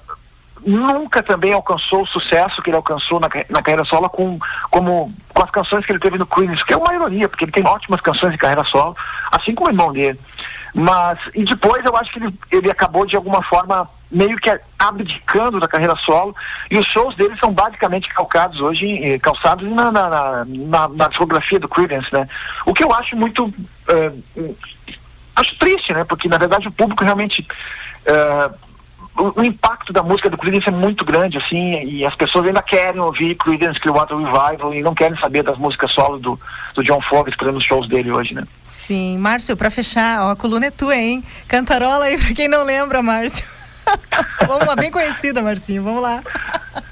nunca 0.67 1.23
também 1.23 1.53
alcançou 1.53 2.03
o 2.03 2.07
sucesso 2.07 2.61
que 2.63 2.71
ele 2.71 2.77
alcançou 2.77 3.21
na, 3.21 3.29
na 3.49 3.63
carreira 3.63 3.85
solo 3.85 4.09
com, 4.11 4.39
como, 4.71 5.13
com 5.33 5.43
as 5.43 5.51
canções 5.51 5.87
que 5.87 5.93
ele 5.93 5.99
teve 6.01 6.19
no 6.19 6.27
Queen, 6.27 6.55
que 6.67 6.73
é 6.73 6.77
uma 6.77 6.95
ironia, 6.95 7.29
porque 7.29 7.45
ele 7.45 7.53
tem 7.53 7.67
ótimas 7.67 8.01
canções 8.01 8.33
de 8.33 8.39
carreira 8.39 8.65
solo, 8.65 8.97
assim 9.31 9.55
como 9.55 9.69
o 9.69 9.73
irmão 9.73 9.93
dele. 9.93 10.19
Mas, 10.75 11.19
e 11.35 11.45
depois 11.45 11.85
eu 11.85 11.97
acho 11.97 12.13
que 12.13 12.19
ele, 12.19 12.35
ele 12.51 12.71
acabou 12.71 13.07
de 13.07 13.17
alguma 13.17 13.43
forma 13.43 13.89
meio 14.11 14.37
que 14.39 14.51
abdicando 14.79 15.61
da 15.61 15.69
carreira 15.69 15.95
solo 16.05 16.35
e 16.71 16.79
os 16.79 16.87
shows 16.87 17.15
dele 17.15 17.37
são 17.39 17.53
basicamente 17.53 18.09
calcados 18.09 18.61
hoje, 18.61 18.87
eh, 19.05 19.19
calçados 19.19 19.71
na, 19.71 19.93
na, 19.93 20.09
na, 20.09 20.45
na, 20.45 20.89
na 20.89 21.09
discografia 21.09 21.61
do 21.61 21.69
Creedence, 21.69 22.13
né? 22.13 22.29
O 22.67 22.75
que 22.75 22.83
eu 22.83 22.93
acho 22.93 23.15
muito, 23.15 23.53
eh, 23.89 24.13
acho 25.37 25.57
triste, 25.59 25.93
né? 25.93 26.05
Porque 26.05 26.29
na 26.29 26.39
verdade 26.39 26.67
o 26.67 26.73
público 26.73 27.05
realmente 27.05 27.47
eh, 28.05 28.51
o, 29.21 29.41
o, 29.41 29.45
impacto 29.45 29.93
da 29.93 30.03
música 30.03 30.31
do 30.31 30.39
Creedence 30.39 30.69
é 30.69 30.73
muito 30.73 31.05
grande, 31.05 31.39
assim, 31.39 31.85
e 31.85 32.05
as 32.05 32.15
pessoas 32.15 32.47
ainda 32.47 32.63
querem 32.63 33.01
ouvir 33.01 33.35
Creedence 33.37 33.79
Clearwater 33.79 34.17
Revival 34.17 34.75
e 34.75 34.83
não 34.83 34.95
querem 34.95 35.19
saber 35.19 35.43
das 35.43 35.59
músicas 35.59 35.93
solo 35.93 36.19
do, 36.19 36.41
do 36.75 36.83
John 36.83 37.01
por 37.09 37.29
exemplo, 37.29 37.53
nos 37.53 37.65
shows 37.65 37.89
dele 37.89 38.11
hoje, 38.11 38.35
né? 38.35 38.45
Sim, 38.67 39.19
Márcio, 39.19 39.57
para 39.57 39.71
fechar, 39.71 40.23
ó, 40.23 40.31
a 40.31 40.37
coluna 40.37 40.67
é 40.67 40.71
tua, 40.71 40.97
hein? 40.97 41.23
Cantarola 41.47 42.07
aí 42.07 42.19
pra 42.19 42.35
quem 42.35 42.49
não 42.49 42.65
lembra, 42.65 43.03
Márcio. 43.03 43.45
Vamos 44.47 44.67
lá, 44.67 44.77
bem 44.77 44.91
conhecida, 44.91 45.43
Marcinho, 45.43 45.83
vamos 45.83 46.03
lá. 46.03 46.23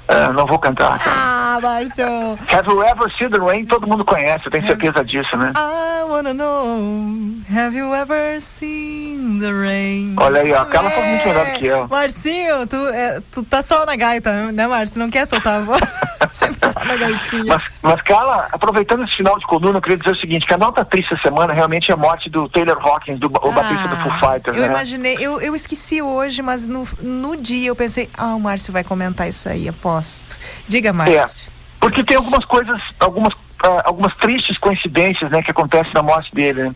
Uh, 0.09 0.33
não 0.33 0.47
vou 0.47 0.57
cantar. 0.57 0.97
Cara. 0.97 1.15
Ah, 1.15 1.59
Márcio. 1.61 2.05
Have 2.51 2.67
you 2.67 2.83
ever 2.83 3.11
seen 3.15 3.29
the 3.29 3.37
rain? 3.37 3.65
Todo 3.67 3.85
mundo 3.85 4.03
conhece, 4.03 4.47
eu 4.47 4.51
tenho 4.51 4.65
certeza 4.65 5.05
disso, 5.05 5.37
né? 5.37 5.53
I 5.55 6.03
wanna 6.03 6.33
know, 6.33 7.39
have 7.55 7.77
you 7.77 7.93
ever 7.93 8.41
seen 8.41 9.39
the 9.39 9.51
rain? 9.51 10.15
Olha 10.17 10.41
aí, 10.41 10.51
ó, 10.51 10.61
aquela 10.61 10.89
foi 10.89 11.03
muito 11.03 11.27
melhor 11.27 11.45
que 11.53 11.65
eu. 11.67 11.87
Marcinho, 11.87 12.65
tu, 12.65 12.87
é, 12.87 13.21
tu 13.31 13.43
tá 13.43 13.61
só 13.61 13.85
na 13.85 13.95
gaita, 13.95 14.51
né, 14.51 14.65
Márcio? 14.65 14.97
Não 14.97 15.11
quer 15.11 15.27
soltar 15.27 15.61
a 15.61 15.63
voz? 15.63 15.81
Sempre 16.33 16.71
só 16.71 16.83
na 16.85 16.95
gaitinha. 16.95 17.43
Mas, 17.45 17.63
mas, 17.81 18.01
Carla, 18.01 18.47
aproveitando 18.51 19.03
esse 19.03 19.15
final 19.15 19.37
de 19.37 19.45
coluna, 19.45 19.77
eu 19.77 19.81
queria 19.81 19.97
dizer 19.97 20.11
o 20.11 20.19
seguinte, 20.19 20.45
que 20.45 20.53
a 20.53 20.57
nota 20.57 20.83
triste 20.83 21.13
essa 21.13 21.21
semana 21.21 21.53
realmente 21.53 21.91
é 21.91 21.93
a 21.93 21.97
morte 21.97 22.29
do 22.29 22.49
Taylor 22.49 22.77
Hawkins, 22.81 23.19
do, 23.19 23.27
o 23.27 23.49
ah, 23.49 23.51
batista 23.51 23.87
do 23.87 23.97
Foo 23.97 24.11
Fighters, 24.13 24.57
Eu 24.57 24.63
né? 24.63 24.69
imaginei, 24.69 25.17
eu, 25.19 25.39
eu 25.39 25.55
esqueci 25.55 26.01
hoje, 26.01 26.41
mas 26.41 26.65
no, 26.65 26.87
no 27.01 27.37
dia 27.37 27.67
eu 27.67 27.75
pensei, 27.75 28.09
ah, 28.17 28.35
o 28.35 28.39
Márcio 28.39 28.73
vai 28.73 28.83
comentar 28.83 29.27
isso 29.27 29.47
aí, 29.47 29.67
Diga, 30.67 30.93
Márcio. 30.93 31.49
É, 31.49 31.51
porque 31.79 32.03
tem 32.03 32.17
algumas 32.17 32.45
coisas, 32.45 32.81
algumas 32.99 33.33
Uh, 33.61 33.83
algumas 33.83 34.15
tristes 34.15 34.57
coincidências 34.57 35.29
né, 35.29 35.43
que 35.43 35.51
acontecem 35.51 35.91
na 35.93 36.01
morte 36.01 36.33
dele. 36.33 36.63
Né? 36.63 36.73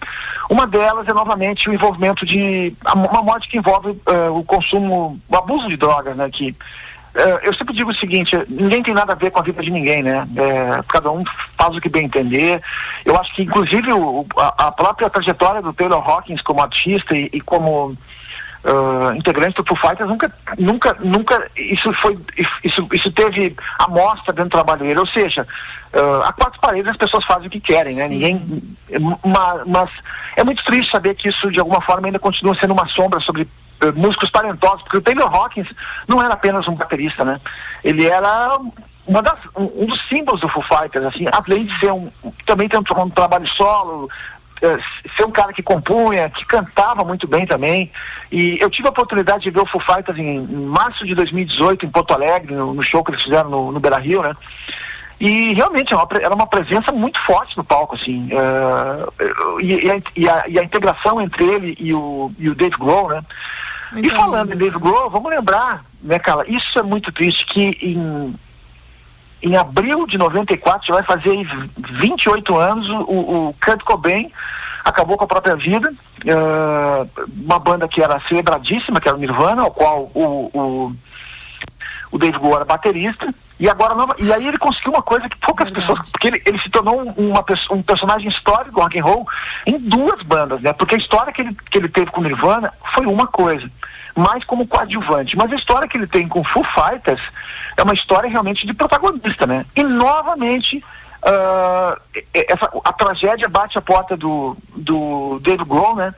Uma 0.50 0.68
delas 0.68 1.08
é 1.08 1.14
novamente 1.14 1.70
o 1.70 1.74
envolvimento 1.74 2.26
de. 2.26 2.76
uma 2.94 3.24
morte 3.24 3.48
que 3.48 3.58
envolve 3.58 3.92
uh, 3.92 4.38
o 4.38 4.44
consumo, 4.44 5.18
o 5.30 5.36
abuso 5.38 5.70
de 5.70 5.78
drogas, 5.78 6.16
né? 6.18 6.30
Que, 6.30 6.52
uh, 6.52 7.40
eu 7.42 7.54
sempre 7.54 7.74
digo 7.74 7.90
o 7.90 7.96
seguinte, 7.96 8.36
ninguém 8.50 8.84
tem 8.84 8.94
nada 8.94 9.14
a 9.14 9.16
ver 9.16 9.32
com 9.32 9.40
a 9.40 9.44
vida 9.44 9.64
de 9.64 9.72
ninguém, 9.72 10.04
né? 10.04 10.28
É, 10.36 10.84
cada 10.90 11.10
um 11.10 11.24
faz 11.58 11.74
o 11.74 11.80
que 11.80 11.88
bem 11.88 12.06
entender. 12.06 12.62
Eu 13.06 13.16
acho 13.18 13.34
que 13.34 13.44
inclusive 13.44 13.94
o, 13.94 14.26
a, 14.36 14.68
a, 14.68 14.72
própria 14.74 15.10
trajetória 15.10 15.62
do 15.62 15.72
Taylor 15.72 16.06
Hawkins 16.06 16.42
como 16.42 16.62
artista 16.62 17.16
e, 17.16 17.30
e 17.32 17.40
como 17.40 17.96
uh, 18.64 19.14
integrantes 19.16 19.56
do 19.56 19.66
Foo 19.66 19.78
Fighters 19.78 20.10
nunca, 20.10 20.32
nunca, 20.58 20.98
nunca, 21.00 21.52
isso 21.56 21.92
foi, 21.94 22.18
isso, 22.64 22.88
isso 22.92 23.12
teve 23.12 23.56
amostra 23.80 24.34
dentro 24.34 24.50
do 24.50 24.54
trabalho 24.54 24.82
dele, 24.82 25.00
ou 25.00 25.08
seja, 25.08 25.46
uh, 25.94 26.24
a 26.24 26.34
quatro 26.34 26.60
paredes 26.60 26.92
as 26.92 26.98
pessoas 26.98 27.26
fazem 27.26 27.48
o 27.48 27.50
que 27.50 27.60
querem, 27.60 27.96
né? 27.96 28.08
Ninguém, 28.08 28.64
mas, 29.24 29.68
mas 29.68 29.90
é 30.36 30.44
muito 30.44 30.64
triste 30.64 30.92
saber 30.92 31.16
que 31.16 31.30
isso 31.30 31.52
de 31.52 31.60
alguma 31.60 31.82
forma 31.82 32.08
ainda 32.08 32.20
continua 32.20 32.56
sendo 32.56 32.74
uma 32.74 32.88
sombra 32.88 33.20
sobre 33.20 33.44
uh, 33.44 33.94
músicos 33.96 34.32
talentosos, 34.32 34.82
porque 34.84 34.98
o 34.98 35.02
Taylor 35.02 35.34
Hawkins 35.34 35.68
não 36.08 36.22
era 36.22 36.34
apenas 36.34 36.68
um 36.68 36.76
baterista, 36.76 37.26
né? 37.26 37.40
Ele 37.84 38.06
era 38.06 38.58
uma 39.06 39.22
das, 39.22 39.38
um, 39.56 39.84
um, 39.84 39.86
dos 39.86 40.00
símbolos 40.08 40.40
do 40.40 40.48
Foo 40.48 40.64
Fighters, 40.64 41.06
assim, 41.06 41.26
além 41.32 41.66
de 41.66 41.80
ser 41.80 41.92
um, 41.92 42.10
também 42.46 42.70
tem 42.70 42.80
um, 42.80 43.02
um 43.02 43.10
trabalho 43.10 43.48
solo, 43.50 44.10
ser 45.16 45.26
um 45.26 45.32
cara 45.32 45.54
que 45.54 45.62
compunha, 45.62 46.30
que 46.30 46.46
cantava 46.46 47.04
muito 47.04 47.28
bem 47.28 47.46
também. 47.46 47.92
E 48.32 48.58
eu 48.60 48.70
tive 48.70 48.88
a 48.88 48.92
oportunidade 48.92 49.44
de 49.44 49.50
ver 49.50 49.62
o 49.62 49.66
Foo 49.66 49.82
Fighters 49.82 50.18
em, 50.18 50.38
em 50.38 50.66
março 50.66 51.06
de 51.06 51.14
2018 51.14 51.86
em 51.86 51.90
Porto 51.90 52.14
Alegre, 52.14 52.56
no, 52.56 52.74
no 52.74 52.84
show 52.84 53.04
que 53.04 53.12
eles 53.12 53.24
fizeram 53.24 53.50
no, 53.50 53.72
no 53.72 53.80
Beira 53.80 53.98
Rio, 53.98 54.22
né? 54.24 54.36
E 55.20 55.54
realmente 55.54 55.94
era 55.94 56.02
é 56.02 56.06
uma, 56.06 56.26
era 56.26 56.36
uma 56.36 56.48
presença 56.48 56.92
muito 56.92 57.20
forte 57.26 57.56
no 57.56 57.64
palco, 57.64 57.96
assim. 57.96 58.30
Uh, 58.34 59.62
e, 59.62 59.86
e, 59.86 59.92
a, 59.92 60.02
e, 60.16 60.30
a, 60.30 60.44
e, 60.48 60.60
a, 60.60 60.64
integração 60.64 61.22
entre 61.22 61.46
ele 61.46 61.78
e 61.80 61.94
o, 61.94 62.32
e 62.38 62.50
o 62.50 62.56
Dave 62.56 62.76
Grohl, 62.78 63.10
né? 63.10 63.22
Muito 63.94 64.08
e 64.08 64.16
falando 64.16 64.54
em 64.54 64.58
Dave 64.58 64.80
Grohl, 64.80 65.10
vamos 65.10 65.30
lembrar, 65.30 65.86
né, 66.02 66.18
Carla, 66.18 66.44
isso 66.48 66.80
é 66.80 66.84
muito 66.84 67.12
triste, 67.12 67.46
que 67.46 67.78
em 67.82 68.34
em 69.44 69.58
abril 69.58 70.08
de 70.08 70.18
94, 70.18 70.88
já 70.88 70.94
vai 70.94 71.04
fazer 71.04 71.46
28 71.78 72.58
anos, 72.58 72.90
o, 72.90 73.50
o 73.50 73.56
Kurt 73.64 73.84
Cobain 73.84 74.32
acabou 74.84 75.18
com 75.18 75.26
a 75.26 75.28
própria 75.28 75.56
vida. 75.56 75.94
Uh, 76.24 77.10
uma 77.46 77.60
banda 77.60 77.88
que 77.88 78.02
era 78.02 78.22
celebradíssima, 78.28 79.02
que 79.02 79.08
era 79.08 79.18
o 79.18 79.20
Nirvana, 79.20 79.64
ao 79.64 79.72
qual 79.72 80.10
o, 80.14 80.50
o, 80.54 80.96
o 82.12 82.18
Dave 82.18 82.40
Grohl 82.40 82.56
era 82.56 82.66
baterista. 82.66 83.34
E 83.60 83.70
agora 83.70 83.94
nova, 83.94 84.16
e 84.20 84.32
aí 84.34 84.48
ele 84.48 84.58
conseguiu 84.58 84.92
uma 84.92 85.02
coisa 85.02 85.30
que 85.30 85.38
poucas 85.38 85.70
Verdade. 85.70 85.88
pessoas, 85.88 86.12
porque 86.12 86.28
ele, 86.28 86.42
ele 86.46 86.60
se 86.60 86.70
tornou 86.70 87.02
uma, 87.02 87.46
um 87.72 87.84
personagem 87.84 88.30
histórico 88.30 88.72
do 88.72 88.82
rock 88.82 89.00
and 89.00 89.04
roll 89.04 89.28
em 89.66 89.78
duas 89.78 90.22
bandas, 90.24 90.62
né? 90.62 90.74
Porque 90.74 90.96
a 90.96 90.98
história 90.98 91.32
que 91.32 91.42
ele, 91.42 91.56
que 91.70 91.78
ele 91.78 91.88
teve 91.88 92.12
com 92.12 92.22
o 92.22 92.24
Nirvana 92.24 92.74
foi 92.94 93.06
uma 93.06 93.28
coisa 93.28 93.70
mais 94.16 94.44
como 94.44 94.68
coadjuvante. 94.68 95.36
Mas 95.36 95.52
a 95.52 95.56
história 95.56 95.88
que 95.88 95.98
ele 95.98 96.08
tem 96.08 96.28
com 96.28 96.44
Foo 96.44 96.64
Fighters 96.64 97.22
é 97.76 97.84
uma 97.84 97.94
história 97.94 98.30
realmente 98.30 98.66
de 98.66 98.74
protagonista, 98.74 99.48
né? 99.48 99.66
E 99.76 99.84
novamente 99.84 100.84
uh, 101.24 102.00
essa, 102.34 102.70
a 102.84 102.94
tragédia 102.94 103.50
bate 103.50 103.78
a 103.78 103.82
porta 103.82 104.16
do, 104.16 104.56
do 104.76 105.40
David 105.42 105.66
Grohl, 105.66 105.96
né? 105.96 106.14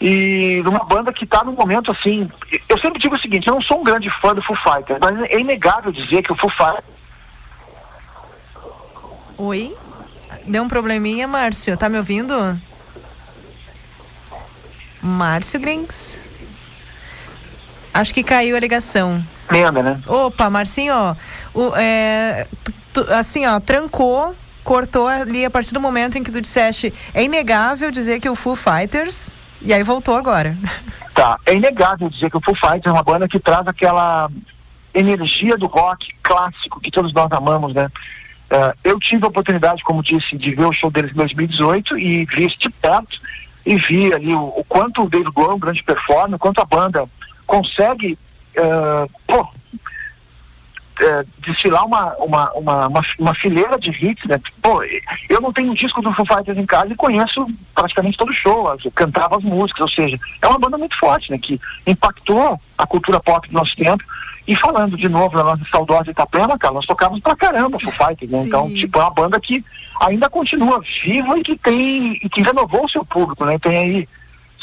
E 0.00 0.62
numa 0.64 0.84
banda 0.84 1.12
que 1.12 1.24
está 1.24 1.44
num 1.44 1.52
momento 1.52 1.90
assim. 1.90 2.30
Eu 2.68 2.78
sempre 2.78 3.00
digo 3.00 3.14
o 3.14 3.20
seguinte: 3.20 3.46
eu 3.46 3.54
não 3.54 3.62
sou 3.62 3.80
um 3.80 3.84
grande 3.84 4.10
fã 4.20 4.34
do 4.34 4.42
Foo 4.42 4.56
Fighters, 4.56 4.98
mas 5.00 5.30
é 5.30 5.38
inegável 5.38 5.92
dizer 5.92 6.22
que 6.22 6.32
o 6.32 6.36
Foo 6.36 6.50
Fighters. 6.50 6.84
Oi? 9.36 9.76
Deu 10.46 10.62
um 10.62 10.68
probleminha, 10.68 11.28
Márcio? 11.28 11.76
Tá 11.76 11.88
me 11.88 11.98
ouvindo? 11.98 12.58
Márcio 15.02 15.60
Grinks. 15.60 16.18
Acho 17.92 18.14
que 18.14 18.22
caiu 18.22 18.56
a 18.56 18.60
ligação. 18.60 19.22
Lembra, 19.50 19.82
né? 19.82 20.00
Opa, 20.06 20.48
Marcinho, 20.48 20.94
ó, 20.94 21.14
o, 21.52 21.74
é, 21.76 22.46
assim, 23.18 23.46
ó, 23.46 23.58
trancou, 23.58 24.34
cortou 24.62 25.08
ali 25.08 25.44
a 25.44 25.50
partir 25.50 25.74
do 25.74 25.80
momento 25.80 26.16
em 26.16 26.22
que 26.22 26.30
tu 26.30 26.40
disseste 26.40 26.94
é 27.12 27.24
inegável 27.24 27.90
dizer 27.90 28.20
que 28.20 28.28
o 28.28 28.36
Foo 28.36 28.54
Fighters 28.54 29.36
e 29.60 29.74
aí 29.74 29.82
voltou 29.82 30.16
agora. 30.16 30.56
Tá, 31.12 31.36
é 31.44 31.54
inegável 31.54 32.08
dizer 32.08 32.30
que 32.30 32.36
o 32.38 32.40
Foo 32.40 32.54
Fighters 32.54 32.86
é 32.86 32.92
uma 32.92 33.02
banda 33.02 33.28
que 33.28 33.38
traz 33.38 33.66
aquela 33.66 34.30
energia 34.94 35.54
do 35.58 35.66
rock 35.66 36.14
clássico 36.22 36.80
que 36.80 36.90
todos 36.90 37.12
nós 37.12 37.30
amamos, 37.32 37.74
né? 37.74 37.90
Uh, 38.50 38.72
eu 38.82 38.98
tive 38.98 39.24
a 39.24 39.28
oportunidade, 39.28 39.82
como 39.82 40.02
disse, 40.02 40.38
de 40.38 40.54
ver 40.54 40.64
o 40.64 40.72
show 40.72 40.90
deles 40.90 41.10
em 41.10 41.16
2018 41.16 41.98
e 41.98 42.24
vi 42.24 42.44
este 42.44 42.70
perto 42.70 43.20
e 43.66 43.76
vi 43.76 44.14
ali 44.14 44.32
o, 44.32 44.44
o 44.56 44.64
quanto 44.66 45.02
o 45.02 45.10
David 45.10 45.30
Grohl 45.32 45.50
é 45.50 45.54
um 45.54 45.58
grande 45.58 45.82
performer, 45.82 46.36
o 46.36 46.38
quanto 46.38 46.60
a 46.60 46.64
banda 46.64 47.04
consegue 47.50 48.16
uh, 48.56 49.10
pô, 49.26 49.40
uh, 49.42 51.26
desfilar 51.38 51.84
uma, 51.84 52.14
uma, 52.14 52.52
uma, 52.52 53.02
uma, 53.18 53.34
fileira 53.34 53.76
de 53.76 53.90
hits, 53.90 54.24
né? 54.28 54.40
Pô, 54.62 54.84
eu 55.28 55.40
não 55.40 55.52
tenho 55.52 55.72
um 55.72 55.74
disco 55.74 56.00
do 56.00 56.12
Foo 56.12 56.24
Fighters 56.24 56.56
em 56.56 56.64
casa 56.64 56.92
e 56.92 56.96
conheço 56.96 57.44
praticamente 57.74 58.16
todo 58.16 58.30
o 58.30 58.34
show, 58.34 58.72
eu 58.84 58.90
cantava 58.92 59.36
as 59.36 59.42
músicas, 59.42 59.80
ou 59.80 59.88
seja, 59.88 60.16
é 60.40 60.46
uma 60.46 60.60
banda 60.60 60.78
muito 60.78 60.96
forte, 60.96 61.32
né? 61.32 61.38
Que 61.38 61.60
impactou 61.84 62.60
a 62.78 62.86
cultura 62.86 63.18
pop 63.18 63.48
do 63.48 63.54
nosso 63.54 63.74
tempo 63.74 64.04
e 64.46 64.54
falando 64.54 64.96
de 64.96 65.08
novo 65.08 65.36
da 65.36 65.42
nossa 65.42 65.64
saudosa 65.72 66.12
Itapema, 66.12 66.56
cara, 66.56 66.74
nós 66.74 66.86
tocávamos 66.86 67.20
pra 67.20 67.34
caramba 67.34 67.80
Foo 67.80 67.90
Fighters, 67.90 68.30
né? 68.30 68.44
Então, 68.46 68.72
tipo, 68.72 68.96
é 68.96 69.02
uma 69.02 69.10
banda 69.10 69.40
que 69.40 69.64
ainda 70.00 70.30
continua 70.30 70.80
viva 71.02 71.36
e 71.36 71.42
que 71.42 71.56
tem, 71.56 72.12
e 72.22 72.28
que 72.28 72.42
renovou 72.42 72.84
o 72.84 72.88
seu 72.88 73.04
público, 73.04 73.44
né? 73.44 73.58
Tem 73.58 73.76
aí 73.76 74.08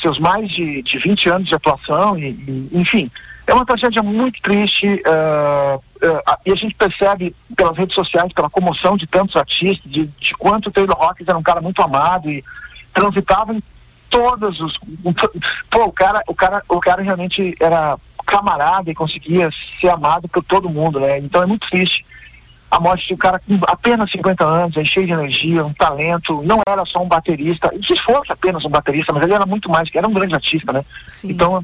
seus 0.02 0.20
mais 0.20 0.50
de, 0.50 0.82
de 0.82 0.98
20 1.00 1.30
anos 1.30 1.48
de 1.48 1.56
atuação 1.56 2.18
e, 2.18 2.30
e 2.30 2.70
enfim, 2.74 3.10
é 3.46 3.54
uma 3.54 3.66
tragédia 3.66 4.04
muito 4.04 4.42
triste 4.42 4.86
uh, 4.86 5.78
uh, 5.78 6.38
e 6.46 6.52
a 6.52 6.56
gente 6.56 6.76
percebe 6.76 7.34
pelas 7.56 7.78
redes 7.78 7.96
sociais, 7.96 8.34
pela 8.34 8.50
comoção 8.50 8.98
de 8.98 9.08
tantos 9.08 9.36
artistas, 9.36 9.90
de, 9.90 10.06
de 10.06 10.34
quanto 10.36 10.68
o 10.68 10.72
Taylor 10.72 10.98
Hawkins 11.02 11.28
era 11.28 11.38
um 11.38 11.44
cara 11.44 11.62
muito 11.62 11.82
amado 11.82 12.30
e 12.30 12.44
transitava 12.94 13.54
em 13.54 13.64
todos 14.10 14.60
os... 14.60 14.78
Pô, 15.70 15.86
o 15.86 15.92
cara, 15.92 16.22
o 16.28 16.36
cara, 16.36 16.64
o 16.68 16.80
cara 16.80 17.02
realmente 17.02 17.56
era 17.60 17.98
camarada 18.26 18.92
e 18.92 18.96
conseguia 18.96 19.50
ser 19.80 19.90
amado 19.90 20.28
por 20.28 20.44
todo 20.44 20.70
mundo, 20.70 21.00
né? 21.00 21.18
Então 21.20 21.42
é 21.42 21.46
muito 21.46 21.68
triste 21.70 22.06
a 22.70 22.80
morte 22.80 23.08
de 23.08 23.14
um 23.14 23.18
cara 23.18 23.40
com 23.40 23.60
apenas 23.68 24.12
50 24.12 24.44
anos, 24.44 24.88
cheio 24.88 25.08
de 25.08 25.14
energia, 25.14 25.66
um 25.66 25.74
talento, 25.74 26.42
não 26.44 26.62
era 26.68 26.86
só 26.86 27.02
um 27.02 27.08
baterista, 27.08 27.72
se 27.86 27.96
fosse 28.02 28.32
apenas 28.32 28.64
um 28.66 28.70
baterista, 28.70 29.14
mas 29.14 29.24
ele 29.24 29.34
era 29.34 29.46
muito 29.46 29.70
mais, 29.70 29.90
era 29.94 30.08
um 30.08 30.14
grande 30.14 30.36
artista, 30.36 30.74
né? 30.74 30.84
Sim. 31.08 31.30
Então 31.30 31.64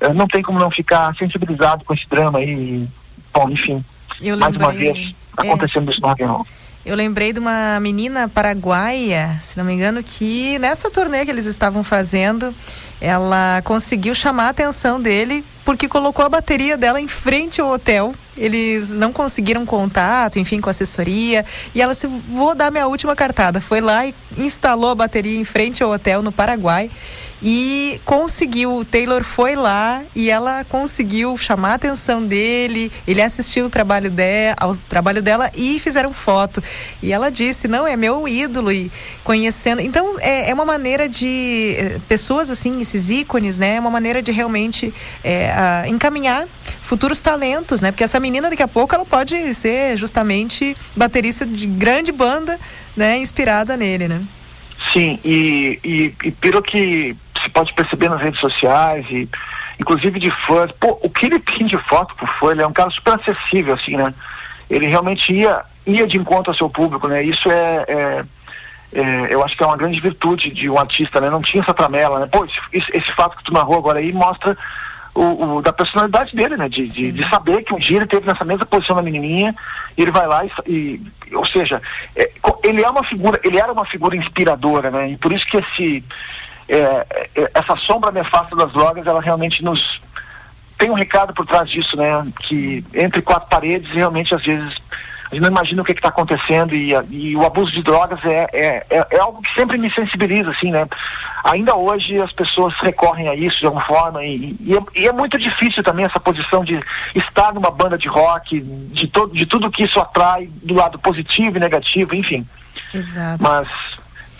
eh, 0.00 0.12
não 0.12 0.26
tem 0.26 0.42
como 0.42 0.58
não 0.58 0.70
ficar 0.70 1.14
sensibilizado 1.16 1.84
com 1.84 1.94
esse 1.94 2.06
drama 2.08 2.38
aí, 2.38 2.86
bom, 3.32 3.48
enfim, 3.48 3.84
lembrei, 4.20 4.36
mais 4.36 4.56
uma 4.56 4.72
vez 4.72 5.14
acontecendo 5.36 5.88
é, 5.88 5.92
isso 5.92 6.00
no 6.00 6.08
rock 6.08 6.22
and 6.22 6.30
roll. 6.30 6.46
Eu 6.84 6.96
lembrei 6.96 7.32
de 7.32 7.38
uma 7.38 7.78
menina 7.80 8.28
paraguaia, 8.28 9.38
se 9.40 9.56
não 9.56 9.64
me 9.64 9.72
engano, 9.72 10.02
que 10.02 10.58
nessa 10.58 10.90
turnê 10.90 11.24
que 11.24 11.30
eles 11.30 11.46
estavam 11.46 11.84
fazendo, 11.84 12.54
ela 13.00 13.62
conseguiu 13.62 14.14
chamar 14.14 14.46
a 14.46 14.50
atenção 14.50 15.00
dele 15.00 15.44
porque 15.64 15.88
colocou 15.88 16.24
a 16.24 16.28
bateria 16.28 16.76
dela 16.76 17.00
em 17.00 17.08
frente 17.08 17.60
ao 17.60 17.70
hotel. 17.70 18.14
Eles 18.36 18.92
não 18.92 19.12
conseguiram 19.12 19.64
contato, 19.66 20.38
enfim, 20.38 20.60
com 20.60 20.70
assessoria. 20.70 21.44
E 21.74 21.82
ela 21.82 21.94
se 21.94 22.06
vou 22.06 22.54
dar 22.54 22.70
minha 22.70 22.86
última 22.86 23.14
cartada. 23.14 23.60
Foi 23.60 23.80
lá 23.80 24.06
e 24.06 24.14
instalou 24.36 24.90
a 24.90 24.94
bateria 24.94 25.38
em 25.38 25.44
frente 25.44 25.82
ao 25.82 25.90
hotel 25.90 26.22
no 26.22 26.32
Paraguai 26.32 26.90
e 27.42 28.00
conseguiu. 28.04 28.76
O 28.76 28.84
Taylor 28.84 29.24
foi 29.24 29.56
lá 29.56 30.02
e 30.14 30.30
ela 30.30 30.64
conseguiu 30.64 31.36
chamar 31.36 31.72
a 31.72 31.74
atenção 31.74 32.24
dele. 32.24 32.92
Ele 33.06 33.20
assistiu 33.20 33.66
o 33.66 33.70
trabalho 33.70 34.10
dela, 34.10 34.56
ao 34.60 34.76
trabalho 34.76 35.20
dela 35.20 35.50
e 35.54 35.80
fizeram 35.80 36.12
foto. 36.12 36.62
E 37.02 37.12
ela 37.12 37.30
disse: 37.30 37.66
"Não, 37.66 37.86
é 37.86 37.96
meu 37.96 38.28
ídolo 38.28 38.70
e 38.70 38.90
conhecendo". 39.24 39.82
Então 39.82 40.16
é, 40.20 40.50
é 40.50 40.54
uma 40.54 40.64
maneira 40.64 41.08
de 41.08 41.74
eh, 41.76 42.00
pessoas 42.08 42.48
assim, 42.48 42.80
esses 42.80 43.10
ícones, 43.10 43.58
né? 43.58 43.76
É 43.76 43.80
uma 43.80 43.90
maneira 43.90 44.22
de 44.22 44.30
realmente 44.30 44.94
é, 45.24 45.84
encaminhar 45.88 46.46
futuros 46.80 47.20
talentos, 47.20 47.80
né? 47.80 47.90
Porque 47.90 48.04
essa 48.04 48.20
menina 48.20 48.48
daqui 48.48 48.62
a 48.62 48.68
pouco 48.68 48.94
ela 48.94 49.04
pode 49.04 49.54
ser 49.54 49.96
justamente 49.96 50.76
baterista 50.94 51.44
de 51.44 51.66
grande 51.66 52.12
banda, 52.12 52.58
né? 52.96 53.18
Inspirada 53.18 53.76
nele, 53.76 54.06
né? 54.06 54.22
Sim, 54.92 55.18
e, 55.24 55.78
e, 55.84 56.14
e 56.24 56.30
pelo 56.32 56.62
que 56.62 57.16
se 57.42 57.50
pode 57.50 57.72
perceber 57.74 58.08
nas 58.08 58.20
redes 58.20 58.40
sociais 58.40 59.06
e 59.10 59.28
inclusive 59.78 60.18
de 60.18 60.30
fãs. 60.46 60.70
Pô, 60.80 60.98
o 61.02 61.10
que 61.10 61.26
ele 61.26 61.38
tem 61.38 61.66
de 61.66 61.76
foto 61.76 62.14
por 62.14 62.28
fã, 62.38 62.52
ele 62.52 62.62
é 62.62 62.66
um 62.66 62.72
cara 62.72 62.90
super 62.90 63.14
acessível, 63.14 63.74
assim, 63.74 63.96
né? 63.96 64.12
Ele 64.70 64.86
realmente 64.86 65.32
ia, 65.32 65.62
ia 65.86 66.06
de 66.06 66.16
encontro 66.16 66.52
ao 66.52 66.56
seu 66.56 66.70
público, 66.70 67.08
né? 67.08 67.22
Isso 67.22 67.50
é, 67.50 67.84
é, 67.88 68.24
é 68.94 69.28
eu 69.30 69.44
acho 69.44 69.56
que 69.56 69.62
é 69.62 69.66
uma 69.66 69.76
grande 69.76 70.00
virtude 70.00 70.50
de 70.50 70.70
um 70.70 70.78
artista, 70.78 71.20
né? 71.20 71.28
Não 71.28 71.42
tinha 71.42 71.62
essa 71.62 71.74
tramela, 71.74 72.20
né? 72.20 72.28
Pô, 72.30 72.44
esse, 72.44 72.86
esse 72.92 73.12
fato 73.14 73.36
que 73.36 73.44
tu 73.44 73.52
narrou 73.52 73.76
agora 73.76 73.98
aí 73.98 74.12
mostra 74.12 74.56
o, 75.14 75.56
o, 75.56 75.62
da 75.62 75.72
personalidade 75.72 76.34
dele, 76.34 76.56
né? 76.56 76.68
De, 76.68 76.86
de, 76.86 77.12
de, 77.12 77.28
saber 77.28 77.62
que 77.62 77.74
um 77.74 77.78
dia 77.78 77.98
ele 77.98 78.06
teve 78.06 78.26
nessa 78.26 78.44
mesma 78.44 78.64
posição 78.64 78.96
da 78.96 79.02
menininha 79.02 79.54
e 79.96 80.02
ele 80.02 80.10
vai 80.10 80.26
lá 80.26 80.44
e, 80.44 80.50
e 80.66 81.34
ou 81.34 81.46
seja, 81.46 81.80
é, 82.16 82.30
ele 82.62 82.82
é 82.82 82.88
uma 82.88 83.04
figura, 83.04 83.40
ele 83.42 83.58
era 83.58 83.72
uma 83.72 83.84
figura 83.84 84.16
inspiradora, 84.16 84.90
né? 84.90 85.10
E 85.10 85.16
por 85.16 85.32
isso 85.32 85.46
que 85.46 85.58
esse 85.58 86.04
é, 86.68 87.06
é, 87.34 87.50
essa 87.54 87.76
sombra 87.76 88.10
nefasta 88.10 88.54
das 88.56 88.72
drogas, 88.72 89.06
ela 89.06 89.20
realmente 89.20 89.62
nos 89.62 90.00
tem 90.78 90.90
um 90.90 90.94
recado 90.94 91.32
por 91.32 91.46
trás 91.46 91.70
disso, 91.70 91.96
né? 91.96 92.26
Que 92.40 92.84
entre 92.94 93.22
quatro 93.22 93.48
paredes, 93.48 93.88
realmente 93.90 94.34
às 94.34 94.42
vezes 94.42 94.74
a 95.30 95.34
gente 95.34 95.44
não 95.44 95.48
imagina 95.48 95.80
o 95.80 95.84
que 95.84 95.92
está 95.92 96.08
acontecendo 96.08 96.74
e, 96.74 96.92
e, 97.08 97.34
o 97.34 97.46
abuso 97.46 97.72
de 97.72 97.82
drogas 97.82 98.22
é, 98.22 98.48
é, 98.52 98.86
é, 98.90 99.06
é, 99.12 99.18
algo 99.18 99.40
que 99.40 99.54
sempre 99.54 99.78
me 99.78 99.90
sensibiliza, 99.90 100.50
assim, 100.50 100.70
né? 100.70 100.86
Ainda 101.44 101.74
hoje 101.74 102.20
as 102.20 102.32
pessoas 102.32 102.74
recorrem 102.80 103.28
a 103.28 103.34
isso 103.34 103.58
de 103.58 103.64
alguma 103.64 103.84
forma 103.86 104.22
e, 104.22 104.54
e, 104.60 104.76
é, 104.76 105.00
e 105.00 105.08
é, 105.08 105.12
muito 105.12 105.38
difícil 105.38 105.82
também 105.82 106.04
essa 106.04 106.20
posição 106.20 106.62
de 106.62 106.78
estar 107.14 107.54
numa 107.54 107.70
banda 107.70 107.96
de 107.96 108.08
rock, 108.08 108.60
de, 108.60 109.08
todo, 109.08 109.34
de 109.34 109.46
tudo 109.46 109.70
que 109.70 109.84
isso 109.84 109.98
atrai 109.98 110.50
do 110.62 110.74
lado 110.74 110.98
positivo 110.98 111.56
e 111.56 111.60
negativo, 111.60 112.14
enfim. 112.14 112.46
Exato. 112.92 113.42
Mas 113.42 113.68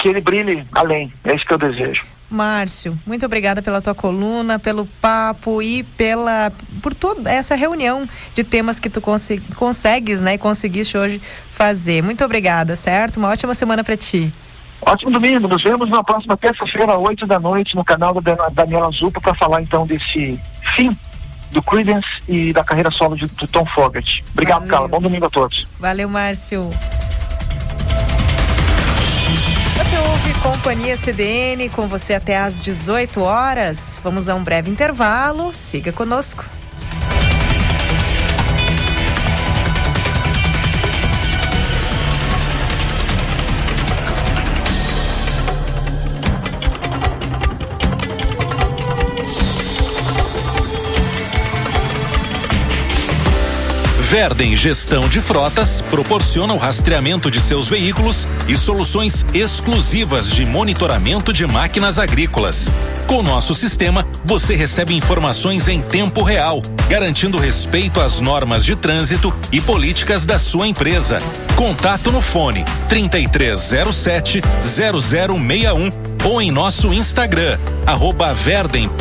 que 0.03 0.09
ele 0.09 0.21
brilhe 0.21 0.65
além, 0.73 1.13
é 1.23 1.33
isso 1.33 1.47
que 1.47 1.55
eu 1.55 1.59
desejo. 1.59 2.05
Márcio, 2.29 2.99
muito 3.07 3.25
obrigada 3.25 3.63
pela 3.63 3.81
tua 3.81 3.95
coluna, 3.95 4.59
pelo 4.59 4.85
papo 5.01 5.63
e 5.63 5.83
pela 5.83 6.51
por 6.83 6.93
toda 6.93 7.31
essa 7.31 7.55
reunião 7.55 8.09
de 8.35 8.43
temas 8.43 8.81
que 8.81 8.91
tu 8.91 9.01
consegues, 9.55 10.23
né, 10.23 10.35
e 10.35 10.39
conseguiste 10.39 10.97
hoje 10.99 11.21
fazer. 11.51 12.03
Muito 12.03 12.25
obrigada, 12.25 12.75
certo? 12.75 13.19
Uma 13.19 13.29
ótima 13.29 13.55
semana 13.55 13.85
para 13.85 13.97
ti. 13.97 14.33
Ótimo 14.81 15.13
domingo, 15.13 15.47
nos 15.47 15.63
vemos 15.63 15.89
na 15.89 16.03
próxima 16.03 16.37
terça-feira, 16.37 16.95
às 16.95 16.99
8 16.99 17.27
da 17.27 17.39
noite, 17.39 17.77
no 17.77 17.85
canal 17.85 18.21
da 18.21 18.49
Daniela 18.49 18.91
Zupa, 18.91 19.21
para 19.21 19.35
falar 19.35 19.63
então 19.63 19.87
desse 19.87 20.41
fim 20.75 20.97
do 21.53 21.63
Creedence 21.63 22.09
e 22.27 22.53
da 22.53 22.65
carreira 22.65 22.91
solo 22.91 23.15
de, 23.15 23.27
do 23.27 23.47
Tom 23.47 23.65
Fogerty. 23.67 24.25
Obrigado, 24.33 24.61
Valeu. 24.61 24.73
Carla. 24.73 24.89
Bom 24.89 25.01
domingo 25.01 25.27
a 25.27 25.31
todos. 25.31 25.69
Valeu, 25.79 26.09
Márcio. 26.09 26.71
Você 29.93 29.99
ouve 29.99 30.35
Companhia 30.41 30.97
CDN 30.97 31.69
com 31.69 31.87
você 31.87 32.15
até 32.15 32.39
às 32.39 32.63
18 32.63 33.21
horas. 33.21 34.01
Vamos 34.03 34.27
a 34.27 34.35
um 34.35 34.43
breve 34.43 34.71
intervalo. 34.71 35.53
Siga 35.53 35.93
conosco. 35.93 36.47
Verden 54.13 54.55
Gestão 54.55 55.09
de 55.09 55.23
Frotas 55.23 55.81
proporciona 55.81 56.53
o 56.53 56.59
rastreamento 56.59 57.31
de 57.31 57.41
seus 57.41 57.67
veículos 57.67 58.29
e 58.47 58.55
soluções 58.59 59.25
exclusivas 59.33 60.31
de 60.31 60.45
monitoramento 60.45 61.33
de 61.33 61.47
máquinas 61.47 61.99
agrícolas. 61.99 62.71
Com 63.07 63.23
nosso 63.23 63.55
sistema, 63.55 64.07
você 64.23 64.55
recebe 64.55 64.95
informações 64.95 65.67
em 65.67 65.81
tempo 65.81 66.23
real, 66.23 66.61
garantindo 66.91 67.39
respeito 67.39 68.03
às 68.03 68.21
normas 68.21 68.67
de 68.67 68.77
trânsito 68.77 69.35
e 69.51 69.63
políticas 69.63 70.27
da 70.27 70.39
sua 70.39 70.69
empresa. 70.69 71.17
Contato 71.57 72.13
no 72.13 72.21
fone 72.21 72.67
3307 72.91 74.43
0061 74.63 75.91
ou 76.23 76.43
em 76.43 76.51
nosso 76.51 76.93
Instagram, 76.93 77.59
arroba 77.87 78.35
verden.agr. 78.35 78.93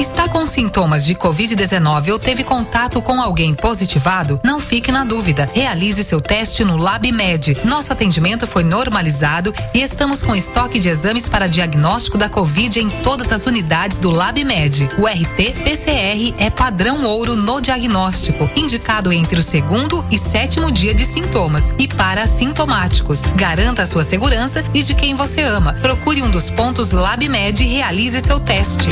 Está 0.00 0.26
com 0.26 0.46
sintomas 0.46 1.04
de 1.04 1.14
Covid-19 1.14 2.12
ou 2.12 2.18
teve 2.18 2.42
contato 2.42 3.02
com 3.02 3.20
alguém 3.20 3.54
positivado? 3.54 4.40
Não 4.42 4.58
fique 4.58 4.90
na 4.90 5.04
dúvida. 5.04 5.46
Realize 5.52 6.02
seu 6.02 6.22
teste 6.22 6.64
no 6.64 6.78
LabMed. 6.78 7.58
Nosso 7.66 7.92
atendimento 7.92 8.46
foi 8.46 8.64
normalizado 8.64 9.52
e 9.74 9.82
estamos 9.82 10.22
com 10.22 10.34
estoque 10.34 10.80
de 10.80 10.88
exames 10.88 11.28
para 11.28 11.46
diagnóstico 11.46 12.16
da 12.16 12.30
Covid 12.30 12.80
em 12.80 12.88
todas 12.88 13.30
as 13.30 13.44
unidades 13.44 13.98
do 13.98 14.10
LabMed. 14.10 14.88
O 14.96 15.06
RT-PCR 15.06 16.34
é 16.38 16.48
padrão 16.48 17.04
ouro 17.04 17.36
no 17.36 17.60
diagnóstico, 17.60 18.48
indicado 18.56 19.12
entre 19.12 19.38
o 19.38 19.42
segundo 19.42 20.02
e 20.10 20.16
sétimo 20.16 20.72
dia 20.72 20.94
de 20.94 21.04
sintomas 21.04 21.74
e 21.78 21.86
para 21.86 22.22
assintomáticos. 22.22 23.20
Garanta 23.36 23.82
a 23.82 23.86
sua 23.86 24.02
segurança 24.02 24.64
e 24.72 24.82
de 24.82 24.94
quem 24.94 25.14
você 25.14 25.42
ama. 25.42 25.74
Procure 25.74 26.22
um 26.22 26.30
dos 26.30 26.48
pontos 26.48 26.90
LabMed 26.90 27.62
e 27.62 27.66
realize 27.66 28.18
seu 28.22 28.40
teste. 28.40 28.88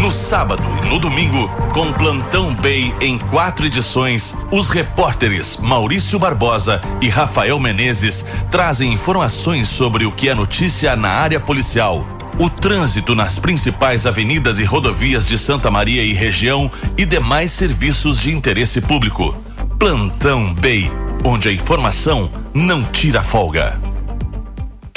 No 0.00 0.10
sábado 0.10 0.62
e 0.82 0.88
no 0.88 0.98
domingo, 0.98 1.46
com 1.74 1.92
Plantão 1.92 2.54
Bay 2.54 2.94
em 3.02 3.18
quatro 3.18 3.66
edições, 3.66 4.34
os 4.50 4.70
repórteres 4.70 5.58
Maurício 5.58 6.18
Barbosa 6.18 6.80
e 7.02 7.10
Rafael 7.10 7.60
Menezes 7.60 8.24
trazem 8.50 8.94
informações 8.94 9.68
sobre 9.68 10.06
o 10.06 10.12
que 10.12 10.30
é 10.30 10.34
notícia 10.34 10.96
na 10.96 11.10
área 11.10 11.38
policial. 11.38 12.06
O 12.38 12.48
trânsito 12.48 13.14
nas 13.14 13.38
principais 13.38 14.06
avenidas 14.06 14.58
e 14.58 14.64
rodovias 14.64 15.28
de 15.28 15.36
Santa 15.36 15.70
Maria 15.70 16.02
e 16.02 16.14
região 16.14 16.70
e 16.96 17.04
demais 17.04 17.52
serviços 17.52 18.18
de 18.18 18.34
interesse 18.34 18.80
público. 18.80 19.36
Plantão 19.78 20.54
Bay, 20.54 20.90
onde 21.22 21.50
a 21.50 21.52
informação 21.52 22.30
não 22.54 22.82
tira 22.84 23.22
folga. 23.22 23.89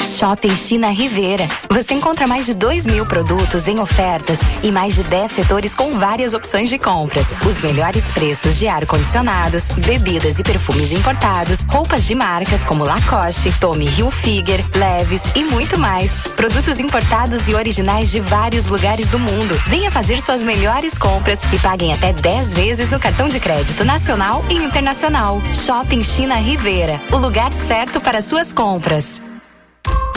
Shopping 0.06 0.56
China 0.56 0.90
Rivera. 0.90 1.48
Você 1.70 1.94
encontra 1.94 2.28
mais 2.28 2.46
de 2.46 2.54
2 2.54 2.86
mil 2.86 3.06
produtos 3.06 3.68
em 3.68 3.80
ofertas 3.80 4.40
e 4.62 4.72
mais 4.72 4.96
de 4.96 5.04
10 5.04 5.32
setores 5.32 5.74
com 5.74 5.98
várias 5.98 6.34
opções 6.34 6.70
de 6.70 6.78
compras. 6.78 7.28
Os 7.46 7.62
melhores 7.62 8.12
preços 8.12 8.58
de 8.58 8.68
ar-condicionados, 8.68 9.72
bebidas 9.72 10.40
e 10.40 10.44
perfumes 10.44 10.92
importados, 10.92 11.60
roupas 11.68 12.06
de 12.06 12.16
marcas 12.16 12.64
como 12.64 12.84
Lacoste, 12.84 13.52
Tommy 13.60 13.86
Hilfiger, 13.86 14.64
Leves 14.76 15.24
e 15.36 15.44
muito 15.44 15.80
mais. 15.80 16.22
Produtos 16.36 16.80
importados 16.80 17.48
e 17.48 17.56
originais 17.56 18.12
de 18.12 18.20
vários 18.20 18.68
lugares 18.68 19.10
do 19.10 19.20
mundo. 19.20 19.56
Venha 19.68 19.92
fazer 19.92 20.22
suas 20.22 20.44
melhores 20.44 20.98
compras 20.98 21.42
e 21.52 21.60
paguem 21.60 21.94
até 21.94 22.12
10 22.14 22.54
vezes 22.54 22.92
no 22.92 23.00
cartão 23.00 23.30
de 23.30 23.40
crédito 23.40 23.86
nacional 23.86 24.44
e 24.50 24.56
internacional. 24.56 25.42
Shopping 25.54 26.04
China 26.04 26.36
Rivera. 26.36 27.00
O 27.12 27.18
lugar 27.18 27.54
certo 27.54 28.02
para 28.02 28.22
suas 28.22 28.52
compras. 28.52 29.22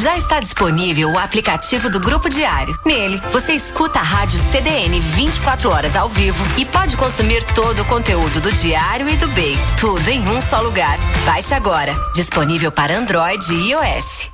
Já 0.01 0.17
está 0.17 0.41
disponível 0.41 1.11
o 1.11 1.19
aplicativo 1.19 1.91
do 1.91 1.99
Grupo 1.99 2.29
Diário. 2.29 2.79
Nele, 2.85 3.21
você 3.33 3.55
escuta 3.55 3.99
a 3.99 4.03
rádio 4.03 4.39
CDN 4.39 5.01
24 5.01 5.71
horas 5.71 5.97
ao 5.97 6.09
vivo 6.09 6.45
e 6.57 6.65
pode 6.65 6.97
consumir 6.97 7.43
todo 7.55 7.81
o 7.81 7.85
conteúdo 7.87 8.41
do 8.41 8.53
Diário 8.53 9.09
e 9.09 9.17
do 9.17 9.27
BEI. 9.29 9.57
Tudo 9.81 10.09
em 10.09 10.21
um 10.29 10.41
só 10.41 10.61
lugar. 10.61 10.99
Baixe 11.25 11.55
agora. 11.55 11.95
Disponível 12.15 12.71
para 12.71 12.97
Android 12.97 13.53
e 13.53 13.71
iOS. 13.71 14.31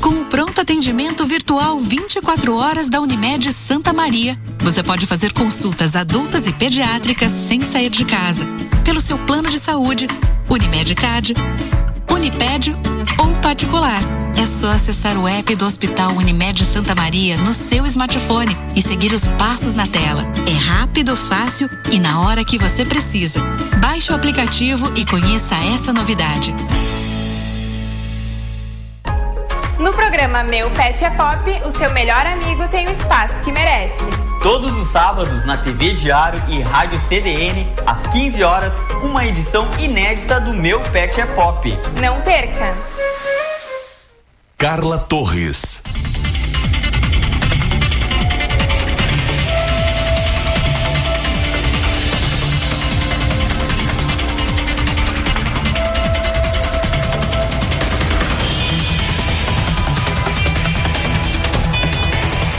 Com 0.00 0.20
o 0.20 0.24
pronto 0.26 0.60
atendimento 0.60 1.26
virtual 1.26 1.78
24 1.78 2.54
horas 2.54 2.88
da 2.88 3.00
Unimed 3.00 3.52
Santa 3.52 3.92
Maria, 3.92 4.38
você 4.60 4.82
pode 4.82 5.06
fazer 5.06 5.32
consultas 5.32 5.96
adultas 5.96 6.46
e 6.46 6.52
pediátricas 6.52 7.32
sem 7.32 7.60
sair 7.60 7.90
de 7.90 8.04
casa, 8.04 8.46
pelo 8.84 9.00
seu 9.00 9.18
plano 9.18 9.50
de 9.50 9.58
saúde, 9.58 10.06
Unimed 10.48 10.94
Card, 10.94 11.34
Uniped 12.10 12.74
ou 13.18 13.34
particular. 13.42 14.00
É 14.36 14.46
só 14.46 14.70
acessar 14.70 15.18
o 15.18 15.26
app 15.26 15.54
do 15.56 15.66
Hospital 15.66 16.12
Unimed 16.12 16.64
Santa 16.64 16.94
Maria 16.94 17.36
no 17.38 17.52
seu 17.52 17.84
smartphone 17.86 18.56
e 18.76 18.80
seguir 18.80 19.12
os 19.12 19.26
passos 19.26 19.74
na 19.74 19.86
tela. 19.86 20.24
É 20.46 20.56
rápido, 20.56 21.16
fácil 21.16 21.68
e 21.90 21.98
na 21.98 22.20
hora 22.20 22.44
que 22.44 22.58
você 22.58 22.84
precisa. 22.84 23.40
Baixe 23.80 24.12
o 24.12 24.14
aplicativo 24.14 24.92
e 24.96 25.04
conheça 25.04 25.56
essa 25.74 25.92
novidade. 25.92 26.54
No 29.78 29.92
programa 29.92 30.42
Meu 30.42 30.68
Pet 30.70 31.04
é 31.04 31.10
Pop, 31.10 31.50
o 31.64 31.70
seu 31.70 31.90
melhor 31.92 32.26
amigo 32.26 32.66
tem 32.68 32.86
o 32.88 32.90
espaço 32.90 33.40
que 33.42 33.52
merece. 33.52 34.10
Todos 34.42 34.72
os 34.72 34.88
sábados 34.88 35.44
na 35.44 35.56
TV 35.56 35.94
Diário 35.94 36.42
e 36.48 36.60
Rádio 36.62 37.00
CDN, 37.08 37.66
às 37.86 38.06
15 38.08 38.42
horas, 38.42 38.72
uma 39.02 39.24
edição 39.24 39.68
inédita 39.78 40.40
do 40.40 40.52
Meu 40.52 40.80
Pet 40.80 41.20
é 41.20 41.26
Pop. 41.26 41.78
Não 42.00 42.20
perca! 42.22 42.76
Carla 44.60 44.98
Torres. 44.98 45.80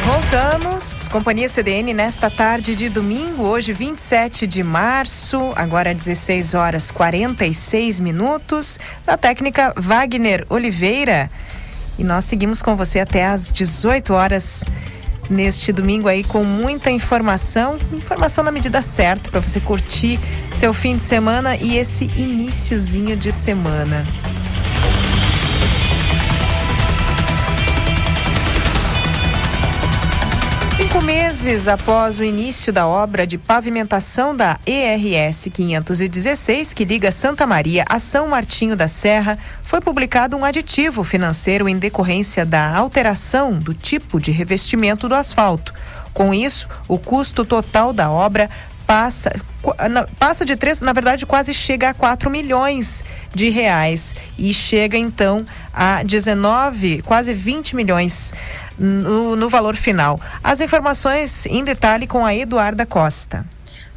Voltamos, 0.05 1.09
Companhia 1.09 1.49
CDN 1.49 1.93
nesta 1.93 2.29
tarde 2.29 2.75
de 2.75 2.87
domingo, 2.87 3.43
hoje 3.43 3.73
27 3.73 4.47
de 4.47 4.63
março, 4.63 5.51
agora 5.53 5.93
16 5.93 6.53
horas 6.53 6.91
46 6.91 7.99
minutos, 7.99 8.79
na 9.05 9.17
técnica 9.17 9.73
Wagner 9.75 10.45
Oliveira. 10.49 11.29
E 11.99 12.03
nós 12.03 12.23
seguimos 12.23 12.61
com 12.61 12.75
você 12.75 12.99
até 12.99 13.27
às 13.27 13.51
18 13.51 14.13
horas 14.13 14.63
neste 15.29 15.71
domingo 15.71 16.07
aí 16.07 16.23
com 16.23 16.43
muita 16.43 16.89
informação, 16.89 17.77
informação 17.91 18.43
na 18.43 18.51
medida 18.51 18.81
certa 18.81 19.29
para 19.29 19.41
você 19.41 19.59
curtir 19.59 20.19
seu 20.49 20.73
fim 20.73 20.95
de 20.95 21.03
semana 21.03 21.55
e 21.57 21.77
esse 21.77 22.05
iníciozinho 22.15 23.15
de 23.15 23.31
semana. 23.31 24.03
Cinco 30.89 31.03
meses 31.03 31.67
após 31.67 32.19
o 32.19 32.23
início 32.23 32.73
da 32.73 32.87
obra 32.87 33.27
de 33.27 33.37
pavimentação 33.37 34.35
da 34.35 34.57
ERS 34.65 35.47
516, 35.53 36.73
que 36.73 36.83
liga 36.83 37.11
Santa 37.11 37.45
Maria 37.45 37.85
a 37.87 37.99
São 37.99 38.29
Martinho 38.29 38.75
da 38.75 38.87
Serra, 38.87 39.37
foi 39.63 39.81
publicado 39.81 40.35
um 40.35 40.43
aditivo 40.43 41.03
financeiro 41.03 41.69
em 41.69 41.77
decorrência 41.77 42.43
da 42.43 42.75
alteração 42.75 43.53
do 43.53 43.71
tipo 43.71 44.19
de 44.19 44.31
revestimento 44.31 45.07
do 45.07 45.13
asfalto. 45.13 45.75
Com 46.11 46.33
isso, 46.33 46.67
o 46.87 46.97
custo 46.97 47.45
total 47.45 47.93
da 47.93 48.09
obra 48.09 48.49
passa, 48.87 49.31
passa 50.17 50.43
de 50.43 50.55
três, 50.55 50.81
na 50.81 50.91
verdade, 50.91 51.23
quase 51.23 51.53
chega 51.53 51.89
a 51.89 51.93
4 51.93 52.31
milhões 52.31 53.05
de 53.31 53.49
reais 53.49 54.15
e 54.39 54.51
chega 54.51 54.97
então 54.97 55.45
a 55.71 56.01
19, 56.01 57.03
quase 57.03 57.31
20 57.31 57.75
milhões 57.75 58.33
no, 58.79 59.35
no 59.35 59.49
valor 59.49 59.75
final. 59.75 60.19
As 60.43 60.61
informações 60.61 61.45
em 61.45 61.63
detalhe 61.63 62.07
com 62.07 62.25
a 62.25 62.33
Eduarda 62.33 62.85
Costa. 62.85 63.45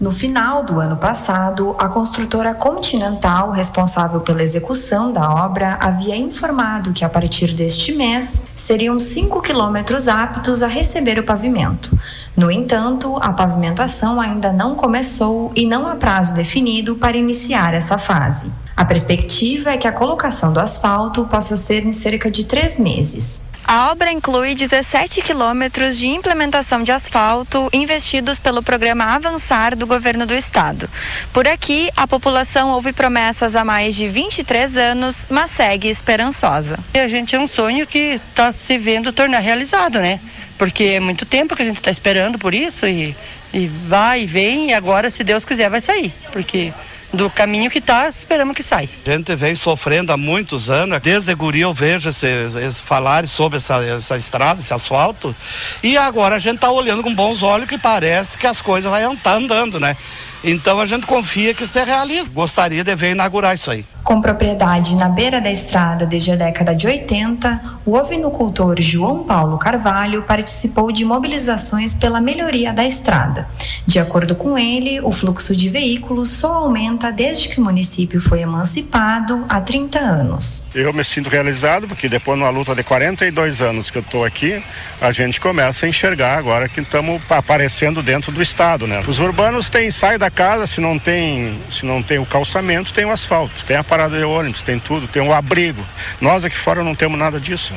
No 0.02 0.10
final 0.10 0.64
do 0.64 0.80
ano 0.80 0.96
passado, 0.96 1.76
a 1.78 1.88
construtora 1.88 2.52
Continental, 2.54 3.52
responsável 3.52 4.18
pela 4.18 4.42
execução 4.42 5.12
da 5.12 5.32
obra, 5.32 5.78
havia 5.80 6.16
informado 6.16 6.92
que 6.92 7.04
a 7.04 7.08
partir 7.08 7.54
deste 7.54 7.92
mês 7.92 8.44
seriam 8.56 8.98
5 8.98 9.40
quilômetros 9.40 10.08
aptos 10.08 10.60
a 10.60 10.66
receber 10.66 11.20
o 11.20 11.22
pavimento. 11.22 11.96
No 12.36 12.50
entanto, 12.50 13.16
a 13.22 13.32
pavimentação 13.32 14.20
ainda 14.20 14.52
não 14.52 14.74
começou 14.74 15.52
e 15.54 15.66
não 15.66 15.86
há 15.86 15.94
prazo 15.94 16.34
definido 16.34 16.96
para 16.96 17.16
iniciar 17.16 17.72
essa 17.72 17.96
fase. 17.96 18.50
A 18.76 18.84
perspectiva 18.84 19.70
é 19.70 19.76
que 19.76 19.86
a 19.86 19.92
colocação 19.92 20.52
do 20.52 20.58
asfalto 20.58 21.26
possa 21.26 21.56
ser 21.56 21.86
em 21.86 21.92
cerca 21.92 22.28
de 22.28 22.42
três 22.42 22.76
meses. 22.76 23.44
A 23.64 23.90
obra 23.90 24.10
inclui 24.10 24.54
17 24.54 25.22
quilômetros 25.22 25.96
de 25.96 26.06
implementação 26.08 26.82
de 26.82 26.92
asfalto 26.92 27.68
investidos 27.72 28.38
pelo 28.38 28.62
programa 28.62 29.04
Avançar 29.14 29.76
do 29.76 29.86
governo 29.86 30.26
do 30.26 30.34
estado. 30.34 30.88
Por 31.32 31.46
aqui, 31.46 31.90
a 31.96 32.06
população 32.06 32.70
ouve 32.70 32.92
promessas 32.92 33.56
há 33.56 33.64
mais 33.64 33.94
de 33.94 34.08
23 34.08 34.76
anos, 34.76 35.26
mas 35.30 35.50
segue 35.50 35.88
esperançosa. 35.88 36.78
A 36.94 37.08
gente 37.08 37.34
é 37.34 37.38
um 37.40 37.46
sonho 37.46 37.86
que 37.86 38.20
está 38.28 38.52
se 38.52 38.76
vendo 38.78 39.12
tornar 39.12 39.38
realizado, 39.38 39.98
né? 40.00 40.20
porque 40.62 40.84
é 40.84 41.00
muito 41.00 41.26
tempo 41.26 41.56
que 41.56 41.62
a 41.62 41.64
gente 41.64 41.78
está 41.78 41.90
esperando 41.90 42.38
por 42.38 42.54
isso 42.54 42.86
e, 42.86 43.16
e 43.52 43.66
vai 43.88 44.22
e 44.22 44.26
vem 44.26 44.70
e 44.70 44.74
agora, 44.74 45.10
se 45.10 45.24
Deus 45.24 45.44
quiser, 45.44 45.68
vai 45.68 45.80
sair, 45.80 46.14
porque 46.30 46.72
do 47.12 47.28
caminho 47.28 47.70
que 47.70 47.78
está, 47.78 48.08
esperamos 48.08 48.56
que 48.56 48.62
saia. 48.62 48.88
A 49.06 49.10
gente 49.10 49.34
vem 49.36 49.54
sofrendo 49.54 50.12
há 50.12 50.16
muitos 50.16 50.70
anos, 50.70 51.00
desde 51.00 51.34
guri 51.34 51.60
eu 51.60 51.72
vejo 51.72 52.08
esses, 52.08 52.80
falar 52.80 53.26
sobre 53.26 53.58
essa, 53.58 53.82
essa 53.84 54.16
estrada, 54.16 54.60
esse 54.60 54.72
asfalto, 54.72 55.34
e 55.82 55.96
agora 55.96 56.36
a 56.36 56.38
gente 56.38 56.56
está 56.56 56.70
olhando 56.70 57.02
com 57.02 57.14
bons 57.14 57.42
olhos 57.42 57.68
que 57.68 57.78
parece 57.78 58.38
que 58.38 58.46
as 58.46 58.62
coisas 58.62 58.90
vão 58.90 59.14
estar 59.14 59.34
andando, 59.34 59.78
né? 59.78 59.96
Então 60.44 60.80
a 60.80 60.86
gente 60.86 61.06
confia 61.06 61.54
que 61.54 61.64
isso 61.64 61.78
é 61.78 61.84
realista. 61.84 62.30
Gostaria 62.30 62.82
de 62.82 62.94
ver 62.94 63.12
inaugurar 63.12 63.54
isso 63.54 63.70
aí. 63.70 63.84
Com 64.02 64.20
propriedade 64.20 64.96
na 64.96 65.08
beira 65.08 65.40
da 65.40 65.50
estrada 65.50 66.04
desde 66.04 66.32
a 66.32 66.36
década 66.36 66.74
de 66.74 66.88
80, 66.88 67.78
o 67.86 67.96
ovinocultor 67.96 68.74
João 68.80 69.22
Paulo 69.22 69.56
Carvalho 69.58 70.24
participou 70.24 70.90
de 70.90 71.04
mobilizações 71.04 71.94
pela 71.94 72.20
melhoria 72.20 72.72
da 72.72 72.84
estrada. 72.84 73.48
De 73.86 74.00
acordo 74.00 74.34
com 74.34 74.58
ele, 74.58 75.00
o 75.00 75.12
fluxo 75.12 75.54
de 75.54 75.68
veículos 75.68 76.30
só 76.30 76.52
aumenta 76.64 77.12
desde 77.12 77.48
que 77.48 77.60
o 77.60 77.64
município 77.64 78.20
foi 78.20 78.40
emancipado 78.40 79.44
há 79.48 79.60
30 79.60 79.98
anos. 80.00 80.64
Eu 80.74 80.92
me 80.92 81.04
sinto 81.04 81.30
realizado 81.30 81.86
porque 81.86 82.08
depois 82.08 82.36
de 82.36 82.44
uma 82.44 82.50
luta 82.50 82.74
de 82.74 82.82
42 82.82 83.62
anos 83.62 83.88
que 83.88 83.98
eu 83.98 84.02
estou 84.02 84.24
aqui, 84.24 84.60
a 85.00 85.12
gente 85.12 85.40
começa 85.40 85.86
a 85.86 85.88
enxergar 85.88 86.38
agora 86.38 86.68
que 86.68 86.80
estamos 86.80 87.22
aparecendo 87.30 88.02
dentro 88.02 88.32
do 88.32 88.42
estado, 88.42 88.88
né? 88.88 89.00
Os 89.06 89.20
urbanos 89.20 89.70
têm 89.70 89.92
sai 89.92 90.18
da 90.18 90.31
casa, 90.34 90.66
se 90.66 90.80
não 90.80 90.98
tem, 90.98 91.60
se 91.70 91.86
não 91.86 92.02
tem 92.02 92.18
o 92.18 92.26
calçamento, 92.26 92.92
tem 92.92 93.04
o 93.04 93.10
asfalto, 93.10 93.64
tem 93.64 93.76
a 93.76 93.84
parada 93.84 94.16
de 94.18 94.24
ônibus, 94.24 94.62
tem 94.62 94.78
tudo, 94.78 95.06
tem 95.06 95.22
o 95.22 95.32
abrigo. 95.32 95.84
Nós 96.20 96.44
aqui 96.44 96.56
fora 96.56 96.82
não 96.82 96.94
temos 96.94 97.18
nada 97.18 97.38
disso. 97.40 97.74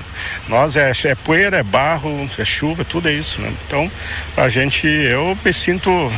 Nós 0.48 0.76
é, 0.76 0.92
é 1.06 1.16
poeira, 1.16 1.58
é 1.58 1.64
barro, 1.64 2.30
é 2.38 2.46
chuva, 2.46 2.84
tudo 2.84 3.10
é 3.10 3.14
isso, 3.14 3.42
né? 3.42 3.52
Então, 3.68 3.92
a 4.38 4.50
gente, 4.50 4.88
eu 4.88 5.38
me 5.44 5.54
sinto 5.54 6.12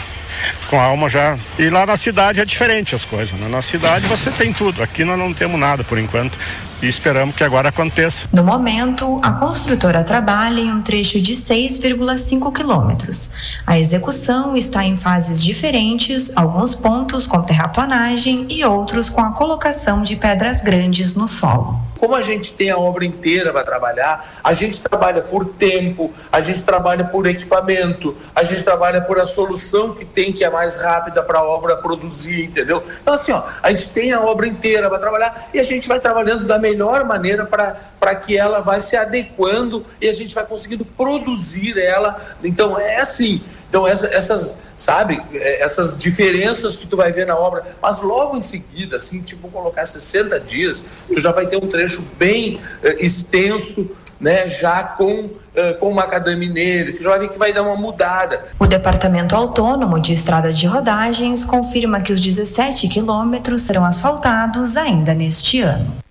com 0.69 0.79
a 0.79 0.83
alma 0.83 1.09
já. 1.09 1.37
E 1.57 1.69
lá 1.69 1.85
na 1.85 1.97
cidade 1.97 2.39
é 2.39 2.45
diferente 2.45 2.95
as 2.95 3.05
coisas. 3.05 3.37
Né? 3.39 3.47
Na 3.47 3.61
cidade 3.61 4.07
você 4.07 4.31
tem 4.31 4.53
tudo. 4.53 4.83
Aqui 4.83 5.03
nós 5.03 5.17
não 5.17 5.33
temos 5.33 5.59
nada 5.59 5.83
por 5.83 5.97
enquanto 5.97 6.37
e 6.81 6.87
esperamos 6.87 7.35
que 7.35 7.43
agora 7.43 7.69
aconteça. 7.69 8.27
No 8.31 8.43
momento, 8.43 9.19
a 9.23 9.31
construtora 9.33 10.03
trabalha 10.03 10.59
em 10.59 10.71
um 10.71 10.81
trecho 10.81 11.19
de 11.19 11.33
6,5 11.33 12.53
quilômetros. 12.53 13.31
A 13.65 13.79
execução 13.79 14.55
está 14.55 14.83
em 14.83 14.95
fases 14.95 15.43
diferentes, 15.43 16.31
alguns 16.35 16.75
pontos 16.75 17.25
com 17.25 17.41
terraplanagem 17.41 18.45
e 18.49 18.63
outros 18.63 19.09
com 19.09 19.21
a 19.21 19.31
colocação 19.31 20.01
de 20.01 20.15
pedras 20.15 20.61
grandes 20.61 21.15
no 21.15 21.27
solo. 21.27 21.86
Como 21.97 22.15
a 22.15 22.21
gente 22.21 22.53
tem 22.53 22.69
a 22.69 22.77
obra 22.77 23.05
inteira 23.05 23.51
para 23.51 23.63
trabalhar, 23.63 24.39
a 24.43 24.53
gente 24.53 24.81
trabalha 24.81 25.21
por 25.21 25.45
tempo, 25.45 26.13
a 26.31 26.41
gente 26.41 26.63
trabalha 26.63 27.05
por 27.05 27.25
equipamento, 27.25 28.15
a 28.35 28.43
gente 28.43 28.63
trabalha 28.63 29.01
por 29.01 29.19
a 29.19 29.25
solução 29.25 29.93
que 29.93 30.05
tem 30.05 30.31
que 30.31 30.43
é 30.43 30.49
mais 30.49 30.77
rápida 30.77 31.21
para 31.23 31.39
a 31.39 31.43
obra 31.43 31.77
produzir, 31.77 32.45
entendeu? 32.45 32.83
Então 33.01 33.13
assim, 33.13 33.31
ó, 33.31 33.43
a 33.61 33.69
gente 33.69 33.91
tem 33.93 34.13
a 34.13 34.21
obra 34.21 34.47
inteira 34.47 34.89
para 34.89 34.99
trabalhar 34.99 35.49
e 35.53 35.59
a 35.59 35.63
gente 35.63 35.87
vai 35.87 35.99
trabalhando 35.99 36.45
da 36.45 36.59
melhor 36.59 37.05
maneira 37.05 37.45
para 37.45 38.15
que 38.15 38.37
ela 38.37 38.61
vai 38.61 38.79
se 38.79 38.95
adequando 38.95 39.85
e 40.01 40.07
a 40.07 40.13
gente 40.13 40.33
vai 40.33 40.45
conseguindo 40.45 40.85
produzir 40.85 41.77
ela. 41.77 42.19
Então 42.43 42.79
é 42.79 43.01
assim. 43.01 43.41
Então 43.69 43.87
essa, 43.87 44.07
essas, 44.07 44.59
sabe, 44.75 45.21
é, 45.33 45.63
essas 45.63 45.97
diferenças 45.97 46.75
que 46.75 46.87
tu 46.87 46.95
vai 46.95 47.11
ver 47.11 47.27
na 47.27 47.37
obra, 47.37 47.65
mas 47.81 48.01
logo 48.01 48.37
em 48.37 48.41
seguida, 48.41 48.97
assim, 48.97 49.21
tipo 49.21 49.49
colocar 49.49 49.85
60 49.85 50.39
dias, 50.39 50.85
tu 51.07 51.19
já 51.19 51.31
vai 51.31 51.47
ter 51.47 51.57
um 51.57 51.67
trecho 51.67 52.01
bem 52.17 52.55
uh, 52.55 52.87
extenso, 52.99 53.95
né, 54.19 54.47
já 54.47 54.83
com 54.83 55.25
uh, 55.57 55.77
com 55.79 55.93
macadame 55.93 56.49
nele, 56.49 56.93
tu 56.93 57.03
já 57.03 57.09
vai 57.11 57.19
ver 57.19 57.29
que 57.29 57.37
vai 57.37 57.53
dar 57.53 57.63
uma 57.63 57.75
mudada. 57.75 58.45
O 58.59 58.65
Departamento 58.65 59.35
Autônomo 59.35 59.99
de 59.99 60.13
Estradas 60.13 60.57
de 60.57 60.65
Rodagens 60.65 61.45
confirma 61.45 62.01
que 62.01 62.13
os 62.13 62.21
17 62.21 62.87
quilômetros 62.87 63.61
serão 63.61 63.85
asfaltados 63.85 64.77
ainda 64.77 65.13
neste 65.13 65.61
ano. 65.61 66.06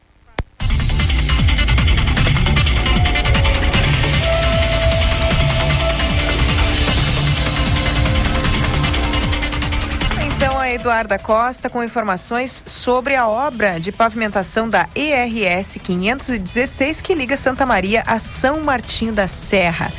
Eduarda 10.86 11.18
Costa 11.18 11.68
com 11.68 11.82
informações 11.82 12.62
sobre 12.64 13.16
a 13.16 13.26
obra 13.26 13.80
de 13.80 13.90
pavimentação 13.90 14.70
da 14.70 14.88
ERS 14.94 15.78
516 15.82 17.00
que 17.00 17.12
liga 17.12 17.36
Santa 17.36 17.66
Maria 17.66 18.04
a 18.06 18.20
São 18.20 18.60
Martinho 18.60 19.12
da 19.12 19.26
Serra. 19.26 19.92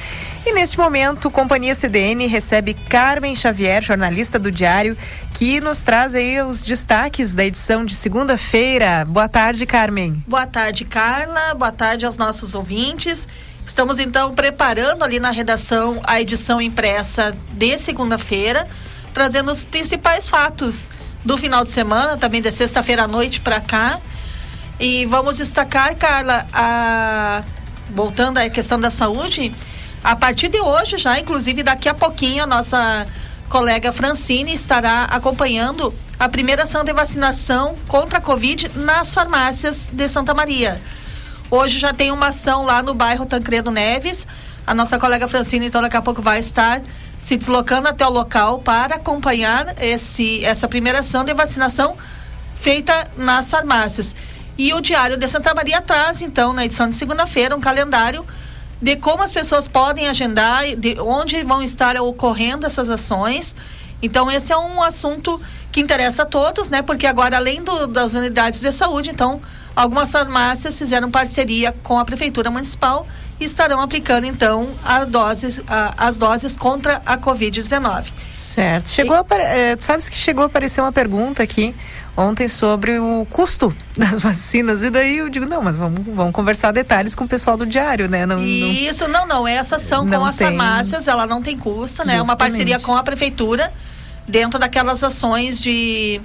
E 0.45 0.53
neste 0.53 0.77
momento, 0.77 1.29
Companhia 1.29 1.75
CDN 1.75 2.25
recebe 2.27 2.73
Carmen 2.73 3.35
Xavier, 3.35 3.83
jornalista 3.83 4.39
do 4.39 4.49
Diário, 4.49 4.97
que 5.33 5.59
nos 5.59 5.83
traz 5.83 6.15
aí 6.15 6.41
os 6.41 6.61
destaques 6.63 7.35
da 7.35 7.43
edição 7.43 7.83
de 7.83 7.93
segunda-feira. 7.93 9.03
Boa 9.05 9.27
tarde, 9.27 9.65
Carmen. 9.65 10.23
Boa 10.25 10.47
tarde, 10.47 10.85
Carla. 10.85 11.53
Boa 11.53 11.73
tarde 11.73 12.05
aos 12.05 12.17
nossos 12.17 12.55
ouvintes. 12.55 13.27
Estamos 13.65 13.99
então 13.99 14.33
preparando 14.33 15.03
ali 15.03 15.19
na 15.19 15.31
redação 15.31 15.99
a 16.05 16.21
edição 16.21 16.61
impressa 16.61 17.35
de 17.51 17.77
segunda-feira 17.77 18.65
trazendo 19.17 19.51
os 19.51 19.65
principais 19.65 20.29
fatos 20.29 20.91
do 21.25 21.39
final 21.39 21.63
de 21.63 21.71
semana, 21.71 22.15
também 22.17 22.39
de 22.39 22.51
sexta-feira 22.51 23.05
à 23.05 23.07
noite 23.07 23.41
para 23.41 23.59
cá. 23.59 23.99
E 24.79 25.07
vamos 25.07 25.37
destacar, 25.37 25.95
Carla, 25.95 26.45
a... 26.53 27.41
voltando 27.89 28.37
à 28.37 28.47
questão 28.47 28.79
da 28.79 28.91
saúde, 28.91 29.51
a 30.03 30.15
partir 30.15 30.49
de 30.49 30.59
hoje 30.59 30.99
já, 30.99 31.17
inclusive 31.17 31.63
daqui 31.63 31.89
a 31.89 31.95
pouquinho, 31.95 32.43
a 32.43 32.45
nossa 32.45 33.07
colega 33.49 33.91
Francine 33.91 34.53
estará 34.53 35.05
acompanhando 35.05 35.91
a 36.19 36.29
primeira 36.29 36.61
ação 36.61 36.83
de 36.83 36.93
vacinação 36.93 37.75
contra 37.87 38.19
a 38.19 38.21
Covid 38.21 38.69
nas 38.75 39.15
farmácias 39.15 39.89
de 39.93 40.07
Santa 40.07 40.31
Maria. 40.35 40.79
Hoje 41.49 41.79
já 41.79 41.91
tem 41.91 42.11
uma 42.11 42.27
ação 42.27 42.63
lá 42.65 42.83
no 42.83 42.93
bairro 42.93 43.25
Tancredo 43.25 43.71
Neves. 43.71 44.27
A 44.67 44.75
nossa 44.75 44.99
colega 44.99 45.27
Francine, 45.27 45.65
então, 45.65 45.81
daqui 45.81 45.97
a 45.97 46.03
pouco 46.03 46.21
vai 46.21 46.37
estar 46.37 46.83
se 47.19 47.35
deslocando 47.35 47.87
até 47.87 48.05
o 48.05 48.09
local 48.09 48.59
para 48.59 48.95
acompanhar 48.95 49.75
esse, 49.81 50.43
essa 50.45 50.67
primeira 50.67 50.99
ação 50.99 51.23
de 51.23 51.33
vacinação 51.33 51.95
feita 52.55 53.07
nas 53.17 53.49
farmácias. 53.49 54.15
E 54.57 54.73
o 54.73 54.81
Diário 54.81 55.17
de 55.17 55.27
Santa 55.27 55.53
Maria 55.53 55.81
traz, 55.81 56.21
então, 56.21 56.51
na 56.53 56.65
edição 56.65 56.89
de 56.89 56.95
segunda-feira, 56.95 57.55
um 57.55 57.61
calendário 57.61 58.25
de 58.81 58.95
como 58.95 59.23
as 59.23 59.33
pessoas 59.33 59.67
podem 59.67 60.07
agendar, 60.07 60.63
de 60.75 60.99
onde 60.99 61.43
vão 61.43 61.61
estar 61.61 61.95
ocorrendo 61.97 62.65
essas 62.65 62.89
ações. 62.89 63.55
Então, 64.01 64.29
esse 64.29 64.51
é 64.51 64.57
um 64.57 64.81
assunto 64.81 65.39
que 65.71 65.81
interessa 65.81 66.23
a 66.23 66.25
todos, 66.25 66.69
né? 66.69 66.81
Porque 66.81 67.05
agora, 67.07 67.37
além 67.37 67.63
do, 67.63 67.87
das 67.87 68.13
unidades 68.13 68.61
de 68.61 68.71
saúde, 68.71 69.09
então, 69.09 69.41
algumas 69.75 70.11
farmácias 70.11 70.77
fizeram 70.77 71.09
parceria 71.09 71.71
com 71.83 71.99
a 71.99 72.05
Prefeitura 72.05 72.49
Municipal 72.49 73.07
estarão 73.39 73.81
aplicando 73.81 74.25
então 74.25 74.67
a 74.83 75.05
doses, 75.05 75.61
a, 75.67 75.93
as 75.97 76.17
doses 76.17 76.55
contra 76.55 77.01
a 77.05 77.17
Covid-19. 77.17 78.05
Certo. 78.33 78.89
Chegou 78.89 79.15
e... 79.15 79.19
a, 79.19 79.41
é, 79.41 79.77
sabes 79.79 80.09
que 80.09 80.15
chegou 80.15 80.43
a 80.43 80.47
aparecer 80.47 80.81
uma 80.81 80.91
pergunta 80.91 81.43
aqui 81.43 81.75
ontem 82.15 82.47
sobre 82.47 82.97
o 82.97 83.27
custo 83.29 83.75
das 83.95 84.23
vacinas 84.23 84.81
e 84.81 84.89
daí 84.89 85.17
eu 85.17 85.29
digo 85.29 85.45
não, 85.45 85.61
mas 85.61 85.77
vamos, 85.77 86.01
vamos 86.07 86.33
conversar 86.33 86.71
detalhes 86.71 87.13
com 87.13 87.25
o 87.25 87.27
pessoal 87.27 87.55
do 87.55 87.65
diário, 87.65 88.09
né? 88.09 88.25
Não, 88.25 88.39
Isso 88.39 89.07
não, 89.07 89.27
não. 89.27 89.47
Essa 89.47 89.75
ação 89.75 90.07
com 90.07 90.25
as 90.25 90.35
tem... 90.35 90.47
farmácias, 90.47 91.07
ela 91.07 91.27
não 91.27 91.41
tem 91.41 91.57
custo, 91.57 92.05
né? 92.05 92.15
É 92.15 92.21
uma 92.21 92.35
parceria 92.35 92.79
com 92.79 92.95
a 92.95 93.03
prefeitura 93.03 93.71
dentro 94.27 94.59
daquelas 94.59 95.03
ações 95.03 95.59
de 95.59 96.19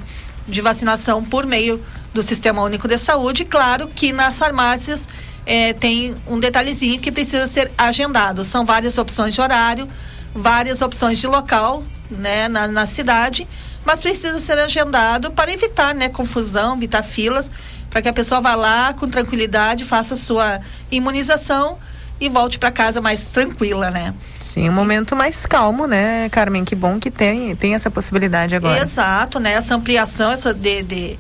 de 0.46 0.60
vacinação 0.60 1.22
por 1.22 1.46
meio 1.46 1.80
do 2.12 2.22
Sistema 2.22 2.62
Único 2.62 2.88
de 2.88 2.98
Saúde. 2.98 3.44
Claro 3.44 3.88
que 3.88 4.12
nas 4.12 4.38
farmácias 4.38 5.08
é, 5.44 5.72
tem 5.72 6.14
um 6.26 6.38
detalhezinho 6.38 7.00
que 7.00 7.10
precisa 7.10 7.46
ser 7.46 7.70
agendado. 7.76 8.44
São 8.44 8.64
várias 8.64 8.98
opções 8.98 9.34
de 9.34 9.40
horário, 9.40 9.88
várias 10.34 10.82
opções 10.82 11.18
de 11.18 11.26
local, 11.26 11.82
né, 12.10 12.48
na, 12.48 12.68
na 12.68 12.86
cidade, 12.86 13.46
mas 13.84 14.00
precisa 14.00 14.38
ser 14.38 14.58
agendado 14.58 15.30
para 15.32 15.52
evitar, 15.52 15.94
né, 15.94 16.08
confusão, 16.08 16.76
evitar 16.76 17.02
filas, 17.02 17.50
para 17.90 18.00
que 18.00 18.08
a 18.08 18.12
pessoa 18.12 18.40
vá 18.40 18.54
lá 18.54 18.92
com 18.94 19.08
tranquilidade, 19.08 19.84
faça 19.84 20.14
a 20.14 20.16
sua 20.16 20.60
imunização 20.90 21.78
e 22.20 22.28
volte 22.28 22.58
para 22.58 22.70
casa 22.70 23.00
mais 23.00 23.26
tranquila, 23.26 23.90
né? 23.90 24.14
Sim, 24.38 24.68
um 24.68 24.72
momento 24.72 25.16
mais 25.16 25.44
calmo, 25.44 25.86
né, 25.86 26.28
Carmen? 26.30 26.64
Que 26.64 26.74
bom 26.74 26.98
que 27.00 27.10
tem, 27.10 27.54
tem 27.56 27.74
essa 27.74 27.90
possibilidade 27.90 28.54
agora. 28.54 28.80
Exato, 28.80 29.40
né? 29.40 29.54
Essa 29.54 29.74
ampliação, 29.74 30.30
essa 30.30 30.54
de, 30.54 30.82
de 30.84 31.18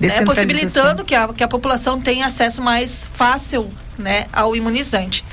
né, 0.00 0.24
possibilitando 0.24 1.04
que 1.04 1.14
a, 1.14 1.28
que 1.28 1.42
a 1.42 1.48
população 1.48 2.00
tenha 2.00 2.26
acesso 2.26 2.62
mais 2.62 3.08
fácil 3.12 3.68
né, 3.98 4.26
ao 4.32 4.56
imunizante. 4.56 5.24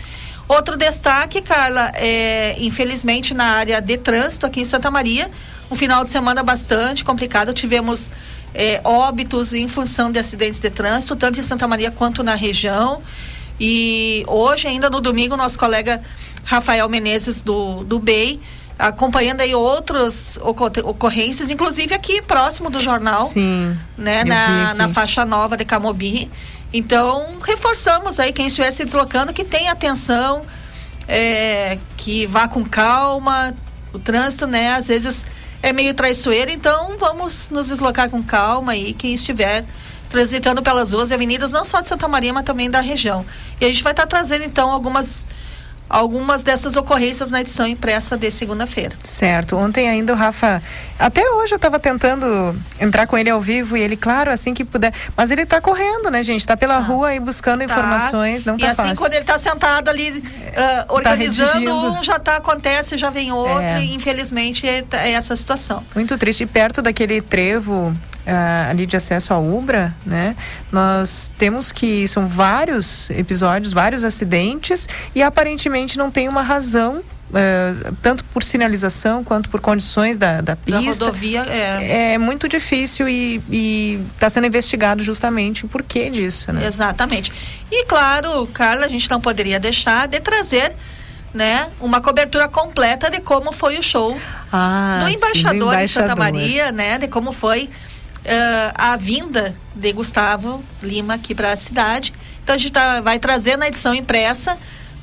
Outro 0.48 0.78
destaque, 0.78 1.42
Carla, 1.42 1.92
é, 1.96 2.56
infelizmente 2.60 3.34
na 3.34 3.46
área 3.46 3.82
de 3.82 3.98
trânsito 3.98 4.46
aqui 4.46 4.62
em 4.62 4.66
Santa 4.66 4.90
Maria, 4.90 5.30
um 5.70 5.76
final 5.76 6.04
de 6.04 6.10
semana 6.10 6.42
bastante 6.42 7.04
complicado. 7.04 7.54
Tivemos 7.54 8.10
é, 8.54 8.80
óbitos 8.84 9.54
em 9.54 9.68
função 9.68 10.12
de 10.12 10.20
acidentes 10.20 10.60
de 10.60 10.70
trânsito, 10.70 11.16
tanto 11.16 11.40
em 11.40 11.44
Santa 11.44 11.68
Maria 11.68 11.92
quanto 11.92 12.24
na 12.24 12.36
região. 12.36 13.02
E 13.60 14.24
hoje, 14.28 14.68
ainda 14.68 14.90
no 14.90 15.02
domingo, 15.02 15.36
nosso 15.36 15.60
colega 15.60 16.02
Rafael 16.46 16.88
Menezes 16.88 17.42
do, 17.42 17.84
do 17.84 18.00
BEI, 18.00 18.40
acompanhando 18.78 19.42
aí 19.42 19.56
outras 19.56 20.38
ocorrências, 20.42 21.50
inclusive 21.50 21.94
aqui 21.94 22.22
próximo 22.22 22.70
do 22.70 22.80
jornal, 22.80 23.26
Sim, 23.26 23.78
né, 23.98 24.24
na, 24.24 24.74
na 24.74 24.90
faixa 24.90 25.26
nova 25.26 25.58
de 25.58 25.66
Camobi. 25.66 26.30
Então, 26.72 27.38
reforçamos 27.42 28.20
aí 28.20 28.32
quem 28.32 28.48
estiver 28.48 28.70
se 28.72 28.86
deslocando 28.86 29.34
que 29.34 29.44
tenha 29.44 29.72
atenção, 29.72 30.46
é, 31.08 31.80
que 31.96 32.28
vá 32.28 32.48
com 32.48 32.64
calma. 32.64 33.54
O 33.94 34.00
trânsito, 34.00 34.46
né, 34.46 34.74
às 34.74 34.88
vezes 34.88 35.26
é 35.64 35.74
meio 35.74 35.94
traiçoeiro, 35.94 36.52
então 36.52 36.98
vamos 37.00 37.50
nos 37.50 37.70
deslocar 37.70 38.10
com 38.10 38.22
calma 38.22 38.74
aí, 38.74 38.94
quem 38.94 39.14
estiver 39.14 39.66
transitando 40.10 40.62
pelas 40.62 40.94
ruas 40.94 41.12
e 41.12 41.14
avenidas, 41.14 41.52
não 41.52 41.66
só 41.66 41.82
de 41.82 41.88
Santa 41.88 42.08
Maria, 42.08 42.34
mas 42.34 42.44
também 42.44 42.70
da 42.70 42.80
região. 42.80 43.26
E 43.60 43.66
a 43.66 43.68
gente 43.68 43.84
vai 43.84 43.92
estar 43.94 44.06
trazendo 44.06 44.44
então 44.44 44.70
algumas 44.70 45.26
algumas 45.90 46.44
dessas 46.44 46.76
ocorrências 46.76 47.32
na 47.32 47.42
edição 47.42 47.68
impressa 47.68 48.18
de 48.18 48.30
segunda-feira. 48.30 48.96
Certo. 49.04 49.56
Ontem 49.56 49.90
ainda 49.90 50.14
o 50.14 50.16
Rafa, 50.16 50.62
até 51.00 51.22
hoje 51.32 51.54
eu 51.54 51.58
estava 51.58 51.80
tentando 51.80 52.56
entrar 52.80 53.08
com 53.08 53.18
ele 53.18 53.30
ao 53.30 53.40
vivo 53.40 53.78
e 53.78 53.82
ele, 53.82 53.96
claro, 53.96 54.32
assim 54.32 54.54
que 54.54 54.66
puder, 54.66 54.94
mas 55.16 55.32
ele 55.32 55.44
está 55.44 55.62
correndo, 55.62 56.10
né, 56.10 56.22
gente? 56.24 56.42
Está 56.42 56.58
pela 56.58 56.78
ah. 56.78 56.80
rua 56.80 57.10
aí 57.10 57.20
buscando 57.20 57.60
tá. 57.60 57.66
informações, 57.66 58.46
não 58.46 58.58
tá 58.58 58.68
e 58.68 58.70
assim, 58.70 58.82
fácil. 58.82 58.98
quando 58.98 59.14
ele 59.14 59.22
está 59.22 59.38
sentado 59.38 59.90
ali 59.90 60.12
uh, 60.12 60.94
organizando 60.94 61.66
tá 61.66 61.74
um, 61.74 62.04
já 62.04 62.20
tá 62.20 62.38
acontece, 62.38 62.98
já 62.98 63.10
vem 63.10 63.32
outro 63.32 63.64
é. 63.64 63.84
e 63.84 63.94
infelizmente 63.94 64.68
é, 64.68 64.84
é 64.94 65.12
essa 65.12 65.36
situação. 65.36 65.84
Muito 65.96 66.18
triste. 66.18 66.44
E 66.44 66.46
perto 66.46 66.82
daquele 66.82 67.22
trevo 67.22 67.96
uh, 68.28 68.70
ali 68.70 68.86
de 68.86 68.98
acesso 68.98 69.34
à 69.34 69.40
Ubra, 69.40 69.96
né? 70.06 70.36
Nós 70.72 71.34
temos 71.38 71.72
que 71.72 72.08
são 72.08 72.28
vários 72.28 73.10
episódios, 73.12 73.72
vários 73.74 74.04
acidentes 74.04 74.88
e 75.16 75.24
aparentemente 75.24 75.77
não 75.98 76.10
tem 76.10 76.28
uma 76.28 76.42
razão 76.42 77.04
Uh, 77.28 77.94
tanto 78.02 78.24
por 78.24 78.42
sinalização 78.42 79.22
quanto 79.22 79.50
por 79.50 79.60
condições 79.60 80.18
da, 80.18 80.40
da 80.40 80.56
pista. 80.56 80.80
Da 80.80 80.88
rodovia 80.88 81.46
é. 81.50 82.14
É 82.14 82.18
muito 82.18 82.48
difícil 82.48 83.06
e 83.10 84.02
está 84.14 84.30
sendo 84.30 84.48
investigado 84.48 85.04
justamente 85.04 85.66
o 85.66 85.68
porquê 85.68 86.10
disso, 86.10 86.54
né? 86.54 86.66
Exatamente. 86.66 87.34
E 87.70 87.84
claro, 87.84 88.48
Carla, 88.54 88.86
a 88.86 88.88
gente 88.88 89.10
não 89.10 89.20
poderia 89.20 89.60
deixar 89.60 90.08
de 90.08 90.22
trazer 90.22 90.74
né, 91.34 91.68
uma 91.82 92.00
cobertura 92.00 92.48
completa 92.48 93.12
de 93.12 93.20
como 93.20 93.52
foi 93.52 93.78
o 93.78 93.84
show 93.84 94.18
ah, 94.52 95.00
do, 95.04 95.10
embaixador 95.10 95.52
sim, 95.52 95.60
do 95.60 95.66
embaixador 95.66 95.86
de 95.86 95.88
Santa 95.90 96.16
Maria, 96.16 96.72
né, 96.72 96.98
de 96.98 97.10
como 97.10 97.34
foi 97.34 97.66
uh, 97.66 98.72
a 98.74 98.96
vinda 98.96 99.56
de 99.76 99.92
Gustavo 99.92 100.64
Lima 100.82 101.16
aqui 101.16 101.36
para 101.36 101.52
a 101.52 101.56
cidade. 101.56 102.14
Então 102.44 102.56
a 102.56 102.58
gente 102.58 102.72
tá, 102.72 103.02
vai 103.02 103.20
trazer 103.20 103.58
na 103.58 103.68
edição 103.68 103.94
impressa 103.94 104.58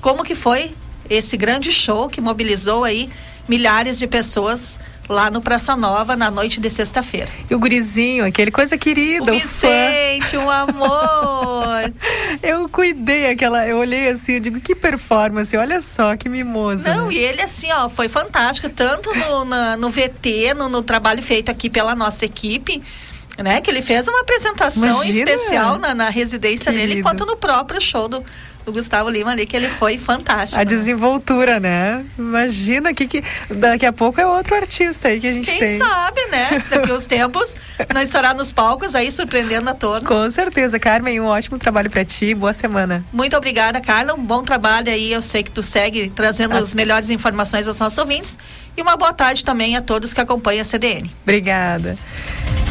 como 0.05 0.23
que 0.23 0.35
foi 0.35 0.71
esse 1.09 1.35
grande 1.35 1.73
show 1.73 2.11
que 2.11 2.21
mobilizou 2.21 2.85
aí 2.85 3.09
milhares 3.49 3.99
de 3.99 4.07
pessoas 4.07 4.79
lá 5.09 5.31
no 5.31 5.41
Praça 5.41 5.75
Nova 5.75 6.15
na 6.15 6.31
noite 6.31 6.61
de 6.61 6.69
sexta-feira. 6.69 7.31
E 7.49 7.55
o 7.55 7.59
gurizinho, 7.59 8.23
aquele 8.27 8.51
coisa 8.51 8.77
querida, 8.77 9.33
o, 9.33 9.35
o 9.35 9.41
Vicente, 9.41 10.37
um 10.37 10.51
amor. 10.51 11.91
eu 12.43 12.69
cuidei 12.69 13.31
aquela, 13.31 13.67
eu 13.67 13.79
olhei 13.79 14.11
assim, 14.11 14.35
eu 14.35 14.41
digo 14.41 14.61
que 14.61 14.75
performance, 14.75 15.57
olha 15.57 15.81
só 15.81 16.15
que 16.19 16.29
mimoso. 16.29 16.87
Não, 16.87 17.07
né? 17.07 17.15
e 17.15 17.17
ele 17.17 17.41
assim, 17.41 17.73
ó, 17.73 17.89
foi 17.89 18.11
fantástico, 18.11 18.69
tanto 18.69 19.11
no, 19.15 19.47
na, 19.47 19.75
no 19.79 19.89
VT, 19.89 20.53
no, 20.55 20.69
no 20.69 20.83
trabalho 20.83 21.23
feito 21.23 21.51
aqui 21.51 21.71
pela 21.71 21.95
nossa 21.95 22.27
equipe, 22.27 22.83
né? 23.43 23.63
Que 23.63 23.71
ele 23.71 23.81
fez 23.81 24.07
uma 24.07 24.21
apresentação 24.21 25.03
Imagina. 25.03 25.31
especial 25.31 25.79
na, 25.79 25.95
na 25.95 26.11
residência 26.11 26.71
Querido. 26.71 26.89
dele, 26.89 27.03
quanto 27.03 27.25
no 27.25 27.37
próprio 27.37 27.81
show 27.81 28.07
do, 28.07 28.23
do 28.65 28.73
Gustavo 28.73 29.11
Lima 29.11 29.33
ali, 29.33 29.47
que 29.47 29.57
ele 29.57 29.69
foi 29.69 29.99
fantástico. 29.99 30.61
A 30.61 30.65
desenvoltura, 30.65 31.61
né? 31.61 32.05
Imagina 32.19 32.95
que, 32.95 33.07
que 33.07 33.23
daqui 33.51 33.85
a 33.85 33.93
pouco 33.93 34.21
é 34.21 34.27
outro 34.27 34.55
artista 34.55 35.09
aí 35.09 35.21
que 35.21 35.27
a 35.27 35.33
gente 35.33 35.51
Quem 35.51 35.59
tem. 35.59 35.79
Quem 35.79 35.87
sabe, 35.87 36.27
né? 36.31 36.65
Daqui 36.71 36.93
os 36.93 37.07
tempos, 37.07 37.57
não 37.93 38.01
estará 38.01 38.33
nos 38.33 38.53
palcos 38.53 38.95
aí 38.95 39.11
surpreendendo 39.11 39.69
a 39.69 39.75
todos. 39.75 40.09
Com 40.09 40.31
certeza, 40.31 40.79
Carmen, 40.79 41.21
um 41.21 41.27
ótimo 41.27 41.59
trabalho 41.59 41.91
para 41.91 42.05
ti, 42.05 42.35
boa 42.35 42.53
semana. 42.53 43.05
Muito 43.13 43.37
obrigada, 43.37 43.81
Carla, 43.81 44.15
um 44.15 44.25
bom 44.25 44.43
trabalho 44.43 44.89
aí, 44.89 45.13
eu 45.13 45.23
sei 45.23 45.43
que 45.43 45.51
tu 45.51 45.63
segue 45.63 46.11
trazendo 46.11 46.57
ah. 46.57 46.59
as 46.59 46.73
melhores 46.73 47.11
informações 47.11 47.69
aos 47.69 47.79
nossos 47.79 47.99
ouvintes 47.99 48.39
e 48.77 48.83
uma 48.83 48.97
boa 48.97 49.13
tarde 49.13 49.45
também 49.45 49.77
a 49.77 49.83
todos 49.83 50.13
que 50.13 50.21
acompanham 50.21 50.63
a 50.63 50.65
CDN. 50.65 51.11
Obrigada. 51.23 51.97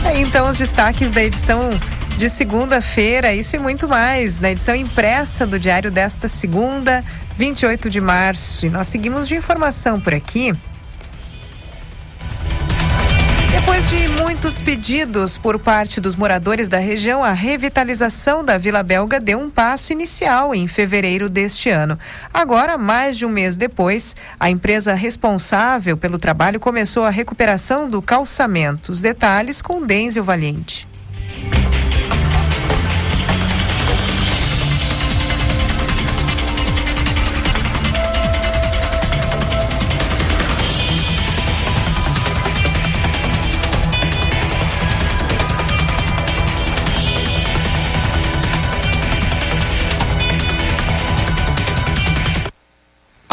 Aí 0.05 0.21
então 0.21 0.49
os 0.49 0.57
destaques 0.57 1.11
da 1.11 1.23
edição 1.23 1.69
de 2.17 2.29
segunda-feira, 2.29 3.33
isso 3.33 3.55
e 3.55 3.59
muito 3.59 3.87
mais, 3.87 4.39
na 4.39 4.51
edição 4.51 4.75
impressa 4.75 5.47
do 5.47 5.59
Diário 5.59 5.89
desta 5.89 6.27
segunda, 6.27 7.03
28 7.37 7.89
de 7.89 7.99
março. 7.99 8.65
E 8.65 8.69
nós 8.69 8.87
seguimos 8.87 9.27
de 9.27 9.35
informação 9.35 9.99
por 9.99 10.13
aqui. 10.13 10.53
Depois 13.53 13.87
de 13.91 14.07
muitos 14.07 14.63
pedidos 14.63 15.37
por 15.37 15.59
parte 15.59 16.01
dos 16.01 16.15
moradores 16.15 16.67
da 16.67 16.79
região, 16.79 17.23
a 17.23 17.33
revitalização 17.33 18.43
da 18.43 18.57
Vila 18.57 18.81
Belga 18.81 19.19
deu 19.19 19.39
um 19.39 19.47
passo 19.47 19.93
inicial 19.93 20.55
em 20.55 20.65
fevereiro 20.65 21.29
deste 21.29 21.69
ano. 21.69 21.97
Agora, 22.33 22.79
mais 22.79 23.15
de 23.15 23.27
um 23.27 23.29
mês 23.29 23.55
depois, 23.55 24.15
a 24.39 24.49
empresa 24.49 24.95
responsável 24.95 25.95
pelo 25.95 26.17
trabalho 26.17 26.59
começou 26.59 27.03
a 27.03 27.11
recuperação 27.11 27.87
do 27.87 28.01
calçamento. 28.01 28.91
Os 28.91 29.01
detalhes 29.01 29.61
com 29.61 29.85
Denzil 29.85 30.23
Valente. 30.23 30.87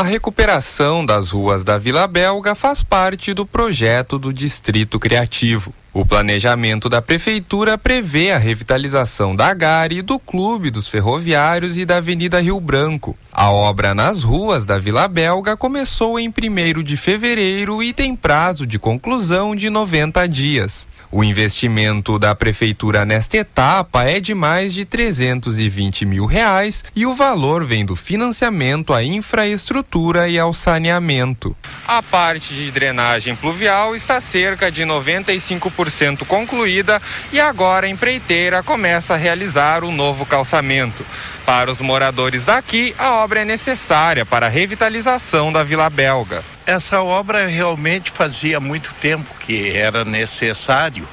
A 0.00 0.02
recuperação 0.02 1.04
das 1.04 1.30
ruas 1.30 1.62
da 1.62 1.76
Vila 1.76 2.06
Belga 2.06 2.54
faz 2.54 2.82
parte 2.82 3.34
do 3.34 3.44
projeto 3.44 4.18
do 4.18 4.32
Distrito 4.32 4.98
Criativo. 4.98 5.74
O 5.92 6.06
planejamento 6.06 6.88
da 6.88 7.02
prefeitura 7.02 7.76
prevê 7.76 8.30
a 8.30 8.38
revitalização 8.38 9.34
da 9.34 9.52
Gare, 9.52 10.02
do 10.02 10.20
Clube 10.20 10.70
dos 10.70 10.86
Ferroviários 10.86 11.76
e 11.76 11.84
da 11.84 11.96
Avenida 11.96 12.40
Rio 12.40 12.60
Branco. 12.60 13.18
A 13.32 13.50
obra 13.50 13.92
nas 13.92 14.22
ruas 14.22 14.64
da 14.64 14.78
Vila 14.78 15.08
Belga 15.08 15.56
começou 15.56 16.18
em 16.18 16.28
1 16.28 16.82
de 16.84 16.96
fevereiro 16.96 17.82
e 17.82 17.92
tem 17.92 18.14
prazo 18.14 18.64
de 18.64 18.78
conclusão 18.78 19.56
de 19.56 19.68
90 19.68 20.28
dias. 20.28 20.86
O 21.10 21.24
investimento 21.24 22.20
da 22.20 22.36
prefeitura 22.36 23.04
nesta 23.04 23.38
etapa 23.38 24.04
é 24.04 24.20
de 24.20 24.32
mais 24.32 24.72
de 24.72 24.84
320 24.84 26.04
mil 26.04 26.24
reais 26.24 26.84
e 26.94 27.04
o 27.04 27.14
valor 27.14 27.64
vem 27.64 27.84
do 27.84 27.96
financiamento 27.96 28.94
à 28.94 29.02
infraestrutura 29.02 30.28
e 30.28 30.38
ao 30.38 30.52
saneamento. 30.52 31.56
A 31.86 32.00
parte 32.00 32.54
de 32.54 32.70
drenagem 32.70 33.34
pluvial 33.34 33.96
está 33.96 34.20
cerca 34.20 34.70
de 34.70 34.84
95% 34.84 35.79
concluída 36.26 37.00
e 37.32 37.40
agora 37.40 37.86
a 37.86 37.88
empreiteira 37.88 38.62
começa 38.62 39.14
a 39.14 39.16
realizar 39.16 39.84
o 39.84 39.92
novo 39.92 40.26
calçamento. 40.26 41.04
Para 41.46 41.70
os 41.70 41.80
moradores 41.80 42.44
daqui, 42.44 42.94
a 42.98 43.12
obra 43.14 43.40
é 43.40 43.44
necessária 43.44 44.26
para 44.26 44.46
a 44.46 44.48
revitalização 44.48 45.52
da 45.52 45.62
Vila 45.62 45.88
Belga. 45.88 46.44
Essa 46.66 47.02
obra 47.02 47.46
realmente 47.46 48.10
fazia 48.10 48.60
muito 48.60 48.94
tempo 48.94 49.34
que 49.40 49.70
era 49.70 50.04
necessário, 50.04 51.08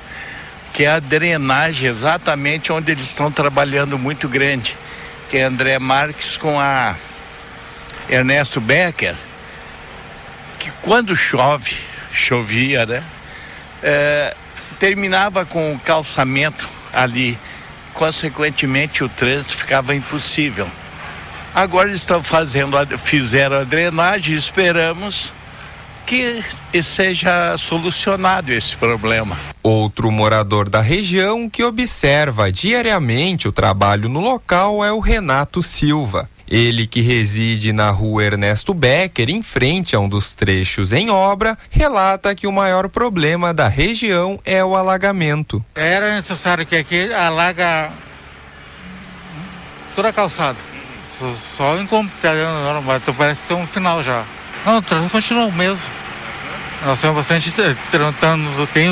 que 0.74 0.84
é 0.84 0.92
a 0.92 1.00
drenagem 1.00 1.90
exatamente 1.90 2.72
onde 2.72 2.92
eles 2.92 3.06
estão 3.06 3.32
trabalhando 3.32 3.98
muito 3.98 4.28
grande, 4.28 4.78
que 5.30 5.38
é 5.38 5.44
André 5.44 5.80
Marques 5.80 6.38
com 6.38 6.60
a 6.60 6.96
Ernesto 8.10 8.62
Becker, 8.62 9.16
que 10.60 10.72
quando 10.82 11.16
chove, 11.16 11.76
chovia, 12.12 12.86
né? 12.86 13.04
É, 13.82 14.36
terminava 14.80 15.46
com 15.46 15.74
o 15.74 15.80
calçamento 15.80 16.68
ali 16.94 17.38
consequentemente 17.98 19.04
o 19.04 19.10
trânsito 19.10 19.58
ficava 19.58 19.96
impossível. 19.96 20.68
Agora 21.54 21.92
estão 21.92 22.22
fazendo, 22.22 22.78
fizeram 23.00 23.58
a 23.58 23.64
drenagem, 23.64 24.36
esperamos 24.36 25.34
que 26.06 26.44
seja 26.82 27.58
solucionado 27.58 28.54
esse 28.54 28.78
problema. 28.78 29.38
Outro 29.64 30.12
morador 30.12 30.70
da 30.70 30.80
região 30.80 31.50
que 31.50 31.64
observa 31.64 32.52
diariamente 32.52 33.48
o 33.48 33.52
trabalho 33.52 34.08
no 34.08 34.22
local 34.22 34.86
é 34.86 34.92
o 34.92 35.00
Renato 35.00 35.64
Silva. 35.64 36.30
Ele 36.48 36.88
que 36.88 37.02
reside 37.02 37.74
na 37.74 37.90
rua 37.90 38.24
Ernesto 38.24 38.74
Becker, 38.74 39.30
em 39.30 39.44
frente 39.44 39.96
a 39.96 40.00
um 40.00 40.08
dos 40.08 40.34
trechos 40.34 40.94
em 40.94 41.10
obra, 41.10 41.58
relata 41.70 42.34
que 42.34 42.48
o 42.48 42.52
maior 42.52 42.88
problema 42.88 43.54
da 43.54 43.68
região 43.68 44.40
é 44.46 44.64
o 44.64 44.76
alagamento. 44.76 45.64
Era 45.76 46.16
necessário 46.16 46.66
que 46.66 46.76
aqui 46.76 47.14
alaga 47.14 47.92
toda 49.96 50.10
a 50.10 50.14
calçada. 50.14 50.58
só, 51.18 51.34
só 51.36 51.76
normal, 52.64 52.98
então 52.98 53.14
parece 53.14 53.42
que 53.42 53.48
tem 53.48 53.58
um 53.58 53.68
final 53.68 54.04
já. 54.04 54.24
Não, 54.66 54.78
o 54.78 54.82
trânsito 54.82 55.12
continua 55.12 55.46
o 55.46 55.52
mesmo. 55.52 55.86
Nós 56.86 57.00
temos 57.02 57.18
bastante 57.18 57.52
trânsito, 57.52 58.68
tem 58.74 58.90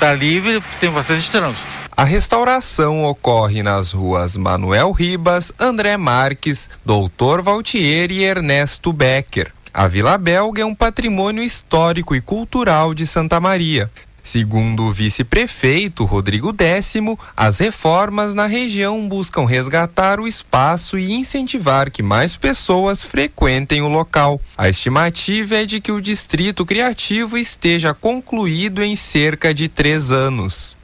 o, 0.00 0.06
tá 0.10 0.14
livre, 0.14 0.62
tem 0.80 0.90
bastante 0.90 1.30
trânsito. 1.30 1.68
A 1.94 2.04
restauração 2.04 3.04
ocorre 3.04 3.62
nas 3.62 3.92
ruas 3.92 4.34
Manuel 4.34 4.92
Ribas, 4.92 5.52
André 5.60 5.98
Marques, 5.98 6.70
Doutor 6.84 7.42
Valtier 7.42 8.10
e 8.10 8.24
Ernesto 8.24 8.94
Becker. 8.94 9.52
A 9.74 9.86
Vila 9.86 10.16
Belga 10.16 10.62
é 10.62 10.64
um 10.64 10.74
patrimônio 10.74 11.44
histórico 11.44 12.14
e 12.16 12.20
cultural 12.20 12.94
de 12.94 13.06
Santa 13.06 13.38
Maria. 13.38 13.90
Segundo 14.30 14.84
o 14.84 14.92
vice-prefeito 14.92 16.04
Rodrigo 16.04 16.52
Décimo, 16.52 17.18
as 17.36 17.58
reformas 17.58 18.32
na 18.32 18.46
região 18.46 19.08
buscam 19.08 19.44
resgatar 19.44 20.20
o 20.20 20.28
espaço 20.28 20.96
e 20.96 21.10
incentivar 21.10 21.90
que 21.90 22.00
mais 22.00 22.36
pessoas 22.36 23.02
frequentem 23.02 23.82
o 23.82 23.88
local. 23.88 24.40
A 24.56 24.68
estimativa 24.68 25.56
é 25.56 25.64
de 25.64 25.80
que 25.80 25.90
o 25.90 26.00
distrito 26.00 26.64
criativo 26.64 27.36
esteja 27.36 27.92
concluído 27.92 28.84
em 28.84 28.94
cerca 28.94 29.52
de 29.52 29.66
três 29.66 30.12
anos. 30.12 30.76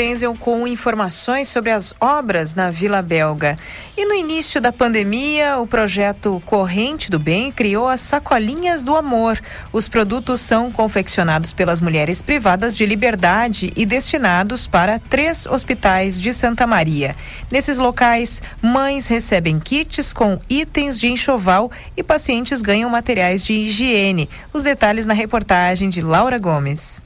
Denzel 0.00 0.34
com 0.34 0.66
informações 0.66 1.48
sobre 1.48 1.70
as 1.70 1.94
obras 2.00 2.54
na 2.54 2.70
Vila 2.70 3.02
Belga. 3.02 3.58
E 3.94 4.06
no 4.06 4.14
início 4.14 4.58
da 4.58 4.72
pandemia, 4.72 5.58
o 5.58 5.66
projeto 5.66 6.42
Corrente 6.46 7.10
do 7.10 7.18
Bem 7.18 7.52
criou 7.52 7.86
as 7.86 8.00
Sacolinhas 8.00 8.82
do 8.82 8.96
Amor. 8.96 9.38
Os 9.70 9.90
produtos 9.90 10.40
são 10.40 10.72
confeccionados 10.72 11.52
pelas 11.52 11.82
mulheres 11.82 12.22
privadas 12.22 12.78
de 12.78 12.86
liberdade 12.86 13.74
e 13.76 13.84
destinados 13.84 14.66
para 14.66 14.98
três 14.98 15.44
hospitais 15.44 16.18
de 16.18 16.32
Santa 16.32 16.66
Maria. 16.66 17.14
Nesses 17.50 17.78
locais, 17.78 18.42
mães 18.62 19.06
recebem 19.06 19.60
kits 19.60 20.14
com 20.14 20.40
itens 20.48 20.98
de 20.98 21.08
enxoval 21.08 21.70
e 21.94 22.02
pacientes 22.02 22.62
ganham 22.62 22.88
materiais 22.88 23.44
de 23.44 23.52
higiene. 23.52 24.30
Os 24.50 24.62
detalhes 24.62 25.04
na 25.04 25.12
reportagem 25.12 25.90
de 25.90 26.00
Laura 26.00 26.38
Gomes. 26.38 27.02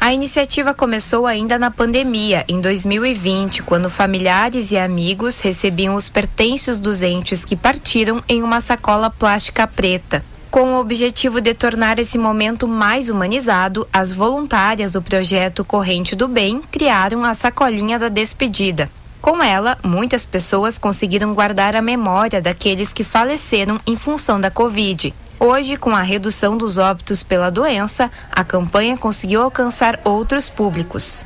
A 0.00 0.12
iniciativa 0.12 0.72
começou 0.72 1.26
ainda 1.26 1.58
na 1.58 1.72
pandemia, 1.72 2.44
em 2.46 2.60
2020, 2.60 3.64
quando 3.64 3.90
familiares 3.90 4.70
e 4.70 4.78
amigos 4.78 5.40
recebiam 5.40 5.96
os 5.96 6.08
pertences 6.08 6.78
dos 6.78 7.02
entes 7.02 7.44
que 7.44 7.56
partiram 7.56 8.22
em 8.28 8.40
uma 8.40 8.60
sacola 8.60 9.10
plástica 9.10 9.66
preta. 9.66 10.24
Com 10.52 10.74
o 10.74 10.80
objetivo 10.80 11.40
de 11.40 11.52
tornar 11.52 11.98
esse 11.98 12.16
momento 12.16 12.68
mais 12.68 13.08
humanizado, 13.08 13.88
as 13.92 14.12
voluntárias 14.12 14.92
do 14.92 15.02
projeto 15.02 15.64
Corrente 15.64 16.14
do 16.14 16.28
Bem 16.28 16.62
criaram 16.70 17.24
a 17.24 17.34
sacolinha 17.34 17.98
da 17.98 18.08
despedida. 18.08 18.88
Com 19.20 19.42
ela, 19.42 19.76
muitas 19.82 20.24
pessoas 20.24 20.78
conseguiram 20.78 21.34
guardar 21.34 21.74
a 21.74 21.82
memória 21.82 22.40
daqueles 22.40 22.92
que 22.92 23.02
faleceram 23.02 23.80
em 23.84 23.96
função 23.96 24.40
da 24.40 24.50
Covid. 24.50 25.12
Hoje, 25.40 25.76
com 25.76 25.90
a 25.90 26.02
redução 26.02 26.58
dos 26.58 26.78
óbitos 26.78 27.22
pela 27.22 27.48
doença, 27.48 28.10
a 28.32 28.42
campanha 28.42 28.98
conseguiu 28.98 29.40
alcançar 29.40 30.00
outros 30.04 30.48
públicos. 30.48 31.24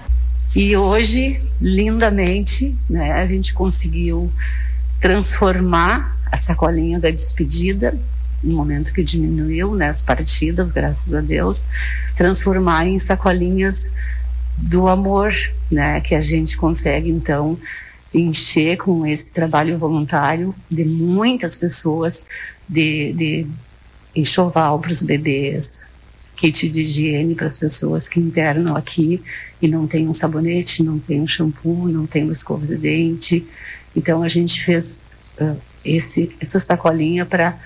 E 0.55 0.76
hoje, 0.76 1.40
lindamente, 1.59 2.76
né, 2.90 3.12
a 3.12 3.24
gente 3.24 3.55
conseguiu 3.55 4.30
transformar 5.01 6.14
a 6.30 6.36
sacolinha 6.36 7.01
da 7.01 7.10
despedida, 7.10 7.98
no 8.44 8.55
momento 8.55 8.93
que 8.93 9.02
diminuiu 9.02 9.74
né, 9.74 9.89
as 9.89 10.02
partidas, 10.02 10.72
graças 10.72 11.14
a 11.14 11.22
Deus, 11.22 11.66
transformar 12.14 12.86
em 12.86 12.98
sacolinhas 12.98 13.94
do 14.59 14.89
amor, 14.89 15.32
né, 15.70 16.02
que 16.02 16.14
a 16.14 16.20
gente 16.20 16.55
consegue 16.59 17.09
então 17.09 17.59
encher 18.12 18.76
com 18.76 19.06
esse 19.06 19.32
trabalho 19.32 19.78
voluntário 19.78 20.55
de 20.70 20.84
muitas 20.84 21.56
pessoas, 21.56 22.26
de, 22.68 23.14
de 23.14 23.47
enxoval 24.14 24.78
para 24.78 24.93
os 24.93 25.02
bebês, 25.02 25.93
kit 26.36 26.68
de 26.68 26.82
higiene 26.82 27.34
para 27.34 27.47
as 27.47 27.56
pessoas 27.56 28.09
que 28.09 28.20
internam 28.20 28.76
aqui 28.76 29.22
e 29.60 29.68
não 29.68 29.86
tem 29.86 30.09
um 30.09 30.12
sabonete, 30.12 30.82
não 30.82 30.98
tem 30.98 31.20
um 31.20 31.26
shampoo, 31.26 31.89
não 31.89 32.06
tem 32.06 32.24
uma 32.24 32.32
escova 32.32 32.66
de 32.66 32.76
dente. 32.76 33.47
Então 33.94 34.22
a 34.22 34.28
gente 34.28 34.62
fez 34.64 35.06
uh, 35.40 35.56
esse, 35.84 36.34
essa 36.40 36.59
sacolinha 36.59 37.24
para 37.24 37.59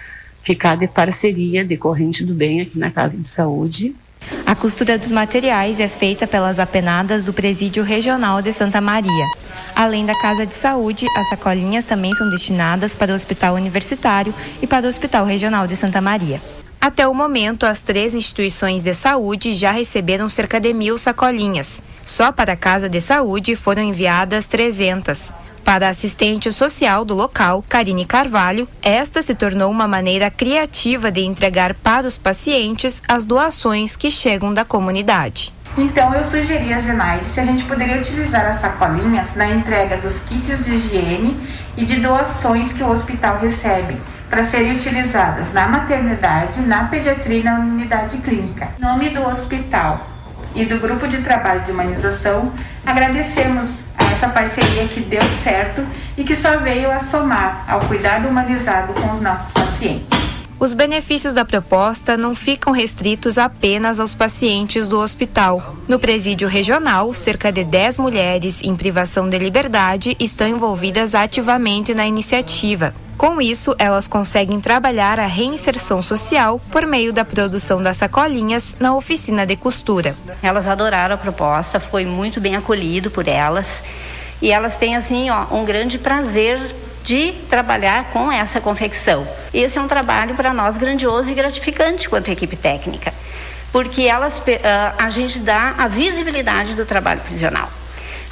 ficar 0.43 0.77
de 0.77 0.87
parceria 0.87 1.65
de 1.65 1.77
corrente 1.77 2.25
do 2.25 2.35
bem 2.35 2.61
aqui 2.61 2.79
na 2.79 2.91
Casa 2.91 3.19
de 3.19 3.25
Saúde. 3.25 3.97
A 4.45 4.55
costura 4.55 4.99
dos 4.99 5.11
materiais 5.11 5.81
é 5.81 5.89
feita 5.89 6.27
pelas 6.27 6.59
apenadas 6.59 7.25
do 7.25 7.33
Presídio 7.33 7.83
Regional 7.83 8.41
de 8.41 8.53
Santa 8.53 8.81
Maria. 8.81 9.27
Além 9.75 10.07
da 10.07 10.15
Casa 10.21 10.47
de 10.47 10.55
Saúde, 10.55 11.07
as 11.17 11.29
sacolinhas 11.29 11.85
também 11.85 12.15
são 12.15 12.31
destinadas 12.31 12.95
para 12.95 13.13
o 13.13 13.15
Hospital 13.15 13.55
Universitário 13.55 14.35
e 14.63 14.67
para 14.67 14.87
o 14.87 14.89
Hospital 14.89 15.25
Regional 15.27 15.67
de 15.67 15.77
Santa 15.77 16.01
Maria. 16.01 16.41
Até 16.81 17.07
o 17.09 17.15
momento, 17.15 17.67
as 17.67 17.81
três 17.83 18.15
instituições 18.15 18.85
de 18.85 18.95
saúde 18.95 19.53
já 19.53 19.73
receberam 19.73 20.29
cerca 20.29 20.61
de 20.61 20.73
mil 20.73 20.97
sacolinhas. 20.97 21.83
Só 22.05 22.31
para 22.31 22.53
a 22.53 22.57
Casa 22.57 22.89
de 22.89 23.01
Saúde 23.01 23.57
foram 23.57 23.83
enviadas 23.83 24.47
300. 24.47 25.33
Para 25.67 25.89
a 25.89 25.91
assistente 25.91 26.53
social 26.53 27.05
do 27.05 27.13
local, 27.13 27.65
Karine 27.69 28.05
Carvalho, 28.05 28.69
esta 28.81 29.21
se 29.21 29.35
tornou 29.35 29.69
uma 29.69 29.89
maneira 29.89 30.31
criativa 30.31 31.11
de 31.11 31.23
entregar 31.23 31.75
para 31.75 32.07
os 32.07 32.17
pacientes 32.17 33.03
as 33.09 33.25
doações 33.25 33.97
que 33.97 34.09
chegam 34.09 34.55
da 34.55 34.65
comunidade. 34.65 35.53
Então 35.77 36.15
eu 36.15 36.23
sugeri 36.23 36.73
a 36.73 36.79
Zenaide 36.79 37.27
se 37.27 37.41
a 37.41 37.45
gente 37.45 37.65
poderia 37.65 37.97
utilizar 37.97 38.47
as 38.47 38.59
sacolinhas 38.59 39.35
na 39.35 39.49
entrega 39.49 39.97
dos 39.97 40.21
kits 40.21 40.67
de 40.67 40.77
higiene 40.77 41.37
e 41.77 41.85
de 41.85 41.97
doações 41.97 42.73
que 42.73 42.85
o 42.85 42.89
hospital 42.89 43.37
recebe 43.39 44.01
para 44.31 44.45
serem 44.45 44.71
utilizadas 44.71 45.53
na 45.53 45.67
maternidade, 45.67 46.61
na 46.61 46.85
pediatria 46.85 47.41
e 47.41 47.43
na 47.43 47.59
unidade 47.59 48.19
clínica. 48.19 48.69
Em 48.79 48.83
nome 48.83 49.11
do 49.11 49.21
hospital 49.27 50.07
e 50.55 50.65
do 50.65 50.79
grupo 50.79 51.09
de 51.09 51.19
trabalho 51.23 51.63
de 51.63 51.73
humanização, 51.73 52.53
agradecemos 52.87 53.86
essa 54.17 54.29
parceria 54.31 54.89
que 54.89 55.01
deu 55.01 55.21
certo 55.43 55.87
e 56.17 56.25
que 56.25 56.35
só 56.35 56.57
veio 56.57 56.91
a 56.91 57.01
somar 57.01 57.67
ao 57.69 57.81
cuidado 57.81 58.27
humanizado 58.27 58.95
com 58.95 59.13
os 59.13 59.21
nossos 59.21 59.53
pacientes. 59.53 60.19
Os 60.59 60.73
benefícios 60.73 61.35
da 61.35 61.45
proposta 61.45 62.17
não 62.17 62.35
ficam 62.35 62.73
restritos 62.73 63.37
apenas 63.37 64.01
aos 64.01 64.15
pacientes 64.15 64.89
do 64.89 64.99
hospital. 64.99 65.77
No 65.87 65.99
presídio 65.99 66.49
regional, 66.49 67.13
cerca 67.13 67.53
de 67.53 67.63
10 67.63 67.99
mulheres 67.99 68.63
em 68.63 68.75
privação 68.75 69.29
de 69.29 69.39
liberdade 69.39 70.17
estão 70.19 70.49
envolvidas 70.49 71.15
ativamente 71.15 71.93
na 71.93 72.07
iniciativa. 72.07 72.95
Com 73.19 73.41
isso, 73.41 73.75
elas 73.79 74.07
conseguem 74.07 74.61
trabalhar 74.61 75.19
a 75.19 75.27
reinserção 75.27 76.03
social 76.03 76.61
por 76.71 76.87
meio 76.87 77.13
da 77.15 77.25
produção 77.25 77.83
das 77.83 77.97
sacolinhas 77.97 78.77
na 78.79 78.95
oficina 78.95 79.47
de 79.47 79.57
costura. 79.57 80.15
Elas 80.43 80.67
adoraram 80.67 81.15
a 81.15 81.19
proposta, 81.19 81.81
foi 81.81 82.05
muito 82.05 82.41
bem 82.43 82.57
acolhido 82.57 83.11
por 83.11 83.27
elas. 83.27 83.83
E 84.41 84.53
elas 84.53 84.77
têm 84.77 84.97
assim, 84.97 85.31
ó, 85.31 85.47
um 85.51 85.65
grande 85.65 85.99
prazer 85.99 86.61
de 87.07 87.33
trabalhar 87.49 88.07
com 88.13 88.31
essa 88.31 88.61
confecção. 88.61 89.27
Esse 89.55 89.79
é 89.79 89.81
um 89.81 89.87
trabalho 89.87 90.35
para 90.35 90.53
nós 90.53 90.77
grandioso 90.77 91.31
e 91.31 91.35
gratificante 91.35 92.09
quanto 92.09 92.31
equipe 92.31 92.57
técnica, 92.57 93.15
porque 93.73 94.03
elas, 94.03 94.43
ah, 94.65 94.95
a 94.99 95.09
gente 95.09 95.39
dá 95.39 95.75
a 95.79 95.87
visibilidade 95.87 96.75
do 96.75 96.85
trabalho 96.85 97.21
prisional. 97.21 97.71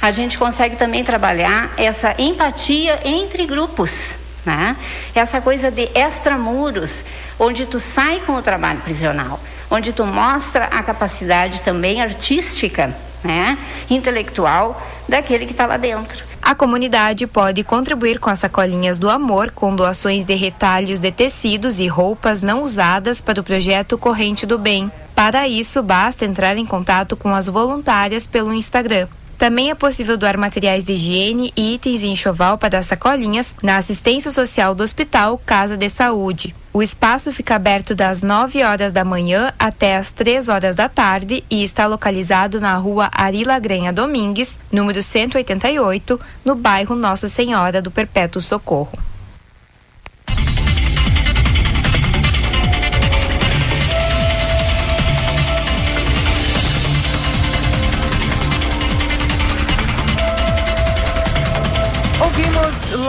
A 0.01 0.11
gente 0.11 0.37
consegue 0.37 0.75
também 0.75 1.03
trabalhar 1.03 1.71
essa 1.77 2.13
empatia 2.19 2.99
entre 3.05 3.45
grupos, 3.45 4.13
né? 4.45 4.75
Essa 5.15 5.39
coisa 5.39 5.71
de 5.71 5.89
extramuros, 5.95 7.05
onde 7.39 7.65
tu 7.65 7.79
sai 7.79 8.19
com 8.25 8.33
o 8.33 8.41
trabalho 8.41 8.81
prisional, 8.81 9.39
onde 9.71 9.93
tu 9.93 10.05
mostra 10.05 10.65
a 10.65 10.83
capacidade 10.83 11.61
também 11.61 12.01
artística, 12.01 12.93
né? 13.25 13.57
intelectual 13.89 14.81
daquele 15.07 15.45
que 15.45 15.51
está 15.51 15.65
lá 15.65 15.77
dentro. 15.77 16.23
A 16.41 16.53
comunidade 16.53 17.25
pode 17.25 17.63
contribuir 17.63 18.19
com 18.19 18.29
as 18.29 18.39
sacolinhas 18.39 18.99
do 18.99 19.09
amor 19.09 19.49
com 19.49 19.75
doações 19.75 20.25
de 20.25 20.35
retalhos 20.35 20.99
de 20.99 21.11
tecidos 21.11 21.79
e 21.79 21.87
roupas 21.87 22.43
não 22.43 22.61
usadas 22.61 23.19
para 23.19 23.41
o 23.41 23.43
projeto 23.43 23.97
Corrente 23.97 24.45
do 24.45 24.57
Bem. 24.59 24.91
Para 25.15 25.47
isso, 25.47 25.81
basta 25.81 26.23
entrar 26.23 26.55
em 26.55 26.65
contato 26.65 27.15
com 27.15 27.33
as 27.33 27.47
voluntárias 27.47 28.27
pelo 28.27 28.53
Instagram. 28.53 29.07
Também 29.37 29.69
é 29.69 29.75
possível 29.75 30.17
doar 30.17 30.37
materiais 30.37 30.85
de 30.85 30.93
higiene 30.93 31.51
e 31.55 31.75
itens 31.75 32.03
em 32.03 32.13
enxoval 32.13 32.57
para 32.57 32.79
as 32.79 32.85
sacolinhas 32.85 33.53
na 33.61 33.77
assistência 33.77 34.31
social 34.31 34.73
do 34.73 34.83
Hospital 34.83 35.39
Casa 35.45 35.75
de 35.75 35.89
Saúde. 35.89 36.55
O 36.71 36.81
espaço 36.81 37.31
fica 37.31 37.55
aberto 37.55 37.95
das 37.95 38.21
9 38.21 38.63
horas 38.63 38.91
da 38.91 39.05
manhã 39.05 39.53
até 39.57 39.95
as 39.95 40.11
3 40.11 40.49
horas 40.49 40.75
da 40.75 40.89
tarde 40.89 41.43
e 41.49 41.63
está 41.63 41.85
localizado 41.85 42.59
na 42.59 42.75
rua 42.75 43.09
Arila 43.11 43.59
Grenha 43.59 43.93
Domingues, 43.93 44.59
número 44.71 45.01
188, 45.01 46.19
no 46.43 46.55
bairro 46.55 46.95
Nossa 46.95 47.29
Senhora 47.29 47.81
do 47.81 47.91
Perpétuo 47.91 48.41
Socorro. 48.41 49.14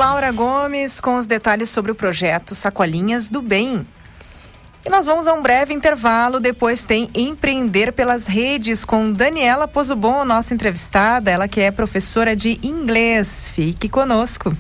Débora 0.07 0.31
Gomes 0.31 1.01
com 1.01 1.17
os 1.17 1.27
detalhes 1.27 1.69
sobre 1.69 1.91
o 1.91 1.95
projeto 1.95 2.55
Sacolinhas 2.55 3.29
do 3.29 3.43
Bem. 3.43 3.85
E 4.85 4.89
nós 4.89 5.05
vamos 5.05 5.27
a 5.27 5.35
um 5.35 5.43
breve 5.43 5.75
intervalo, 5.75 6.39
depois 6.39 6.85
tem 6.85 7.11
Empreender 7.13 7.93
pelas 7.93 8.29
Redes 8.29 8.85
com 8.85 9.11
Daniela 9.11 9.67
Pozobon, 9.67 10.25
nossa 10.25 10.55
entrevistada, 10.55 11.29
ela 11.29 11.49
que 11.49 11.61
é 11.61 11.73
professora 11.73 12.37
de 12.37 12.57
inglês. 12.63 13.51
Fique 13.53 13.89
conosco. 13.89 14.57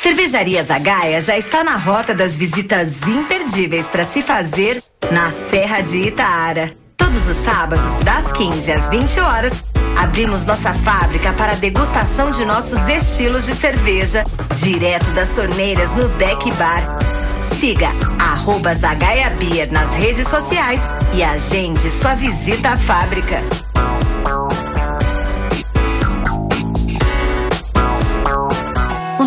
Cervejaria 0.00 0.64
Zagaia 0.64 1.20
já 1.20 1.36
está 1.36 1.62
na 1.62 1.76
rota 1.76 2.14
das 2.14 2.38
visitas 2.38 3.06
imperdíveis 3.06 3.88
para 3.88 4.04
se 4.04 4.22
fazer 4.22 4.82
na 5.12 5.30
Serra 5.30 5.82
de 5.82 5.98
Itaara. 5.98 6.74
Todos 6.96 7.28
os 7.28 7.36
sábados, 7.36 7.94
das 7.96 8.32
15 8.32 8.72
às 8.72 8.88
20 8.88 9.20
horas, 9.20 9.64
abrimos 10.00 10.46
nossa 10.46 10.72
fábrica 10.72 11.32
para 11.34 11.54
degustação 11.54 12.30
de 12.30 12.44
nossos 12.44 12.88
estilos 12.88 13.44
de 13.44 13.54
cerveja, 13.54 14.24
direto 14.54 15.10
das 15.12 15.28
torneiras 15.28 15.94
no 15.94 16.08
Deck 16.10 16.50
Bar. 16.52 16.98
Siga 17.42 17.90
arroba 18.18 18.74
Zagaia 18.74 19.28
Beer 19.30 19.70
nas 19.70 19.94
redes 19.94 20.26
sociais 20.26 20.90
e 21.12 21.22
agende 21.22 21.90
sua 21.90 22.14
visita 22.14 22.70
à 22.70 22.76
fábrica. 22.76 23.42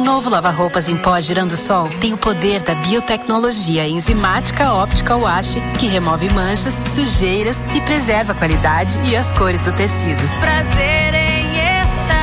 Novo 0.03 0.30
lava-roupas 0.30 0.89
em 0.89 0.97
pó 0.97 1.17
girando 1.21 1.55
sol 1.55 1.88
tem 2.01 2.11
o 2.13 2.17
poder 2.17 2.61
da 2.61 2.75
biotecnologia 2.75 3.88
enzimática 3.88 4.73
Optical 4.73 5.21
Wash, 5.21 5.55
que 5.80 5.88
remove 5.88 6.30
manchas, 6.30 6.75
sujeiras 6.88 7.67
e 7.73 7.80
preserva 7.80 8.34
a 8.34 8.35
qualidade 8.35 8.99
e 9.05 9.15
as 9.15 9.31
cores 9.31 9.61
do 9.61 9.71
tecido. 9.71 10.21
Prazer 10.41 11.13
em 11.13 11.55
estar 11.84 12.13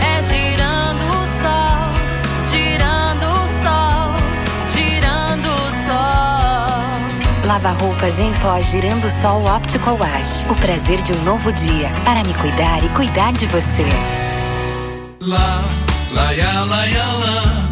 é 0.00 0.22
girando 0.22 1.04
o 1.12 1.26
sol, 1.26 1.92
girando 2.50 3.26
o 3.30 3.46
sol, 3.46 4.14
girando 4.72 5.46
o 5.46 5.70
sol. 5.84 7.46
Lava-roupas 7.46 8.18
em 8.18 8.32
pó 8.34 8.58
girando 8.62 9.10
sol 9.10 9.44
Optical 9.44 9.98
Wash. 9.98 10.46
O 10.48 10.54
prazer 10.54 11.02
de 11.02 11.12
um 11.12 11.22
novo 11.22 11.52
dia 11.52 11.90
para 12.02 12.24
me 12.24 12.32
cuidar 12.32 12.82
e 12.82 12.88
cuidar 12.88 13.32
de 13.34 13.46
você. 13.46 13.84
Lá, 15.26 15.64
lá, 16.12 16.24
lá, 16.66 16.84
ya, 16.84 17.12
lá, 17.12 17.68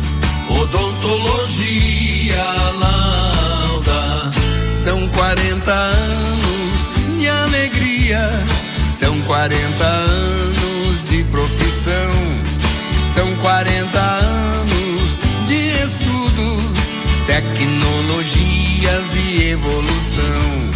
odontologia 0.48 2.44
lauda. 2.80 4.30
São 4.70 5.06
40 5.08 5.70
anos 5.70 6.88
de 7.18 7.28
alegrias, 7.28 8.70
são 8.90 9.20
40 9.20 9.84
anos 9.84 11.04
de 11.10 11.24
profissão, 11.24 12.40
são 13.12 13.36
40 13.36 13.98
anos 14.00 15.18
de 15.46 15.84
estudos, 15.84 16.92
tecnologias 17.26 19.14
e 19.26 19.50
evolução. 19.50 20.72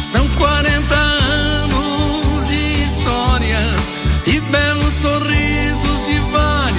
São 0.00 0.26
40 0.30 0.94
anos 0.94 2.48
de 2.48 2.84
histórias 2.86 3.92
e 4.26 4.40
belos 4.40 4.94
sorrisos 4.94 5.33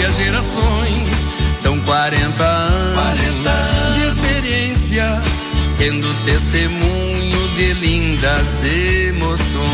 várias 0.06 0.18
gerações. 0.18 1.28
São 1.56 1.80
40 1.82 2.44
anos 2.44 3.96
de 3.96 4.02
experiência, 4.08 5.22
sendo 5.62 6.08
testemunho 6.26 7.48
de 7.56 7.74
lindas 7.74 8.64
emoções. 8.64 9.66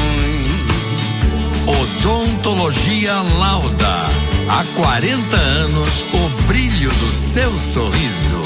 Odontologia 1.67 3.21
Lauda. 3.37 4.09
Há 4.47 4.63
40 4.75 5.35
anos, 5.35 6.05
o 6.13 6.29
brilho 6.47 6.89
do 6.89 7.11
seu 7.11 7.59
sorriso. 7.59 8.41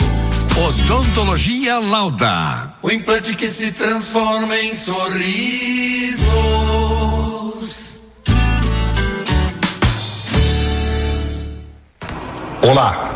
Odontologia 0.68 1.80
Lauda. 1.80 2.74
O 2.82 2.90
implante 2.91 3.36
que 3.36 3.49
se 3.49 3.72
transforma 3.72 4.57
em 4.57 4.74
sorrisos. 4.74 6.26
Olá, 12.68 13.14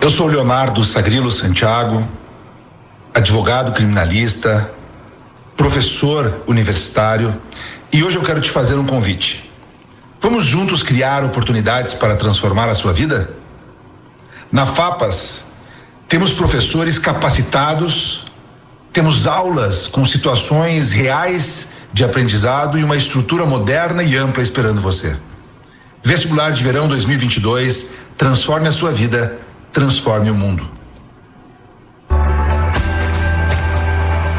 eu 0.00 0.08
sou 0.08 0.26
Leonardo 0.26 0.82
Sagrilo 0.82 1.30
Santiago, 1.30 2.08
advogado 3.12 3.70
criminalista, 3.72 4.72
professor 5.54 6.42
universitário 6.46 7.38
e 7.92 8.02
hoje 8.02 8.16
eu 8.16 8.22
quero 8.22 8.40
te 8.40 8.50
fazer 8.50 8.76
um 8.76 8.86
convite. 8.86 9.52
Vamos 10.22 10.46
juntos 10.46 10.82
criar 10.82 11.22
oportunidades 11.22 11.92
para 11.92 12.16
transformar 12.16 12.70
a 12.70 12.74
sua 12.74 12.94
vida? 12.94 13.28
Na 14.50 14.64
FAPAS, 14.64 15.44
temos 16.08 16.32
professores 16.32 16.98
capacitados, 16.98 18.24
temos 18.90 19.26
aulas 19.26 19.86
com 19.86 20.02
situações 20.02 20.92
reais 20.92 21.68
de 21.92 22.02
aprendizado 22.04 22.78
e 22.78 22.84
uma 22.84 22.96
estrutura 22.96 23.44
moderna 23.44 24.02
e 24.02 24.16
ampla 24.16 24.42
esperando 24.42 24.80
você. 24.80 25.14
Vestibular 26.02 26.52
de 26.52 26.62
Verão 26.62 26.88
2022 26.88 27.90
transforme 28.16 28.68
a 28.68 28.72
sua 28.72 28.90
vida, 28.90 29.38
transforme 29.72 30.30
o 30.30 30.34
mundo. 30.34 30.79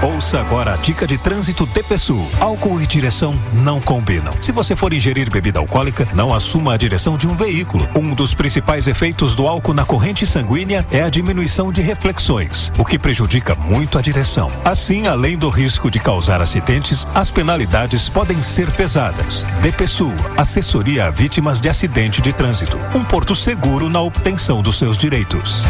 Ouça 0.01 0.39
agora 0.39 0.73
a 0.73 0.77
dica 0.77 1.05
de 1.05 1.15
trânsito 1.15 1.63
DPSU. 1.67 2.27
Álcool 2.39 2.81
e 2.81 2.87
direção 2.87 3.39
não 3.53 3.79
combinam. 3.79 4.33
Se 4.41 4.51
você 4.51 4.75
for 4.75 4.91
ingerir 4.93 5.29
bebida 5.29 5.59
alcoólica, 5.59 6.07
não 6.15 6.33
assuma 6.33 6.73
a 6.73 6.77
direção 6.77 7.15
de 7.15 7.27
um 7.27 7.35
veículo. 7.35 7.87
Um 7.95 8.15
dos 8.15 8.33
principais 8.33 8.87
efeitos 8.87 9.35
do 9.35 9.47
álcool 9.47 9.75
na 9.75 9.85
corrente 9.85 10.25
sanguínea 10.25 10.83
é 10.91 11.03
a 11.03 11.09
diminuição 11.09 11.71
de 11.71 11.83
reflexões, 11.83 12.71
o 12.79 12.83
que 12.83 12.97
prejudica 12.97 13.53
muito 13.53 13.99
a 13.99 14.01
direção. 14.01 14.51
Assim, 14.65 15.05
além 15.05 15.37
do 15.37 15.49
risco 15.49 15.91
de 15.91 15.99
causar 15.99 16.41
acidentes, 16.41 17.07
as 17.13 17.29
penalidades 17.29 18.09
podem 18.09 18.41
ser 18.41 18.71
pesadas. 18.71 19.45
DPSU, 19.61 20.11
assessoria 20.35 21.05
a 21.05 21.11
vítimas 21.11 21.61
de 21.61 21.69
acidente 21.69 22.23
de 22.23 22.33
trânsito. 22.33 22.79
Um 22.95 23.03
porto 23.03 23.35
seguro 23.35 23.87
na 23.87 24.01
obtenção 24.01 24.63
dos 24.63 24.79
seus 24.79 24.97
direitos. 24.97 25.63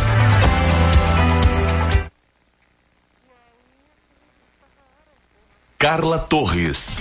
Carla 5.82 6.20
Torres. 6.20 6.99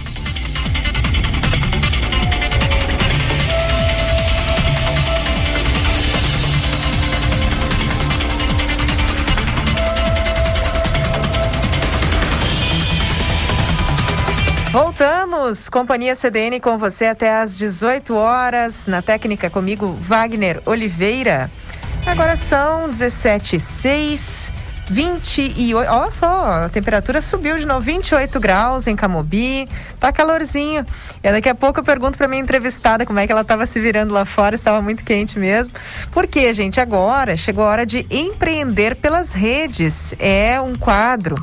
Voltamos, 14.73 15.69
Companhia 15.69 16.15
CDN 16.15 16.59
com 16.59 16.79
você 16.79 17.05
até 17.05 17.37
às 17.37 17.59
18 17.59 18.15
horas. 18.15 18.87
Na 18.87 19.03
técnica 19.03 19.51
comigo, 19.51 19.95
Wagner 20.01 20.63
Oliveira. 20.65 21.51
Agora 22.07 22.35
são 22.35 22.89
17 22.89 23.57
e 23.57 23.61
6. 23.61 24.60
28, 24.91 25.89
olha 25.89 26.11
só, 26.11 26.65
a 26.65 26.69
temperatura 26.69 27.23
subiu 27.23 27.57
de 27.57 27.65
novo, 27.65 27.81
28 27.81 28.41
graus 28.41 28.89
em 28.89 28.97
Camobi, 28.97 29.69
tá 30.01 30.13
calorzinho. 30.13 30.85
E 31.23 31.31
daqui 31.31 31.49
a 31.49 31.55
pouco 31.55 31.79
eu 31.79 31.85
pergunto 31.85 32.19
para 32.19 32.27
minha 32.27 32.43
entrevistada 32.43 33.07
como 33.07 33.21
é 33.21 33.27
que 33.27 33.31
ela 33.31 33.43
estava 33.43 33.65
se 33.67 33.79
virando 33.79 34.13
lá 34.13 34.25
fora, 34.25 34.57
estava 34.57 34.83
muito 34.83 35.05
quente 35.05 35.39
mesmo. 35.39 35.73
Porque, 36.11 36.53
gente, 36.53 36.81
agora 36.81 37.37
chegou 37.37 37.65
a 37.65 37.69
hora 37.69 37.87
de 37.87 38.05
empreender 38.11 38.97
pelas 38.97 39.33
redes. 39.33 40.13
É 40.19 40.61
um 40.61 40.75
quadro 40.75 41.37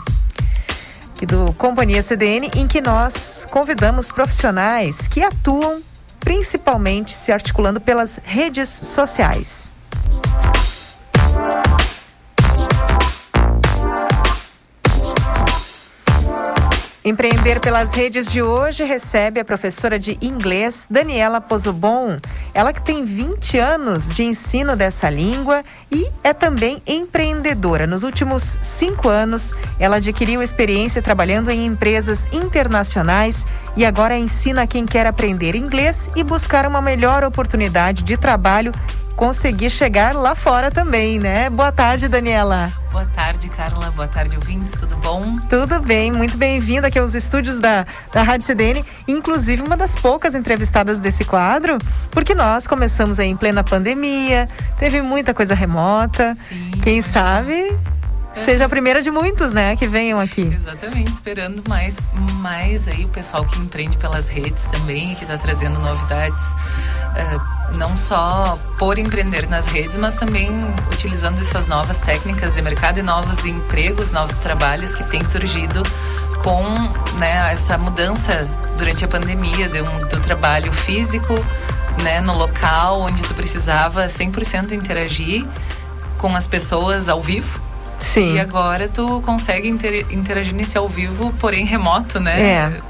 aqui 1.16 1.26
do 1.26 1.54
Companhia 1.54 2.02
CDN 2.02 2.52
em 2.54 2.68
que 2.68 2.82
nós 2.82 3.48
convidamos 3.50 4.12
profissionais 4.12 5.08
que 5.08 5.24
atuam 5.24 5.82
principalmente 6.20 7.12
se 7.12 7.32
articulando 7.32 7.80
pelas 7.80 8.20
redes 8.24 8.68
sociais. 8.68 9.72
Empreender 17.08 17.62
pelas 17.62 17.94
redes 17.94 18.30
de 18.30 18.42
hoje 18.42 18.84
recebe 18.84 19.40
a 19.40 19.46
professora 19.46 19.98
de 19.98 20.18
inglês 20.22 20.86
Daniela 20.92 21.40
Pozobon. 21.40 22.20
Ela 22.54 22.74
que 22.74 22.82
tem 22.82 23.06
20 23.06 23.58
anos 23.58 24.14
de 24.14 24.26
ensino 24.26 24.76
dessa 24.76 25.10
língua 25.10 25.64
e 25.90 26.12
é 26.22 26.34
também 26.34 26.82
empreendedora. 26.86 27.88
Nos 27.88 28.04
últimos 28.04 28.58
cinco 28.62 29.08
anos, 29.08 29.56
ela 29.80 29.96
adquiriu 29.96 30.44
experiência 30.44 31.02
trabalhando 31.02 31.50
em 31.50 31.66
empresas 31.66 32.28
internacionais 32.34 33.48
e 33.78 33.86
agora 33.86 34.18
ensina 34.18 34.68
quem 34.68 34.86
quer 34.86 35.08
aprender 35.08 35.56
inglês 35.56 36.10
e 36.14 36.26
buscar 36.26 36.66
uma 36.66 36.82
melhor 36.82 37.24
oportunidade 37.24 38.04
de 38.04 38.18
trabalho 38.18 38.74
conseguir 39.18 39.72
chegar 39.72 40.14
lá 40.16 40.36
fora 40.36 40.70
também, 40.70 41.18
né? 41.20 41.50
Boa 41.50 41.72
tarde, 41.72 42.08
Daniela. 42.08 42.72
Boa 42.92 43.06
tarde, 43.08 43.50
Carla. 43.50 43.90
Boa 43.92 44.08
tarde, 44.08 44.36
ouvintes. 44.38 44.74
Tudo 44.80 44.96
bom? 44.98 45.38
Tudo 45.50 45.82
bem, 45.82 46.12
muito 46.12 46.38
bem-vinda 46.38 46.88
aqui 46.88 47.00
aos 47.00 47.16
estúdios 47.16 47.60
da, 47.60 47.86
da 48.14 48.22
Rádio 48.22 48.46
CDN. 48.46 48.86
Inclusive, 49.08 49.64
uma 49.64 49.76
das 49.76 49.96
poucas 49.96 50.36
entrevistadas 50.36 51.00
desse 51.00 51.26
quadro, 51.26 51.80
porque 52.12 52.36
nós 52.36 52.68
começamos 52.68 53.20
aí 53.20 53.28
em 53.28 53.36
plena 53.36 53.64
pandemia, 53.64 54.48
teve 54.78 55.02
muita 55.02 55.34
coisa 55.34 55.56
remota. 55.56 56.36
Sim, 56.36 56.72
Quem 56.84 57.02
sabe 57.02 57.76
seja 58.32 58.66
a 58.66 58.70
primeira 58.70 59.02
de 59.02 59.10
muitos, 59.10 59.52
né, 59.52 59.76
que 59.76 59.88
venham 59.88 60.20
aqui. 60.20 60.42
Exatamente, 60.56 61.12
esperando 61.12 61.64
mais, 61.68 62.00
mais 62.40 62.88
aí 62.88 63.06
o 63.06 63.08
pessoal 63.10 63.44
que 63.46 63.58
empreende 63.58 63.98
pelas 63.98 64.28
redes 64.28 64.66
também, 64.66 65.16
que 65.16 65.24
está 65.24 65.40
trazendo 65.40 65.80
novidades. 65.80 66.54
eh, 67.16 67.57
não 67.76 67.96
só 67.96 68.58
por 68.78 68.98
empreender 68.98 69.48
nas 69.50 69.68
redes, 69.68 69.98
mas 69.98 70.18
também 70.18 70.50
utilizando 70.92 71.42
essas 71.42 71.68
novas 71.68 72.00
técnicas 72.02 72.56
de 72.56 72.62
mercado 72.62 73.00
e 73.00 73.02
novos 73.04 73.46
empregos, 73.46 74.12
novos 74.12 74.38
trabalhos 74.38 74.96
que 74.96 75.04
têm 75.04 75.24
surgido 75.26 75.84
com 76.44 76.64
né, 77.18 77.52
essa 77.52 77.78
mudança 77.78 78.48
durante 78.78 79.04
a 79.04 79.08
pandemia 79.08 79.68
de 79.68 79.82
um- 79.82 80.00
do 80.08 80.20
trabalho 80.20 80.72
físico 80.72 81.34
né, 82.04 82.22
no 82.22 82.38
local 82.38 83.02
onde 83.02 83.22
tu 83.24 83.34
precisava 83.34 84.06
100% 84.08 84.72
interagir 84.72 85.46
com 86.18 86.36
as 86.36 86.48
pessoas 86.48 87.10
ao 87.10 87.22
vivo. 87.22 87.60
Sim. 88.00 88.36
E 88.36 88.40
agora 88.40 88.88
tu 88.88 89.22
consegue 89.26 89.68
inter- 89.68 90.06
interagir 90.12 90.54
nesse 90.54 90.78
ao 90.78 90.88
vivo, 90.88 91.34
porém 91.40 91.66
remoto, 91.66 92.20
né? 92.20 92.40
É. 92.42 92.82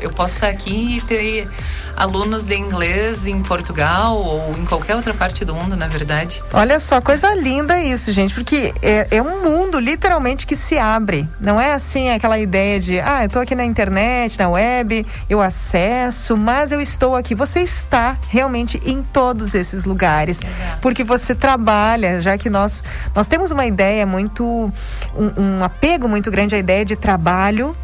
Eu 0.00 0.10
posso 0.10 0.34
estar 0.34 0.48
aqui 0.48 0.98
e 0.98 1.00
ter 1.00 1.48
alunos 1.96 2.44
de 2.44 2.56
inglês 2.56 3.26
em 3.26 3.42
Portugal 3.42 4.16
ou 4.16 4.54
em 4.58 4.64
qualquer 4.64 4.96
outra 4.96 5.14
parte 5.14 5.44
do 5.44 5.54
mundo, 5.54 5.76
na 5.76 5.86
verdade. 5.86 6.42
Olha 6.52 6.80
só, 6.80 7.00
coisa 7.00 7.34
linda 7.34 7.80
isso, 7.80 8.12
gente, 8.12 8.34
porque 8.34 8.74
é, 8.82 9.06
é 9.10 9.22
um 9.22 9.42
mundo 9.42 9.78
literalmente 9.78 10.46
que 10.46 10.56
se 10.56 10.76
abre. 10.76 11.28
Não 11.40 11.60
é 11.60 11.72
assim 11.72 12.10
aquela 12.10 12.38
ideia 12.38 12.80
de, 12.80 13.00
ah, 13.00 13.24
eu 13.24 13.28
tô 13.28 13.38
aqui 13.38 13.54
na 13.54 13.64
internet, 13.64 14.38
na 14.38 14.48
web, 14.48 15.06
eu 15.28 15.40
acesso, 15.40 16.36
mas 16.36 16.72
eu 16.72 16.80
estou 16.80 17.14
aqui. 17.14 17.34
Você 17.34 17.60
está 17.60 18.16
realmente 18.28 18.80
em 18.84 19.02
todos 19.02 19.54
esses 19.54 19.84
lugares, 19.84 20.40
porque 20.80 21.04
você 21.04 21.34
trabalha, 21.34 22.20
já 22.20 22.36
que 22.36 22.50
nós 22.50 22.82
nós 23.14 23.28
temos 23.28 23.50
uma 23.50 23.66
ideia 23.66 24.06
muito, 24.06 24.44
um, 25.14 25.40
um 25.40 25.64
apego 25.64 26.08
muito 26.08 26.30
grande 26.30 26.54
à 26.54 26.58
ideia 26.58 26.84
de 26.84 26.96
trabalho 26.96 27.76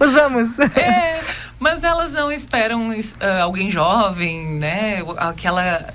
Usamos. 0.06 0.59
É, 0.59 1.20
mas 1.59 1.84
elas 1.84 2.12
não 2.12 2.30
esperam 2.30 2.93
es- 2.93 3.14
ah, 3.20 3.43
alguém 3.43 3.70
jovem, 3.70 4.56
né? 4.59 5.02
Aquela 5.16 5.89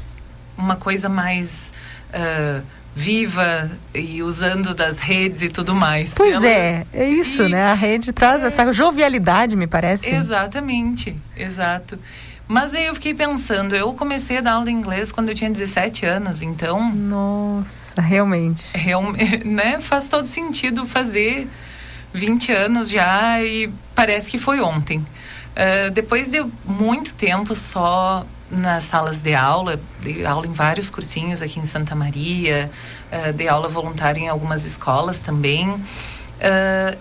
uma 0.57 0.75
coisa 0.75 1.07
mais 1.09 1.73
ah, 2.13 2.61
viva 2.95 3.69
e 3.93 4.23
usando 4.23 4.73
das 4.73 4.99
redes 4.99 5.41
e 5.41 5.49
tudo 5.49 5.75
mais. 5.75 6.13
Pois 6.15 6.35
Ela- 6.35 6.47
é, 6.47 6.85
é 6.93 7.07
isso, 7.09 7.47
né? 7.47 7.65
A 7.71 7.73
rede 7.73 8.11
traz 8.11 8.43
essa 8.43 8.71
jovialidade, 8.73 9.55
me 9.55 9.67
parece. 9.67 10.13
Exatamente, 10.13 11.15
exato. 11.35 11.99
Mas 12.47 12.73
aí 12.73 12.85
eu 12.85 12.93
fiquei 12.93 13.13
pensando, 13.13 13.75
eu 13.75 13.93
comecei 13.93 14.37
a 14.37 14.41
dar 14.41 14.53
aula 14.53 14.65
de 14.65 14.71
inglês 14.71 15.11
quando 15.11 15.29
eu 15.29 15.35
tinha 15.35 15.49
17 15.49 16.05
anos, 16.05 16.41
então. 16.41 16.93
Nossa, 16.93 18.01
realmente. 18.01 18.71
Né? 19.43 19.79
Faz 19.81 20.09
todo 20.09 20.25
sentido 20.25 20.87
fazer 20.87 21.47
20 22.13 22.51
anos 22.53 22.89
já 22.89 23.41
e 23.41 23.69
parece 23.93 24.31
que 24.31 24.37
foi 24.37 24.61
ontem. 24.61 25.05
Ah, 25.57 25.89
depois 25.89 26.31
de 26.31 26.45
muito 26.63 27.15
tempo 27.15 27.55
só 27.55 28.23
nas 28.49 28.83
salas 28.83 29.23
de 29.23 29.33
aula, 29.33 29.79
dei 30.01 30.23
aula 30.23 30.45
em 30.45 30.53
vários 30.53 30.89
cursinhos 30.89 31.41
aqui 31.41 31.59
em 31.59 31.65
Santa 31.65 31.93
Maria, 31.95 32.71
uh, 33.11 33.33
dei 33.33 33.49
aula 33.49 33.67
voluntária 33.67 34.21
em 34.21 34.29
algumas 34.29 34.63
escolas 34.63 35.21
também. 35.23 35.67
Ah, 36.39 36.95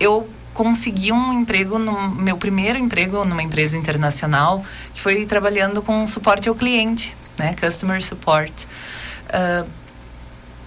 eu 0.00 0.28
consegui 0.54 1.12
um 1.12 1.32
emprego, 1.32 1.78
no 1.78 2.10
meu 2.10 2.38
primeiro 2.38 2.78
emprego 2.78 3.24
numa 3.24 3.42
empresa 3.42 3.76
internacional, 3.76 4.64
que 4.94 5.00
foi 5.00 5.26
trabalhando 5.26 5.82
com 5.82 6.06
suporte 6.06 6.48
ao 6.48 6.54
cliente, 6.54 7.14
né? 7.36 7.54
Customer 7.60 8.02
Support. 8.02 8.66
Ah, 9.28 9.66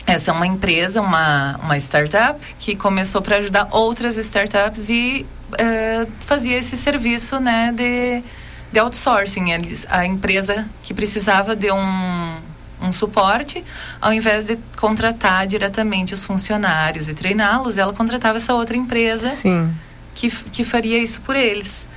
essa 0.08 0.32
é 0.32 0.34
uma 0.34 0.48
empresa, 0.48 1.02
uma, 1.02 1.58
uma 1.58 1.78
startup, 1.78 2.40
que 2.60 2.78
começou 2.78 3.22
para 3.22 3.38
ajudar 3.38 3.68
outras 3.72 4.16
startups 4.16 4.90
e 4.90 5.26
eh, 5.58 6.08
fazia 6.22 6.58
esse 6.58 6.78
serviço 6.78 7.42
né, 7.42 7.74
de, 7.76 8.24
de 8.72 8.80
outsourcing. 8.80 9.48
A 9.90 10.06
empresa 10.06 10.66
que 10.82 10.94
precisava 10.94 11.58
de 11.58 11.70
um, 11.74 12.36
um 12.82 12.92
suporte, 12.92 13.64
ao 14.00 14.14
invés 14.14 14.46
de 14.48 14.58
contratar 14.76 15.48
diretamente 15.48 16.14
os 16.14 16.24
funcionários 16.24 17.10
e 17.10 17.14
treiná-los, 17.14 17.78
ela 17.78 17.94
contratava 17.94 18.38
essa 18.38 18.54
outra 18.54 18.78
empresa 18.78 19.30
Sim. 19.30 19.74
que, 20.14 20.30
que 20.30 20.64
faria 20.64 20.98
isso 20.98 21.22
por 21.22 21.36
eles. 21.36 21.88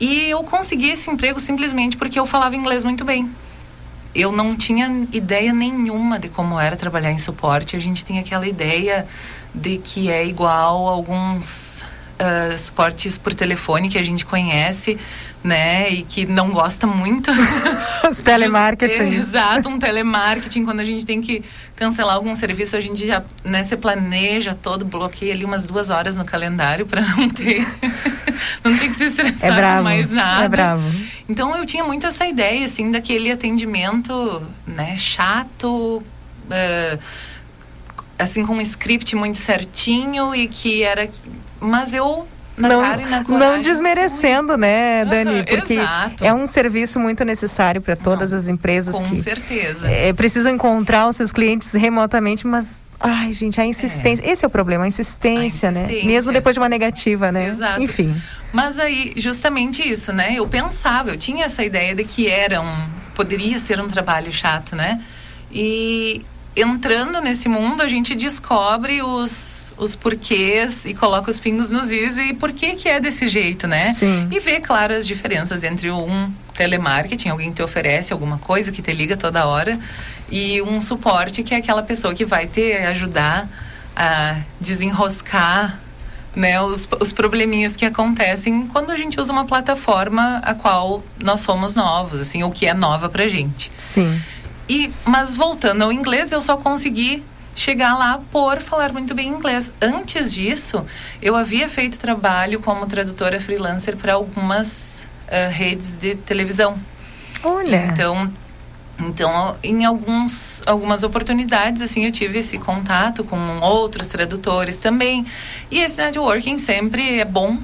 E 0.00 0.30
eu 0.30 0.42
consegui 0.42 0.90
esse 0.90 1.10
emprego 1.10 1.38
simplesmente 1.38 1.96
porque 1.96 2.18
eu 2.18 2.26
falava 2.26 2.56
inglês 2.56 2.84
muito 2.84 3.04
bem. 3.04 3.30
Eu 4.14 4.30
não 4.30 4.56
tinha 4.56 5.06
ideia 5.12 5.52
nenhuma 5.52 6.18
de 6.18 6.28
como 6.28 6.58
era 6.58 6.76
trabalhar 6.76 7.10
em 7.10 7.18
suporte. 7.18 7.76
A 7.76 7.80
gente 7.80 8.04
tem 8.04 8.18
aquela 8.18 8.46
ideia 8.46 9.06
de 9.54 9.78
que 9.78 10.10
é 10.10 10.24
igual 10.24 10.88
a 10.88 10.92
alguns 10.92 11.84
ah, 12.18 12.56
suportes 12.56 13.18
por 13.18 13.34
telefone 13.34 13.88
que 13.88 13.98
a 13.98 14.02
gente 14.02 14.24
conhece, 14.24 14.96
né? 15.42 15.90
E 15.90 16.02
que 16.02 16.24
não 16.24 16.50
gosta 16.50 16.86
muito. 16.86 17.30
Os 18.08 18.18
telemarketing. 18.18 19.08
Exato, 19.18 19.68
um 19.68 19.78
telemarketing. 19.78 20.64
Quando 20.64 20.80
a 20.80 20.84
gente 20.84 21.04
tem 21.04 21.20
que 21.20 21.42
cancelar 21.74 22.14
algum 22.14 22.34
serviço, 22.34 22.76
a 22.76 22.80
gente 22.80 23.04
já 23.06 23.22
né, 23.42 23.64
se 23.64 23.76
planeja 23.76 24.54
todo, 24.54 24.84
bloqueia 24.84 25.34
ali 25.34 25.44
umas 25.44 25.66
duas 25.66 25.90
horas 25.90 26.16
no 26.16 26.24
calendário 26.24 26.86
para 26.86 27.00
não 27.00 27.28
ter. 27.28 27.66
não 28.62 28.78
ter 28.78 28.88
que 28.88 28.94
se 28.94 29.04
estressar 29.04 29.50
É 29.50 29.56
bravo. 29.56 29.78
com 29.78 29.84
mais 29.84 30.10
nada. 30.10 30.44
É 30.44 30.48
bravo. 30.48 30.92
Então 31.28 31.56
eu 31.56 31.66
tinha 31.66 31.82
muito 31.82 32.06
essa 32.06 32.26
ideia, 32.26 32.64
assim, 32.64 32.90
daquele 32.92 33.30
atendimento, 33.30 34.40
né, 34.66 34.96
chato, 34.96 36.02
eh, 36.50 36.98
assim 38.18 38.46
com 38.46 38.54
um 38.54 38.60
script 38.60 39.16
muito 39.16 39.36
certinho 39.38 40.34
e 40.34 40.46
que 40.46 40.82
era 40.82 41.08
mas 41.60 41.94
eu 41.94 42.26
na 42.56 42.68
não, 42.68 42.80
cara 42.80 43.02
e 43.02 43.04
na 43.06 43.18
não 43.18 43.24
coragem 43.24 43.60
desmerecendo, 43.62 44.56
né, 44.56 45.04
Dani? 45.04 45.30
Aham, 45.30 45.44
Porque 45.44 45.74
exato. 45.74 46.24
é 46.24 46.32
um 46.32 46.46
serviço 46.46 47.00
muito 47.00 47.24
necessário 47.24 47.80
para 47.80 47.96
todas 47.96 48.32
as 48.32 48.48
empresas 48.48 48.94
com 48.94 49.02
que 49.02 49.16
certeza 49.16 49.88
é, 49.90 50.12
precisam 50.12 50.52
encontrar 50.52 51.08
os 51.08 51.16
seus 51.16 51.32
clientes 51.32 51.72
remotamente, 51.72 52.46
mas 52.46 52.80
ai, 53.00 53.32
gente, 53.32 53.60
a 53.60 53.66
insistência, 53.66 54.24
esse 54.24 54.44
é 54.44 54.48
o 54.48 54.50
problema, 54.50 54.84
a 54.84 54.88
insistência, 54.88 55.70
né? 55.70 55.80
insistência. 55.82 56.06
Mesmo 56.06 56.32
depois 56.32 56.54
de 56.54 56.60
uma 56.60 56.68
negativa, 56.68 57.32
né? 57.32 57.48
Exato. 57.48 57.82
Enfim. 57.82 58.14
Mas 58.52 58.78
aí, 58.78 59.12
justamente 59.16 59.86
isso, 59.86 60.12
né? 60.12 60.34
Eu 60.34 60.46
pensava, 60.46 61.10
eu 61.10 61.16
tinha 61.16 61.44
essa 61.46 61.64
ideia 61.64 61.94
de 61.94 62.04
que 62.04 62.28
era 62.28 62.60
um. 62.60 62.88
poderia 63.14 63.58
ser 63.58 63.80
um 63.80 63.88
trabalho 63.88 64.32
chato, 64.32 64.76
né? 64.76 65.02
E 65.52 66.24
entrando 66.56 67.20
nesse 67.20 67.48
mundo, 67.48 67.82
a 67.82 67.88
gente 67.88 68.14
descobre 68.14 69.02
os, 69.02 69.74
os 69.76 69.96
porquês 69.96 70.84
e 70.84 70.94
coloca 70.94 71.30
os 71.30 71.40
pingos 71.40 71.70
nos 71.70 71.90
is 71.90 72.16
e 72.16 72.32
por 72.34 72.52
que 72.52 72.74
que 72.74 72.88
é 72.88 73.00
desse 73.00 73.28
jeito, 73.28 73.66
né? 73.66 73.92
Sim. 73.92 74.28
E 74.30 74.38
vê, 74.38 74.60
claro, 74.60 74.94
as 74.94 75.06
diferenças 75.06 75.64
entre 75.64 75.90
um 75.90 76.30
telemarketing, 76.54 77.28
alguém 77.28 77.50
que 77.50 77.56
te 77.56 77.62
oferece 77.62 78.12
alguma 78.12 78.38
coisa, 78.38 78.70
que 78.70 78.80
te 78.80 78.92
liga 78.92 79.16
toda 79.16 79.46
hora, 79.46 79.72
e 80.30 80.62
um 80.62 80.80
suporte, 80.80 81.42
que 81.42 81.54
é 81.54 81.58
aquela 81.58 81.82
pessoa 81.82 82.14
que 82.14 82.24
vai 82.24 82.46
te 82.46 82.72
ajudar 82.74 83.48
a 83.96 84.36
desenroscar 84.60 85.80
né, 86.36 86.60
os, 86.60 86.88
os 87.00 87.12
probleminhas 87.12 87.76
que 87.76 87.84
acontecem 87.84 88.66
quando 88.66 88.90
a 88.90 88.96
gente 88.96 89.20
usa 89.20 89.32
uma 89.32 89.44
plataforma 89.44 90.38
a 90.38 90.54
qual 90.54 91.02
nós 91.22 91.40
somos 91.40 91.76
novos, 91.76 92.20
assim, 92.20 92.42
ou 92.42 92.50
que 92.50 92.66
é 92.66 92.74
nova 92.74 93.08
pra 93.08 93.28
gente. 93.28 93.70
Sim. 93.78 94.20
E, 94.68 94.90
mas 95.04 95.34
voltando 95.34 95.82
ao 95.82 95.92
inglês, 95.92 96.32
eu 96.32 96.40
só 96.40 96.56
consegui 96.56 97.22
chegar 97.54 97.96
lá 97.96 98.20
por 98.32 98.60
falar 98.60 98.92
muito 98.92 99.14
bem 99.14 99.28
inglês. 99.28 99.72
Antes 99.80 100.32
disso, 100.32 100.84
eu 101.22 101.36
havia 101.36 101.68
feito 101.68 101.98
trabalho 102.00 102.60
como 102.60 102.86
tradutora 102.86 103.40
freelancer 103.40 103.96
para 103.96 104.14
algumas 104.14 105.06
ah, 105.30 105.48
redes 105.48 105.96
de 105.96 106.14
televisão. 106.16 106.78
Olha. 107.42 107.86
Então, 107.86 108.32
então, 108.98 109.56
em 109.62 109.84
alguns, 109.84 110.62
algumas 110.66 111.02
oportunidades, 111.02 111.82
assim, 111.82 112.04
eu 112.04 112.12
tive 112.12 112.38
esse 112.38 112.58
contato 112.58 113.24
com 113.24 113.60
outros 113.60 114.08
tradutores 114.08 114.76
também. 114.76 115.26
E 115.70 115.78
esse 115.78 116.00
networking 116.00 116.58
sempre 116.58 117.18
é 117.20 117.24
bom, 117.24 117.58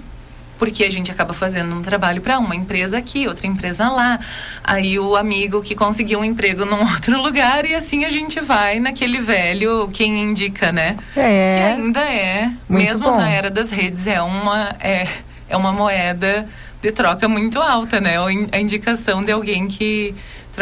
porque 0.60 0.84
a 0.84 0.92
gente 0.92 1.10
acaba 1.10 1.32
fazendo 1.32 1.74
um 1.74 1.80
trabalho 1.80 2.20
para 2.20 2.38
uma 2.38 2.54
empresa 2.54 2.98
aqui, 2.98 3.26
outra 3.26 3.46
empresa 3.46 3.88
lá. 3.88 4.20
Aí 4.62 4.98
o 4.98 5.16
amigo 5.16 5.62
que 5.62 5.74
conseguiu 5.74 6.20
um 6.20 6.24
emprego 6.24 6.66
num 6.66 6.82
outro 6.92 7.18
lugar 7.18 7.64
e 7.64 7.74
assim 7.74 8.04
a 8.04 8.10
gente 8.10 8.38
vai 8.42 8.78
naquele 8.78 9.22
velho 9.22 9.88
quem 9.90 10.20
indica, 10.22 10.70
né? 10.70 10.98
É. 11.16 11.56
Que 11.56 11.80
ainda 11.80 12.00
é, 12.00 12.44
Muito 12.44 12.84
mesmo 12.84 13.10
bom. 13.10 13.16
na 13.16 13.30
era 13.30 13.50
das 13.50 13.70
redes, 13.70 14.06
é 14.06 14.20
uma 14.20 14.76
é, 14.78 15.08
é 15.48 15.56
uma 15.56 15.72
moeda 15.72 16.46
de 16.82 16.92
troca 16.92 17.26
muito 17.26 17.58
alta, 17.58 17.98
né? 17.98 18.16
A 18.52 18.60
indicação 18.60 19.24
de 19.24 19.32
alguém 19.32 19.66
que 19.66 20.14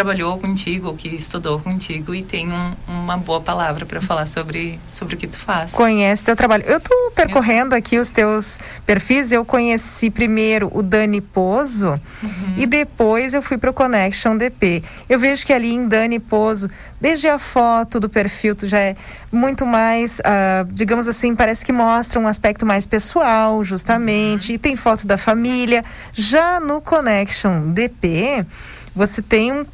trabalhou 0.02 0.38
contigo, 0.38 0.94
que 0.94 1.08
estudou 1.08 1.58
contigo 1.58 2.14
e 2.14 2.22
tem 2.22 2.52
um- 2.52 2.72
uma 2.86 3.16
boa 3.16 3.40
palavra 3.40 3.84
para 3.84 4.00
falar 4.00 4.26
sobre 4.26 4.78
sobre 4.88 5.16
o 5.16 5.18
que 5.18 5.26
tu 5.26 5.36
faz. 5.40 5.72
Conhece 5.72 6.22
teu 6.22 6.36
trabalho. 6.36 6.62
Eu 6.68 6.78
tô 6.78 7.10
percorrendo 7.16 7.74
aqui 7.74 7.98
os 7.98 8.12
teus 8.12 8.60
perfis. 8.86 9.32
Eu 9.32 9.44
conheci 9.44 10.08
primeiro 10.08 10.70
o 10.72 10.84
Dani 10.84 11.20
Pozo 11.20 12.00
Uhum. 12.22 12.54
e 12.56 12.64
depois 12.64 13.34
eu 13.34 13.42
fui 13.42 13.58
pro 13.58 13.72
Connection 13.72 14.36
DP. 14.36 14.84
Eu 15.08 15.18
vejo 15.18 15.44
que 15.44 15.52
ali 15.52 15.72
em 15.74 15.88
Dani 15.88 16.20
Pozo, 16.20 16.70
desde 17.00 17.26
a 17.26 17.36
foto 17.36 17.98
do 17.98 18.08
perfil, 18.08 18.54
tu 18.54 18.68
já 18.68 18.78
é 18.78 18.94
muito 19.32 19.66
mais, 19.66 20.20
ah, 20.24 20.64
digamos 20.70 21.08
assim, 21.08 21.34
parece 21.34 21.64
que 21.66 21.72
mostra 21.72 22.20
um 22.20 22.28
aspecto 22.28 22.64
mais 22.64 22.86
pessoal, 22.86 23.64
justamente. 23.64 24.52
E 24.52 24.58
tem 24.58 24.76
foto 24.76 25.08
da 25.08 25.18
família. 25.18 25.82
Já 26.12 26.60
no 26.60 26.80
Connection 26.80 27.72
DP. 27.72 28.46
Você 28.94 29.22
tem 29.22 29.52
um, 29.52 29.64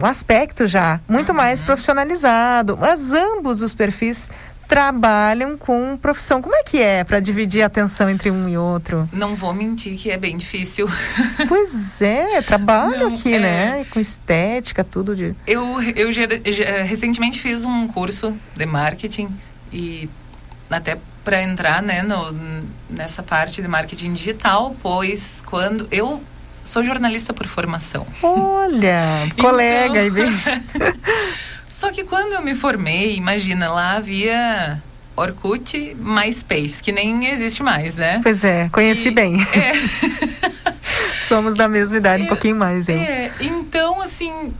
um 0.00 0.06
aspecto 0.06 0.66
já 0.66 1.00
muito 1.08 1.32
mais 1.32 1.62
profissionalizado, 1.62 2.76
mas 2.80 3.12
ambos 3.12 3.62
os 3.62 3.74
perfis 3.74 4.30
trabalham 4.72 5.56
com 5.58 5.98
profissão. 5.98 6.40
Como 6.40 6.56
é 6.56 6.62
que 6.62 6.80
é 6.80 7.04
para 7.04 7.20
dividir 7.20 7.62
a 7.62 7.66
atenção 7.66 8.08
entre 8.08 8.30
um 8.30 8.48
e 8.48 8.56
outro? 8.56 9.06
Não 9.12 9.34
vou 9.34 9.52
mentir 9.52 9.98
que 9.98 10.10
é 10.10 10.16
bem 10.16 10.36
difícil. 10.36 10.88
Pois 11.46 12.00
é, 12.00 12.40
trabalho 12.40 13.10
Não, 13.10 13.14
aqui, 13.14 13.34
é. 13.34 13.38
né? 13.38 13.86
Com 13.90 14.00
estética, 14.00 14.82
tudo 14.82 15.14
de. 15.14 15.34
Eu, 15.46 15.82
eu 15.94 16.08
recentemente 16.86 17.40
fiz 17.40 17.64
um 17.64 17.86
curso 17.86 18.34
de 18.56 18.64
marketing 18.64 19.28
e 19.70 20.08
até 20.70 20.96
para 21.22 21.42
entrar 21.42 21.82
né, 21.82 22.02
no, 22.02 22.34
nessa 22.88 23.22
parte 23.22 23.60
de 23.60 23.68
marketing 23.68 24.12
digital, 24.12 24.74
pois 24.82 25.42
quando 25.44 25.86
eu 25.90 26.22
sou 26.64 26.84
jornalista 26.84 27.32
por 27.32 27.46
formação. 27.46 28.06
Olha, 28.22 29.00
colega 29.38 30.00
aí 30.00 30.10
bem. 30.10 30.28
Só 31.68 31.90
que 31.90 32.04
quando 32.04 32.32
eu 32.34 32.42
me 32.42 32.54
formei, 32.54 33.16
imagina, 33.16 33.70
lá 33.70 33.96
havia 33.96 34.80
Orkut, 35.16 35.96
MySpace, 35.98 36.82
que 36.82 36.92
nem 36.92 37.26
existe 37.28 37.62
mais, 37.62 37.96
né? 37.96 38.20
Pois 38.22 38.44
é, 38.44 38.68
conheci 38.70 39.10
bem. 39.10 39.36
Somos 41.26 41.54
da 41.54 41.68
mesma 41.68 41.96
idade, 41.96 42.24
um 42.24 42.26
pouquinho 42.26 42.56
mais, 42.56 42.88
hein? 42.88 43.02
É, 43.02 43.32
então, 43.40 44.02
assim, 44.02 44.52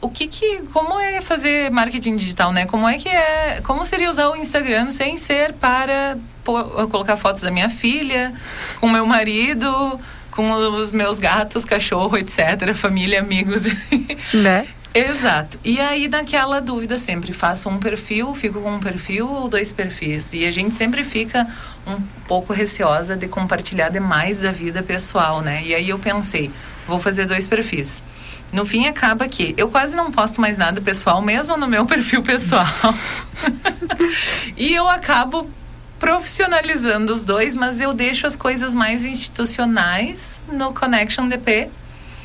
o 0.00 0.08
que 0.08 0.26
que, 0.28 0.62
como 0.72 0.98
é 1.00 1.20
fazer 1.20 1.70
marketing 1.70 2.16
digital, 2.16 2.52
né? 2.52 2.66
Como 2.66 2.88
é 2.88 2.98
que 2.98 3.08
é, 3.08 3.60
como 3.64 3.84
seria 3.84 4.08
usar 4.10 4.28
o 4.28 4.36
Instagram 4.36 4.90
sem 4.90 5.16
ser 5.18 5.52
para 5.54 6.16
pô- 6.44 6.86
colocar 6.88 7.16
fotos 7.16 7.42
da 7.42 7.50
minha 7.50 7.68
filha, 7.68 8.32
com 8.80 8.88
meu 8.88 9.04
marido, 9.06 9.98
com 10.30 10.52
os 10.52 10.90
meus 10.90 11.18
gatos, 11.18 11.64
cachorro, 11.64 12.16
etc, 12.16 12.74
família, 12.74 13.20
amigos. 13.20 13.64
Né? 14.32 14.68
Exato. 14.94 15.58
E 15.64 15.80
aí, 15.80 16.08
naquela 16.08 16.60
dúvida 16.60 16.96
sempre, 16.98 17.32
faço 17.32 17.68
um 17.68 17.78
perfil, 17.78 18.34
fico 18.34 18.60
com 18.60 18.74
um 18.74 18.80
perfil 18.80 19.28
ou 19.28 19.48
dois 19.48 19.70
perfis. 19.70 20.32
E 20.32 20.44
a 20.44 20.50
gente 20.50 20.74
sempre 20.74 21.04
fica 21.04 21.46
um 21.86 22.00
pouco 22.26 22.52
receosa 22.52 23.16
de 23.16 23.28
compartilhar 23.28 23.88
demais 23.88 24.40
da 24.40 24.50
vida 24.50 24.82
pessoal, 24.82 25.40
né? 25.40 25.62
E 25.64 25.74
aí 25.74 25.88
eu 25.88 25.98
pensei, 25.98 26.50
vou 26.86 26.98
fazer 26.98 27.26
dois 27.26 27.46
perfis. 27.46 28.02
No 28.52 28.66
fim, 28.66 28.86
acaba 28.86 29.28
que 29.28 29.54
eu 29.56 29.68
quase 29.68 29.94
não 29.94 30.10
posto 30.10 30.40
mais 30.40 30.58
nada 30.58 30.80
pessoal, 30.80 31.22
mesmo 31.22 31.56
no 31.56 31.68
meu 31.68 31.86
perfil 31.86 32.22
pessoal. 32.22 32.66
e 34.56 34.74
eu 34.74 34.88
acabo 34.88 35.48
profissionalizando 36.00 37.12
os 37.12 37.24
dois, 37.24 37.54
mas 37.54 37.80
eu 37.80 37.92
deixo 37.92 38.26
as 38.26 38.34
coisas 38.34 38.74
mais 38.74 39.04
institucionais 39.04 40.42
no 40.50 40.72
Connection 40.72 41.28
DP 41.28 41.68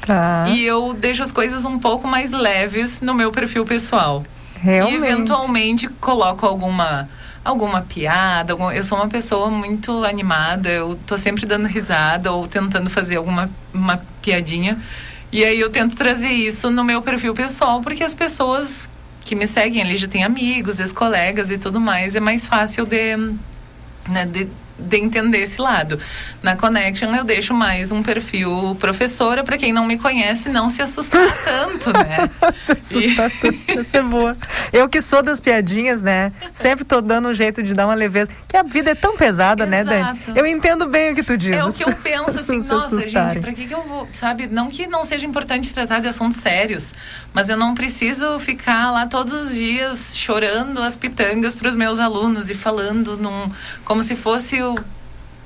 Tá. 0.02 0.46
e 0.48 0.64
eu 0.64 0.94
deixo 0.94 1.22
as 1.24 1.32
coisas 1.32 1.66
um 1.66 1.78
pouco 1.78 2.08
mais 2.08 2.32
leves 2.32 3.02
no 3.02 3.14
meu 3.14 3.32
perfil 3.32 3.66
pessoal. 3.66 4.24
Realmente. 4.60 4.94
E 4.94 4.98
eventualmente 4.98 5.88
coloco 5.88 6.46
alguma 6.46 7.08
alguma 7.44 7.82
piada, 7.82 8.54
algum- 8.54 8.72
eu 8.72 8.84
sou 8.84 8.98
uma 8.98 9.08
pessoa 9.08 9.52
muito 9.52 10.04
animada, 10.04 10.68
eu 10.70 10.98
tô 11.06 11.16
sempre 11.16 11.46
dando 11.46 11.68
risada 11.68 12.32
ou 12.32 12.48
tentando 12.48 12.90
fazer 12.90 13.18
alguma 13.18 13.52
uma 13.72 14.02
piadinha. 14.22 14.80
E 15.32 15.44
aí 15.46 15.60
eu 15.60 15.70
tento 15.70 15.96
trazer 15.96 16.30
isso 16.30 16.72
no 16.72 16.84
meu 16.84 17.04
perfil 17.04 17.36
pessoal, 17.36 17.82
porque 17.82 18.04
as 18.04 18.16
pessoas 18.16 18.90
que 19.24 19.36
me 19.36 19.46
seguem 19.46 19.82
ali 19.82 19.96
já 19.98 20.08
têm 20.08 20.24
amigos, 20.24 20.80
ex-colegas 20.80 21.52
e 21.52 21.58
tudo 21.58 21.80
mais, 21.80 22.16
é 22.16 22.20
mais 22.20 22.48
fácil 22.48 22.84
de, 22.86 23.16
né, 24.08 24.26
de, 24.26 24.48
de 24.78 24.98
entender 24.98 25.40
esse 25.40 25.60
lado. 25.60 26.00
Na 26.44 26.56
Connection 26.56 27.14
eu 27.16 27.24
deixo 27.24 27.54
mais 27.54 27.92
um 27.92 28.04
perfil 28.04 28.76
professora 28.80 29.44
para 29.44 29.58
quem 29.58 29.72
não 29.72 29.86
me 29.86 29.98
conhece 29.98 30.50
não 30.50 30.70
se 30.70 30.82
assustar 30.82 31.26
tanto, 31.44 31.92
né? 31.92 32.30
Assustar 32.82 33.32
tudo. 33.32 33.80
Essa 33.80 33.98
é 33.98 34.02
boa. 34.02 34.36
Eu 34.72 34.88
que 34.90 35.02
sou 35.02 35.24
das 35.24 35.40
piadinhas, 35.40 36.02
né? 36.02 36.32
Sempre 36.54 36.84
tô 36.84 37.02
dando 37.02 37.30
um 37.30 37.34
jeito 37.34 37.64
de 37.64 37.74
dar 37.74 37.88
uma 37.88 37.96
leveza. 37.96 38.30
Que 38.48 38.58
a 38.58 38.64
vida 38.64 38.92
é 38.92 38.96
tão 38.96 39.18
pesada, 39.18 39.66
né, 39.66 39.84
Dani? 39.84 40.02
Exato. 40.02 40.38
Eu 40.38 40.46
entendo 40.46 40.88
bem 40.88 41.12
o 41.12 41.16
que 41.16 41.24
tu 41.24 41.38
diz. 41.38 41.56
É 41.56 41.64
o 41.64 41.72
que 41.72 41.84
eu 41.84 41.94
penso 41.94 42.40
assim, 42.40 42.62
se 42.62 42.70
nossa, 42.70 43.00
gente, 43.00 43.40
pra 43.40 43.54
que, 43.54 43.66
que 43.66 43.74
eu 43.74 43.84
vou, 43.84 44.08
sabe? 44.12 44.48
Não 44.48 44.70
que 44.70 44.88
não 44.88 45.04
seja 45.04 45.26
importante 45.26 45.74
tratar 45.74 46.00
de 46.00 46.08
assuntos 46.08 46.38
sérios, 46.38 46.94
mas 47.34 47.50
eu 47.50 47.58
não 47.58 47.74
preciso 47.74 48.40
ficar 48.40 48.92
lá 48.92 49.08
todos 49.08 49.34
os 49.34 49.54
dias 49.54 50.16
chorando 50.18 50.82
as 50.82 50.96
pitangas 50.98 51.56
para 51.56 51.70
os 51.70 51.76
meus 51.76 52.00
alunos 52.00 52.50
e 52.50 52.56
falando 52.56 53.18
num, 53.18 53.52
como 53.86 54.02
se 54.02 54.16
fosse 54.16 54.62
o 54.62 54.76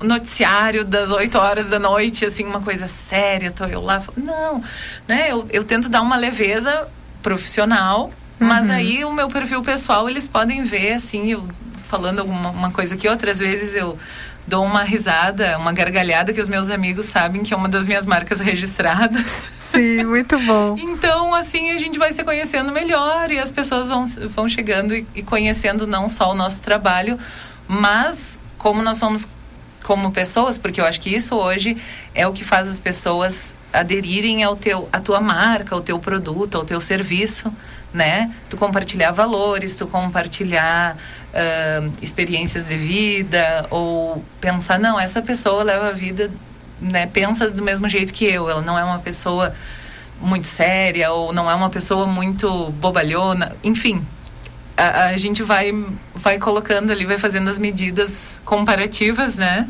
noticiário 0.01 0.85
das 0.85 1.11
8 1.11 1.37
horas 1.37 1.69
da 1.69 1.77
noite, 1.77 2.25
assim, 2.25 2.45
uma 2.45 2.61
coisa 2.61 2.87
séria, 2.87 3.51
tô 3.51 3.65
eu 3.65 3.81
lá. 3.81 4.01
Não, 4.15 4.63
né? 5.07 5.29
Eu, 5.31 5.45
eu 5.51 5.63
tento 5.63 5.89
dar 5.89 6.01
uma 6.01 6.15
leveza 6.15 6.87
profissional, 7.21 8.11
mas 8.39 8.69
Uhum. 8.69 8.75
aí 8.75 9.05
o 9.05 9.11
meu 9.11 9.27
perfil 9.27 9.61
pessoal 9.61 10.09
eles 10.09 10.27
podem 10.27 10.63
ver, 10.63 10.93
assim, 10.93 11.31
eu 11.31 11.47
falando 11.89 12.19
alguma 12.19 12.49
uma 12.49 12.71
coisa 12.71 12.95
que 12.95 13.07
outras 13.09 13.39
vezes 13.39 13.75
eu 13.75 13.97
dou 14.47 14.63
uma 14.63 14.83
risada, 14.83 15.57
uma 15.57 15.71
gargalhada 15.73 16.31
que 16.33 16.39
os 16.39 16.47
meus 16.47 16.69
amigos 16.69 17.05
sabem 17.07 17.43
que 17.43 17.53
é 17.53 17.57
uma 17.57 17.67
das 17.69 17.85
minhas 17.85 18.05
marcas 18.05 18.39
registradas. 18.39 19.49
Sim, 19.57 20.05
muito 20.05 20.39
bom. 20.39 20.75
Então, 20.79 21.35
assim, 21.35 21.71
a 21.71 21.77
gente 21.77 21.99
vai 21.99 22.11
se 22.13 22.23
conhecendo 22.23 22.71
melhor 22.71 23.31
e 23.31 23.37
as 23.39 23.51
pessoas 23.51 23.87
vão, 23.87 24.05
vão 24.05 24.47
chegando 24.49 24.95
e, 24.95 25.05
e 25.13 25.21
conhecendo 25.21 25.85
não 25.85 26.07
só 26.09 26.31
o 26.31 26.35
nosso 26.35 26.63
trabalho, 26.63 27.19
mas 27.69 28.41
como 28.57 28.81
nós 28.81 28.97
somos 28.97 29.27
como 29.83 30.11
pessoas, 30.11 30.57
porque 30.57 30.81
eu 30.81 30.85
acho 30.85 30.99
que 30.99 31.13
isso 31.13 31.35
hoje 31.35 31.77
é 32.13 32.27
o 32.27 32.33
que 32.33 32.43
faz 32.43 32.67
as 32.67 32.79
pessoas 32.79 33.53
aderirem 33.71 34.43
ao 34.43 34.55
teu, 34.55 34.89
à 34.91 34.99
tua 34.99 35.21
marca, 35.21 35.75
ao 35.75 35.81
teu 35.81 35.99
produto, 35.99 36.55
ao 36.55 36.65
teu 36.65 36.81
serviço, 36.81 37.53
né? 37.93 38.31
Tu 38.49 38.57
compartilhar 38.57 39.11
valores, 39.11 39.77
tu 39.77 39.85
compartilhar 39.87 40.95
uh, 40.95 41.91
experiências 42.01 42.67
de 42.67 42.75
vida 42.75 43.67
ou 43.69 44.23
pensar, 44.41 44.79
não, 44.79 44.99
essa 44.99 45.21
pessoa 45.21 45.63
leva 45.63 45.89
a 45.89 45.91
vida, 45.91 46.31
né? 46.81 47.05
Pensa 47.05 47.49
do 47.49 47.63
mesmo 47.63 47.87
jeito 47.87 48.11
que 48.11 48.25
eu, 48.25 48.49
ela 48.49 48.61
não 48.61 48.77
é 48.77 48.83
uma 48.83 48.99
pessoa 48.99 49.53
muito 50.19 50.47
séria 50.47 51.11
ou 51.11 51.31
não 51.31 51.49
é 51.49 51.53
uma 51.53 51.69
pessoa 51.69 52.05
muito 52.05 52.71
bobalhona, 52.71 53.55
enfim, 53.63 54.05
a, 54.79 55.05
a, 55.07 55.17
gente 55.17 55.43
vai 55.43 55.71
vai 56.15 56.37
colocando 56.37 56.91
ali, 56.91 57.05
vai 57.05 57.17
fazendo 57.17 57.49
as 57.49 57.59
medidas 57.59 58.39
comparativas, 58.45 59.37
né? 59.37 59.67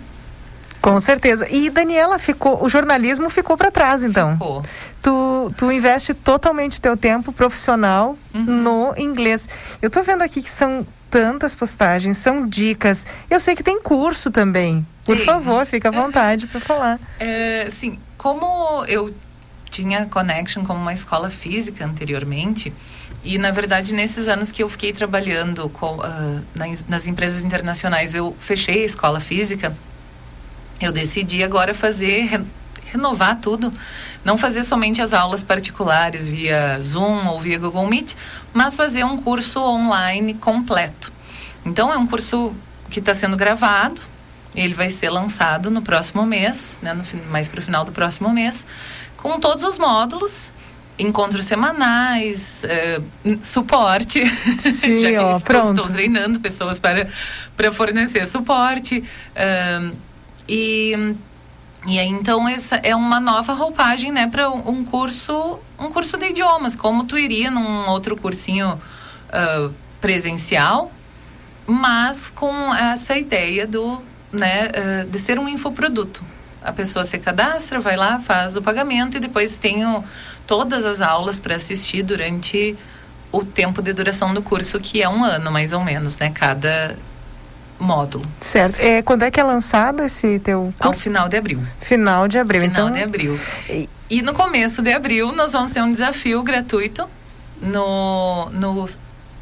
Com 0.81 0.99
certeza. 0.99 1.45
E 1.49 1.69
Daniela 1.69 2.17
ficou, 2.17 2.63
o 2.63 2.69
jornalismo 2.69 3.29
ficou 3.29 3.57
para 3.57 3.69
trás, 3.69 4.01
então. 4.01 4.33
Ficou. 4.33 4.63
Tu, 5.01 5.53
tu 5.57 5.71
investe 5.71 6.13
totalmente 6.13 6.79
teu 6.79 6.95
tempo 6.95 7.33
profissional 7.33 8.17
uhum. 8.33 8.43
no 8.43 8.93
inglês. 8.97 9.49
Eu 9.81 9.89
tô 9.89 10.01
vendo 10.03 10.21
aqui 10.21 10.41
que 10.41 10.49
são 10.49 10.85
tantas 11.09 11.53
postagens, 11.53 12.17
são 12.17 12.47
dicas. 12.47 13.05
Eu 13.29 13.39
sei 13.39 13.55
que 13.55 13.63
tem 13.63 13.81
curso 13.81 14.31
também. 14.31 14.85
Por 15.03 15.17
Sim. 15.17 15.25
favor, 15.25 15.65
fica 15.65 15.89
à 15.89 15.91
vontade 15.91 16.47
para 16.47 16.59
falar. 16.59 16.99
É, 17.19 17.67
sim, 17.69 17.99
como 18.17 18.85
eu 18.85 19.13
tinha 19.69 20.05
connection 20.05 20.63
com 20.63 20.73
uma 20.73 20.93
escola 20.93 21.29
física 21.29 21.85
anteriormente, 21.85 22.73
e, 23.23 23.37
na 23.37 23.51
verdade, 23.51 23.93
nesses 23.93 24.27
anos 24.27 24.51
que 24.51 24.63
eu 24.63 24.69
fiquei 24.69 24.93
trabalhando 24.93 25.69
com, 25.69 25.97
uh, 25.97 26.41
nas, 26.55 26.85
nas, 26.87 27.05
empresas 27.05 27.43
internacionais, 27.43 28.15
eu 28.15 28.35
fechei 28.39 28.83
a 28.83 28.85
escola 28.85 29.19
física. 29.19 29.75
Eu 30.79 30.93
decidi 30.93 31.43
agora 31.43 31.73
fazer, 31.73 32.23
re, 32.23 32.45
renovar 32.85 33.39
tudo. 33.41 33.73
Não 34.23 34.37
fazer 34.37 34.63
somente 34.63 35.01
as 35.01 35.13
aulas 35.13 35.43
particulares 35.43 36.27
via 36.27 36.79
Zoom 36.81 37.27
ou 37.27 37.39
via 37.41 37.59
Google 37.59 37.87
Meet, 37.87 38.13
mas 38.53 38.77
fazer 38.77 39.03
um 39.03 39.17
curso 39.17 39.61
online 39.61 40.33
completo. 40.33 41.11
Então, 41.65 41.91
é 41.91 41.97
um 41.97 42.07
curso 42.07 42.55
que 42.89 42.99
está 42.99 43.13
sendo 43.13 43.35
gravado. 43.35 44.01
Ele 44.55 44.73
vai 44.73 44.91
ser 44.91 45.09
lançado 45.09 45.69
no 45.69 45.81
próximo 45.81 46.25
mês, 46.25 46.79
né, 46.81 46.93
no, 46.93 47.03
mais 47.29 47.49
para 47.49 47.59
o 47.59 47.61
final 47.61 47.83
do 47.83 47.91
próximo 47.91 48.29
mês, 48.29 48.65
com 49.17 49.39
todos 49.39 49.63
os 49.65 49.77
módulos 49.77 50.53
encontros 50.99 51.45
semanais, 51.45 52.63
uh, 52.65 53.39
suporte. 53.41 54.25
Sim, 54.59 54.99
Já 54.99 55.09
que 55.09 55.17
ó, 55.17 55.37
estou, 55.37 55.69
estou, 55.69 55.89
treinando 55.89 56.39
pessoas 56.39 56.79
para, 56.79 57.09
para 57.55 57.71
fornecer 57.71 58.25
suporte. 58.25 58.99
Uh, 58.99 59.95
e, 60.47 61.15
e 61.87 61.97
aí, 61.97 62.07
então, 62.07 62.47
essa 62.47 62.75
é 62.77 62.93
uma 62.93 63.19
nova 63.19 63.53
roupagem, 63.53 64.11
né, 64.11 64.27
para 64.27 64.49
um 64.49 64.83
curso, 64.83 65.59
um 65.79 65.89
curso 65.89 66.17
de 66.17 66.29
idiomas, 66.29 66.75
como 66.75 67.05
tu 67.05 67.17
iria 67.17 67.49
num 67.49 67.87
outro 67.87 68.17
cursinho 68.17 68.79
uh, 69.29 69.73
presencial, 70.01 70.91
mas 71.65 72.29
com 72.29 72.75
essa 72.75 73.15
ideia 73.15 73.65
do, 73.65 74.01
né, 74.31 75.05
de 75.07 75.19
ser 75.19 75.39
um 75.39 75.47
infoproduto. 75.47 76.23
A 76.61 76.73
pessoa 76.73 77.05
se 77.05 77.17
cadastra, 77.19 77.79
vai 77.79 77.95
lá, 77.95 78.19
faz 78.19 78.57
o 78.57 78.61
pagamento 78.61 79.15
e 79.15 79.19
depois 79.19 79.59
tem 79.59 79.85
o, 79.85 80.03
todas 80.49 80.83
as 80.83 80.99
aulas 80.99 81.39
para 81.39 81.57
assistir 81.57 82.01
durante 82.01 82.75
o 83.31 83.45
tempo 83.45 83.83
de 83.83 83.93
duração 83.93 84.33
do 84.33 84.41
curso, 84.41 84.79
que 84.79 84.99
é 84.99 85.07
um 85.07 85.23
ano 85.23 85.51
mais 85.51 85.73
ou 85.73 85.83
menos, 85.83 86.17
né? 86.17 86.31
Cada 86.33 86.97
módulo. 87.79 88.25
Certo. 88.41 88.75
É, 88.79 89.03
quando 89.03 89.21
é 89.21 89.29
que 89.29 89.39
é 89.39 89.43
lançado 89.43 90.01
esse 90.01 90.39
teu 90.39 90.73
curso? 90.79 90.87
Ao 90.87 90.93
final 90.95 91.29
de 91.29 91.37
abril. 91.37 91.61
Final 91.79 92.27
de 92.27 92.39
abril, 92.39 92.61
final 92.63 92.87
então. 92.87 92.97
de 92.97 93.03
abril. 93.03 93.39
E... 93.69 93.87
e 94.09 94.23
no 94.23 94.33
começo 94.33 94.81
de 94.81 94.91
abril 94.91 95.31
nós 95.31 95.53
vamos 95.53 95.69
ter 95.69 95.83
um 95.83 95.91
desafio 95.91 96.41
gratuito 96.41 97.07
no, 97.61 98.49
no, 98.49 98.89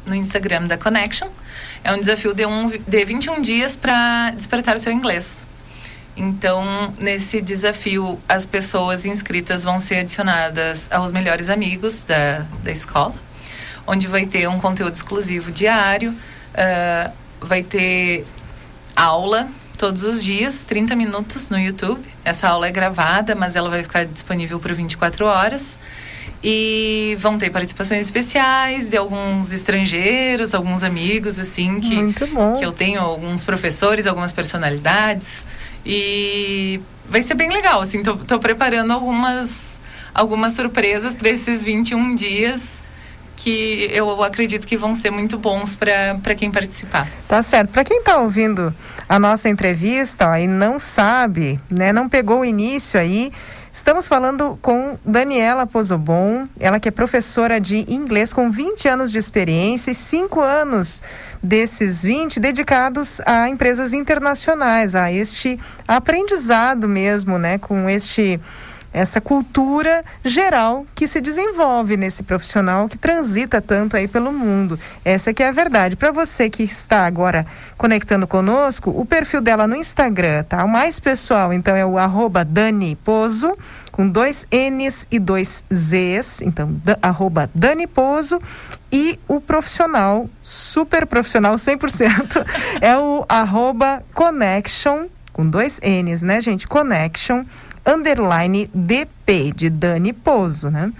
no 0.04 0.14
Instagram 0.14 0.64
da 0.64 0.76
Connection. 0.76 1.28
É 1.82 1.90
um 1.90 2.00
desafio 2.00 2.34
de, 2.34 2.44
um, 2.44 2.68
de 2.68 3.04
21 3.06 3.40
dias 3.40 3.76
para 3.76 4.30
despertar 4.32 4.76
o 4.76 4.78
seu 4.78 4.92
inglês. 4.92 5.47
Então, 6.18 6.92
nesse 6.98 7.40
desafio, 7.40 8.20
as 8.28 8.44
pessoas 8.44 9.06
inscritas 9.06 9.62
vão 9.62 9.78
ser 9.78 10.00
adicionadas 10.00 10.88
aos 10.90 11.12
melhores 11.12 11.48
amigos 11.48 12.02
da, 12.02 12.44
da 12.64 12.72
escola, 12.72 13.14
onde 13.86 14.08
vai 14.08 14.26
ter 14.26 14.48
um 14.48 14.58
conteúdo 14.58 14.94
exclusivo 14.94 15.52
diário, 15.52 16.10
uh, 16.10 17.12
vai 17.40 17.62
ter 17.62 18.26
aula 18.96 19.48
todos 19.78 20.02
os 20.02 20.22
dias, 20.22 20.66
30 20.66 20.96
minutos 20.96 21.50
no 21.50 21.58
YouTube. 21.58 22.04
Essa 22.24 22.48
aula 22.48 22.66
é 22.66 22.72
gravada, 22.72 23.36
mas 23.36 23.54
ela 23.54 23.70
vai 23.70 23.84
ficar 23.84 24.04
disponível 24.04 24.58
por 24.58 24.74
24 24.74 25.24
horas. 25.24 25.78
E 26.42 27.16
vão 27.20 27.38
ter 27.38 27.50
participações 27.50 28.04
especiais 28.04 28.90
de 28.90 28.96
alguns 28.96 29.52
estrangeiros, 29.52 30.52
alguns 30.52 30.82
amigos, 30.82 31.38
assim, 31.38 31.80
que, 31.80 32.12
que 32.58 32.64
eu 32.64 32.72
tenho, 32.72 33.00
alguns 33.00 33.44
professores, 33.44 34.06
algumas 34.06 34.32
personalidades. 34.32 35.44
E 35.84 36.80
vai 37.08 37.22
ser 37.22 37.34
bem 37.34 37.50
legal, 37.50 37.80
assim, 37.80 38.02
tô, 38.02 38.16
tô 38.16 38.38
preparando 38.38 38.92
algumas, 38.92 39.78
algumas 40.14 40.52
surpresas 40.52 41.14
para 41.14 41.28
esses 41.30 41.62
21 41.62 42.14
dias 42.14 42.82
que 43.38 43.88
eu 43.92 44.22
acredito 44.22 44.66
que 44.66 44.76
vão 44.76 44.94
ser 44.94 45.10
muito 45.10 45.38
bons 45.38 45.76
para 45.76 46.34
quem 46.36 46.50
participar. 46.50 47.08
Tá 47.28 47.40
certo. 47.40 47.70
Para 47.70 47.84
quem 47.84 47.98
está 47.98 48.18
ouvindo 48.18 48.74
a 49.08 49.18
nossa 49.18 49.48
entrevista 49.48 50.28
ó, 50.30 50.36
e 50.36 50.46
não 50.46 50.78
sabe, 50.78 51.60
né, 51.72 51.92
não 51.92 52.08
pegou 52.08 52.40
o 52.40 52.44
início 52.44 52.98
aí, 52.98 53.30
Estamos 53.78 54.08
falando 54.08 54.58
com 54.60 54.98
Daniela 55.04 55.64
Pozobon, 55.64 56.48
ela 56.58 56.80
que 56.80 56.88
é 56.88 56.90
professora 56.90 57.60
de 57.60 57.86
inglês 57.88 58.32
com 58.32 58.50
20 58.50 58.88
anos 58.88 59.12
de 59.12 59.18
experiência 59.18 59.92
e 59.92 59.94
5 59.94 60.40
anos 60.40 61.00
desses 61.40 62.02
20 62.02 62.40
dedicados 62.40 63.20
a 63.24 63.48
empresas 63.48 63.92
internacionais, 63.92 64.96
a 64.96 65.12
este 65.12 65.60
aprendizado 65.86 66.88
mesmo, 66.88 67.38
né, 67.38 67.56
com 67.56 67.88
este 67.88 68.40
essa 68.92 69.20
cultura 69.20 70.04
geral 70.24 70.86
que 70.94 71.06
se 71.06 71.20
desenvolve 71.20 71.96
nesse 71.96 72.22
profissional 72.22 72.88
que 72.88 72.96
transita 72.96 73.60
tanto 73.60 73.96
aí 73.96 74.08
pelo 74.08 74.32
mundo. 74.32 74.78
Essa 75.04 75.32
que 75.32 75.42
é 75.42 75.48
a 75.48 75.52
verdade. 75.52 75.96
Para 75.96 76.10
você 76.10 76.48
que 76.48 76.62
está 76.62 77.06
agora 77.06 77.46
conectando 77.76 78.26
conosco, 78.26 78.90
o 78.90 79.04
perfil 79.04 79.40
dela 79.40 79.66
no 79.66 79.76
Instagram, 79.76 80.44
tá? 80.44 80.64
O 80.64 80.68
mais 80.68 80.98
pessoal, 80.98 81.52
então, 81.52 81.76
é 81.76 81.84
o 81.84 81.98
arroba 81.98 82.44
Dani 82.44 82.96
Pozo, 82.96 83.56
com 83.92 84.08
dois 84.08 84.46
N's 84.50 85.06
e 85.10 85.18
dois 85.18 85.64
Z's. 85.72 86.42
Então, 86.42 86.72
da, 86.84 86.98
arroba 87.02 87.50
Dani 87.54 87.86
Pozo. 87.86 88.40
E 88.90 89.18
o 89.28 89.38
profissional, 89.38 90.28
super 90.42 91.06
profissional, 91.06 91.54
100%, 91.56 92.46
é 92.80 92.96
o 92.96 93.24
arroba 93.28 94.02
Connection, 94.14 95.06
com 95.32 95.46
dois 95.46 95.78
N's, 95.82 96.22
né, 96.22 96.40
gente? 96.40 96.66
Connection 96.66 97.44
underline 97.88 98.70
DP, 98.74 99.52
de 99.54 99.70
Dani 99.70 100.12
Pozo, 100.12 100.70
né? 100.70 100.92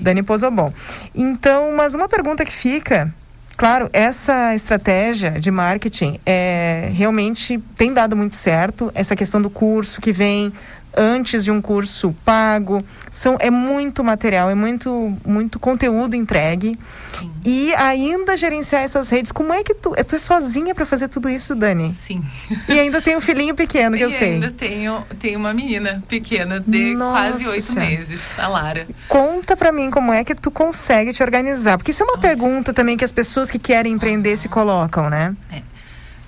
Dani 0.00 0.22
Pozo 0.22 0.50
bom. 0.50 0.72
Então, 1.14 1.74
mas 1.76 1.94
uma 1.94 2.08
pergunta 2.08 2.44
que 2.44 2.52
fica, 2.52 3.14
claro, 3.56 3.88
essa 3.92 4.54
estratégia 4.54 5.30
de 5.32 5.50
marketing 5.50 6.18
é, 6.26 6.90
realmente 6.92 7.58
tem 7.76 7.92
dado 7.92 8.16
muito 8.16 8.34
certo, 8.34 8.90
essa 8.94 9.14
questão 9.14 9.40
do 9.40 9.48
curso 9.48 10.00
que 10.00 10.10
vem 10.10 10.52
antes 10.96 11.44
de 11.44 11.50
um 11.50 11.60
curso 11.60 12.14
pago. 12.24 12.84
São, 13.10 13.36
é 13.40 13.50
muito 13.50 14.02
material, 14.02 14.50
é 14.50 14.54
muito, 14.54 15.16
muito 15.24 15.58
conteúdo 15.58 16.14
entregue. 16.14 16.78
Sim. 17.18 17.32
E 17.44 17.74
ainda 17.74 18.36
gerenciar 18.36 18.82
essas 18.82 19.10
redes. 19.10 19.32
Como 19.32 19.52
é 19.52 19.62
que 19.62 19.74
tu. 19.74 19.90
Tu 19.90 20.14
é 20.14 20.18
sozinha 20.18 20.74
para 20.74 20.84
fazer 20.84 21.08
tudo 21.08 21.28
isso, 21.28 21.54
Dani? 21.54 21.92
Sim. 21.92 22.24
E 22.68 22.78
ainda 22.78 23.00
tem 23.00 23.16
um 23.16 23.20
filhinho 23.20 23.54
pequeno, 23.54 23.96
que 23.96 24.02
e 24.02 24.04
eu 24.04 24.10
sei. 24.10 24.34
ainda 24.34 24.50
tenho, 24.50 25.04
tenho 25.18 25.38
uma 25.38 25.52
menina 25.52 26.02
pequena 26.08 26.60
de 26.60 26.94
Nossa. 26.94 27.12
quase 27.12 27.46
oito 27.48 27.78
meses, 27.78 28.38
a 28.38 28.48
Lara. 28.48 28.86
Conta 29.08 29.56
para 29.56 29.72
mim 29.72 29.90
como 29.90 30.12
é 30.12 30.24
que 30.24 30.34
tu 30.34 30.50
consegue 30.50 31.12
te 31.12 31.22
organizar. 31.22 31.76
Porque 31.76 31.90
isso 31.90 32.02
é 32.02 32.06
uma 32.06 32.16
ah. 32.16 32.18
pergunta 32.18 32.72
também 32.72 32.96
que 32.96 33.04
as 33.04 33.12
pessoas 33.12 33.50
que 33.50 33.58
querem 33.58 33.92
empreender 33.92 34.36
se 34.36 34.48
colocam, 34.48 35.10
né? 35.10 35.34
É. 35.52 35.62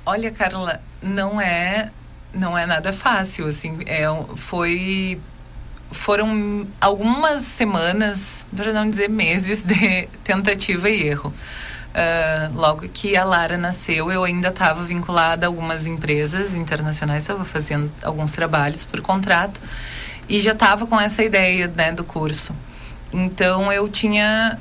Olha, 0.04 0.30
Carla, 0.30 0.80
não 1.02 1.40
é 1.40 1.90
não 2.36 2.56
é 2.56 2.66
nada 2.66 2.92
fácil, 2.92 3.46
assim, 3.46 3.78
é, 3.86 4.04
foi 4.36 5.20
foram 5.90 6.66
algumas 6.80 7.42
semanas, 7.42 8.44
para 8.54 8.72
não 8.72 8.90
dizer 8.90 9.08
meses, 9.08 9.64
de 9.64 10.08
tentativa 10.24 10.90
e 10.90 11.02
erro. 11.02 11.32
Ah, 11.98 12.50
logo 12.54 12.86
que 12.90 13.16
a 13.16 13.24
Lara 13.24 13.56
nasceu, 13.56 14.12
eu 14.12 14.22
ainda 14.22 14.48
estava 14.48 14.84
vinculada 14.84 15.46
a 15.46 15.48
algumas 15.48 15.86
empresas 15.86 16.54
internacionais, 16.54 17.22
estava 17.22 17.42
fazendo 17.42 17.90
alguns 18.02 18.32
trabalhos 18.32 18.84
por 18.84 19.00
contrato 19.00 19.58
e 20.28 20.38
já 20.38 20.52
estava 20.52 20.86
com 20.86 21.00
essa 21.00 21.24
ideia 21.24 21.72
né, 21.74 21.92
do 21.92 22.04
curso. 22.04 22.54
Então 23.10 23.72
eu 23.72 23.88
tinha. 23.88 24.58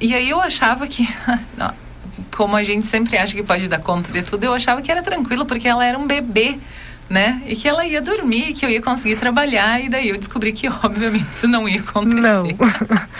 E 0.00 0.14
aí 0.14 0.30
eu 0.30 0.40
achava 0.40 0.86
que. 0.86 1.06
Como 2.34 2.56
a 2.56 2.64
gente 2.64 2.86
sempre 2.86 3.18
acha 3.18 3.34
que 3.34 3.42
pode 3.42 3.68
dar 3.68 3.78
conta 3.78 4.10
de 4.10 4.22
tudo, 4.22 4.44
eu 4.44 4.54
achava 4.54 4.80
que 4.80 4.90
era 4.90 5.02
tranquilo, 5.02 5.44
porque 5.44 5.68
ela 5.68 5.84
era 5.84 5.98
um 5.98 6.06
bebê, 6.06 6.58
né? 7.08 7.42
E 7.46 7.54
que 7.54 7.68
ela 7.68 7.86
ia 7.86 8.00
dormir, 8.00 8.54
que 8.54 8.64
eu 8.64 8.70
ia 8.70 8.80
conseguir 8.80 9.16
trabalhar, 9.16 9.80
e 9.80 9.88
daí 9.88 10.08
eu 10.08 10.18
descobri 10.18 10.52
que, 10.52 10.68
obviamente, 10.82 11.30
isso 11.32 11.46
não 11.46 11.68
ia 11.68 11.80
acontecer. 11.80 12.20
Não. 12.20 12.46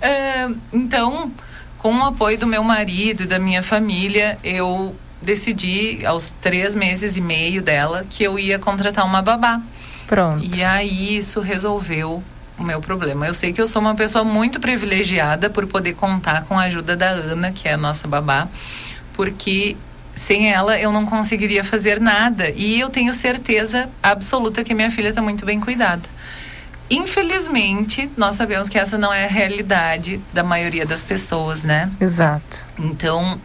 É, 0.00 0.48
então, 0.72 1.32
com 1.76 1.92
o 1.92 2.04
apoio 2.04 2.38
do 2.38 2.46
meu 2.46 2.62
marido 2.62 3.24
e 3.24 3.26
da 3.26 3.38
minha 3.38 3.62
família, 3.64 4.38
eu 4.44 4.94
decidi, 5.20 6.06
aos 6.06 6.32
três 6.32 6.74
meses 6.74 7.16
e 7.16 7.20
meio 7.20 7.60
dela, 7.60 8.06
que 8.08 8.22
eu 8.22 8.38
ia 8.38 8.58
contratar 8.58 9.04
uma 9.04 9.20
babá. 9.20 9.60
Pronto. 10.06 10.44
E 10.44 10.62
aí 10.62 11.16
isso 11.16 11.40
resolveu 11.40 12.22
o 12.58 12.62
meu 12.62 12.80
problema. 12.80 13.26
Eu 13.26 13.34
sei 13.34 13.52
que 13.52 13.60
eu 13.60 13.66
sou 13.66 13.80
uma 13.80 13.94
pessoa 13.94 14.24
muito 14.24 14.60
privilegiada 14.60 15.48
por 15.48 15.66
poder 15.66 15.94
contar 15.94 16.44
com 16.44 16.58
a 16.58 16.64
ajuda 16.64 16.96
da 16.96 17.08
Ana, 17.08 17.52
que 17.52 17.68
é 17.68 17.72
a 17.72 17.76
nossa 17.76 18.06
babá, 18.06 18.48
porque 19.14 19.76
sem 20.14 20.52
ela 20.52 20.78
eu 20.78 20.92
não 20.92 21.06
conseguiria 21.06 21.64
fazer 21.64 22.00
nada. 22.00 22.50
E 22.50 22.78
eu 22.78 22.88
tenho 22.88 23.12
certeza 23.14 23.88
absoluta 24.02 24.62
que 24.64 24.74
minha 24.74 24.90
filha 24.90 25.08
está 25.08 25.22
muito 25.22 25.44
bem 25.44 25.60
cuidada. 25.60 26.02
Infelizmente, 26.90 28.10
nós 28.16 28.34
sabemos 28.34 28.68
que 28.68 28.76
essa 28.76 28.98
não 28.98 29.12
é 29.12 29.24
a 29.24 29.28
realidade 29.28 30.20
da 30.32 30.42
maioria 30.42 30.84
das 30.84 31.02
pessoas, 31.02 31.62
né? 31.62 31.88
Exato. 32.00 32.66
Então, 32.76 33.40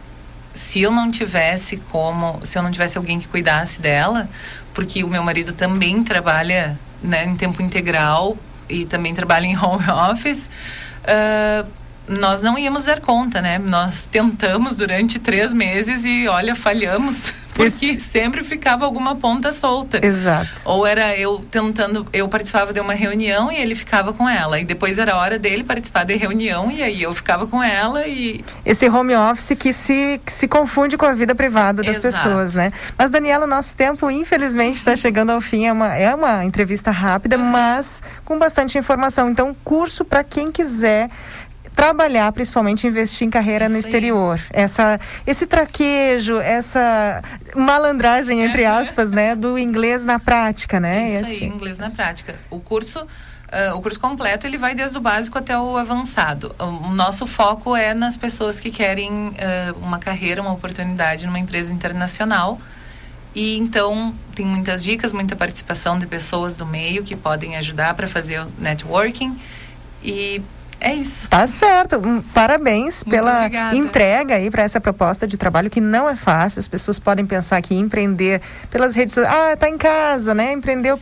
se 0.52 0.82
eu 0.82 0.90
não 0.90 1.10
tivesse 1.10 1.76
como, 1.76 2.40
se 2.44 2.58
eu 2.58 2.62
não 2.62 2.72
tivesse 2.72 2.98
alguém 2.98 3.20
que 3.20 3.28
cuidasse 3.28 3.80
dela, 3.80 4.28
porque 4.74 5.04
o 5.04 5.08
meu 5.08 5.22
marido 5.22 5.52
também 5.52 6.02
trabalha 6.02 6.76
né, 7.00 7.24
em 7.24 7.36
tempo 7.36 7.62
integral 7.62 8.36
e 8.68 8.84
também 8.84 9.14
trabalha 9.14 9.46
em 9.46 9.56
home 9.56 9.84
office, 10.10 10.50
ah, 11.04 11.64
nós 12.08 12.42
não 12.42 12.58
íamos 12.58 12.84
dar 12.84 13.00
conta, 13.00 13.40
né? 13.40 13.58
Nós 13.58 14.08
tentamos 14.08 14.78
durante 14.78 15.18
três 15.18 15.52
meses 15.52 16.04
e 16.04 16.28
olha, 16.28 16.54
falhamos. 16.54 17.32
Porque 17.56 17.98
sempre 17.98 18.44
ficava 18.44 18.84
alguma 18.84 19.16
ponta 19.16 19.50
solta. 19.50 20.04
Exato. 20.04 20.60
Ou 20.66 20.86
era 20.86 21.16
eu 21.16 21.38
tentando, 21.50 22.06
eu 22.12 22.28
participava 22.28 22.70
de 22.70 22.78
uma 22.78 22.92
reunião 22.92 23.50
e 23.50 23.56
ele 23.56 23.74
ficava 23.74 24.12
com 24.12 24.28
ela. 24.28 24.60
E 24.60 24.64
depois 24.64 24.98
era 24.98 25.16
hora 25.16 25.38
dele 25.38 25.64
participar 25.64 26.04
da 26.04 26.14
reunião 26.14 26.70
e 26.70 26.82
aí 26.82 27.02
eu 27.02 27.14
ficava 27.14 27.46
com 27.46 27.62
ela 27.62 28.06
e 28.06 28.44
Esse 28.64 28.86
home 28.90 29.16
office 29.16 29.56
que 29.58 29.72
se, 29.72 30.20
que 30.24 30.30
se 30.30 30.46
confunde 30.46 30.98
com 30.98 31.06
a 31.06 31.14
vida 31.14 31.34
privada 31.34 31.82
das 31.82 31.96
Exato. 31.96 32.28
pessoas, 32.28 32.54
né? 32.54 32.72
Mas, 32.98 33.10
Daniela, 33.10 33.46
o 33.46 33.48
nosso 33.48 33.74
tempo, 33.74 34.10
infelizmente, 34.10 34.76
está 34.76 34.94
chegando 34.94 35.30
ao 35.30 35.40
fim. 35.40 35.64
É 35.64 35.72
uma, 35.72 35.96
é 35.96 36.14
uma 36.14 36.44
entrevista 36.44 36.90
rápida, 36.90 37.38
mas 37.38 38.02
com 38.22 38.38
bastante 38.38 38.76
informação. 38.76 39.30
Então, 39.30 39.56
curso 39.64 40.04
para 40.04 40.22
quem 40.22 40.52
quiser 40.52 41.08
trabalhar, 41.76 42.32
principalmente 42.32 42.86
investir 42.86 43.26
em 43.26 43.30
carreira 43.30 43.68
no 43.68 43.76
exterior. 43.76 44.40
Essa, 44.50 44.98
esse 45.26 45.46
traquejo, 45.46 46.38
essa 46.38 47.22
malandragem, 47.54 48.42
entre 48.42 48.64
aspas, 48.64 49.10
né? 49.10 49.36
Do 49.36 49.58
inglês 49.58 50.04
na 50.06 50.18
prática, 50.18 50.80
né? 50.80 51.06
Isso 51.12 51.22
Esse- 51.30 51.44
aí, 51.44 51.50
inglês 51.50 51.78
na 51.78 51.90
prática. 51.90 52.34
O 52.48 52.58
curso, 52.58 53.06
ah, 53.52 53.74
o 53.74 53.82
curso 53.82 54.00
completo, 54.00 54.46
ele 54.46 54.56
vai 54.56 54.74
desde 54.74 54.96
o 54.96 55.02
básico 55.02 55.36
até 55.36 55.56
o 55.58 55.76
avançado. 55.76 56.56
O, 56.58 56.88
nosso 56.94 57.26
foco 57.26 57.76
é 57.76 57.92
nas 57.92 58.16
pessoas 58.16 58.58
que 58.58 58.70
querem 58.70 59.36
ah, 59.38 59.74
uma 59.82 59.98
carreira, 59.98 60.40
uma 60.40 60.52
oportunidade 60.52 61.26
numa 61.26 61.38
empresa 61.38 61.70
internacional. 61.70 62.58
E 63.34 63.58
então 63.58 64.14
tem 64.34 64.46
muitas 64.46 64.82
dicas, 64.82 65.12
muita 65.12 65.36
participação 65.36 65.98
de 65.98 66.06
pessoas 66.06 66.56
do 66.56 66.64
meio 66.64 67.04
que 67.04 67.14
podem 67.14 67.54
ajudar 67.58 67.92
para 67.92 68.08
fazer 68.08 68.40
o 68.40 68.46
networking. 68.58 69.38
E 70.02 70.40
é 70.80 70.94
isso. 70.94 71.28
Tá 71.28 71.46
certo. 71.46 72.00
Parabéns 72.34 73.02
pela 73.02 73.38
obrigada. 73.38 73.76
entrega 73.76 74.34
aí 74.36 74.50
para 74.50 74.62
essa 74.62 74.80
proposta 74.80 75.26
de 75.26 75.36
trabalho 75.36 75.70
que 75.70 75.80
não 75.80 76.08
é 76.08 76.14
fácil. 76.16 76.60
As 76.60 76.68
pessoas 76.68 76.98
podem 76.98 77.24
pensar 77.26 77.60
que 77.62 77.74
empreender 77.74 78.40
pelas 78.70 78.94
redes 78.94 79.14
sociais, 79.14 79.34
ah, 79.52 79.56
tá 79.56 79.68
em 79.68 79.78
casa, 79.78 80.34
né? 80.34 80.52
Empreendeu 80.52 80.98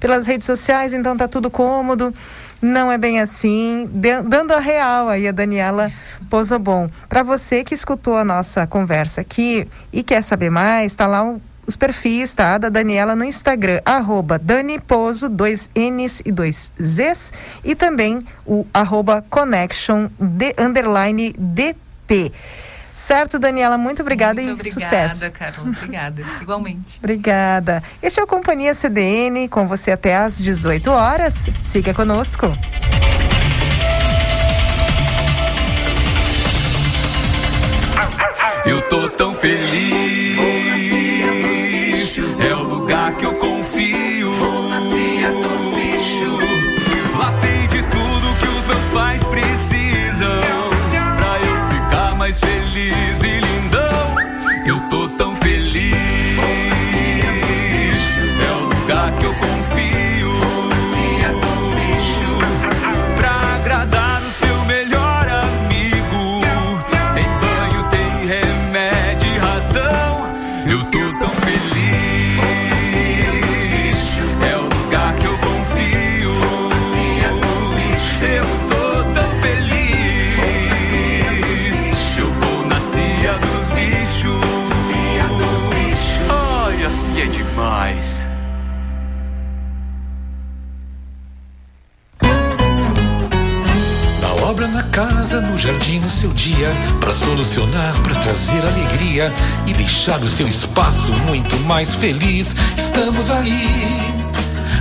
pelas 0.00 0.26
redes 0.26 0.46
sociais, 0.46 0.92
então 0.92 1.16
tá 1.16 1.28
tudo 1.28 1.50
cômodo. 1.50 2.12
Não 2.60 2.90
é 2.90 2.98
bem 2.98 3.20
assim. 3.20 3.88
De- 3.92 4.22
dando 4.22 4.52
a 4.52 4.58
real 4.58 5.08
aí 5.08 5.28
a 5.28 5.32
Daniela 5.32 5.92
Pozobon. 6.28 6.90
Para 7.08 7.22
você 7.22 7.62
que 7.62 7.74
escutou 7.74 8.16
a 8.16 8.24
nossa 8.24 8.66
conversa 8.66 9.20
aqui 9.20 9.68
e 9.92 10.02
quer 10.02 10.22
saber 10.22 10.50
mais, 10.50 10.94
tá 10.94 11.06
lá 11.06 11.22
o 11.24 11.40
os 11.68 11.76
perfis, 11.76 12.32
tá? 12.32 12.56
Da 12.56 12.70
Daniela 12.70 13.14
no 13.14 13.22
Instagram, 13.22 13.80
arroba 13.84 14.38
Dani 14.38 14.80
Pozo, 14.80 15.28
dois 15.28 15.68
N's 15.76 16.22
e 16.24 16.32
dois 16.32 16.72
Z's, 16.80 17.30
e 17.62 17.74
também 17.74 18.26
o 18.46 18.66
arroba 18.72 19.22
Connection 19.28 20.08
de, 20.18 20.54
underline 20.58 21.34
DP. 21.38 22.32
Certo, 22.94 23.38
Daniela? 23.38 23.76
Muito 23.76 24.00
obrigada 24.00 24.40
Muito 24.40 24.48
e 24.48 24.52
obrigada, 24.54 25.08
sucesso. 25.08 25.30
Carla. 25.30 25.68
Obrigada. 25.68 26.24
Igualmente. 26.40 26.98
Obrigada. 26.98 27.82
Este 28.02 28.18
é 28.18 28.22
o 28.24 28.26
Companhia 28.26 28.72
CDN, 28.72 29.46
com 29.46 29.68
você 29.68 29.92
até 29.92 30.16
às 30.16 30.38
18 30.38 30.90
horas. 30.90 31.50
Siga 31.58 31.92
conosco. 31.92 32.46
Eu 38.64 38.82
tô 38.88 39.08
tão 39.10 39.34
feliz. 39.34 40.47
Casa, 94.88 95.40
no 95.40 95.56
jardim, 95.56 96.00
no 96.00 96.10
seu 96.10 96.30
dia, 96.30 96.70
para 97.00 97.12
solucionar, 97.12 97.94
para 98.02 98.14
trazer 98.14 98.60
alegria 98.60 99.32
e 99.66 99.72
deixar 99.72 100.20
o 100.20 100.28
seu 100.28 100.46
espaço 100.46 101.12
muito 101.26 101.56
mais 101.60 101.94
feliz. 101.94 102.54
Estamos 102.76 103.30
aí. 103.30 104.18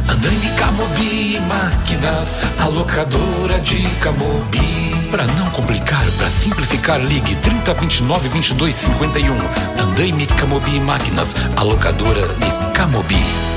Andaime 0.09 0.49
Camobi 0.57 1.39
Máquinas, 1.47 2.39
a 2.59 2.67
locadora 2.67 3.59
de 3.59 3.81
Camobi. 3.99 4.95
Para 5.11 5.25
não 5.25 5.49
complicar, 5.51 6.03
para 6.17 6.27
simplificar, 6.27 6.99
ligue 6.99 7.35
30 7.37 7.73
29 7.73 8.29
22 8.29 8.75
51. 8.75 9.35
Andaime 9.81 10.25
Camobi 10.27 10.79
Máquinas, 10.79 11.35
a 11.55 11.63
locadora 11.63 12.27
de 12.27 12.73
Camobi. 12.73 13.56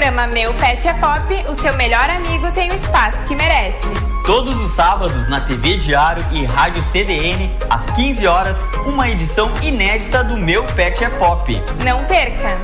Programa 0.00 0.26
Meu 0.28 0.54
Pet 0.54 0.88
é 0.88 0.94
Pop, 0.94 1.44
o 1.46 1.54
seu 1.54 1.74
melhor 1.74 2.08
amigo 2.08 2.50
tem 2.52 2.70
o 2.70 2.74
espaço 2.74 3.22
que 3.26 3.36
merece. 3.36 3.86
Todos 4.24 4.54
os 4.64 4.72
sábados 4.72 5.28
na 5.28 5.42
TV 5.42 5.76
Diário 5.76 6.24
e 6.32 6.46
Rádio 6.46 6.82
CDN, 6.84 7.54
às 7.68 7.84
15 7.90 8.26
horas, 8.26 8.56
uma 8.86 9.10
edição 9.10 9.52
inédita 9.60 10.24
do 10.24 10.38
Meu 10.38 10.64
Pet 10.64 11.04
é 11.04 11.10
Pop. 11.10 11.52
Não 11.84 12.02
perca! 12.06 12.56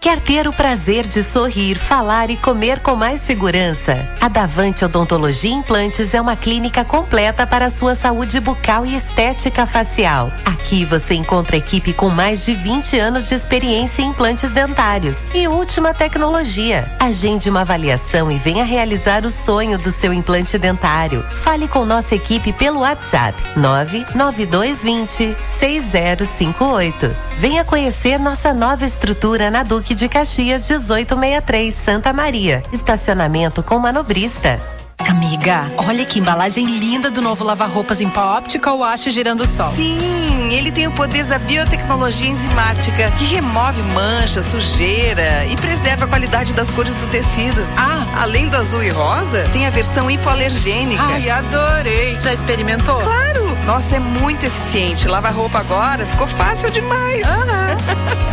Quer 0.00 0.20
ter 0.20 0.46
o 0.46 0.52
prazer 0.52 1.08
de 1.08 1.24
sorrir, 1.24 1.76
falar 1.76 2.30
e 2.30 2.36
comer 2.36 2.78
com 2.78 2.94
mais 2.94 3.20
segurança? 3.20 4.08
A 4.20 4.28
Davante 4.28 4.84
Odontologia 4.84 5.50
Implantes 5.50 6.14
é 6.14 6.20
uma 6.20 6.36
clínica 6.36 6.84
completa 6.84 7.44
para 7.44 7.66
a 7.66 7.70
sua 7.70 7.96
saúde 7.96 8.38
bucal 8.38 8.86
e 8.86 8.94
estética 8.94 9.66
facial. 9.66 10.30
Aqui 10.44 10.84
você 10.84 11.14
encontra 11.14 11.56
equipe 11.56 11.92
com 11.92 12.10
mais 12.10 12.44
de 12.44 12.54
20 12.54 12.96
anos 12.96 13.28
de 13.28 13.34
experiência 13.34 14.00
em 14.00 14.10
implantes 14.10 14.50
dentários 14.50 15.26
e 15.34 15.48
última 15.48 15.92
tecnologia. 15.92 16.92
Agende 17.00 17.50
uma 17.50 17.62
avaliação 17.62 18.30
e 18.30 18.38
venha 18.38 18.64
realizar 18.64 19.24
o 19.24 19.32
sonho 19.32 19.78
do 19.78 19.90
seu 19.90 20.12
implante 20.12 20.56
dentário. 20.58 21.24
Fale 21.28 21.66
com 21.66 21.84
nossa 21.84 22.14
equipe 22.14 22.52
pelo 22.52 22.80
WhatsApp 22.80 23.36
99220 23.56 25.36
6058. 25.44 27.16
Venha 27.38 27.64
conhecer 27.64 28.18
nossa 28.18 28.52
nova 28.52 28.84
estrutura 28.84 29.50
na 29.50 29.62
Duque 29.62 29.87
de 29.94 30.08
Caxias 30.08 30.68
1863, 30.68 31.74
Santa 31.74 32.12
Maria. 32.12 32.62
Estacionamento 32.72 33.62
com 33.62 33.78
manobrista. 33.78 34.60
Amiga, 34.98 35.70
olha 35.76 36.04
que 36.04 36.18
embalagem 36.18 36.66
linda 36.66 37.10
do 37.10 37.22
novo 37.22 37.44
lava-roupas 37.44 38.00
em 38.00 38.08
pó 38.08 38.36
Optical 38.36 38.78
Wash 38.78 39.04
Girando 39.04 39.46
Sol. 39.46 39.72
Sim, 39.74 40.52
ele 40.52 40.72
tem 40.72 40.86
o 40.86 40.90
poder 40.90 41.24
da 41.24 41.38
biotecnologia 41.38 42.28
enzimática, 42.28 43.10
que 43.12 43.24
remove 43.24 43.80
mancha, 43.94 44.42
sujeira 44.42 45.46
e 45.46 45.56
preserva 45.56 46.04
a 46.04 46.08
qualidade 46.08 46.52
das 46.52 46.70
cores 46.70 46.94
do 46.96 47.06
tecido. 47.06 47.64
Ah, 47.76 48.22
além 48.22 48.48
do 48.48 48.56
azul 48.56 48.82
e 48.82 48.90
rosa, 48.90 49.48
tem 49.52 49.66
a 49.66 49.70
versão 49.70 50.10
hipoalergênica. 50.10 51.02
Ai, 51.02 51.30
adorei. 51.30 52.20
Já 52.20 52.34
experimentou? 52.34 52.98
Claro! 53.00 53.56
Nossa, 53.64 53.96
é 53.96 54.00
muito 54.00 54.44
eficiente. 54.44 55.06
Lavar 55.06 55.34
roupa 55.34 55.60
agora 55.60 56.04
ficou 56.04 56.26
fácil 56.26 56.70
demais. 56.70 57.26
Lava 57.26 57.76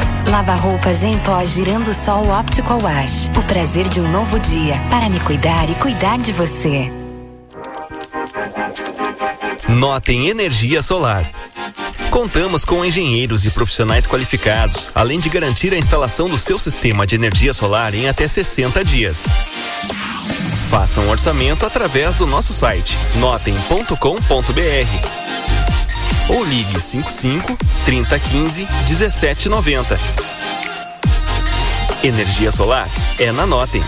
roupas 0.76 1.04
em 1.04 1.18
pó 1.20 1.44
girando 1.46 1.94
sol 1.94 2.30
Optical 2.30 2.80
Wash. 2.82 3.30
O 3.38 3.44
prazer 3.44 3.88
de 3.88 4.00
um 4.00 4.12
novo 4.12 4.40
dia 4.40 4.80
para 4.90 5.10
me 5.10 5.20
cuidar 5.20 5.70
e 5.70 5.76
cuidar 5.76 6.18
de 6.18 6.32
você. 6.32 6.92
Notem 9.70 10.28
Energia 10.28 10.82
Solar. 10.82 11.32
Contamos 12.10 12.64
com 12.64 12.84
engenheiros 12.86 13.46
e 13.46 13.52
profissionais 13.52 14.08
qualificados, 14.08 14.90
além 14.96 15.20
de 15.20 15.30
garantir 15.30 15.74
a 15.74 15.78
instalação 15.78 16.30
do 16.30 16.38
seu 16.38 16.58
sistema 16.58 17.06
de 17.06 17.16
energia 17.16 17.54
solar 17.54 17.94
em 17.94 18.08
até 18.08 18.28
60 18.28 18.84
dias. 18.86 19.28
Faça 20.70 21.00
um 21.02 21.10
orçamento 21.10 21.66
através 21.66 22.16
do 22.16 22.26
nosso 22.26 22.54
site 22.54 22.98
notem.com.br 23.20 23.96
ou 26.30 26.44
ligue 26.44 26.80
55 26.80 27.58
3015 27.86 28.68
1790. 28.88 29.98
Energia 32.04 32.52
solar 32.52 32.90
é 33.20 33.32
na 33.32 33.46
Notem. 33.48 33.84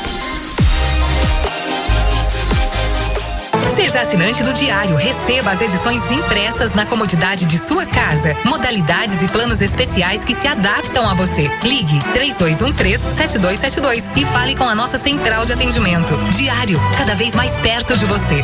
Seja 3.75 4.01
assinante 4.01 4.43
do 4.43 4.53
Diário. 4.53 4.95
Receba 4.95 5.51
as 5.51 5.61
edições 5.61 6.09
impressas 6.09 6.73
na 6.73 6.85
comodidade 6.85 7.45
de 7.45 7.57
sua 7.57 7.85
casa. 7.85 8.35
Modalidades 8.43 9.21
e 9.21 9.27
planos 9.27 9.61
especiais 9.61 10.25
que 10.25 10.33
se 10.33 10.47
adaptam 10.47 11.07
a 11.07 11.13
você. 11.13 11.47
Ligue 11.63 11.99
3213-7272 12.13 14.09
e 14.17 14.25
fale 14.25 14.55
com 14.55 14.63
a 14.63 14.73
nossa 14.73 14.97
central 14.97 15.45
de 15.45 15.53
atendimento. 15.53 16.17
Diário, 16.35 16.79
cada 16.97 17.13
vez 17.13 17.35
mais 17.35 17.55
perto 17.57 17.95
de 17.95 18.05
você. 18.05 18.43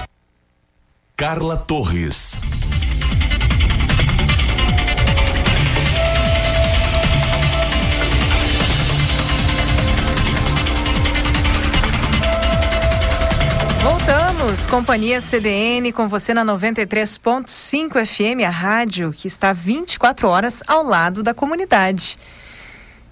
Carla 1.17 1.57
Torres. 1.57 2.37
Voltamos, 13.83 14.65
Companhia 14.65 15.19
CDN, 15.19 15.91
com 15.91 16.07
você 16.07 16.33
na 16.33 16.45
93.5 16.45 18.05
FM, 18.05 18.47
a 18.47 18.49
rádio 18.49 19.11
que 19.11 19.27
está 19.27 19.51
24 19.51 20.29
horas 20.29 20.63
ao 20.65 20.83
lado 20.83 21.21
da 21.21 21.33
comunidade. 21.33 22.17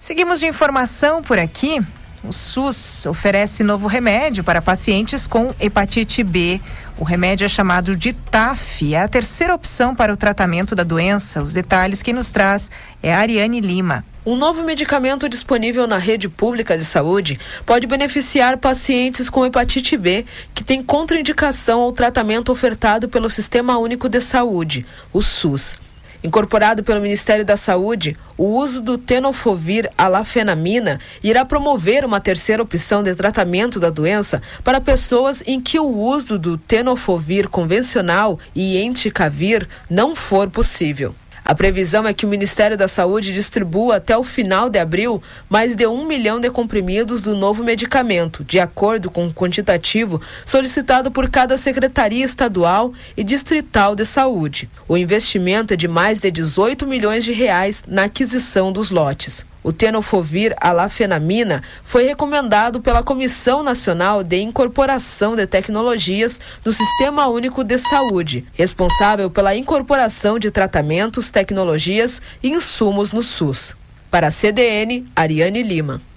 Seguimos 0.00 0.40
de 0.40 0.46
informação 0.46 1.20
por 1.20 1.38
aqui. 1.38 1.78
O 2.24 2.32
SUS 2.32 3.04
oferece 3.04 3.62
novo 3.62 3.86
remédio 3.86 4.42
para 4.42 4.62
pacientes 4.62 5.26
com 5.26 5.54
hepatite 5.60 6.24
B. 6.24 6.58
O 6.96 7.04
remédio 7.04 7.44
é 7.44 7.48
chamado 7.48 7.94
de 7.94 8.14
TAF, 8.14 8.94
é 8.94 9.02
a 9.02 9.08
terceira 9.08 9.54
opção 9.54 9.94
para 9.94 10.10
o 10.10 10.16
tratamento 10.16 10.74
da 10.74 10.84
doença. 10.84 11.42
Os 11.42 11.52
detalhes 11.52 12.00
quem 12.00 12.14
nos 12.14 12.30
traz 12.30 12.70
é 13.02 13.12
a 13.12 13.18
Ariane 13.18 13.60
Lima. 13.60 14.02
Um 14.24 14.36
novo 14.36 14.62
medicamento 14.62 15.28
disponível 15.28 15.84
na 15.84 15.98
rede 15.98 16.28
pública 16.28 16.78
de 16.78 16.84
saúde 16.84 17.40
pode 17.66 17.88
beneficiar 17.88 18.56
pacientes 18.56 19.28
com 19.28 19.44
hepatite 19.44 19.96
B 19.96 20.24
que 20.54 20.62
têm 20.62 20.80
contraindicação 20.80 21.80
ao 21.80 21.90
tratamento 21.90 22.52
ofertado 22.52 23.08
pelo 23.08 23.28
Sistema 23.28 23.78
Único 23.78 24.08
de 24.08 24.20
Saúde, 24.20 24.86
o 25.12 25.20
SUS. 25.20 25.76
Incorporado 26.22 26.84
pelo 26.84 27.00
Ministério 27.00 27.44
da 27.44 27.56
Saúde, 27.56 28.16
o 28.38 28.44
uso 28.44 28.80
do 28.80 28.96
tenofovir 28.96 29.90
alafenamina 29.98 31.00
irá 31.20 31.44
promover 31.44 32.04
uma 32.04 32.20
terceira 32.20 32.62
opção 32.62 33.02
de 33.02 33.16
tratamento 33.16 33.80
da 33.80 33.90
doença 33.90 34.40
para 34.62 34.80
pessoas 34.80 35.42
em 35.48 35.60
que 35.60 35.80
o 35.80 35.88
uso 35.88 36.38
do 36.38 36.56
tenofovir 36.56 37.48
convencional 37.48 38.38
e 38.54 38.80
entecavir 38.80 39.66
não 39.90 40.14
for 40.14 40.48
possível. 40.48 41.12
A 41.44 41.54
previsão 41.54 42.06
é 42.06 42.14
que 42.14 42.24
o 42.24 42.28
Ministério 42.28 42.76
da 42.76 42.86
Saúde 42.86 43.32
distribua 43.32 43.96
até 43.96 44.16
o 44.16 44.22
final 44.22 44.70
de 44.70 44.78
abril 44.78 45.20
mais 45.48 45.74
de 45.74 45.86
um 45.86 46.04
milhão 46.04 46.40
de 46.40 46.48
comprimidos 46.50 47.20
do 47.20 47.34
novo 47.34 47.64
medicamento, 47.64 48.44
de 48.44 48.60
acordo 48.60 49.10
com 49.10 49.26
o 49.26 49.34
quantitativo 49.34 50.20
solicitado 50.46 51.10
por 51.10 51.28
cada 51.28 51.58
secretaria 51.58 52.24
estadual 52.24 52.92
e 53.16 53.24
distrital 53.24 53.96
de 53.96 54.04
saúde. 54.04 54.70
O 54.86 54.96
investimento 54.96 55.74
é 55.74 55.76
de 55.76 55.88
mais 55.88 56.20
de 56.20 56.30
18 56.30 56.86
milhões 56.86 57.24
de 57.24 57.32
reais 57.32 57.82
na 57.88 58.04
aquisição 58.04 58.72
dos 58.72 58.90
lotes. 58.90 59.44
O 59.62 59.72
tenofovir 59.72 60.54
alafenamina 60.60 61.62
foi 61.84 62.04
recomendado 62.04 62.80
pela 62.80 63.02
Comissão 63.02 63.62
Nacional 63.62 64.22
de 64.22 64.40
Incorporação 64.40 65.36
de 65.36 65.46
Tecnologias 65.46 66.40
do 66.64 66.72
Sistema 66.72 67.28
Único 67.28 67.62
de 67.62 67.78
Saúde, 67.78 68.44
responsável 68.54 69.30
pela 69.30 69.54
incorporação 69.54 70.38
de 70.38 70.50
tratamentos, 70.50 71.30
tecnologias 71.30 72.20
e 72.42 72.50
insumos 72.50 73.12
no 73.12 73.22
SUS. 73.22 73.76
Para 74.10 74.26
a 74.26 74.30
CDN, 74.30 75.06
Ariane 75.14 75.62
Lima. 75.62 76.11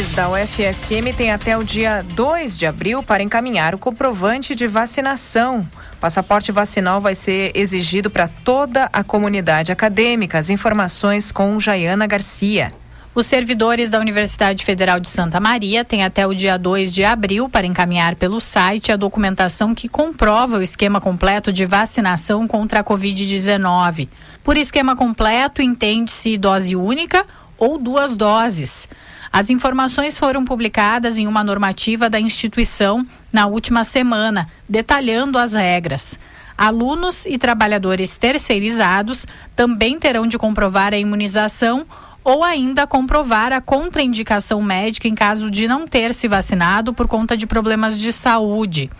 Servidores 0.00 0.12
da 0.12 0.30
UFSM 0.30 1.12
têm 1.14 1.30
até 1.30 1.56
o 1.58 1.62
dia 1.62 2.02
2 2.14 2.58
de 2.58 2.64
abril 2.64 3.02
para 3.02 3.22
encaminhar 3.22 3.74
o 3.74 3.78
comprovante 3.78 4.54
de 4.54 4.66
vacinação. 4.66 5.68
Passaporte 6.00 6.50
vacinal 6.50 7.00
vai 7.00 7.14
ser 7.14 7.52
exigido 7.54 8.08
para 8.08 8.26
toda 8.26 8.88
a 8.92 9.04
comunidade 9.04 9.70
acadêmica. 9.70 10.38
As 10.38 10.48
informações 10.48 11.30
com 11.30 11.58
Jaiana 11.60 12.06
Garcia. 12.06 12.72
Os 13.14 13.26
servidores 13.26 13.90
da 13.90 13.98
Universidade 13.98 14.64
Federal 14.64 15.00
de 15.00 15.08
Santa 15.08 15.38
Maria 15.38 15.84
têm 15.84 16.02
até 16.02 16.26
o 16.26 16.32
dia 16.32 16.56
2 16.56 16.94
de 16.94 17.04
abril 17.04 17.48
para 17.48 17.66
encaminhar 17.66 18.14
pelo 18.14 18.40
site 18.40 18.92
a 18.92 18.96
documentação 18.96 19.74
que 19.74 19.88
comprova 19.88 20.58
o 20.58 20.62
esquema 20.62 21.00
completo 21.00 21.52
de 21.52 21.66
vacinação 21.66 22.48
contra 22.48 22.80
a 22.80 22.84
Covid-19. 22.84 24.08
Por 24.42 24.56
esquema 24.56 24.96
completo, 24.96 25.60
entende-se 25.60 26.38
dose 26.38 26.74
única 26.74 27.26
ou 27.58 27.76
duas 27.76 28.16
doses. 28.16 28.88
As 29.32 29.48
informações 29.48 30.18
foram 30.18 30.44
publicadas 30.44 31.16
em 31.16 31.28
uma 31.28 31.44
normativa 31.44 32.10
da 32.10 32.18
instituição 32.18 33.06
na 33.32 33.46
última 33.46 33.84
semana, 33.84 34.48
detalhando 34.68 35.38
as 35.38 35.54
regras. 35.54 36.18
Alunos 36.58 37.26
e 37.26 37.38
trabalhadores 37.38 38.16
terceirizados 38.16 39.26
também 39.54 40.00
terão 40.00 40.26
de 40.26 40.36
comprovar 40.36 40.92
a 40.92 40.98
imunização 40.98 41.86
ou 42.24 42.42
ainda 42.42 42.88
comprovar 42.88 43.52
a 43.52 43.60
contraindicação 43.60 44.60
médica 44.60 45.06
em 45.06 45.14
caso 45.14 45.48
de 45.48 45.68
não 45.68 45.86
ter 45.86 46.12
se 46.12 46.26
vacinado 46.26 46.92
por 46.92 47.06
conta 47.06 47.36
de 47.36 47.46
problemas 47.46 48.00
de 48.00 48.12
saúde. 48.12 48.90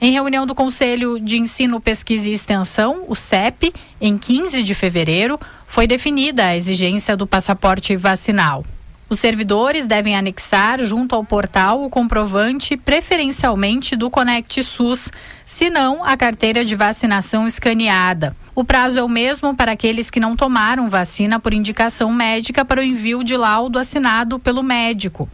Em 0.00 0.12
reunião 0.12 0.46
do 0.46 0.54
Conselho 0.54 1.18
de 1.18 1.38
Ensino, 1.38 1.80
Pesquisa 1.80 2.28
e 2.28 2.32
Extensão, 2.32 3.04
o 3.08 3.14
CEP, 3.14 3.72
em 4.00 4.18
15 4.18 4.62
de 4.62 4.74
fevereiro, 4.74 5.40
foi 5.66 5.86
definida 5.86 6.46
a 6.46 6.56
exigência 6.56 7.16
do 7.16 7.26
passaporte 7.26 7.96
vacinal. 7.96 8.64
Os 9.08 9.18
servidores 9.18 9.86
devem 9.86 10.16
anexar 10.16 10.82
junto 10.82 11.14
ao 11.14 11.22
portal 11.22 11.82
o 11.82 11.90
comprovante, 11.90 12.76
preferencialmente 12.76 13.94
do 13.94 14.08
Conect 14.08 14.62
SUS, 14.62 15.10
se 15.44 15.68
não 15.68 16.02
a 16.02 16.16
carteira 16.16 16.64
de 16.64 16.74
vacinação 16.74 17.46
escaneada. 17.46 18.34
O 18.54 18.64
prazo 18.64 18.98
é 18.98 19.02
o 19.02 19.08
mesmo 19.08 19.54
para 19.54 19.72
aqueles 19.72 20.08
que 20.08 20.20
não 20.20 20.34
tomaram 20.36 20.88
vacina 20.88 21.38
por 21.38 21.52
indicação 21.52 22.12
médica 22.12 22.64
para 22.64 22.80
o 22.80 22.84
envio 22.84 23.22
de 23.22 23.36
laudo 23.36 23.78
assinado 23.78 24.38
pelo 24.38 24.62
médico. 24.62 25.28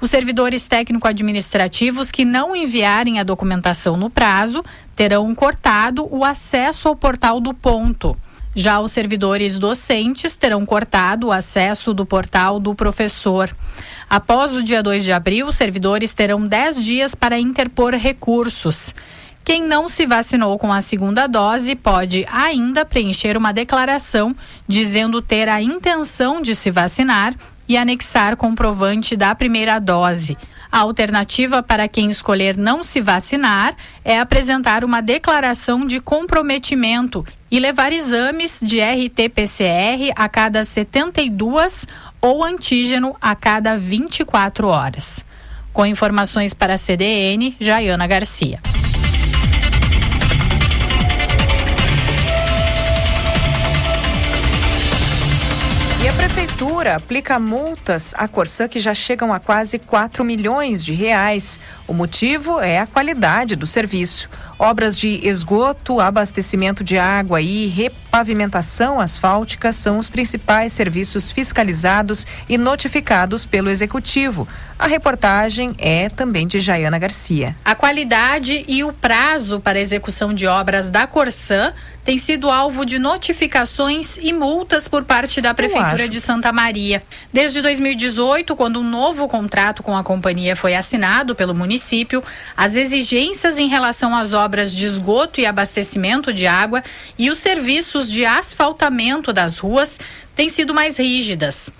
Os 0.00 0.10
servidores 0.10 0.68
técnico-administrativos 0.68 2.10
que 2.10 2.24
não 2.24 2.54
enviarem 2.54 3.18
a 3.18 3.24
documentação 3.24 3.96
no 3.96 4.08
prazo 4.08 4.64
terão 4.94 5.34
cortado 5.34 6.06
o 6.10 6.24
acesso 6.24 6.88
ao 6.88 6.96
portal 6.96 7.40
do 7.40 7.52
ponto. 7.52 8.16
Já 8.60 8.80
os 8.80 8.90
servidores 8.90 9.56
docentes 9.56 10.34
terão 10.34 10.66
cortado 10.66 11.28
o 11.28 11.32
acesso 11.32 11.94
do 11.94 12.04
portal 12.04 12.58
do 12.58 12.74
professor. 12.74 13.56
Após 14.10 14.56
o 14.56 14.64
dia 14.64 14.82
2 14.82 15.04
de 15.04 15.12
abril, 15.12 15.46
os 15.46 15.54
servidores 15.54 16.12
terão 16.12 16.44
10 16.44 16.84
dias 16.84 17.14
para 17.14 17.38
interpor 17.38 17.94
recursos. 17.94 18.92
Quem 19.44 19.62
não 19.62 19.88
se 19.88 20.06
vacinou 20.06 20.58
com 20.58 20.72
a 20.72 20.80
segunda 20.80 21.28
dose 21.28 21.76
pode 21.76 22.26
ainda 22.28 22.84
preencher 22.84 23.36
uma 23.36 23.52
declaração 23.52 24.34
dizendo 24.66 25.22
ter 25.22 25.48
a 25.48 25.62
intenção 25.62 26.42
de 26.42 26.56
se 26.56 26.68
vacinar 26.68 27.36
e 27.68 27.76
anexar 27.76 28.36
comprovante 28.36 29.16
da 29.16 29.36
primeira 29.36 29.78
dose. 29.78 30.36
A 30.70 30.80
alternativa 30.80 31.62
para 31.62 31.86
quem 31.86 32.10
escolher 32.10 32.56
não 32.56 32.82
se 32.82 33.00
vacinar 33.00 33.76
é 34.04 34.18
apresentar 34.18 34.84
uma 34.84 35.00
declaração 35.00 35.86
de 35.86 36.00
comprometimento 36.00 37.24
e 37.50 37.58
levar 37.58 37.92
exames 37.92 38.60
de 38.62 38.80
RT-PCR 38.80 40.12
a 40.14 40.28
cada 40.28 40.64
72 40.64 41.86
ou 42.20 42.44
antígeno 42.44 43.16
a 43.20 43.34
cada 43.34 43.76
24 43.76 44.68
horas. 44.68 45.24
Com 45.72 45.86
informações 45.86 46.52
para 46.52 46.74
a 46.74 46.78
CDN, 46.78 47.56
Jaiana 47.58 48.06
Garcia. 48.06 48.60
E 56.02 56.08
a 56.08 56.12
prefeitura 56.12 56.96
aplica 56.96 57.38
multas 57.38 58.14
à 58.16 58.28
Corsã 58.28 58.68
que 58.68 58.78
já 58.78 58.94
chegam 58.94 59.32
a 59.32 59.40
quase 59.40 59.78
4 59.78 60.24
milhões 60.24 60.84
de 60.84 60.94
reais. 60.94 61.60
O 61.88 61.94
motivo 61.94 62.60
é 62.60 62.78
a 62.78 62.86
qualidade 62.86 63.56
do 63.56 63.66
serviço. 63.66 64.28
Obras 64.58 64.98
de 64.98 65.26
esgoto, 65.26 66.00
abastecimento 66.00 66.84
de 66.84 66.98
água 66.98 67.40
e 67.40 67.66
repavimentação 67.66 69.00
asfáltica 69.00 69.72
são 69.72 69.98
os 69.98 70.10
principais 70.10 70.72
serviços 70.72 71.32
fiscalizados 71.32 72.26
e 72.46 72.58
notificados 72.58 73.46
pelo 73.46 73.70
executivo. 73.70 74.46
A 74.78 74.86
reportagem 74.86 75.74
é 75.78 76.08
também 76.08 76.46
de 76.46 76.60
Jaiana 76.60 76.98
Garcia. 76.98 77.56
A 77.64 77.74
qualidade 77.74 78.64
e 78.68 78.84
o 78.84 78.92
prazo 78.92 79.58
para 79.58 79.80
execução 79.80 80.34
de 80.34 80.46
obras 80.46 80.90
da 80.90 81.06
Corsã 81.06 81.72
tem 82.04 82.16
sido 82.16 82.48
alvo 82.48 82.86
de 82.86 82.98
notificações 82.98 84.18
e 84.20 84.32
multas 84.32 84.88
por 84.88 85.04
parte 85.04 85.40
da 85.40 85.52
Prefeitura 85.52 86.08
de 86.08 86.20
Santa 86.20 86.52
Maria. 86.52 87.02
Desde 87.32 87.60
2018, 87.60 88.56
quando 88.56 88.80
um 88.80 88.88
novo 88.88 89.28
contrato 89.28 89.82
com 89.82 89.96
a 89.96 90.02
companhia 90.02 90.56
foi 90.56 90.74
assinado 90.74 91.34
pelo 91.34 91.54
município, 91.54 91.77
as 92.56 92.76
exigências 92.76 93.58
em 93.58 93.68
relação 93.68 94.14
às 94.14 94.32
obras 94.32 94.74
de 94.74 94.86
esgoto 94.86 95.40
e 95.40 95.46
abastecimento 95.46 96.32
de 96.32 96.46
água 96.46 96.82
e 97.18 97.30
os 97.30 97.38
serviços 97.38 98.10
de 98.10 98.24
asfaltamento 98.24 99.32
das 99.32 99.58
ruas 99.58 99.98
têm 100.34 100.48
sido 100.48 100.74
mais 100.74 100.98
rígidas. 100.98 101.72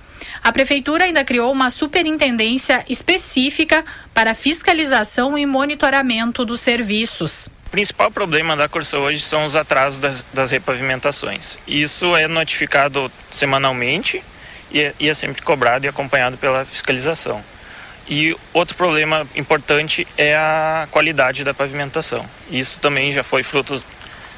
A 0.42 0.52
prefeitura 0.52 1.04
ainda 1.04 1.24
criou 1.24 1.52
uma 1.52 1.70
superintendência 1.70 2.84
específica 2.88 3.84
para 4.14 4.34
fiscalização 4.34 5.36
e 5.36 5.44
monitoramento 5.46 6.44
dos 6.44 6.60
serviços. 6.60 7.48
O 7.66 7.70
principal 7.70 8.10
problema 8.10 8.56
da 8.56 8.68
Corsa 8.68 8.98
hoje 8.98 9.20
são 9.20 9.44
os 9.44 9.54
atrasos 9.54 10.00
das, 10.00 10.24
das 10.32 10.50
repavimentações. 10.50 11.58
Isso 11.66 12.16
é 12.16 12.26
notificado 12.26 13.12
semanalmente 13.30 14.22
e 14.70 14.80
é, 14.80 14.94
e 14.98 15.08
é 15.08 15.14
sempre 15.14 15.42
cobrado 15.42 15.84
e 15.84 15.88
acompanhado 15.88 16.38
pela 16.38 16.64
fiscalização. 16.64 17.44
E 18.08 18.34
outro 18.54 18.76
problema 18.76 19.26
importante 19.36 20.06
é 20.16 20.34
a 20.34 20.88
qualidade 20.90 21.44
da 21.44 21.52
pavimentação. 21.52 22.24
Isso 22.50 22.80
também 22.80 23.12
já 23.12 23.22
foi 23.22 23.42
fruto 23.42 23.74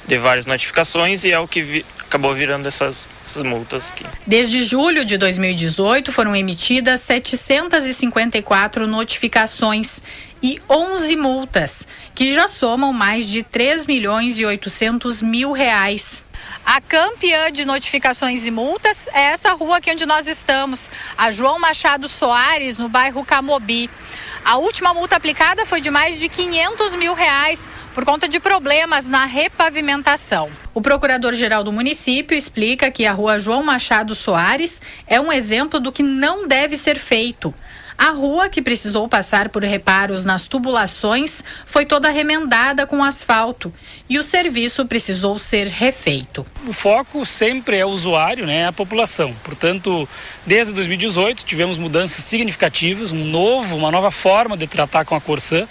de 0.07 0.18
várias 0.18 0.44
notificações 0.44 1.24
e 1.24 1.31
é 1.31 1.39
o 1.39 1.47
que 1.47 1.62
vi, 1.62 1.86
acabou 2.00 2.34
virando 2.34 2.66
essas, 2.66 3.08
essas 3.24 3.44
multas 3.44 3.90
aqui. 3.90 4.05
Desde 4.26 4.65
julho 4.65 5.05
de 5.05 5.16
2018 5.16 6.10
foram 6.10 6.34
emitidas 6.34 7.00
754 7.00 8.89
notificações 8.89 10.02
e 10.42 10.60
11 10.68 11.16
multas, 11.16 11.86
que 12.15 12.34
já 12.34 12.49
somam 12.49 12.92
mais 12.92 13.28
de 13.28 13.42
3 13.44 13.86
milhões 13.86 14.39
e 14.40 14.44
800 14.44 15.23
mil 15.23 15.52
reais. 15.52 16.24
A 16.65 16.81
campeã 16.81 17.51
de 17.51 17.65
notificações 17.65 18.47
e 18.47 18.51
multas 18.51 19.09
é 19.12 19.20
essa 19.33 19.53
rua 19.55 19.79
aqui 19.79 19.91
onde 19.91 20.07
nós 20.07 20.29
estamos, 20.29 20.91
a 21.17 21.31
João 21.31 21.59
Machado 21.59 22.09
Soares, 22.09 22.79
no 22.79 22.89
bairro 22.89 23.25
Camobi. 23.25 23.91
A 24.45 24.57
última 24.57 24.95
multa 24.95 25.17
aplicada 25.17 25.67
foi 25.67 25.81
de 25.81 25.91
mais 25.91 26.19
de 26.19 26.29
500 26.29 26.95
mil 26.95 27.12
reais 27.12 27.69
por 27.93 28.05
conta 28.05 28.29
de 28.29 28.39
problemas 28.41 29.07
na 29.07 29.25
repavimentação. 29.25 30.51
O 30.73 30.81
procurador-geral 30.81 31.65
do 31.65 31.73
município 31.73 32.37
explica 32.37 32.91
que 32.91 33.05
a 33.05 33.12
rua 33.12 33.39
João 33.39 33.62
Machado 33.62 34.15
Soares 34.15 34.81
é 35.07 35.20
um 35.20 35.33
exemplo 35.33 35.81
do 35.81 35.91
que 35.91 36.03
não 36.03 36.47
deve 36.47 36.77
ser 36.77 36.99
feito. 36.99 37.55
A 38.01 38.12
rua, 38.12 38.49
que 38.49 38.62
precisou 38.62 39.07
passar 39.07 39.51
por 39.51 39.62
reparos 39.62 40.25
nas 40.25 40.47
tubulações, 40.47 41.45
foi 41.67 41.85
toda 41.85 42.09
remendada 42.09 42.87
com 42.87 43.05
asfalto 43.05 43.70
e 44.09 44.19
o 44.19 44.23
serviço 44.23 44.87
precisou 44.87 45.39
ser 45.39 45.67
refeito. 45.67 46.47
O 46.67 46.73
foco 46.73 47.27
sempre 47.27 47.77
é 47.77 47.85
o 47.85 47.91
usuário, 47.91 48.47
né, 48.47 48.67
a 48.67 48.73
população. 48.73 49.37
Portanto, 49.45 50.09
desde 50.47 50.73
2018 50.73 51.45
tivemos 51.45 51.77
mudanças 51.77 52.25
significativas, 52.25 53.12
um 53.12 53.23
novo, 53.23 53.77
uma 53.77 53.91
nova 53.91 54.11
forma 54.11 54.57
de 54.57 54.67
tratar 54.67 55.05
com 55.05 55.15
a 55.15 55.20
Corsã 55.20 55.69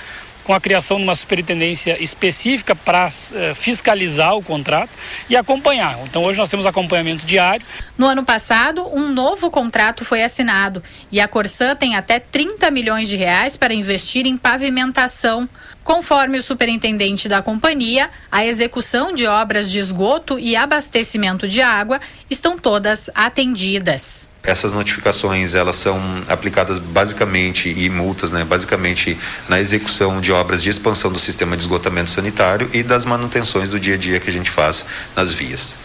com 0.49 0.53
a 0.55 0.59
criação 0.59 0.97
de 0.97 1.03
uma 1.03 1.13
superintendência 1.13 2.01
específica 2.01 2.75
para 2.75 3.07
uh, 3.07 3.53
fiscalizar 3.53 4.35
o 4.35 4.41
contrato 4.41 4.89
e 5.29 5.35
acompanhar. 5.35 5.99
Então 6.05 6.23
hoje 6.23 6.39
nós 6.39 6.49
temos 6.49 6.65
acompanhamento 6.65 7.23
diário. 7.23 7.63
No 7.95 8.07
ano 8.07 8.23
passado, 8.23 8.83
um 8.91 9.13
novo 9.13 9.51
contrato 9.51 10.03
foi 10.03 10.23
assinado 10.23 10.81
e 11.11 11.21
a 11.21 11.27
Corsã 11.27 11.75
tem 11.75 11.95
até 11.95 12.19
30 12.19 12.71
milhões 12.71 13.07
de 13.07 13.15
reais 13.15 13.55
para 13.55 13.75
investir 13.75 14.25
em 14.25 14.35
pavimentação. 14.35 15.47
Conforme 15.83 16.39
o 16.39 16.41
superintendente 16.41 17.29
da 17.29 17.43
companhia, 17.43 18.09
a 18.31 18.43
execução 18.43 19.13
de 19.13 19.27
obras 19.27 19.69
de 19.69 19.77
esgoto 19.77 20.39
e 20.39 20.55
abastecimento 20.55 21.47
de 21.47 21.61
água 21.61 22.01
estão 22.27 22.57
todas 22.57 23.07
atendidas. 23.13 24.27
Essas 24.49 24.73
notificações 24.73 25.55
elas 25.55 25.75
são 25.75 26.01
aplicadas 26.27 26.79
basicamente 26.79 27.69
e 27.69 27.89
multas, 27.89 28.31
né, 28.31 28.43
basicamente 28.43 29.17
na 29.47 29.59
execução 29.59 30.19
de 30.19 30.31
obras 30.31 30.63
de 30.63 30.69
expansão 30.69 31.11
do 31.11 31.19
sistema 31.19 31.55
de 31.55 31.63
esgotamento 31.63 32.09
sanitário 32.09 32.69
e 32.73 32.83
das 32.83 33.05
manutenções 33.05 33.69
do 33.69 33.79
dia 33.79 33.95
a 33.95 33.97
dia 33.97 34.19
que 34.19 34.29
a 34.29 34.33
gente 34.33 34.49
faz 34.49 34.85
nas 35.15 35.31
vias. 35.31 35.75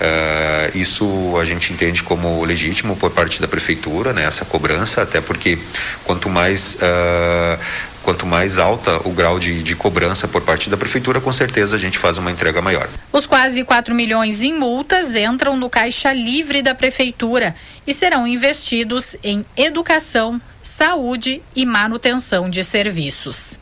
Uh, 0.00 0.76
isso 0.78 1.36
a 1.40 1.44
gente 1.44 1.72
entende 1.72 2.02
como 2.02 2.44
legítimo 2.44 2.96
por 2.96 3.10
parte 3.10 3.40
da 3.40 3.48
prefeitura, 3.48 4.12
né, 4.12 4.24
essa 4.24 4.44
cobrança, 4.44 5.02
até 5.02 5.20
porque 5.20 5.58
quanto 6.04 6.28
mais 6.28 6.76
uh, 6.76 7.58
quanto 8.02 8.26
mais 8.26 8.58
alta 8.58 9.00
o 9.04 9.10
grau 9.10 9.38
de, 9.38 9.62
de, 9.62 9.74
cobrança 9.74 10.28
por 10.28 10.42
parte 10.42 10.68
da 10.68 10.76
prefeitura, 10.76 11.20
com 11.20 11.32
certeza 11.32 11.76
a 11.76 11.78
gente 11.78 11.98
faz 11.98 12.18
uma 12.18 12.30
entrega 12.30 12.60
maior. 12.60 12.88
Os 13.12 13.26
quase 13.26 13.64
4 13.64 13.94
milhões 13.94 14.42
em 14.42 14.52
multas 14.52 15.14
entram 15.14 15.56
no 15.56 15.70
caixa 15.70 16.12
livre 16.12 16.62
da 16.62 16.74
prefeitura 16.74 17.54
e 17.86 17.94
serão 17.94 18.26
investidos 18.26 19.16
em 19.22 19.44
educação, 19.56 20.40
saúde 20.62 21.42
e 21.54 21.64
manutenção 21.64 22.50
de 22.50 22.62
serviços. 22.62 23.61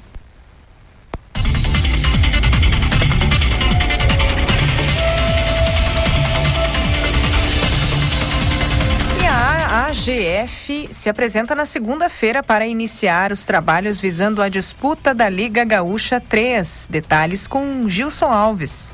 AGF 9.90 10.86
se 10.92 11.10
apresenta 11.10 11.52
na 11.52 11.66
segunda-feira 11.66 12.44
para 12.44 12.64
iniciar 12.64 13.32
os 13.32 13.44
trabalhos 13.44 14.00
visando 14.00 14.40
a 14.40 14.48
disputa 14.48 15.12
da 15.12 15.28
Liga 15.28 15.64
Gaúcha 15.64 16.20
3. 16.20 16.86
Detalhes 16.88 17.48
com 17.48 17.88
Gilson 17.88 18.26
Alves. 18.26 18.92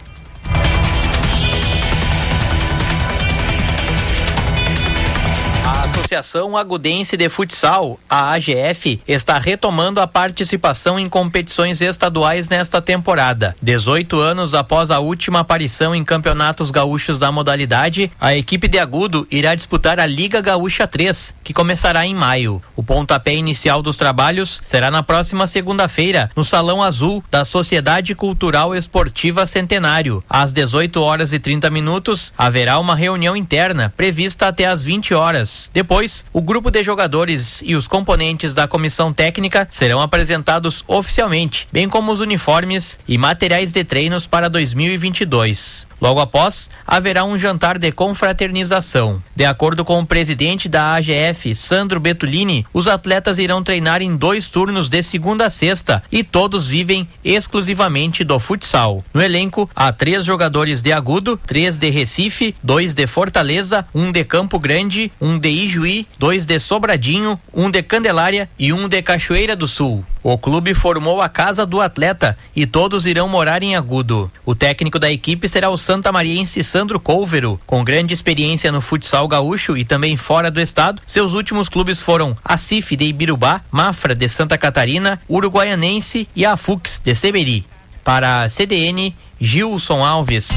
Associação 6.06 6.56
Agudense 6.56 7.16
de 7.16 7.28
Futsal, 7.28 7.98
a 8.08 8.30
AGF, 8.34 9.00
está 9.08 9.40
retomando 9.40 9.98
a 9.98 10.06
participação 10.06 11.00
em 11.00 11.08
competições 11.08 11.80
estaduais 11.80 12.48
nesta 12.48 12.80
temporada. 12.80 13.56
18 13.60 14.20
anos 14.20 14.54
após 14.54 14.92
a 14.92 15.00
última 15.00 15.40
aparição 15.40 15.96
em 15.96 16.04
campeonatos 16.04 16.70
gaúchos 16.70 17.18
da 17.18 17.32
modalidade, 17.32 18.08
a 18.20 18.36
equipe 18.36 18.68
de 18.68 18.78
Agudo 18.78 19.26
irá 19.32 19.56
disputar 19.56 19.98
a 19.98 20.06
Liga 20.06 20.40
Gaúcha 20.40 20.86
3, 20.86 21.34
que 21.42 21.52
começará 21.52 22.06
em 22.06 22.14
maio. 22.14 22.62
O 22.76 22.84
pontapé 22.84 23.34
inicial 23.34 23.82
dos 23.82 23.96
trabalhos 23.96 24.62
será 24.64 24.92
na 24.92 25.02
próxima 25.02 25.48
segunda-feira, 25.48 26.30
no 26.36 26.44
Salão 26.44 26.84
Azul 26.84 27.24
da 27.28 27.44
Sociedade 27.44 28.14
Cultural 28.14 28.76
Esportiva 28.76 29.44
Centenário. 29.44 30.22
Às 30.30 30.52
18 30.52 31.02
horas 31.02 31.32
e 31.32 31.40
30 31.40 31.68
minutos, 31.68 32.32
haverá 32.38 32.78
uma 32.78 32.94
reunião 32.94 33.36
interna 33.36 33.92
prevista 33.96 34.46
até 34.46 34.66
às 34.66 34.84
20 34.84 35.12
horas. 35.12 35.68
Depois 35.74 35.95
Depois, 35.96 36.26
o 36.30 36.42
grupo 36.42 36.70
de 36.70 36.82
jogadores 36.82 37.62
e 37.64 37.74
os 37.74 37.88
componentes 37.88 38.52
da 38.52 38.68
comissão 38.68 39.14
técnica 39.14 39.66
serão 39.70 39.98
apresentados 39.98 40.84
oficialmente, 40.86 41.66
bem 41.72 41.88
como 41.88 42.12
os 42.12 42.20
uniformes 42.20 43.00
e 43.08 43.16
materiais 43.16 43.72
de 43.72 43.82
treinos 43.82 44.26
para 44.26 44.50
2022. 44.50 45.86
Logo 45.98 46.20
após, 46.20 46.68
haverá 46.86 47.24
um 47.24 47.38
jantar 47.38 47.78
de 47.78 47.90
confraternização. 47.90 49.22
De 49.34 49.46
acordo 49.46 49.86
com 49.86 49.98
o 49.98 50.06
presidente 50.06 50.68
da 50.68 50.94
AGF, 50.94 51.54
Sandro 51.54 51.98
Betulini, 51.98 52.66
os 52.74 52.86
atletas 52.86 53.38
irão 53.38 53.62
treinar 53.62 54.02
em 54.02 54.14
dois 54.14 54.50
turnos 54.50 54.90
de 54.90 55.02
segunda 55.02 55.46
a 55.46 55.50
sexta 55.50 56.02
e 56.12 56.22
todos 56.22 56.68
vivem 56.68 57.08
exclusivamente 57.24 58.22
do 58.22 58.38
futsal. 58.38 59.02
No 59.14 59.22
elenco, 59.22 59.70
há 59.74 59.90
três 59.90 60.26
jogadores 60.26 60.82
de 60.82 60.92
Agudo, 60.92 61.38
três 61.38 61.78
de 61.78 61.88
Recife, 61.88 62.54
dois 62.62 62.92
de 62.92 63.06
Fortaleza, 63.06 63.86
um 63.94 64.12
de 64.12 64.22
Campo 64.22 64.58
Grande, 64.58 65.10
um 65.18 65.38
de 65.38 65.48
Ijuí, 65.48 65.85
dois 66.18 66.44
de 66.44 66.58
Sobradinho, 66.58 67.38
um 67.52 67.70
de 67.70 67.82
Candelária 67.82 68.48
e 68.58 68.72
um 68.72 68.88
de 68.88 69.00
Cachoeira 69.02 69.54
do 69.54 69.68
Sul. 69.68 70.04
O 70.22 70.36
clube 70.36 70.74
formou 70.74 71.22
a 71.22 71.28
casa 71.28 71.64
do 71.64 71.80
atleta 71.80 72.36
e 72.54 72.66
todos 72.66 73.06
irão 73.06 73.28
morar 73.28 73.62
em 73.62 73.76
Agudo. 73.76 74.30
O 74.44 74.54
técnico 74.54 74.98
da 74.98 75.10
equipe 75.10 75.48
será 75.48 75.70
o 75.70 75.76
Santa 75.76 76.10
Mariense 76.10 76.64
Sandro 76.64 76.98
Colvero, 76.98 77.60
com 77.64 77.84
grande 77.84 78.12
experiência 78.12 78.72
no 78.72 78.80
futsal 78.80 79.28
gaúcho 79.28 79.76
e 79.76 79.84
também 79.84 80.16
fora 80.16 80.50
do 80.50 80.60
estado. 80.60 81.00
Seus 81.06 81.32
últimos 81.32 81.68
clubes 81.68 82.00
foram 82.00 82.36
a 82.44 82.56
CIF 82.56 82.96
de 82.96 83.04
Ibirubá, 83.04 83.60
Mafra 83.70 84.14
de 84.14 84.28
Santa 84.28 84.58
Catarina, 84.58 85.20
Uruguaianense 85.30 86.28
e 86.34 86.44
a 86.44 86.56
Fux 86.56 87.00
de 87.04 87.14
Seberi. 87.14 87.64
Para 88.02 88.42
a 88.42 88.48
CDN, 88.48 89.14
Gilson 89.40 90.04
Alves. 90.04 90.48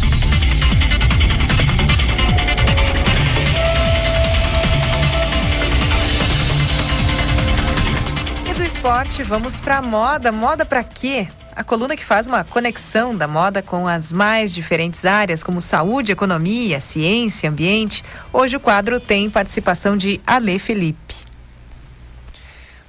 Esporte, 8.89 9.21
vamos 9.21 9.59
para 9.59 9.83
moda. 9.83 10.31
Moda 10.31 10.65
para 10.65 10.83
quê? 10.83 11.27
A 11.55 11.63
coluna 11.63 11.95
que 11.95 12.03
faz 12.03 12.25
uma 12.25 12.43
conexão 12.43 13.15
da 13.15 13.27
moda 13.27 13.61
com 13.61 13.87
as 13.87 14.11
mais 14.11 14.51
diferentes 14.51 15.05
áreas, 15.05 15.43
como 15.43 15.61
saúde, 15.61 16.11
economia, 16.11 16.79
ciência, 16.79 17.51
ambiente. 17.51 18.03
Hoje 18.33 18.57
o 18.57 18.59
quadro 18.59 18.99
tem 18.99 19.29
participação 19.29 19.95
de 19.95 20.19
Ale 20.25 20.57
Felipe. 20.57 21.17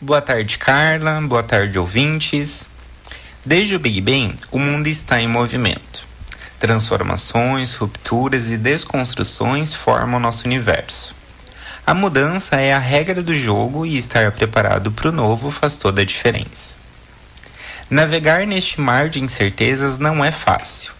Boa 0.00 0.22
tarde, 0.22 0.56
Carla. 0.56 1.20
Boa 1.20 1.42
tarde, 1.42 1.78
ouvintes. 1.78 2.62
Desde 3.44 3.76
o 3.76 3.78
Big 3.78 4.00
Bang, 4.00 4.34
o 4.50 4.58
mundo 4.58 4.86
está 4.86 5.20
em 5.20 5.28
movimento. 5.28 6.06
Transformações, 6.58 7.74
rupturas 7.74 8.48
e 8.48 8.56
desconstruções 8.56 9.74
formam 9.74 10.18
nosso 10.18 10.46
universo. 10.46 11.19
A 11.90 11.94
mudança 11.94 12.54
é 12.54 12.72
a 12.72 12.78
regra 12.78 13.20
do 13.20 13.34
jogo 13.34 13.84
e 13.84 13.96
estar 13.96 14.30
preparado 14.30 14.92
para 14.92 15.08
o 15.08 15.12
novo 15.12 15.50
faz 15.50 15.76
toda 15.76 16.02
a 16.02 16.04
diferença. 16.04 16.76
Navegar 17.90 18.46
neste 18.46 18.80
mar 18.80 19.08
de 19.08 19.20
incertezas 19.20 19.98
não 19.98 20.24
é 20.24 20.30
fácil. 20.30 20.92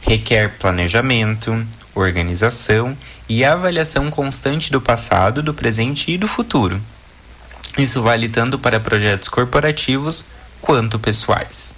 Requer 0.00 0.56
planejamento, 0.56 1.66
organização 1.92 2.96
e 3.28 3.44
avaliação 3.44 4.12
constante 4.12 4.70
do 4.70 4.80
passado, 4.80 5.42
do 5.42 5.52
presente 5.52 6.12
e 6.12 6.16
do 6.16 6.28
futuro. 6.28 6.80
Isso 7.76 8.00
vale 8.00 8.28
tanto 8.28 8.60
para 8.60 8.78
projetos 8.78 9.28
corporativos 9.28 10.24
quanto 10.60 11.00
pessoais. 11.00 11.74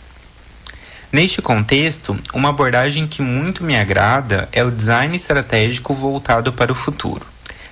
Neste 1.10 1.40
contexto, 1.40 2.14
uma 2.34 2.50
abordagem 2.50 3.06
que 3.06 3.22
muito 3.22 3.64
me 3.64 3.74
agrada 3.74 4.50
é 4.52 4.62
o 4.62 4.70
design 4.70 5.16
estratégico 5.16 5.94
voltado 5.94 6.52
para 6.52 6.70
o 6.70 6.74
futuro 6.74 7.24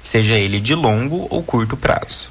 seja 0.02 0.35
ele 0.35 0.60
de 0.60 0.75
longo 0.75 1.27
ou 1.31 1.43
curto 1.43 1.77
prazo. 1.77 2.31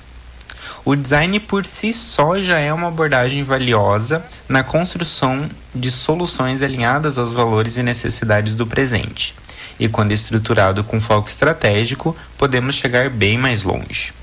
O 0.85 0.95
design 0.95 1.37
por 1.41 1.65
si 1.65 1.91
só 1.91 2.39
já 2.39 2.59
é 2.59 2.71
uma 2.71 2.87
abordagem 2.87 3.43
valiosa 3.43 4.25
na 4.47 4.63
construção 4.63 5.49
de 5.75 5.91
soluções 5.91 6.61
alinhadas 6.61 7.17
aos 7.17 7.33
valores 7.33 7.75
e 7.75 7.83
necessidades 7.83 8.55
do 8.55 8.65
presente. 8.65 9.35
E 9.77 9.89
quando 9.89 10.13
estruturado 10.13 10.83
com 10.83 11.01
foco 11.01 11.27
estratégico, 11.27 12.15
podemos 12.37 12.75
chegar 12.75 13.09
bem 13.09 13.37
mais 13.37 13.63
longe. 13.63 14.13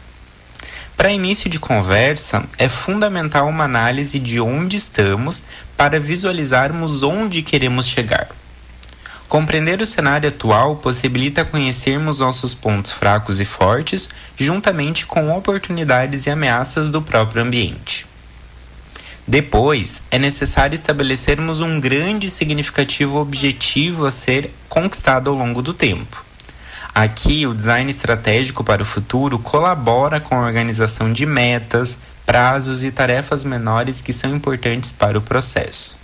Para 0.96 1.12
início 1.12 1.50
de 1.50 1.58
conversa, 1.58 2.44
é 2.56 2.68
fundamental 2.68 3.48
uma 3.48 3.64
análise 3.64 4.18
de 4.18 4.40
onde 4.40 4.76
estamos 4.76 5.44
para 5.76 6.00
visualizarmos 6.00 7.02
onde 7.02 7.42
queremos 7.42 7.86
chegar. 7.86 8.28
Compreender 9.28 9.80
o 9.80 9.86
cenário 9.86 10.28
atual 10.28 10.76
possibilita 10.76 11.44
conhecermos 11.44 12.20
nossos 12.20 12.54
pontos 12.54 12.92
fracos 12.92 13.40
e 13.40 13.44
fortes, 13.44 14.10
juntamente 14.36 15.06
com 15.06 15.36
oportunidades 15.36 16.26
e 16.26 16.30
ameaças 16.30 16.88
do 16.88 17.02
próprio 17.02 17.42
ambiente. 17.42 18.06
Depois, 19.26 20.02
é 20.10 20.18
necessário 20.18 20.74
estabelecermos 20.74 21.62
um 21.62 21.80
grande 21.80 22.26
e 22.26 22.30
significativo 22.30 23.18
objetivo 23.18 24.04
a 24.04 24.10
ser 24.10 24.52
conquistado 24.68 25.30
ao 25.30 25.36
longo 25.36 25.62
do 25.62 25.72
tempo. 25.72 26.22
Aqui, 26.94 27.46
o 27.46 27.54
design 27.54 27.90
estratégico 27.90 28.62
para 28.62 28.82
o 28.82 28.86
futuro 28.86 29.38
colabora 29.38 30.20
com 30.20 30.36
a 30.36 30.44
organização 30.44 31.12
de 31.12 31.24
metas, 31.24 31.96
prazos 32.26 32.84
e 32.84 32.90
tarefas 32.90 33.44
menores 33.44 34.00
que 34.00 34.12
são 34.12 34.34
importantes 34.34 34.92
para 34.92 35.18
o 35.18 35.22
processo. 35.22 36.03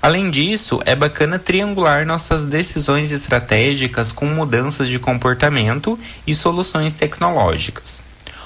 Além 0.00 0.30
disso, 0.30 0.80
é 0.86 0.94
bacana 0.94 1.38
triangular 1.38 2.06
nossas 2.06 2.44
decisões 2.44 3.10
estratégicas 3.10 4.12
com 4.12 4.26
mudanças 4.26 4.88
de 4.88 4.98
comportamento 4.98 5.98
e 6.26 6.34
soluções 6.34 6.94
tecnológicas. 6.94 8.00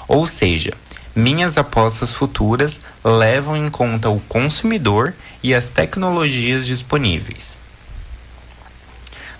Ou 0.07 0.25
seja, 0.25 0.73
minhas 1.15 1.57
apostas 1.57 2.11
futuras 2.11 2.79
levam 3.03 3.55
em 3.55 3.69
conta 3.69 4.09
o 4.09 4.19
consumidor 4.21 5.13
e 5.43 5.53
as 5.53 5.69
tecnologias 5.69 6.65
disponíveis. 6.65 7.57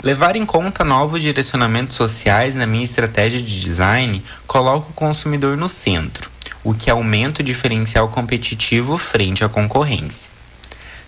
Levar 0.03 0.35
em 0.35 0.45
conta 0.45 0.83
novos 0.83 1.21
direcionamentos 1.21 1.95
sociais 1.95 2.53
na 2.53 2.67
minha 2.67 2.83
estratégia 2.83 3.41
de 3.41 3.59
design 3.59 4.23
coloca 4.45 4.89
o 4.89 4.93
consumidor 4.93 5.57
no 5.57 5.67
centro, 5.67 6.29
o 6.63 6.73
que 6.75 6.91
aumenta 6.91 7.41
o 7.41 7.45
diferencial 7.45 8.07
competitivo 8.09 8.97
frente 8.97 9.43
à 9.43 9.49
concorrência. 9.49 10.29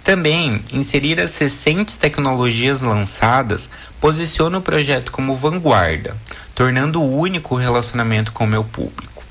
Também, 0.06 0.64
inserir 0.72 1.19
as 1.19 1.35
recentes 1.35 1.98
tecnologias 1.98 2.84
lançadas 2.84 3.72
posiciona 4.00 4.59
o 4.59 4.61
projeto 4.61 5.11
como 5.11 5.35
vanguarda, 5.35 6.16
tornando 6.53 7.01
único 7.01 7.56
o 7.56 7.58
relacionamento 7.58 8.32
com 8.32 8.43
o 8.43 8.48
meu 8.48 8.64
público. 8.64 9.24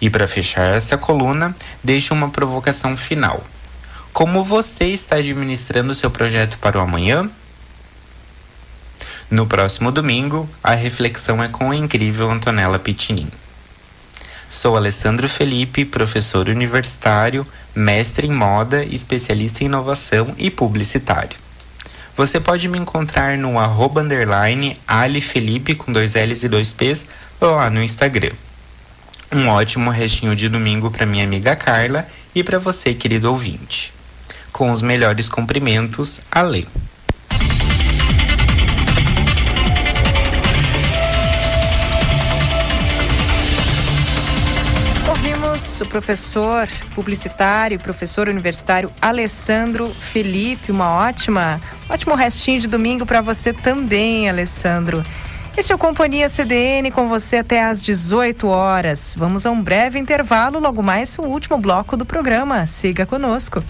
E 0.00 0.08
para 0.08 0.28
fechar 0.28 0.72
essa 0.76 0.96
coluna, 0.96 1.52
deixo 1.82 2.14
uma 2.14 2.30
provocação 2.30 2.96
final. 2.96 3.42
Como 4.12 4.44
você 4.44 4.84
está 4.84 5.16
administrando 5.16 5.92
seu 5.92 6.08
projeto 6.08 6.56
para 6.58 6.78
o 6.78 6.80
amanhã? 6.80 7.28
No 9.28 9.44
próximo 9.44 9.90
domingo, 9.90 10.48
a 10.62 10.74
reflexão 10.74 11.42
é 11.42 11.48
com 11.48 11.72
a 11.72 11.76
incrível 11.76 12.30
Antonella 12.30 12.78
Pitinin. 12.78 13.28
Sou 14.48 14.76
Alessandro 14.76 15.28
Felipe, 15.28 15.84
professor 15.84 16.48
universitário, 16.48 17.46
mestre 17.74 18.26
em 18.26 18.32
moda, 18.32 18.84
especialista 18.84 19.62
em 19.62 19.66
inovação 19.66 20.34
e 20.38 20.50
publicitário. 20.50 21.36
Você 22.16 22.38
pode 22.38 22.68
me 22.68 22.78
encontrar 22.78 23.36
no 23.36 23.58
arroba 23.58 24.00
underline 24.00 24.78
alifelipe 24.86 25.74
com 25.74 25.92
dois 25.92 26.14
L's 26.14 26.44
e 26.44 26.48
dois 26.48 26.72
P's 26.72 27.06
lá 27.40 27.68
no 27.68 27.82
Instagram. 27.82 28.32
Um 29.32 29.48
ótimo 29.48 29.90
restinho 29.90 30.36
de 30.36 30.48
domingo 30.48 30.92
para 30.92 31.04
minha 31.04 31.24
amiga 31.24 31.56
Carla 31.56 32.06
e 32.32 32.44
para 32.44 32.60
você, 32.60 32.94
querido 32.94 33.30
ouvinte. 33.30 33.92
Com 34.52 34.70
os 34.70 34.80
melhores 34.80 35.28
cumprimentos, 35.28 36.20
Ale. 36.30 36.68
O 45.82 45.88
professor 45.88 46.68
publicitário, 46.94 47.78
professor 47.80 48.28
universitário 48.28 48.92
Alessandro 49.00 49.92
Felipe. 49.92 50.70
Uma 50.70 50.90
ótima, 50.90 51.60
ótimo 51.88 52.14
restinho 52.14 52.60
de 52.60 52.68
domingo 52.68 53.04
para 53.04 53.20
você 53.20 53.52
também, 53.52 54.28
Alessandro. 54.28 55.02
Este 55.56 55.72
é 55.72 55.74
o 55.74 55.78
Companhia 55.78 56.28
CDN 56.28 56.90
com 56.90 57.08
você 57.08 57.38
até 57.38 57.64
às 57.64 57.80
18 57.82 58.46
horas. 58.46 59.16
Vamos 59.18 59.46
a 59.46 59.50
um 59.50 59.62
breve 59.62 59.98
intervalo, 59.98 60.60
logo 60.60 60.82
mais 60.82 61.18
o 61.18 61.22
último 61.22 61.58
bloco 61.58 61.96
do 61.96 62.04
programa. 62.04 62.66
Siga 62.66 63.06
conosco. 63.06 63.62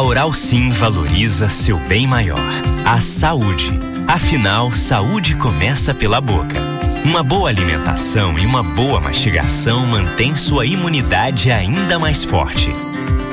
A 0.00 0.02
Oral 0.02 0.32
Sim 0.32 0.70
valoriza 0.70 1.50
seu 1.50 1.78
bem 1.80 2.06
maior, 2.06 2.38
a 2.86 2.98
saúde. 2.98 3.70
Afinal, 4.08 4.72
saúde 4.72 5.34
começa 5.34 5.92
pela 5.92 6.22
boca. 6.22 6.56
Uma 7.04 7.22
boa 7.22 7.50
alimentação 7.50 8.38
e 8.38 8.46
uma 8.46 8.62
boa 8.62 8.98
mastigação 8.98 9.86
mantém 9.86 10.34
sua 10.34 10.64
imunidade 10.64 11.50
ainda 11.50 11.98
mais 11.98 12.24
forte. 12.24 12.72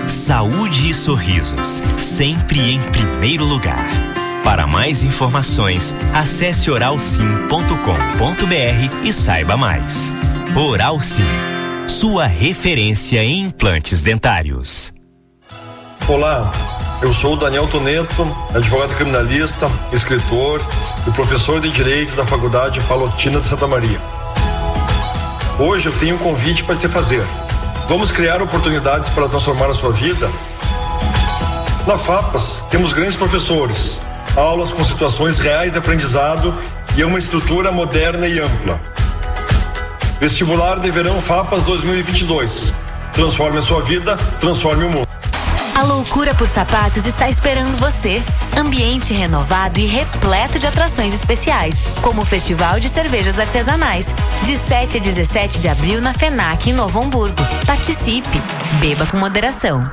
Saúde 0.10 0.90
e 0.90 0.94
sorrisos, 0.94 1.82
sempre 1.86 2.60
em 2.60 2.82
primeiro 2.92 3.46
lugar. 3.46 3.88
Para 4.44 4.68
mais 4.68 5.04
informações, 5.04 5.96
acesse 6.14 6.70
oralsim.com.br 6.70 9.06
e 9.06 9.14
saiba 9.14 9.56
mais. 9.56 10.12
Oral 10.54 11.00
Sim, 11.00 11.24
sua 11.88 12.26
referência 12.26 13.24
em 13.24 13.44
implantes 13.44 14.04
dentários. 14.04 14.97
Olá, 16.10 16.50
eu 17.02 17.14
sou 17.14 17.34
o 17.34 17.36
Daniel 17.36 17.68
Toneto, 17.68 18.34
advogado 18.56 18.96
criminalista, 18.96 19.70
escritor 19.92 20.66
e 21.06 21.12
professor 21.12 21.60
de 21.60 21.70
Direito 21.70 22.16
da 22.16 22.26
Faculdade 22.26 22.80
Palotina 22.88 23.42
de 23.42 23.48
Santa 23.48 23.68
Maria. 23.68 24.00
Hoje 25.60 25.90
eu 25.90 26.00
tenho 26.00 26.16
um 26.16 26.18
convite 26.18 26.64
para 26.64 26.78
te 26.78 26.88
fazer. 26.88 27.22
Vamos 27.90 28.10
criar 28.10 28.42
oportunidades 28.42 29.10
para 29.10 29.28
transformar 29.28 29.66
a 29.66 29.74
sua 29.74 29.92
vida? 29.92 30.32
Na 31.86 31.98
FAPAS 31.98 32.66
temos 32.70 32.94
grandes 32.94 33.18
professores, 33.18 34.02
aulas 34.38 34.72
com 34.72 34.86
situações 34.86 35.40
reais 35.40 35.74
de 35.74 35.80
aprendizado 35.80 36.56
e 36.96 37.04
uma 37.04 37.20
estrutura 37.20 37.70
moderna 37.70 38.30
e 38.30 38.40
ampla. 38.40 38.80
Vestibular 40.22 40.80
de 40.80 40.90
Verão 40.90 41.20
FAPAS 41.20 41.64
2022. 41.64 42.72
Transforme 43.12 43.58
a 43.58 43.62
sua 43.62 43.82
vida, 43.82 44.16
transforme 44.40 44.86
o 44.86 44.90
mundo. 44.90 45.07
A 45.78 45.84
loucura 45.84 46.34
por 46.34 46.48
sapatos 46.48 47.06
está 47.06 47.30
esperando 47.30 47.78
você. 47.78 48.24
Ambiente 48.58 49.14
renovado 49.14 49.80
e 49.80 49.86
repleto 49.86 50.58
de 50.58 50.66
atrações 50.66 51.14
especiais, 51.14 51.76
como 52.02 52.24
o 52.24 52.26
Festival 52.26 52.80
de 52.80 52.90
Cervejas 52.90 53.38
Artesanais, 53.38 54.08
de 54.42 54.58
7 54.58 54.98
a 54.98 55.00
17 55.00 55.62
de 55.62 55.68
abril 55.70 56.02
na 56.02 56.16
FENAC 56.16 56.72
em 56.72 56.74
Novo 56.74 57.00
Hamburgo. 57.00 57.46
Participe, 57.68 58.42
beba 58.80 59.06
com 59.06 59.18
moderação. 59.18 59.88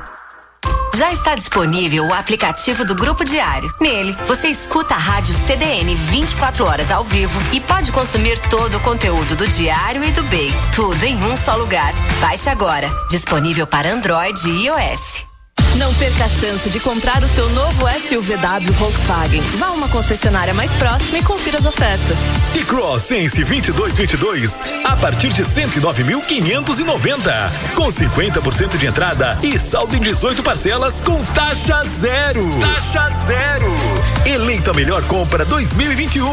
Já 0.95 1.11
está 1.11 1.35
disponível 1.35 2.07
o 2.07 2.13
aplicativo 2.15 2.83
do 2.83 2.95
Grupo 2.95 3.23
Diário. 3.23 3.71
Nele, 3.79 4.17
você 4.25 4.47
escuta 4.47 4.95
a 4.95 4.97
rádio 4.97 5.35
CDN 5.35 5.93
24 5.93 6.65
horas 6.65 6.89
ao 6.89 7.03
vivo 7.03 7.39
e 7.53 7.61
pode 7.61 7.91
consumir 7.91 8.39
todo 8.49 8.77
o 8.77 8.81
conteúdo 8.81 9.35
do 9.35 9.47
Diário 9.47 10.03
e 10.03 10.11
do 10.11 10.23
BEI. 10.23 10.51
Tudo 10.73 11.03
em 11.03 11.15
um 11.25 11.35
só 11.35 11.55
lugar. 11.55 11.93
Baixe 12.19 12.49
agora. 12.49 12.89
Disponível 13.07 13.67
para 13.67 13.93
Android 13.93 14.49
e 14.49 14.65
iOS. 14.65 15.34
Não 15.77 15.93
perca 15.95 16.25
a 16.25 16.29
chance 16.29 16.69
de 16.69 16.79
comprar 16.79 17.21
o 17.21 17.27
seu 17.27 17.49
novo 17.49 17.85
SUVW 17.87 18.71
Volkswagen. 18.73 19.41
Vá 19.57 19.67
a 19.67 19.73
uma 19.73 19.89
concessionária 19.89 20.53
mais 20.53 20.71
próxima 20.73 21.17
e 21.17 21.23
confira 21.23 21.57
as 21.57 21.65
ofertas. 21.65 22.17
E-Cross 22.55 23.03
Sense 23.03 23.43
2222 23.43 24.53
a 24.85 24.95
partir 24.95 25.33
de 25.33 25.43
109.590, 25.43 27.51
com 27.75 27.87
50% 27.87 28.77
de 28.77 28.85
entrada 28.85 29.37
e 29.43 29.59
saldo 29.59 29.97
em 29.97 29.99
18 29.99 30.41
parcelas 30.41 31.01
com 31.01 31.21
taxa 31.25 31.83
zero. 31.99 32.49
Taxa 32.59 33.09
zero. 33.25 33.73
Eleita 34.25 34.71
a 34.71 34.73
melhor 34.73 35.03
compra 35.03 35.43
2021. 35.43 36.31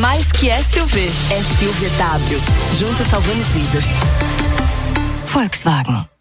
Mais 0.00 0.32
que 0.32 0.52
SUV, 0.52 1.08
SUVW. 1.58 2.40
Juntos 2.78 3.06
salvamos 3.06 3.46
vidas. 3.48 3.84
Volkswagen. 5.26 6.19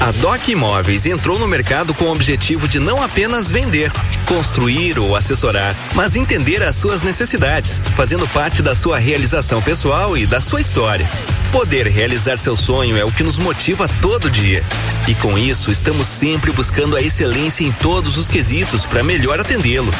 A 0.00 0.12
Doc 0.12 0.46
Imóveis 0.48 1.06
entrou 1.06 1.40
no 1.40 1.48
mercado 1.48 1.92
com 1.92 2.04
o 2.04 2.12
objetivo 2.12 2.68
de 2.68 2.78
não 2.78 3.02
apenas 3.02 3.50
vender, 3.50 3.90
construir 4.26 4.96
ou 4.96 5.16
assessorar, 5.16 5.74
mas 5.92 6.14
entender 6.14 6.62
as 6.62 6.76
suas 6.76 7.02
necessidades, 7.02 7.82
fazendo 7.96 8.26
parte 8.28 8.62
da 8.62 8.76
sua 8.76 8.96
realização 8.96 9.60
pessoal 9.60 10.16
e 10.16 10.24
da 10.24 10.40
sua 10.40 10.60
história. 10.60 11.08
Poder 11.50 11.88
realizar 11.88 12.38
seu 12.38 12.54
sonho 12.54 12.96
é 12.96 13.04
o 13.04 13.10
que 13.10 13.24
nos 13.24 13.38
motiva 13.38 13.88
todo 14.00 14.30
dia. 14.30 14.62
E 15.08 15.16
com 15.16 15.36
isso, 15.36 15.68
estamos 15.68 16.06
sempre 16.06 16.52
buscando 16.52 16.96
a 16.96 17.02
excelência 17.02 17.64
em 17.64 17.72
todos 17.72 18.16
os 18.16 18.28
quesitos 18.28 18.86
para 18.86 19.02
melhor 19.02 19.40
atendê-lo. 19.40 19.92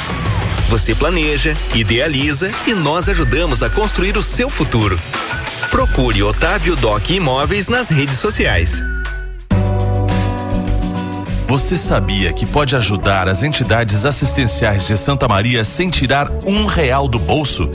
Você 0.68 0.94
planeja, 0.94 1.56
idealiza 1.74 2.52
e 2.68 2.72
nós 2.72 3.08
ajudamos 3.08 3.64
a 3.64 3.70
construir 3.70 4.16
o 4.16 4.22
seu 4.22 4.48
futuro. 4.48 4.98
Procure 5.72 6.22
Otávio 6.22 6.76
Doc 6.76 7.10
Imóveis 7.10 7.68
nas 7.68 7.88
redes 7.88 8.18
sociais. 8.18 8.84
Você 11.48 11.78
sabia 11.78 12.30
que 12.30 12.44
pode 12.44 12.76
ajudar 12.76 13.26
as 13.26 13.42
entidades 13.42 14.04
assistenciais 14.04 14.86
de 14.86 14.98
Santa 14.98 15.26
Maria 15.26 15.64
sem 15.64 15.88
tirar 15.88 16.30
um 16.44 16.66
real 16.66 17.08
do 17.08 17.18
bolso? 17.18 17.70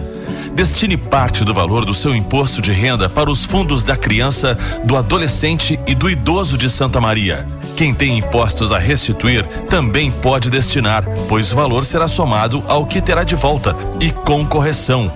Destine 0.53 0.95
parte 0.95 1.43
do 1.43 1.55
valor 1.55 1.83
do 1.83 1.91
seu 1.91 2.15
imposto 2.15 2.61
de 2.61 2.71
renda 2.71 3.09
para 3.09 3.31
os 3.31 3.43
fundos 3.43 3.83
da 3.83 3.97
criança, 3.97 4.55
do 4.83 4.95
adolescente 4.95 5.79
e 5.87 5.95
do 5.95 6.07
idoso 6.07 6.55
de 6.55 6.69
Santa 6.69 7.01
Maria. 7.01 7.47
Quem 7.75 7.95
tem 7.95 8.19
impostos 8.19 8.71
a 8.71 8.77
restituir 8.77 9.43
também 9.71 10.11
pode 10.11 10.51
destinar, 10.51 11.03
pois 11.27 11.51
o 11.51 11.55
valor 11.55 11.83
será 11.83 12.07
somado 12.07 12.63
ao 12.67 12.85
que 12.85 13.01
terá 13.01 13.23
de 13.23 13.33
volta 13.33 13.75
e 13.99 14.11
com 14.11 14.45
correção. 14.45 15.11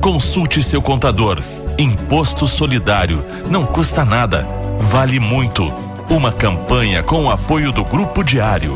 Consulte 0.00 0.62
seu 0.62 0.80
contador. 0.80 1.42
Imposto 1.76 2.46
solidário 2.46 3.22
não 3.50 3.66
custa 3.66 4.02
nada, 4.02 4.48
vale 4.80 5.20
muito. 5.20 5.87
Uma 6.10 6.32
campanha 6.32 7.02
com 7.02 7.26
o 7.26 7.30
apoio 7.30 7.70
do 7.70 7.84
Grupo 7.84 8.24
Diário. 8.24 8.74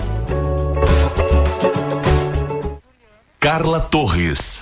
Carla 3.41 3.81
Torres. 3.81 4.61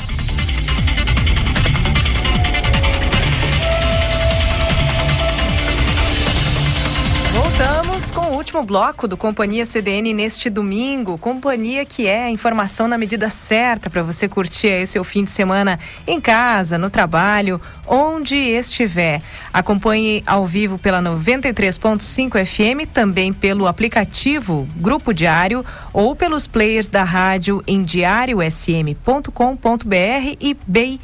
Último 8.51 8.65
bloco 8.65 9.07
do 9.07 9.17
Companhia 9.17 9.65
CDN 9.65 10.13
neste 10.13 10.51
domingo. 10.51 11.17
Companhia 11.17 11.85
que 11.85 12.09
é 12.09 12.25
a 12.25 12.31
informação 12.31 12.89
na 12.89 12.99
medida 12.99 13.31
certa 13.31 13.89
para 13.89 14.03
você 14.03 14.27
curtir 14.27 14.67
aí 14.67 14.85
seu 14.89 15.05
fim 15.05 15.23
de 15.23 15.31
semana 15.31 15.79
em 16.05 16.21
casa, 16.21 16.77
no 16.77 16.91
trabalho, 16.91 17.61
onde 17.87 18.37
estiver. 18.37 19.23
Acompanhe 19.53 20.25
ao 20.27 20.45
vivo 20.45 20.79
pela 20.79 21.01
93.5 21.01 22.45
FM, 22.45 22.89
também 22.93 23.33
pelo 23.33 23.69
aplicativo 23.69 24.69
Grupo 24.77 25.15
Diário 25.15 25.65
ou 25.93 26.17
pelos 26.17 26.49
players 26.49 26.89
da 26.89 27.05
rádio 27.05 27.63
em 27.69 27.85
diariosm.com.br 27.85 30.37
e 30.41 30.57
bei.net.br. 30.67 30.99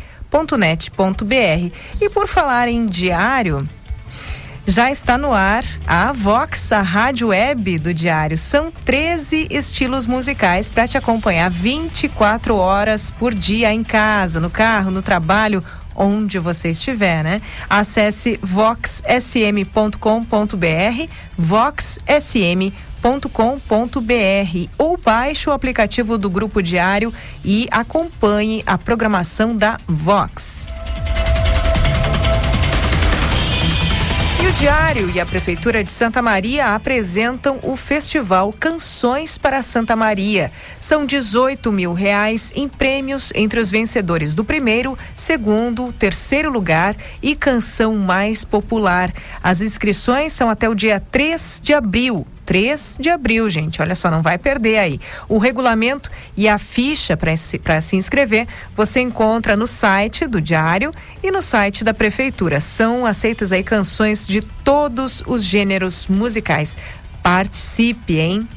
E 2.01 2.11
por 2.11 2.27
falar 2.27 2.67
em 2.67 2.87
diário, 2.87 3.65
já 4.67 4.91
está 4.91 5.17
no 5.17 5.33
ar 5.33 5.65
a 5.87 6.13
Vox, 6.13 6.73
a 6.73 6.83
rádio 6.83 7.29
web 7.29 7.79
do 7.79 7.95
Diário. 7.95 8.37
São 8.37 8.73
13 8.85 9.47
estilos 9.51 10.07
musicais 10.07 10.69
para 10.69 10.89
te 10.89 10.99
acompanhar 10.99 11.49
24 11.49 12.57
horas 12.57 13.11
por 13.13 13.33
dia 13.33 13.73
em 13.73 13.85
casa, 13.85 14.41
no 14.41 14.51
carro, 14.51 14.91
no 14.91 15.03
trabalho, 15.03 15.63
onde 15.95 16.39
você 16.39 16.71
estiver, 16.71 17.23
né? 17.23 17.41
Acesse 17.71 18.39
voxsm.com.br, 18.43 19.97
voxsm.com.br 21.39 22.73
ou 24.77 24.97
baixe 24.97 25.49
o 25.49 25.53
aplicativo 25.53 26.19
do 26.19 26.29
Grupo 26.29 26.61
Diário 26.63 27.15
e 27.45 27.69
acompanhe 27.71 28.63
a 28.67 28.77
programação 28.77 29.57
da 29.57 29.79
Vox. 29.87 30.69
E 34.43 34.47
o 34.47 34.53
Diário 34.53 35.11
e 35.11 35.19
a 35.19 35.25
Prefeitura 35.25 35.83
de 35.83 35.91
Santa 35.91 36.21
Maria 36.21 36.75
apresentam 36.75 37.59
o 37.63 37.75
Festival 37.75 38.53
Canções 38.53 39.39
para 39.39 39.63
Santa 39.63 39.97
Maria. 39.97 40.53
São 40.79 41.07
18 41.07 41.73
mil 41.73 41.95
reais 41.95 42.53
em 42.55 42.69
prêmios 42.69 43.33
entre 43.35 43.59
os 43.59 43.71
vencedores 43.71 44.35
do 44.35 44.45
primeiro, 44.45 44.97
segundo, 45.15 45.91
terceiro 45.91 46.51
lugar 46.51 46.95
e 47.23 47.35
canção 47.35 47.97
mais 47.97 48.45
popular. 48.45 49.11
As 49.43 49.63
inscrições 49.63 50.35
são 50.35 50.51
até 50.51 50.69
o 50.69 50.75
dia 50.75 51.01
3 51.01 51.61
de 51.63 51.73
abril. 51.73 52.27
3 52.47 52.97
de 53.01 53.11
abril, 53.11 53.51
gente. 53.51 53.83
Olha 53.83 53.95
só, 53.95 54.11
não 54.11 54.23
vai 54.23 54.39
perder 54.39 54.79
aí. 54.79 55.01
O 55.29 55.37
regulamento 55.37 56.11
e 56.37 56.49
a 56.49 56.57
ficha 56.57 57.17
para 57.17 57.37
se, 57.37 57.61
se 57.83 57.97
inscrever 57.97 58.47
você 58.75 59.01
encontra 59.01 59.57
no 59.57 59.67
site 59.67 60.27
do 60.27 60.41
Diário 60.41 60.93
e 61.23 61.31
no 61.31 61.43
site 61.43 61.85
da 61.85 61.93
Prefeitura. 61.93 62.61
São 62.61 63.05
aceitas 63.05 63.53
aí 63.53 63.65
canções 63.65 64.27
de 64.27 64.41
todos 64.41 65.23
os 65.27 65.43
gêneros 65.43 66.07
musicais. 66.07 66.79
Participe, 67.23 68.19
hein? 68.19 68.49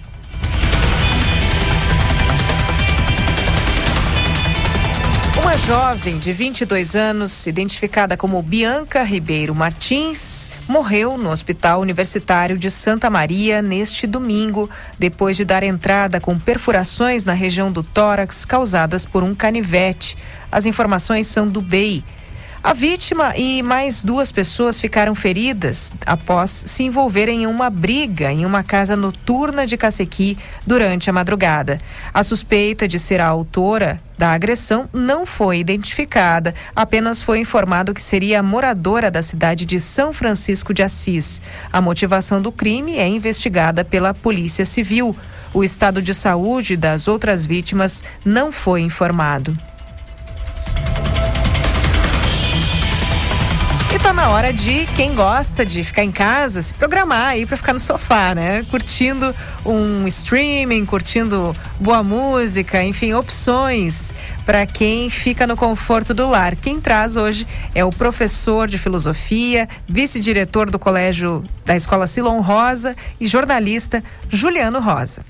Uma 5.50 5.58
jovem 5.58 6.20
de 6.20 6.32
22 6.32 6.96
anos, 6.96 7.48
identificada 7.48 8.16
como 8.16 8.40
Bianca 8.40 9.02
Ribeiro 9.02 9.56
Martins, 9.56 10.48
morreu 10.68 11.18
no 11.18 11.32
Hospital 11.32 11.82
Universitário 11.82 12.56
de 12.56 12.70
Santa 12.70 13.10
Maria 13.10 13.60
neste 13.60 14.06
domingo, 14.06 14.70
depois 15.00 15.36
de 15.36 15.44
dar 15.44 15.64
entrada 15.64 16.22
com 16.22 16.38
perfurações 16.38 17.26
na 17.26 17.34
região 17.34 17.72
do 17.72 17.82
tórax 17.82 18.46
causadas 18.46 19.08
por 19.08 19.24
um 19.24 19.34
canivete. 19.34 20.16
As 20.52 20.68
informações 20.68 21.26
são 21.26 21.48
do 21.48 21.64
BEI. 21.64 22.04
A 22.70 22.74
vítima 22.74 23.36
e 23.36 23.64
mais 23.64 24.04
duas 24.04 24.32
pessoas 24.32 24.80
ficaram 24.80 25.16
feridas 25.16 25.92
após 26.06 26.52
se 26.68 26.84
envolverem 26.84 27.42
em 27.42 27.48
uma 27.48 27.68
briga 27.68 28.32
em 28.32 28.46
uma 28.46 28.62
casa 28.62 28.96
noturna 28.96 29.66
de 29.66 29.76
Cacequi 29.76 30.38
durante 30.68 31.10
a 31.10 31.14
madrugada. 31.14 31.80
A 32.14 32.22
suspeita 32.22 32.88
de 32.88 33.00
ser 33.00 33.22
a 33.22 33.28
autora 33.28 34.00
da 34.20 34.30
agressão 34.30 34.88
não 34.94 35.26
foi 35.26 35.58
identificada, 35.58 36.54
apenas 36.76 37.24
foi 37.24 37.40
informado 37.40 37.92
que 37.92 38.04
seria 38.04 38.44
moradora 38.44 39.10
da 39.10 39.24
cidade 39.24 39.66
de 39.66 39.80
São 39.80 40.14
Francisco 40.14 40.72
de 40.72 40.84
Assis. 40.84 41.42
A 41.74 41.82
motivação 41.82 42.40
do 42.40 42.52
crime 42.52 43.00
é 43.00 43.08
investigada 43.08 43.84
pela 43.84 44.14
Polícia 44.14 44.64
Civil. 44.64 45.18
O 45.56 45.64
estado 45.64 46.04
de 46.04 46.14
saúde 46.14 46.78
das 46.78 47.08
outras 47.08 47.48
vítimas 47.48 48.04
não 48.24 48.52
foi 48.52 48.82
informado. 48.82 49.58
Tá 54.10 54.14
na 54.14 54.30
hora 54.30 54.52
de 54.52 54.88
quem 54.96 55.14
gosta 55.14 55.64
de 55.64 55.84
ficar 55.84 56.04
em 56.04 56.12
casa 56.12 56.64
se 56.64 56.74
programar 56.74 57.28
aí 57.28 57.46
para 57.46 57.56
ficar 57.56 57.74
no 57.74 57.80
sofá, 57.80 58.34
né? 58.34 58.66
Curtindo 58.72 59.36
um 59.64 60.08
streaming, 60.08 60.84
curtindo 60.84 61.56
boa 61.80 62.02
música, 62.02 62.84
enfim, 62.84 63.14
opções 63.14 64.12
para 64.48 64.66
quem 64.66 65.12
fica 65.12 65.46
no 65.46 65.56
conforto 65.56 66.12
do 66.12 66.28
lar. 66.28 66.56
Quem 66.56 66.82
traz 66.82 67.18
hoje 67.18 67.46
é 67.76 67.86
o 67.86 67.92
professor 67.92 68.68
de 68.68 68.80
filosofia, 68.80 69.70
vice-diretor 69.88 70.72
do 70.72 70.80
colégio 70.80 71.46
da 71.64 71.76
Escola 71.76 72.08
Silon 72.08 72.42
Rosa 72.42 72.96
e 73.20 73.28
jornalista 73.28 74.04
Juliano 74.28 74.80
Rosa. 74.80 75.24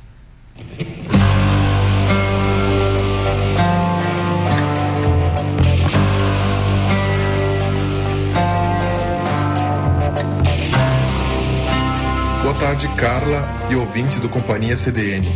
Tarde, 12.53 12.87
Carla 12.95 13.67
e 13.69 13.75
ouvintes 13.75 14.19
do 14.19 14.29
Companhia 14.29 14.75
CDN. 14.75 15.27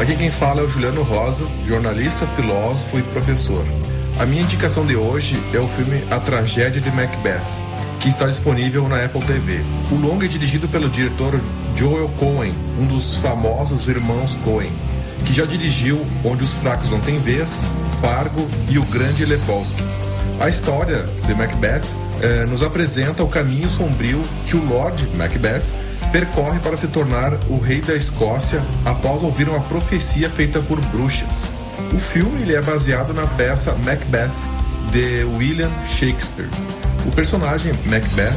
Aqui 0.00 0.16
quem 0.16 0.30
fala 0.30 0.60
é 0.60 0.64
o 0.64 0.68
Juliano 0.68 1.02
Rosa, 1.02 1.46
jornalista, 1.64 2.26
filósofo 2.28 2.98
e 2.98 3.02
professor. 3.02 3.66
A 4.18 4.24
minha 4.24 4.42
indicação 4.42 4.86
de 4.86 4.96
hoje 4.96 5.42
é 5.52 5.58
o 5.58 5.66
filme 5.66 6.02
A 6.10 6.18
Tragédia 6.18 6.80
de 6.80 6.90
Macbeth, 6.90 7.44
que 8.00 8.08
está 8.08 8.26
disponível 8.26 8.88
na 8.88 9.04
Apple 9.04 9.22
TV. 9.22 9.60
O 9.90 9.96
longa 9.96 10.24
é 10.24 10.28
dirigido 10.28 10.68
pelo 10.68 10.88
diretor 10.88 11.40
Joel 11.74 12.08
Cohen, 12.10 12.54
um 12.78 12.86
dos 12.86 13.16
famosos 13.16 13.88
irmãos 13.88 14.34
Cohen, 14.36 14.72
que 15.24 15.34
já 15.34 15.44
dirigiu 15.44 16.06
Onde 16.24 16.44
os 16.44 16.54
Fracos 16.54 16.90
Não 16.90 17.00
Têm 17.00 17.18
Vez, 17.18 17.62
Fargo 18.00 18.48
e 18.70 18.78
O 18.78 18.84
Grande 18.84 19.24
Lebowski. 19.24 19.82
A 20.40 20.48
história 20.48 21.02
de 21.26 21.34
Macbeth 21.34 21.84
eh, 22.22 22.46
nos 22.46 22.62
apresenta 22.62 23.22
o 23.22 23.28
caminho 23.28 23.68
sombrio 23.68 24.22
que 24.46 24.56
o 24.56 24.64
Lord 24.64 25.06
Macbeth 25.16 25.85
percorre 26.12 26.58
para 26.60 26.76
se 26.76 26.88
tornar 26.88 27.34
o 27.48 27.58
rei 27.58 27.80
da 27.80 27.94
Escócia 27.94 28.64
após 28.84 29.22
ouvir 29.22 29.48
uma 29.48 29.60
profecia 29.60 30.28
feita 30.28 30.60
por 30.60 30.80
bruxas. 30.86 31.44
O 31.94 31.98
filme 31.98 32.42
ele 32.42 32.54
é 32.54 32.62
baseado 32.62 33.12
na 33.12 33.26
peça 33.26 33.72
Macbeth 33.84 34.32
de 34.90 35.24
William 35.24 35.70
Shakespeare. 35.84 36.48
O 37.04 37.10
personagem 37.12 37.72
Macbeth 37.84 38.36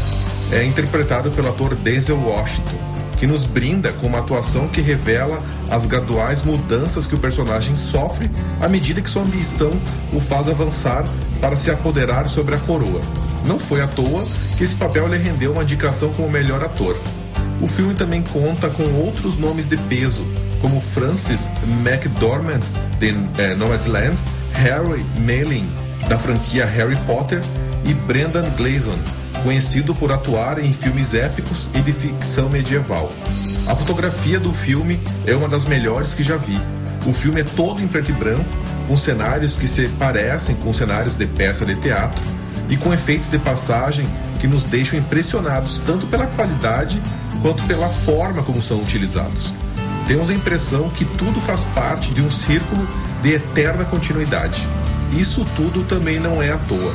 é 0.52 0.64
interpretado 0.64 1.32
pelo 1.32 1.50
ator 1.50 1.76
Denzel 1.76 2.20
Washington, 2.20 2.78
que 3.18 3.28
nos 3.28 3.46
brinda 3.46 3.92
com 3.94 4.08
uma 4.08 4.20
atuação 4.20 4.68
que 4.68 4.82
revela 4.82 5.44
as 5.70 5.86
graduais 5.86 6.44
mudanças 6.44 7.06
que 7.06 7.16
o 7.16 7.20
personagem 7.20 7.76
sofre 7.76 8.30
à 8.60 8.68
medida 8.68 9.02
que 9.02 9.10
sua 9.10 9.24
ambição 9.24 9.80
o 10.14 10.20
faz 10.20 10.48
avançar 10.48 11.06
para 11.40 11.56
se 11.56 11.72
apoderar 11.72 12.28
sobre 12.28 12.56
a 12.56 12.60
coroa. 12.60 13.02
Não 13.46 13.60
foi 13.60 13.82
à 13.82 13.88
toa 13.88 14.26
que 14.58 14.64
esse 14.64 14.76
papel 14.76 15.08
lhe 15.08 15.18
rendeu 15.18 15.52
uma 15.52 15.64
indicação 15.64 16.12
como 16.14 16.30
melhor 16.30 16.64
ator. 16.64 16.96
O 17.62 17.68
filme 17.68 17.94
também 17.94 18.22
conta 18.22 18.70
com 18.70 18.84
outros 18.94 19.38
nomes 19.38 19.68
de 19.68 19.76
peso, 19.76 20.26
como 20.62 20.80
Francis 20.80 21.48
McDormand, 21.84 22.62
de 23.00 23.14
é, 23.38 23.54
Nomadland, 23.56 24.18
Harry 24.54 25.06
Melling, 25.18 25.70
da 26.08 26.18
franquia 26.18 26.66
Harry 26.66 26.96
Potter, 27.06 27.42
e 27.86 27.94
Brendan 27.94 28.50
Gleeson, 28.52 28.98
conhecido 29.44 29.96
por 29.96 30.12
atuar 30.12 30.60
em 30.60 30.74
filmes 30.74 31.14
épicos 31.14 31.70
e 31.74 31.82
de 31.82 31.94
ficção 31.94 32.50
medieval. 32.50 33.12
A 33.68 33.76
fotografia 33.76 34.40
do 34.40 34.52
filme 34.52 35.00
é 35.26 35.36
uma 35.36 35.48
das 35.48 35.66
melhores 35.66 36.14
que 36.14 36.24
já 36.24 36.38
vi. 36.38 36.60
O 37.06 37.14
filme 37.14 37.42
é 37.42 37.44
todo 37.44 37.82
em 37.82 37.88
preto 37.88 38.12
e 38.12 38.14
branco, 38.14 38.50
com 38.88 38.98
cenários 38.98 39.56
que 39.56 39.68
se 39.68 39.88
parecem 39.90 40.56
com 40.56 40.74
cenários 40.74 41.16
de 41.16 41.26
peça 41.26 41.66
de 41.66 41.76
teatro 41.76 42.24
e 42.70 42.76
com 42.76 42.94
efeitos 42.94 43.30
de 43.30 43.38
passagem 43.38 44.08
que 44.40 44.48
nos 44.48 44.64
deixam 44.64 44.98
impressionados 44.98 45.82
tanto 45.86 46.08
pela 46.08 46.26
qualidade 46.28 47.02
quanto 47.42 47.64
pela 47.64 47.90
forma 47.90 48.44
como 48.44 48.62
são 48.62 48.82
utilizados. 48.82 49.54
Temos 50.08 50.30
a 50.30 50.34
impressão 50.34 50.90
que 50.90 51.06
tudo 51.06 51.40
faz 51.40 51.64
parte 51.76 52.12
de 52.14 52.22
um 52.22 52.32
círculo 52.32 52.88
de 53.22 53.34
eterna 53.34 53.86
continuidade. 53.86 54.68
Isso 55.14 55.46
tudo 55.56 55.84
também 55.84 56.20
não 56.20 56.42
é 56.42 56.52
à 56.52 56.58
toa. 56.58 56.94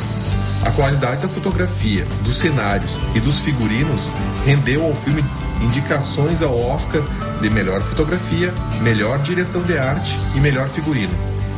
A 0.64 0.70
qualidade 0.70 1.22
da 1.22 1.28
fotografia, 1.28 2.06
dos 2.22 2.38
cenários 2.38 2.98
e 3.14 3.20
dos 3.20 3.40
figurinos 3.40 4.10
rendeu 4.44 4.82
ao 4.84 4.94
filme 4.94 5.24
indicações 5.62 6.42
ao 6.42 6.58
Oscar 6.58 7.02
de 7.40 7.50
melhor 7.50 7.82
fotografia, 7.82 8.52
melhor 8.80 9.18
direção 9.20 9.62
de 9.62 9.76
arte 9.76 10.18
e 10.34 10.40
melhor 10.40 10.68
figurino. 10.68 11.12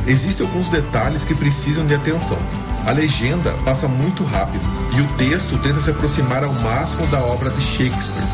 Existem 0.05 0.45
alguns 0.45 0.69
detalhes 0.69 1.25
que 1.25 1.35
precisam 1.35 1.85
de 1.85 1.95
atenção. 1.95 2.37
A 2.85 2.91
legenda 2.91 3.53
passa 3.65 3.87
muito 3.87 4.23
rápido 4.23 4.63
e 4.95 5.01
o 5.01 5.07
texto 5.17 5.57
tenta 5.57 5.79
se 5.79 5.89
aproximar 5.89 6.43
ao 6.43 6.53
máximo 6.53 7.05
da 7.07 7.19
obra 7.19 7.49
de 7.49 7.61
Shakespeare, 7.61 8.27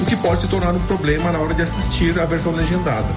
o 0.00 0.06
que 0.06 0.16
pode 0.16 0.40
se 0.40 0.48
tornar 0.48 0.72
um 0.72 0.80
problema 0.80 1.30
na 1.30 1.38
hora 1.38 1.54
de 1.54 1.62
assistir 1.62 2.18
a 2.18 2.24
versão 2.24 2.52
legendada. 2.52 3.08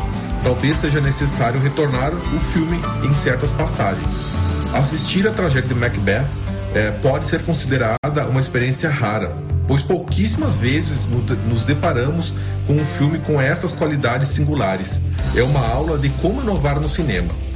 Talvez 0.44 0.78
seja 0.78 1.02
necessário 1.02 1.60
retornar 1.60 2.14
o 2.14 2.40
filme 2.40 2.80
em 3.04 3.14
certas 3.16 3.52
passagens. 3.52 4.26
Assistir 4.74 5.28
a 5.28 5.32
tragédia 5.32 5.70
de 5.70 5.76
Macbeth 5.76 6.28
é, 6.74 6.92
pode 6.92 7.28
ser 7.28 7.44
considerada 7.44 8.28
uma 8.30 8.40
experiência 8.40 8.90
rara, 8.90 9.36
pois 9.68 9.82
pouquíssimas 9.82 10.56
vezes 10.56 11.08
nos 11.48 11.66
deparamos 11.66 12.34
com 12.66 12.74
um 12.74 12.86
filme 12.86 13.20
com 13.20 13.42
essas 13.42 13.74
qualidades 13.74 14.30
singulares. 14.30 15.02
É 15.36 15.44
uma 15.44 15.66
aula 15.66 15.98
de 15.98 16.10
como 16.10 16.42
inovar 16.42 16.80
no 16.80 16.88
cinema. 16.88 17.47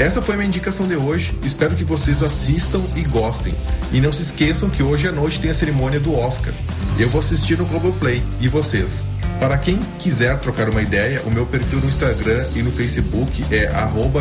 Essa 0.00 0.22
foi 0.22 0.34
minha 0.34 0.48
indicação 0.48 0.88
de 0.88 0.96
hoje. 0.96 1.38
Espero 1.44 1.76
que 1.76 1.84
vocês 1.84 2.22
assistam 2.22 2.80
e 2.96 3.02
gostem. 3.02 3.54
E 3.92 4.00
não 4.00 4.10
se 4.10 4.22
esqueçam 4.22 4.70
que 4.70 4.82
hoje 4.82 5.06
à 5.06 5.12
noite 5.12 5.38
tem 5.38 5.50
a 5.50 5.54
cerimônia 5.54 6.00
do 6.00 6.14
Oscar. 6.14 6.54
Eu 6.98 7.10
vou 7.10 7.20
assistir 7.20 7.58
no 7.58 7.66
Globoplay. 7.66 8.22
E 8.40 8.48
vocês? 8.48 9.06
Para 9.38 9.58
quem 9.58 9.78
quiser 9.98 10.38
trocar 10.38 10.70
uma 10.70 10.80
ideia, 10.80 11.20
o 11.26 11.30
meu 11.30 11.44
perfil 11.44 11.80
no 11.80 11.88
Instagram 11.88 12.46
e 12.56 12.62
no 12.62 12.72
Facebook 12.72 13.44
é 13.54 13.70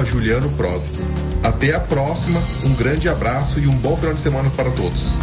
@juliano_pros. 0.05 0.91
Até 1.41 1.73
a 1.73 1.79
próxima, 1.79 2.43
um 2.65 2.73
grande 2.73 3.07
abraço 3.07 3.57
e 3.57 3.65
um 3.65 3.77
bom 3.77 3.95
final 3.95 4.13
de 4.13 4.19
semana 4.19 4.49
para 4.49 4.69
todos. 4.71 5.13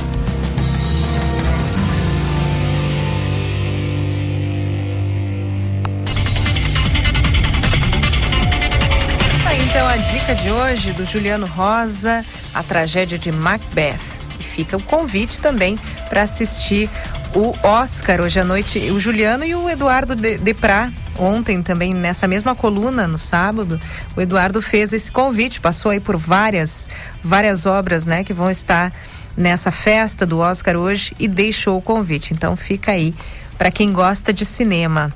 A 10.27 10.33
dica 10.33 10.35
de 10.35 10.51
hoje 10.51 10.93
do 10.93 11.05
Juliano 11.05 11.47
Rosa, 11.47 12.25
a 12.53 12.61
tragédia 12.61 13.17
de 13.17 13.31
Macbeth. 13.31 14.01
E 14.41 14.43
fica 14.43 14.77
o 14.77 14.83
convite 14.83 15.41
também 15.41 15.79
para 16.09 16.23
assistir 16.23 16.91
o 17.33 17.55
Oscar 17.65 18.21
hoje 18.21 18.41
à 18.41 18.45
noite. 18.45 18.79
O 18.91 18.99
Juliano 18.99 19.45
e 19.45 19.55
o 19.55 19.69
Eduardo 19.69 20.17
Deprá, 20.17 20.93
ontem 21.17 21.63
também 21.63 21.95
nessa 21.95 22.27
mesma 22.27 22.57
coluna, 22.57 23.07
no 23.07 23.19
sábado, 23.19 23.81
o 24.17 24.21
Eduardo 24.21 24.61
fez 24.61 24.93
esse 24.93 25.13
convite, 25.13 25.61
passou 25.61 25.93
aí 25.93 26.01
por 26.01 26.17
várias, 26.17 26.89
várias 27.23 27.65
obras, 27.65 28.05
né, 28.05 28.25
que 28.25 28.33
vão 28.33 28.51
estar 28.51 28.93
nessa 29.37 29.71
festa 29.71 30.27
do 30.27 30.39
Oscar 30.39 30.77
hoje 30.77 31.15
e 31.21 31.29
deixou 31.29 31.79
o 31.79 31.83
convite. 31.83 32.35
Então 32.35 32.57
fica 32.57 32.91
aí 32.93 33.15
para 33.57 33.71
quem 33.71 33.93
gosta 33.93 34.33
de 34.33 34.45
cinema. 34.45 35.13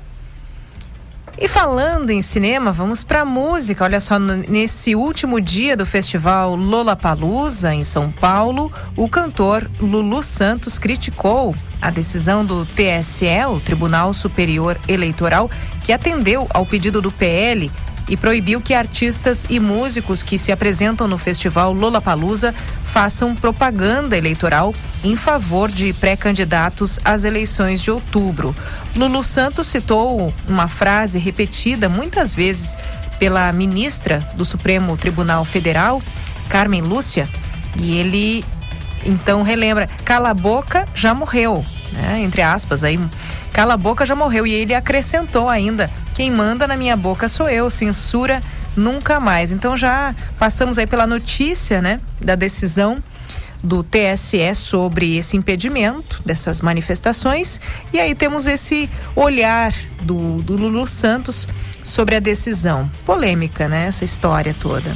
E 1.43 1.47
falando 1.47 2.11
em 2.11 2.21
cinema, 2.21 2.71
vamos 2.71 3.03
para 3.03 3.25
música. 3.25 3.83
Olha 3.83 3.99
só, 3.99 4.19
nesse 4.19 4.95
último 4.95 5.41
dia 5.41 5.75
do 5.75 5.87
festival 5.87 6.55
Lollapalooza 6.55 7.73
em 7.73 7.83
São 7.83 8.11
Paulo, 8.11 8.71
o 8.95 9.09
cantor 9.09 9.67
Lulu 9.79 10.21
Santos 10.21 10.77
criticou 10.77 11.55
a 11.81 11.89
decisão 11.89 12.45
do 12.45 12.63
TSE, 12.63 13.25
o 13.49 13.59
Tribunal 13.59 14.13
Superior 14.13 14.79
Eleitoral, 14.87 15.49
que 15.83 15.91
atendeu 15.91 16.47
ao 16.53 16.63
pedido 16.63 17.01
do 17.01 17.11
PL 17.11 17.71
e 18.11 18.17
proibiu 18.17 18.59
que 18.59 18.73
artistas 18.73 19.45
e 19.49 19.57
músicos 19.57 20.21
que 20.21 20.37
se 20.37 20.51
apresentam 20.51 21.07
no 21.07 21.17
festival 21.17 21.71
Lollapalooza 21.71 22.53
façam 22.83 23.33
propaganda 23.33 24.17
eleitoral 24.17 24.75
em 25.01 25.15
favor 25.15 25.71
de 25.71 25.93
pré-candidatos 25.93 26.99
às 27.05 27.23
eleições 27.23 27.81
de 27.81 27.89
outubro. 27.89 28.53
Lulu 28.97 29.23
Santos 29.23 29.67
citou 29.67 30.33
uma 30.45 30.67
frase 30.67 31.17
repetida 31.19 31.87
muitas 31.87 32.35
vezes 32.35 32.77
pela 33.17 33.49
ministra 33.53 34.19
do 34.35 34.43
Supremo 34.43 34.97
Tribunal 34.97 35.45
Federal, 35.45 36.01
Carmen 36.49 36.81
Lúcia, 36.81 37.29
e 37.79 37.97
ele 37.97 38.43
Então 39.05 39.41
relembra, 39.41 39.87
cala 40.05 40.29
a 40.29 40.33
boca, 40.33 40.87
já 40.93 41.13
morreu, 41.13 41.65
né? 41.91 42.21
Entre 42.21 42.41
aspas, 42.41 42.83
aí 42.83 42.99
cala 43.51 43.73
a 43.73 43.77
boca, 43.77 44.05
já 44.05 44.15
morreu. 44.15 44.45
E 44.45 44.53
ele 44.53 44.73
acrescentou 44.73 45.49
ainda, 45.49 45.89
quem 46.15 46.31
manda 46.31 46.67
na 46.67 46.77
minha 46.77 46.95
boca 46.95 47.27
sou 47.27 47.49
eu, 47.49 47.69
censura 47.69 48.41
nunca 48.75 49.19
mais. 49.19 49.51
Então 49.51 49.75
já 49.75 50.15
passamos 50.37 50.77
aí 50.77 50.87
pela 50.87 51.07
notícia, 51.07 51.81
né, 51.81 51.99
da 52.19 52.35
decisão 52.35 52.95
do 53.63 53.83
TSE 53.83 54.55
sobre 54.55 55.17
esse 55.17 55.37
impedimento 55.37 56.21
dessas 56.25 56.61
manifestações. 56.61 57.61
E 57.93 57.99
aí 57.99 58.15
temos 58.15 58.47
esse 58.47 58.89
olhar 59.15 59.73
do, 60.01 60.41
do 60.41 60.57
Lulu 60.57 60.87
Santos 60.87 61.47
sobre 61.83 62.15
a 62.15 62.19
decisão. 62.19 62.89
Polêmica, 63.05 63.67
né? 63.67 63.87
Essa 63.87 64.03
história 64.03 64.55
toda. 64.59 64.95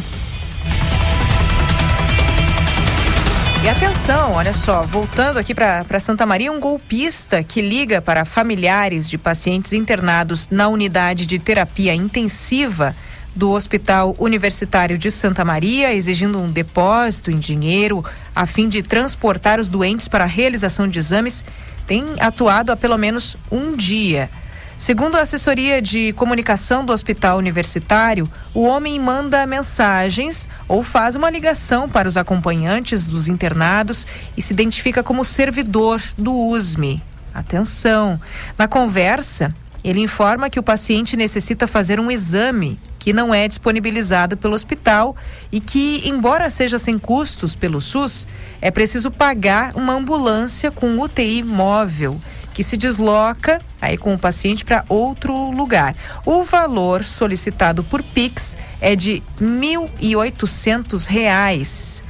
E 3.66 3.68
atenção, 3.68 4.34
olha 4.34 4.53
só, 4.53 4.84
voltando 4.84 5.40
aqui 5.40 5.56
para 5.56 6.00
Santa 6.00 6.24
Maria, 6.24 6.52
um 6.52 6.60
golpista 6.60 7.42
que 7.42 7.64
liga 7.64 8.00
para 8.00 8.24
familiares 8.24 9.10
de 9.10 9.18
pacientes 9.18 9.74
internados 9.74 10.50
na 10.50 10.68
unidade 10.68 11.26
de 11.26 11.40
terapia 11.40 11.92
intensiva 11.92 12.95
do 13.35 13.50
Hospital 13.50 14.16
Universitário 14.19 15.00
de 15.00 15.10
Santa 15.10 15.44
Maria, 15.44 15.95
exigindo 15.95 16.38
um 16.38 16.52
depósito 16.52 17.32
em 17.32 17.40
dinheiro 17.40 18.06
a 18.35 18.45
fim 18.45 18.69
de 18.69 18.84
transportar 18.84 19.60
os 19.60 19.68
doentes 19.68 20.08
para 20.08 20.26
a 20.26 20.27
realização 20.27 20.88
de 20.88 21.00
exames, 21.00 21.44
tem 21.88 22.06
atuado 22.19 22.72
há 22.72 22.77
pelo 22.77 23.00
menos 23.00 23.35
um 23.52 23.76
dia. 23.76 24.30
Segundo 24.78 25.16
a 25.16 25.22
assessoria 25.22 25.82
de 25.82 26.12
comunicação 26.14 26.84
do 26.84 26.92
Hospital 26.92 27.38
Universitário, 27.38 28.30
o 28.54 28.64
homem 28.64 29.00
manda 29.00 29.48
mensagens 29.48 30.50
ou 30.68 30.84
faz 30.84 31.16
uma 31.16 31.30
ligação 31.30 31.88
para 31.88 32.10
os 32.10 32.18
acompanhantes 32.18 33.08
dos 33.08 33.30
internados 33.30 34.06
e 34.36 34.42
se 34.42 34.52
identifica 34.52 35.02
como 35.02 35.24
servidor 35.24 36.02
do 36.18 36.36
USME. 36.50 37.02
Atenção! 37.34 38.20
Na 38.58 38.68
conversa, 38.68 39.56
ele 39.82 40.02
informa 40.02 40.50
que 40.50 40.60
o 40.60 40.64
paciente 40.64 41.16
necessita 41.16 41.68
fazer 41.68 41.98
um 41.98 42.12
exame 42.12 42.78
que 43.00 43.14
não 43.14 43.34
é 43.34 43.48
disponibilizado 43.48 44.36
pelo 44.36 44.56
hospital 44.56 45.16
e 45.54 45.62
que, 45.62 46.02
embora 46.06 46.50
seja 46.50 46.78
sem 46.78 47.00
custos 47.00 47.56
pelo 47.56 47.80
SUS, 47.80 48.28
é 48.60 48.70
preciso 48.70 49.10
pagar 49.10 49.74
uma 49.76 49.94
ambulância 49.94 50.70
com 50.70 51.00
UTI 51.00 51.44
móvel 51.44 52.20
que 52.56 52.64
se 52.64 52.75
desloca 52.77 53.61
aí 53.82 53.98
com 53.98 54.14
o 54.14 54.19
paciente 54.19 54.64
para 54.64 54.85
outro 54.88 55.51
lugar. 55.51 55.93
O 56.25 56.45
valor 56.45 57.03
solicitado 57.03 57.84
por 57.84 58.01
Pix 58.01 58.58
é 58.80 58.95
de 58.95 59.22
R$ 59.38 59.45
1.800. 59.45 62.01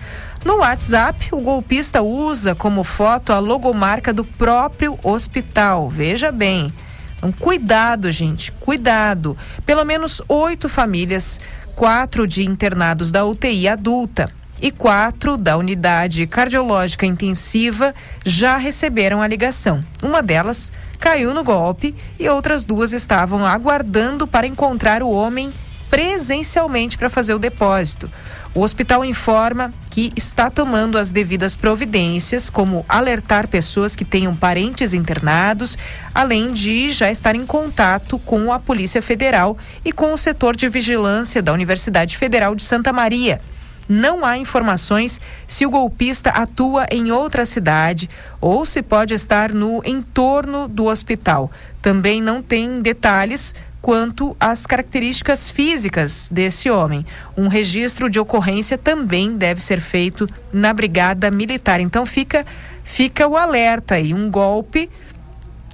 No 0.46 0.58
WhatsApp, 0.58 1.30
o 1.32 1.42
golpista 1.42 2.04
usa 2.04 2.54
como 2.54 2.84
foto 2.84 3.34
a 3.34 3.40
logomarca 3.40 4.14
do 4.14 4.24
próprio 4.24 5.00
hospital. 5.02 5.90
Veja 5.90 6.32
bem, 6.32 6.72
então, 7.18 7.32
cuidado, 7.32 8.12
gente, 8.12 8.52
cuidado. 8.52 9.36
Pelo 9.66 9.84
menos 9.84 10.22
oito 10.30 10.70
famílias, 10.70 11.42
quatro 11.74 12.28
de 12.28 12.46
internados 12.46 13.12
da 13.12 13.26
UTI 13.26 13.68
adulta 13.68 14.32
e 14.62 14.72
quatro 14.72 15.38
da 15.38 15.58
unidade 15.58 16.26
cardiológica 16.28 17.06
intensiva 17.06 17.94
já 18.24 18.58
receberam 18.58 19.22
a 19.22 19.28
ligação. 19.28 19.84
Uma 20.02 20.24
delas 20.24 20.72
caiu 21.00 21.34
no 21.34 21.44
golpe 21.44 21.94
e 22.20 22.28
outras 22.30 22.64
duas 22.64 22.94
estavam 22.94 23.46
aguardando 23.46 24.28
para 24.28 24.48
encontrar 24.48 25.04
o 25.04 25.12
homem 25.12 25.54
presencialmente 25.90 26.98
para 26.98 27.10
fazer 27.10 27.34
o 27.34 27.40
depósito. 27.40 28.10
O 28.54 28.62
hospital 28.62 29.04
informa 29.04 29.74
que 29.90 30.12
está 30.16 30.50
tomando 30.50 30.98
as 30.98 31.12
devidas 31.12 31.58
providências, 31.58 32.50
como 32.50 32.86
alertar 32.88 33.50
pessoas 33.50 33.96
que 33.96 34.06
tenham 34.06 34.34
parentes 34.34 34.94
internados, 34.94 35.78
além 36.14 36.54
de 36.54 36.90
já 36.90 37.12
estar 37.12 37.36
em 37.36 37.46
contato 37.46 38.18
com 38.20 38.54
a 38.54 38.60
Polícia 38.60 39.02
Federal 39.02 39.58
e 39.84 39.92
com 39.92 40.14
o 40.14 40.18
setor 40.18 40.56
de 40.56 40.70
vigilância 40.70 41.42
da 41.42 41.52
Universidade 41.52 42.16
Federal 42.16 42.56
de 42.56 42.64
Santa 42.64 42.94
Maria. 42.94 43.42
Não 43.88 44.26
há 44.26 44.38
informações 44.38 45.22
se 45.48 45.66
o 45.66 45.70
golpista 45.70 46.30
atua 46.32 46.88
em 46.92 47.12
outra 47.12 47.46
cidade 47.46 48.10
ou 48.42 48.66
se 48.66 48.82
pode 48.82 49.14
estar 49.14 49.54
no 49.54 49.82
entorno 49.86 50.68
do 50.68 50.86
hospital. 50.86 51.52
Também 51.82 52.22
não 52.22 52.42
tem 52.42 52.82
detalhes 52.82 53.54
quanto 53.82 54.36
às 54.40 54.66
características 54.66 55.52
físicas 55.52 56.28
desse 56.32 56.72
homem. 56.72 57.06
Um 57.38 57.48
registro 57.48 58.10
de 58.10 58.20
ocorrência 58.20 58.80
também 58.80 59.38
deve 59.38 59.62
ser 59.62 59.80
feito 59.80 60.28
na 60.52 60.74
Brigada 60.74 61.30
Militar. 61.30 61.80
Então 61.80 62.04
fica 62.04 62.44
fica 62.84 63.28
o 63.28 63.38
alerta 63.38 63.96
aí, 63.96 64.14
um 64.14 64.30
golpe 64.32 64.90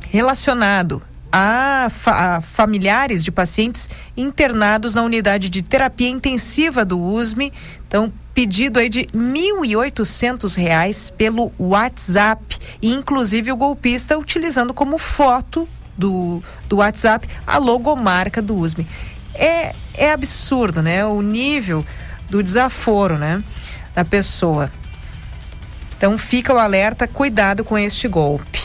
relacionado 0.09 1.01
a, 1.31 1.87
fa 1.89 2.35
a, 2.37 2.41
familiares 2.41 3.23
de 3.23 3.31
pacientes 3.31 3.89
internados 4.17 4.95
na 4.95 5.03
unidade 5.03 5.49
de 5.49 5.61
terapia 5.61 6.09
intensiva 6.09 6.83
do 6.83 6.99
USME. 6.99 7.53
Então, 7.91 8.09
pedido 8.33 8.79
aí 8.79 8.87
de 8.87 9.01
R$ 9.01 9.07
1.800 9.13 11.11
pelo 11.15 11.51
WhatsApp. 11.59 12.57
E, 12.81 12.89
inclusive, 12.89 13.51
o 13.51 13.57
golpista 13.57 14.17
utilizando 14.17 14.73
como 14.73 14.97
foto 14.97 15.67
do, 15.97 16.41
do 16.69 16.77
WhatsApp 16.77 17.27
a 17.45 17.57
logomarca 17.57 18.41
do 18.41 18.55
USME. 18.57 18.87
É, 19.35 19.75
é 19.93 20.13
absurdo, 20.13 20.81
né? 20.81 21.05
O 21.05 21.21
nível 21.21 21.83
do 22.29 22.41
desaforo, 22.41 23.17
né? 23.17 23.43
Da 23.93 24.05
pessoa. 24.05 24.71
Então 25.97 26.17
fica 26.17 26.53
o 26.53 26.57
alerta, 26.57 27.09
cuidado 27.09 27.61
com 27.65 27.77
este 27.77 28.07
golpe. 28.07 28.60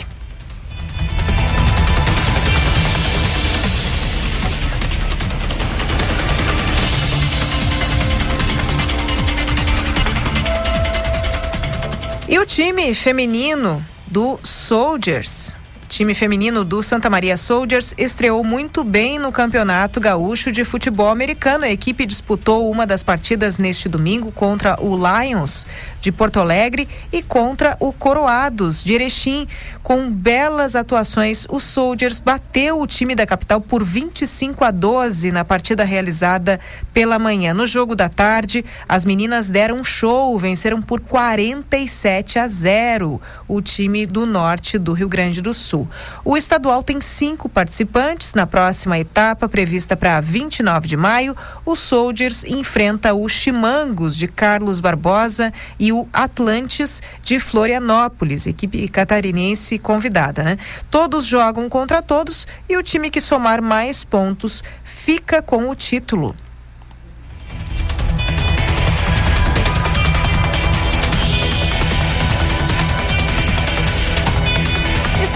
Time 12.67 12.93
feminino 12.95 13.81
do 14.09 14.41
Soldiers 14.43 15.57
time 15.97 16.13
feminino 16.13 16.63
do 16.63 16.83
Santa 16.83 17.09
Maria 17.09 17.39
Soldiers 17.39 17.95
estreou 17.97 18.45
muito 18.45 18.85
bem 18.85 19.19
no 19.19 19.33
Campeonato 19.33 19.99
Gaúcho 19.99 20.53
de 20.53 20.63
Futebol 20.63 21.09
Americano. 21.09 21.65
A 21.65 21.71
equipe 21.71 22.05
disputou 22.05 22.71
uma 22.71 22.87
das 22.87 23.03
partidas 23.03 23.57
neste 23.57 23.89
domingo 23.89 24.31
contra 24.31 24.77
o 24.79 24.95
Lions 24.95 25.67
de 25.99 26.13
Porto 26.13 26.39
Alegre 26.39 26.87
e 27.11 27.23
contra 27.23 27.79
o 27.81 27.95
Coroados 27.95 28.85
de 28.85 28.93
Erechim. 28.93 29.49
Com 29.83 30.11
belas 30.11 30.77
atuações, 30.77 31.47
o 31.49 31.59
Soldiers 31.59 32.21
bateu 32.21 32.79
o 32.79 32.87
time 32.87 33.15
da 33.15 33.25
capital 33.25 33.59
por 33.59 33.83
25 33.83 34.67
a 34.67 34.71
12 34.71 35.33
na 35.33 35.47
partida 35.47 35.83
realizada 35.83 36.61
pela 36.93 37.19
manhã. 37.19 37.55
No 37.55 37.67
jogo 37.67 37.97
da 37.97 38.11
tarde, 38.11 38.63
as 38.87 39.07
meninas 39.07 39.49
deram 39.49 39.77
um 39.77 39.85
show, 39.85 40.37
venceram 40.39 40.83
por 40.83 41.01
47 41.01 42.39
a 42.39 42.47
0 42.47 43.19
o 43.49 43.63
time 43.63 44.05
do 44.05 44.27
norte 44.27 44.77
do 44.77 44.93
Rio 44.93 45.09
Grande 45.09 45.41
do 45.41 45.55
Sul. 45.55 45.86
O 46.25 46.37
estadual 46.37 46.83
tem 46.83 47.01
cinco 47.01 47.49
participantes. 47.49 48.35
Na 48.35 48.47
próxima 48.47 48.99
etapa, 48.99 49.49
prevista 49.49 49.97
para 49.97 50.21
29 50.21 50.89
de 50.89 50.97
maio, 50.97 51.37
o 51.65 51.77
Soldiers 51.77 52.45
enfrenta 52.45 53.15
o 53.15 53.29
Chimangos 53.29 54.17
de 54.17 54.29
Carlos 54.29 54.81
Barbosa 54.81 55.53
e 55.79 55.93
o 55.93 56.09
Atlantes 56.13 57.03
de 57.23 57.39
Florianópolis, 57.39 58.47
equipe 58.47 58.89
catarinense 58.89 59.79
convidada, 59.79 60.43
né? 60.43 60.59
Todos 60.91 61.25
jogam 61.25 61.69
contra 61.69 62.03
todos 62.03 62.47
e 62.69 62.77
o 62.77 62.83
time 62.83 63.11
que 63.11 63.21
somar 63.21 63.61
mais 63.63 64.05
pontos 64.05 64.63
fica 64.85 65.43
com 65.43 65.69
o 65.69 65.75
título. 65.75 66.35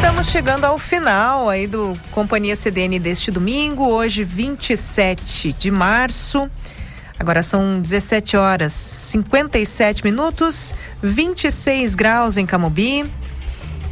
Estamos 0.01 0.29
chegando 0.29 0.65
ao 0.65 0.79
final 0.79 1.51
aí 1.51 1.67
do 1.67 1.95
Companhia 2.11 2.57
CDN 2.57 2.99
deste 2.99 3.31
domingo, 3.31 3.87
hoje 3.87 4.25
27 4.25 5.53
de 5.53 5.71
março. 5.71 6.51
Agora 7.19 7.43
são 7.43 7.79
17 7.79 8.35
horas 8.35 8.73
57 8.73 10.03
minutos, 10.03 10.75
26 11.03 11.95
graus 11.95 12.39
em 12.39 12.47
Camobi. 12.47 13.11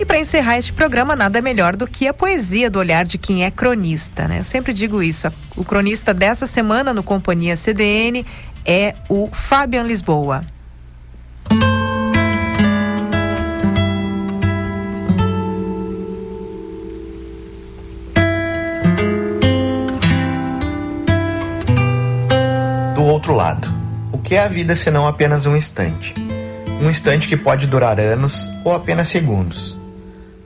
E 0.00 0.04
para 0.06 0.18
encerrar 0.18 0.56
este 0.56 0.72
programa, 0.72 1.14
nada 1.14 1.42
melhor 1.42 1.76
do 1.76 1.86
que 1.86 2.08
a 2.08 2.14
poesia 2.14 2.70
do 2.70 2.78
olhar 2.78 3.04
de 3.04 3.18
quem 3.18 3.44
é 3.44 3.50
cronista, 3.50 4.26
né? 4.26 4.38
Eu 4.38 4.44
sempre 4.44 4.72
digo 4.72 5.02
isso. 5.02 5.30
O 5.58 5.64
cronista 5.64 6.14
dessa 6.14 6.46
semana 6.46 6.94
no 6.94 7.02
Companhia 7.02 7.54
CDN 7.54 8.24
é 8.64 8.94
o 9.10 9.28
Fabian 9.30 9.82
Lisboa. 9.82 10.42
Outro 23.28 23.34
lado. 23.34 23.68
O 24.10 24.18
que 24.18 24.36
é 24.36 24.40
a 24.40 24.48
vida 24.48 24.74
senão 24.74 25.06
apenas 25.06 25.44
um 25.44 25.54
instante? 25.54 26.14
Um 26.80 26.88
instante 26.88 27.28
que 27.28 27.36
pode 27.36 27.66
durar 27.66 28.00
anos 28.00 28.48
ou 28.64 28.74
apenas 28.74 29.08
segundos. 29.08 29.78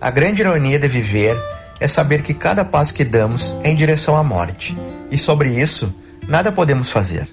A 0.00 0.10
grande 0.10 0.42
ironia 0.42 0.80
de 0.80 0.88
viver 0.88 1.36
é 1.78 1.86
saber 1.86 2.22
que 2.22 2.34
cada 2.34 2.64
passo 2.64 2.92
que 2.92 3.04
damos 3.04 3.56
é 3.62 3.70
em 3.70 3.76
direção 3.76 4.16
à 4.16 4.24
morte, 4.24 4.76
e 5.10 5.18
sobre 5.18 5.50
isso, 5.50 5.94
nada 6.26 6.50
podemos 6.50 6.90
fazer. 6.90 7.28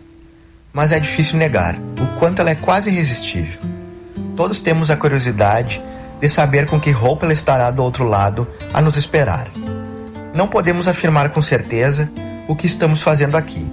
Mas 0.72 0.92
é 0.92 1.00
difícil 1.00 1.38
negar 1.40 1.76
o 1.76 2.20
quanto 2.20 2.42
ela 2.42 2.52
é 2.52 2.56
quase 2.56 2.92
irresistível. 2.92 3.60
Todos 4.36 4.62
temos 4.62 4.92
a 4.92 4.98
curiosidade 4.98 5.82
de 6.22 6.30
saber 6.30 6.68
com 6.68 6.80
que 6.80 6.92
roupa 6.92 7.26
ela 7.26 7.34
estará 7.34 7.72
do 7.72 7.82
outro 7.82 8.04
lado 8.04 8.48
a 8.72 8.82
nos 8.82 8.98
esperar. 8.98 9.48
Não 10.32 10.48
podemos 10.48 10.88
afirmar 10.88 11.32
com 11.32 11.42
certeza 11.42 12.08
o 12.48 12.56
que 12.56 12.68
estamos 12.68 13.02
fazendo 13.02 13.36
aqui. 13.36 13.66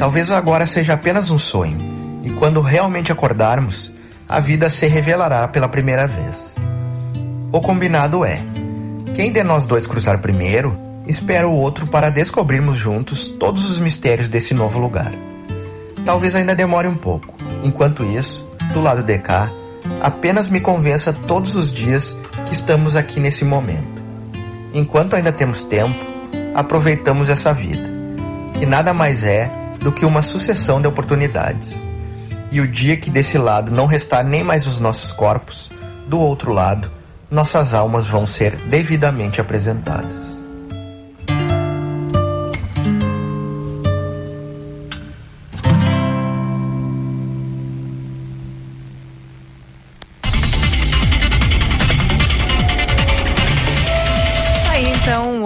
Talvez 0.00 0.30
agora 0.30 0.64
seja 0.64 0.94
apenas 0.94 1.30
um 1.30 1.38
sonho, 1.38 1.76
e 2.22 2.30
quando 2.30 2.62
realmente 2.62 3.12
acordarmos, 3.12 3.92
a 4.26 4.40
vida 4.40 4.70
se 4.70 4.86
revelará 4.86 5.46
pela 5.46 5.68
primeira 5.68 6.06
vez. 6.06 6.54
O 7.52 7.60
combinado 7.60 8.24
é: 8.24 8.42
quem 9.14 9.30
de 9.30 9.44
nós 9.44 9.66
dois 9.66 9.86
cruzar 9.86 10.18
primeiro, 10.18 10.74
espera 11.06 11.46
o 11.46 11.54
outro 11.54 11.86
para 11.86 12.08
descobrirmos 12.08 12.78
juntos 12.78 13.28
todos 13.28 13.70
os 13.70 13.78
mistérios 13.78 14.30
desse 14.30 14.54
novo 14.54 14.78
lugar. 14.78 15.12
Talvez 16.02 16.34
ainda 16.34 16.56
demore 16.56 16.88
um 16.88 16.96
pouco. 16.96 17.34
Enquanto 17.62 18.02
isso, 18.02 18.48
do 18.72 18.80
lado 18.80 19.02
de 19.02 19.18
cá, 19.18 19.52
apenas 20.00 20.48
me 20.48 20.60
convença 20.60 21.12
todos 21.12 21.56
os 21.56 21.70
dias 21.70 22.16
que 22.46 22.54
estamos 22.54 22.96
aqui 22.96 23.20
nesse 23.20 23.44
momento. 23.44 24.00
Enquanto 24.72 25.14
ainda 25.14 25.30
temos 25.30 25.62
tempo, 25.62 26.02
aproveitamos 26.54 27.28
essa 27.28 27.52
vida, 27.52 27.86
que 28.54 28.64
nada 28.64 28.94
mais 28.94 29.24
é 29.24 29.60
do 29.80 29.90
que 29.90 30.04
uma 30.04 30.22
sucessão 30.22 30.80
de 30.80 30.86
oportunidades. 30.86 31.82
E 32.52 32.60
o 32.60 32.68
dia 32.68 32.96
que 32.96 33.10
desse 33.10 33.38
lado 33.38 33.70
não 33.70 33.86
restar 33.86 34.24
nem 34.24 34.42
mais 34.42 34.66
os 34.66 34.78
nossos 34.78 35.12
corpos, 35.12 35.70
do 36.06 36.18
outro 36.18 36.52
lado, 36.52 36.90
nossas 37.30 37.74
almas 37.74 38.06
vão 38.06 38.26
ser 38.26 38.56
devidamente 38.56 39.40
apresentadas. 39.40 40.40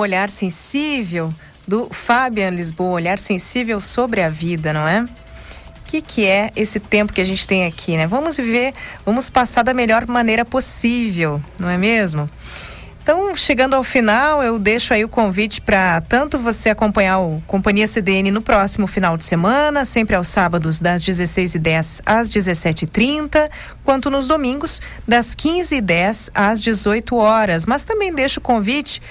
olhar 0.04 0.28
sensível 0.28 1.32
do 1.66 1.88
Fabian 1.90 2.50
Lisboa, 2.50 2.92
olhar 2.92 3.18
sensível 3.18 3.80
sobre 3.80 4.22
a 4.22 4.28
vida, 4.28 4.72
não 4.72 4.86
é? 4.86 5.02
O 5.02 5.86
que, 5.86 6.00
que 6.00 6.26
é 6.26 6.50
esse 6.56 6.80
tempo 6.80 7.12
que 7.12 7.20
a 7.20 7.24
gente 7.24 7.46
tem 7.46 7.66
aqui, 7.66 7.96
né? 7.96 8.06
Vamos 8.06 8.36
viver, 8.36 8.74
vamos 9.04 9.30
passar 9.30 9.62
da 9.62 9.72
melhor 9.72 10.06
maneira 10.06 10.44
possível, 10.44 11.40
não 11.58 11.68
é 11.68 11.78
mesmo? 11.78 12.28
Então, 13.04 13.36
chegando 13.36 13.74
ao 13.74 13.84
final, 13.84 14.42
eu 14.42 14.58
deixo 14.58 14.94
aí 14.94 15.04
o 15.04 15.08
convite 15.10 15.60
para 15.60 16.00
tanto 16.00 16.38
você 16.38 16.70
acompanhar 16.70 17.18
o 17.18 17.42
Companhia 17.46 17.86
CDN 17.86 18.30
no 18.30 18.40
próximo 18.40 18.86
final 18.86 19.18
de 19.18 19.24
semana, 19.24 19.84
sempre 19.84 20.16
aos 20.16 20.28
sábados 20.28 20.80
das 20.80 21.04
16h10 21.04 22.00
às 22.06 22.30
17h30, 22.30 23.50
quanto 23.84 24.08
nos 24.08 24.26
domingos 24.26 24.80
das 25.06 25.34
15h10 25.34 26.30
às 26.34 26.62
18 26.62 27.14
horas. 27.14 27.66
Mas 27.66 27.84
também 27.84 28.10
deixo 28.10 28.40
o 28.40 28.42
convite 28.42 29.02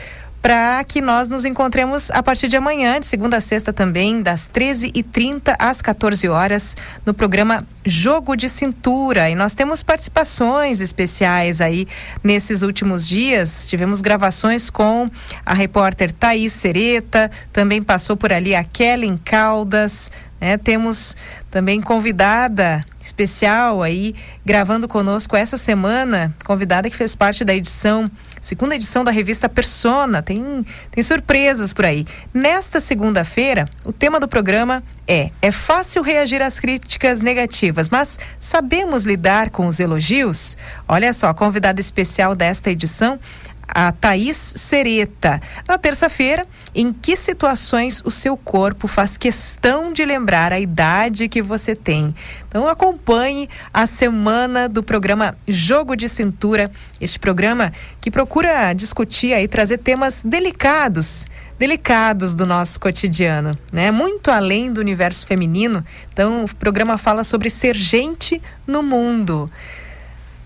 para 0.44 0.84
que 0.84 1.00
nós 1.00 1.30
nos 1.30 1.46
encontremos 1.46 2.12
a 2.12 2.22
partir 2.22 2.50
de 2.50 2.58
amanhã, 2.58 3.00
de 3.00 3.06
segunda 3.06 3.38
a 3.38 3.42
sexta 3.42 3.72
também, 3.72 4.22
das 4.22 4.52
13h30 4.54 5.56
às 5.58 5.82
14 5.82 6.28
horas, 6.28 6.76
no 7.06 7.14
programa 7.14 7.66
Jogo 7.86 8.36
de 8.36 8.50
Cintura. 8.50 9.30
E 9.30 9.36
nós 9.36 9.54
temos 9.54 9.82
participações 9.84 10.82
especiais 10.82 11.62
aí 11.62 11.88
nesses 12.22 12.62
últimos 12.62 13.08
dias. 13.08 13.66
Tivemos 13.68 14.02
gravações 14.02 14.70
com 14.70 15.10
a 15.46 15.54
repórter 15.54 16.12
Thaís 16.12 16.52
Sereta, 16.52 17.32
também 17.54 17.82
passou 17.82 18.18
por 18.18 18.34
ali 18.34 18.54
a 18.54 18.66
Kellen 18.66 19.16
Caldas. 19.24 20.12
Né? 20.42 20.58
Temos 20.58 21.16
também 21.50 21.80
convidada 21.80 22.84
especial 23.00 23.82
aí 23.82 24.14
gravando 24.46 24.90
conosco 24.90 25.38
essa 25.38 25.56
semana, 25.56 26.36
convidada 26.44 26.90
que 26.90 26.98
fez 26.98 27.16
parte 27.16 27.46
da 27.46 27.56
edição 27.56 28.12
segunda 28.44 28.76
edição 28.76 29.04
da 29.04 29.10
revista 29.10 29.48
Persona. 29.48 30.22
Tem, 30.22 30.66
tem 30.92 31.02
surpresas 31.02 31.72
por 31.72 31.86
aí. 31.86 32.06
Nesta 32.34 32.80
segunda-feira, 32.80 33.68
o 33.86 33.94
tema 33.94 34.20
do 34.20 34.28
programa 34.28 34.84
é: 35.08 35.32
é 35.42 35.52
fácil 35.52 36.04
reagir 36.04 36.42
às 36.42 36.60
críticas 36.60 37.22
negativas, 37.22 37.90
mas 37.90 38.20
sabemos 38.40 39.06
lidar 39.06 39.50
com 39.50 39.66
os 39.66 39.80
elogios? 39.80 40.58
Olha 40.88 41.14
só, 41.14 41.28
a 41.28 41.34
convidada 41.34 41.80
especial 41.80 42.36
desta 42.36 42.70
edição 42.70 43.20
a 43.68 43.92
Thaís 43.92 44.38
Sereta. 44.38 45.42
Na 45.68 45.78
terça-feira, 45.78 46.46
em 46.76 46.92
que 46.92 47.16
situações 47.16 48.02
o 48.04 48.10
seu 48.10 48.36
corpo 48.36 48.88
faz 48.88 49.18
questão 49.18 49.94
de 49.94 50.04
lembrar 50.04 50.52
a 50.52 50.60
idade 50.60 51.28
que 51.28 51.42
você 51.42 51.76
tem? 51.76 52.14
Então 52.48 52.68
acompanhe 52.68 53.50
a 53.74 53.86
semana 53.86 54.68
do 54.68 54.82
programa 54.82 55.36
Jogo 55.48 55.96
de 55.96 56.10
Cintura, 56.10 56.72
este 57.00 57.20
programa 57.20 57.72
que 58.02 58.10
procura 58.10 58.74
discutir 58.74 59.34
e 59.34 59.48
trazer 59.48 59.78
temas 59.78 60.24
delicados, 60.24 61.28
delicados 61.60 62.34
do 62.34 62.46
nosso 62.46 62.80
cotidiano, 62.80 63.58
né? 63.72 63.92
Muito 63.92 64.32
além 64.32 64.72
do 64.72 64.82
universo 64.82 65.26
feminino. 65.26 65.84
Então 66.12 66.44
o 66.44 66.56
programa 66.56 66.98
fala 66.98 67.24
sobre 67.24 67.50
ser 67.50 67.76
gente 67.76 68.42
no 68.66 68.82
mundo. 68.82 69.50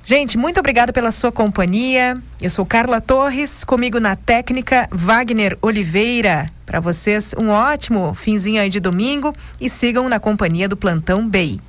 Gente, 0.09 0.37
muito 0.37 0.57
obrigada 0.57 0.93
pela 0.93 1.11
sua 1.11 1.33
companhia. 1.33 2.17
Eu 2.41 2.49
sou 2.49 2.65
Carla 2.65 3.01
Torres, 3.01 3.65
comigo 3.65 3.99
na 3.99 4.15
técnica 4.15 4.87
Wagner 4.89 5.57
Oliveira. 5.61 6.49
Para 6.65 6.79
vocês, 6.79 7.35
um 7.37 7.49
ótimo 7.49 8.13
finzinho 8.13 8.61
aí 8.61 8.69
de 8.69 8.79
domingo 8.79 9.35
e 9.59 9.69
sigam 9.69 10.07
na 10.07 10.17
companhia 10.17 10.69
do 10.69 10.77
Plantão 10.77 11.27
BEI. 11.27 11.59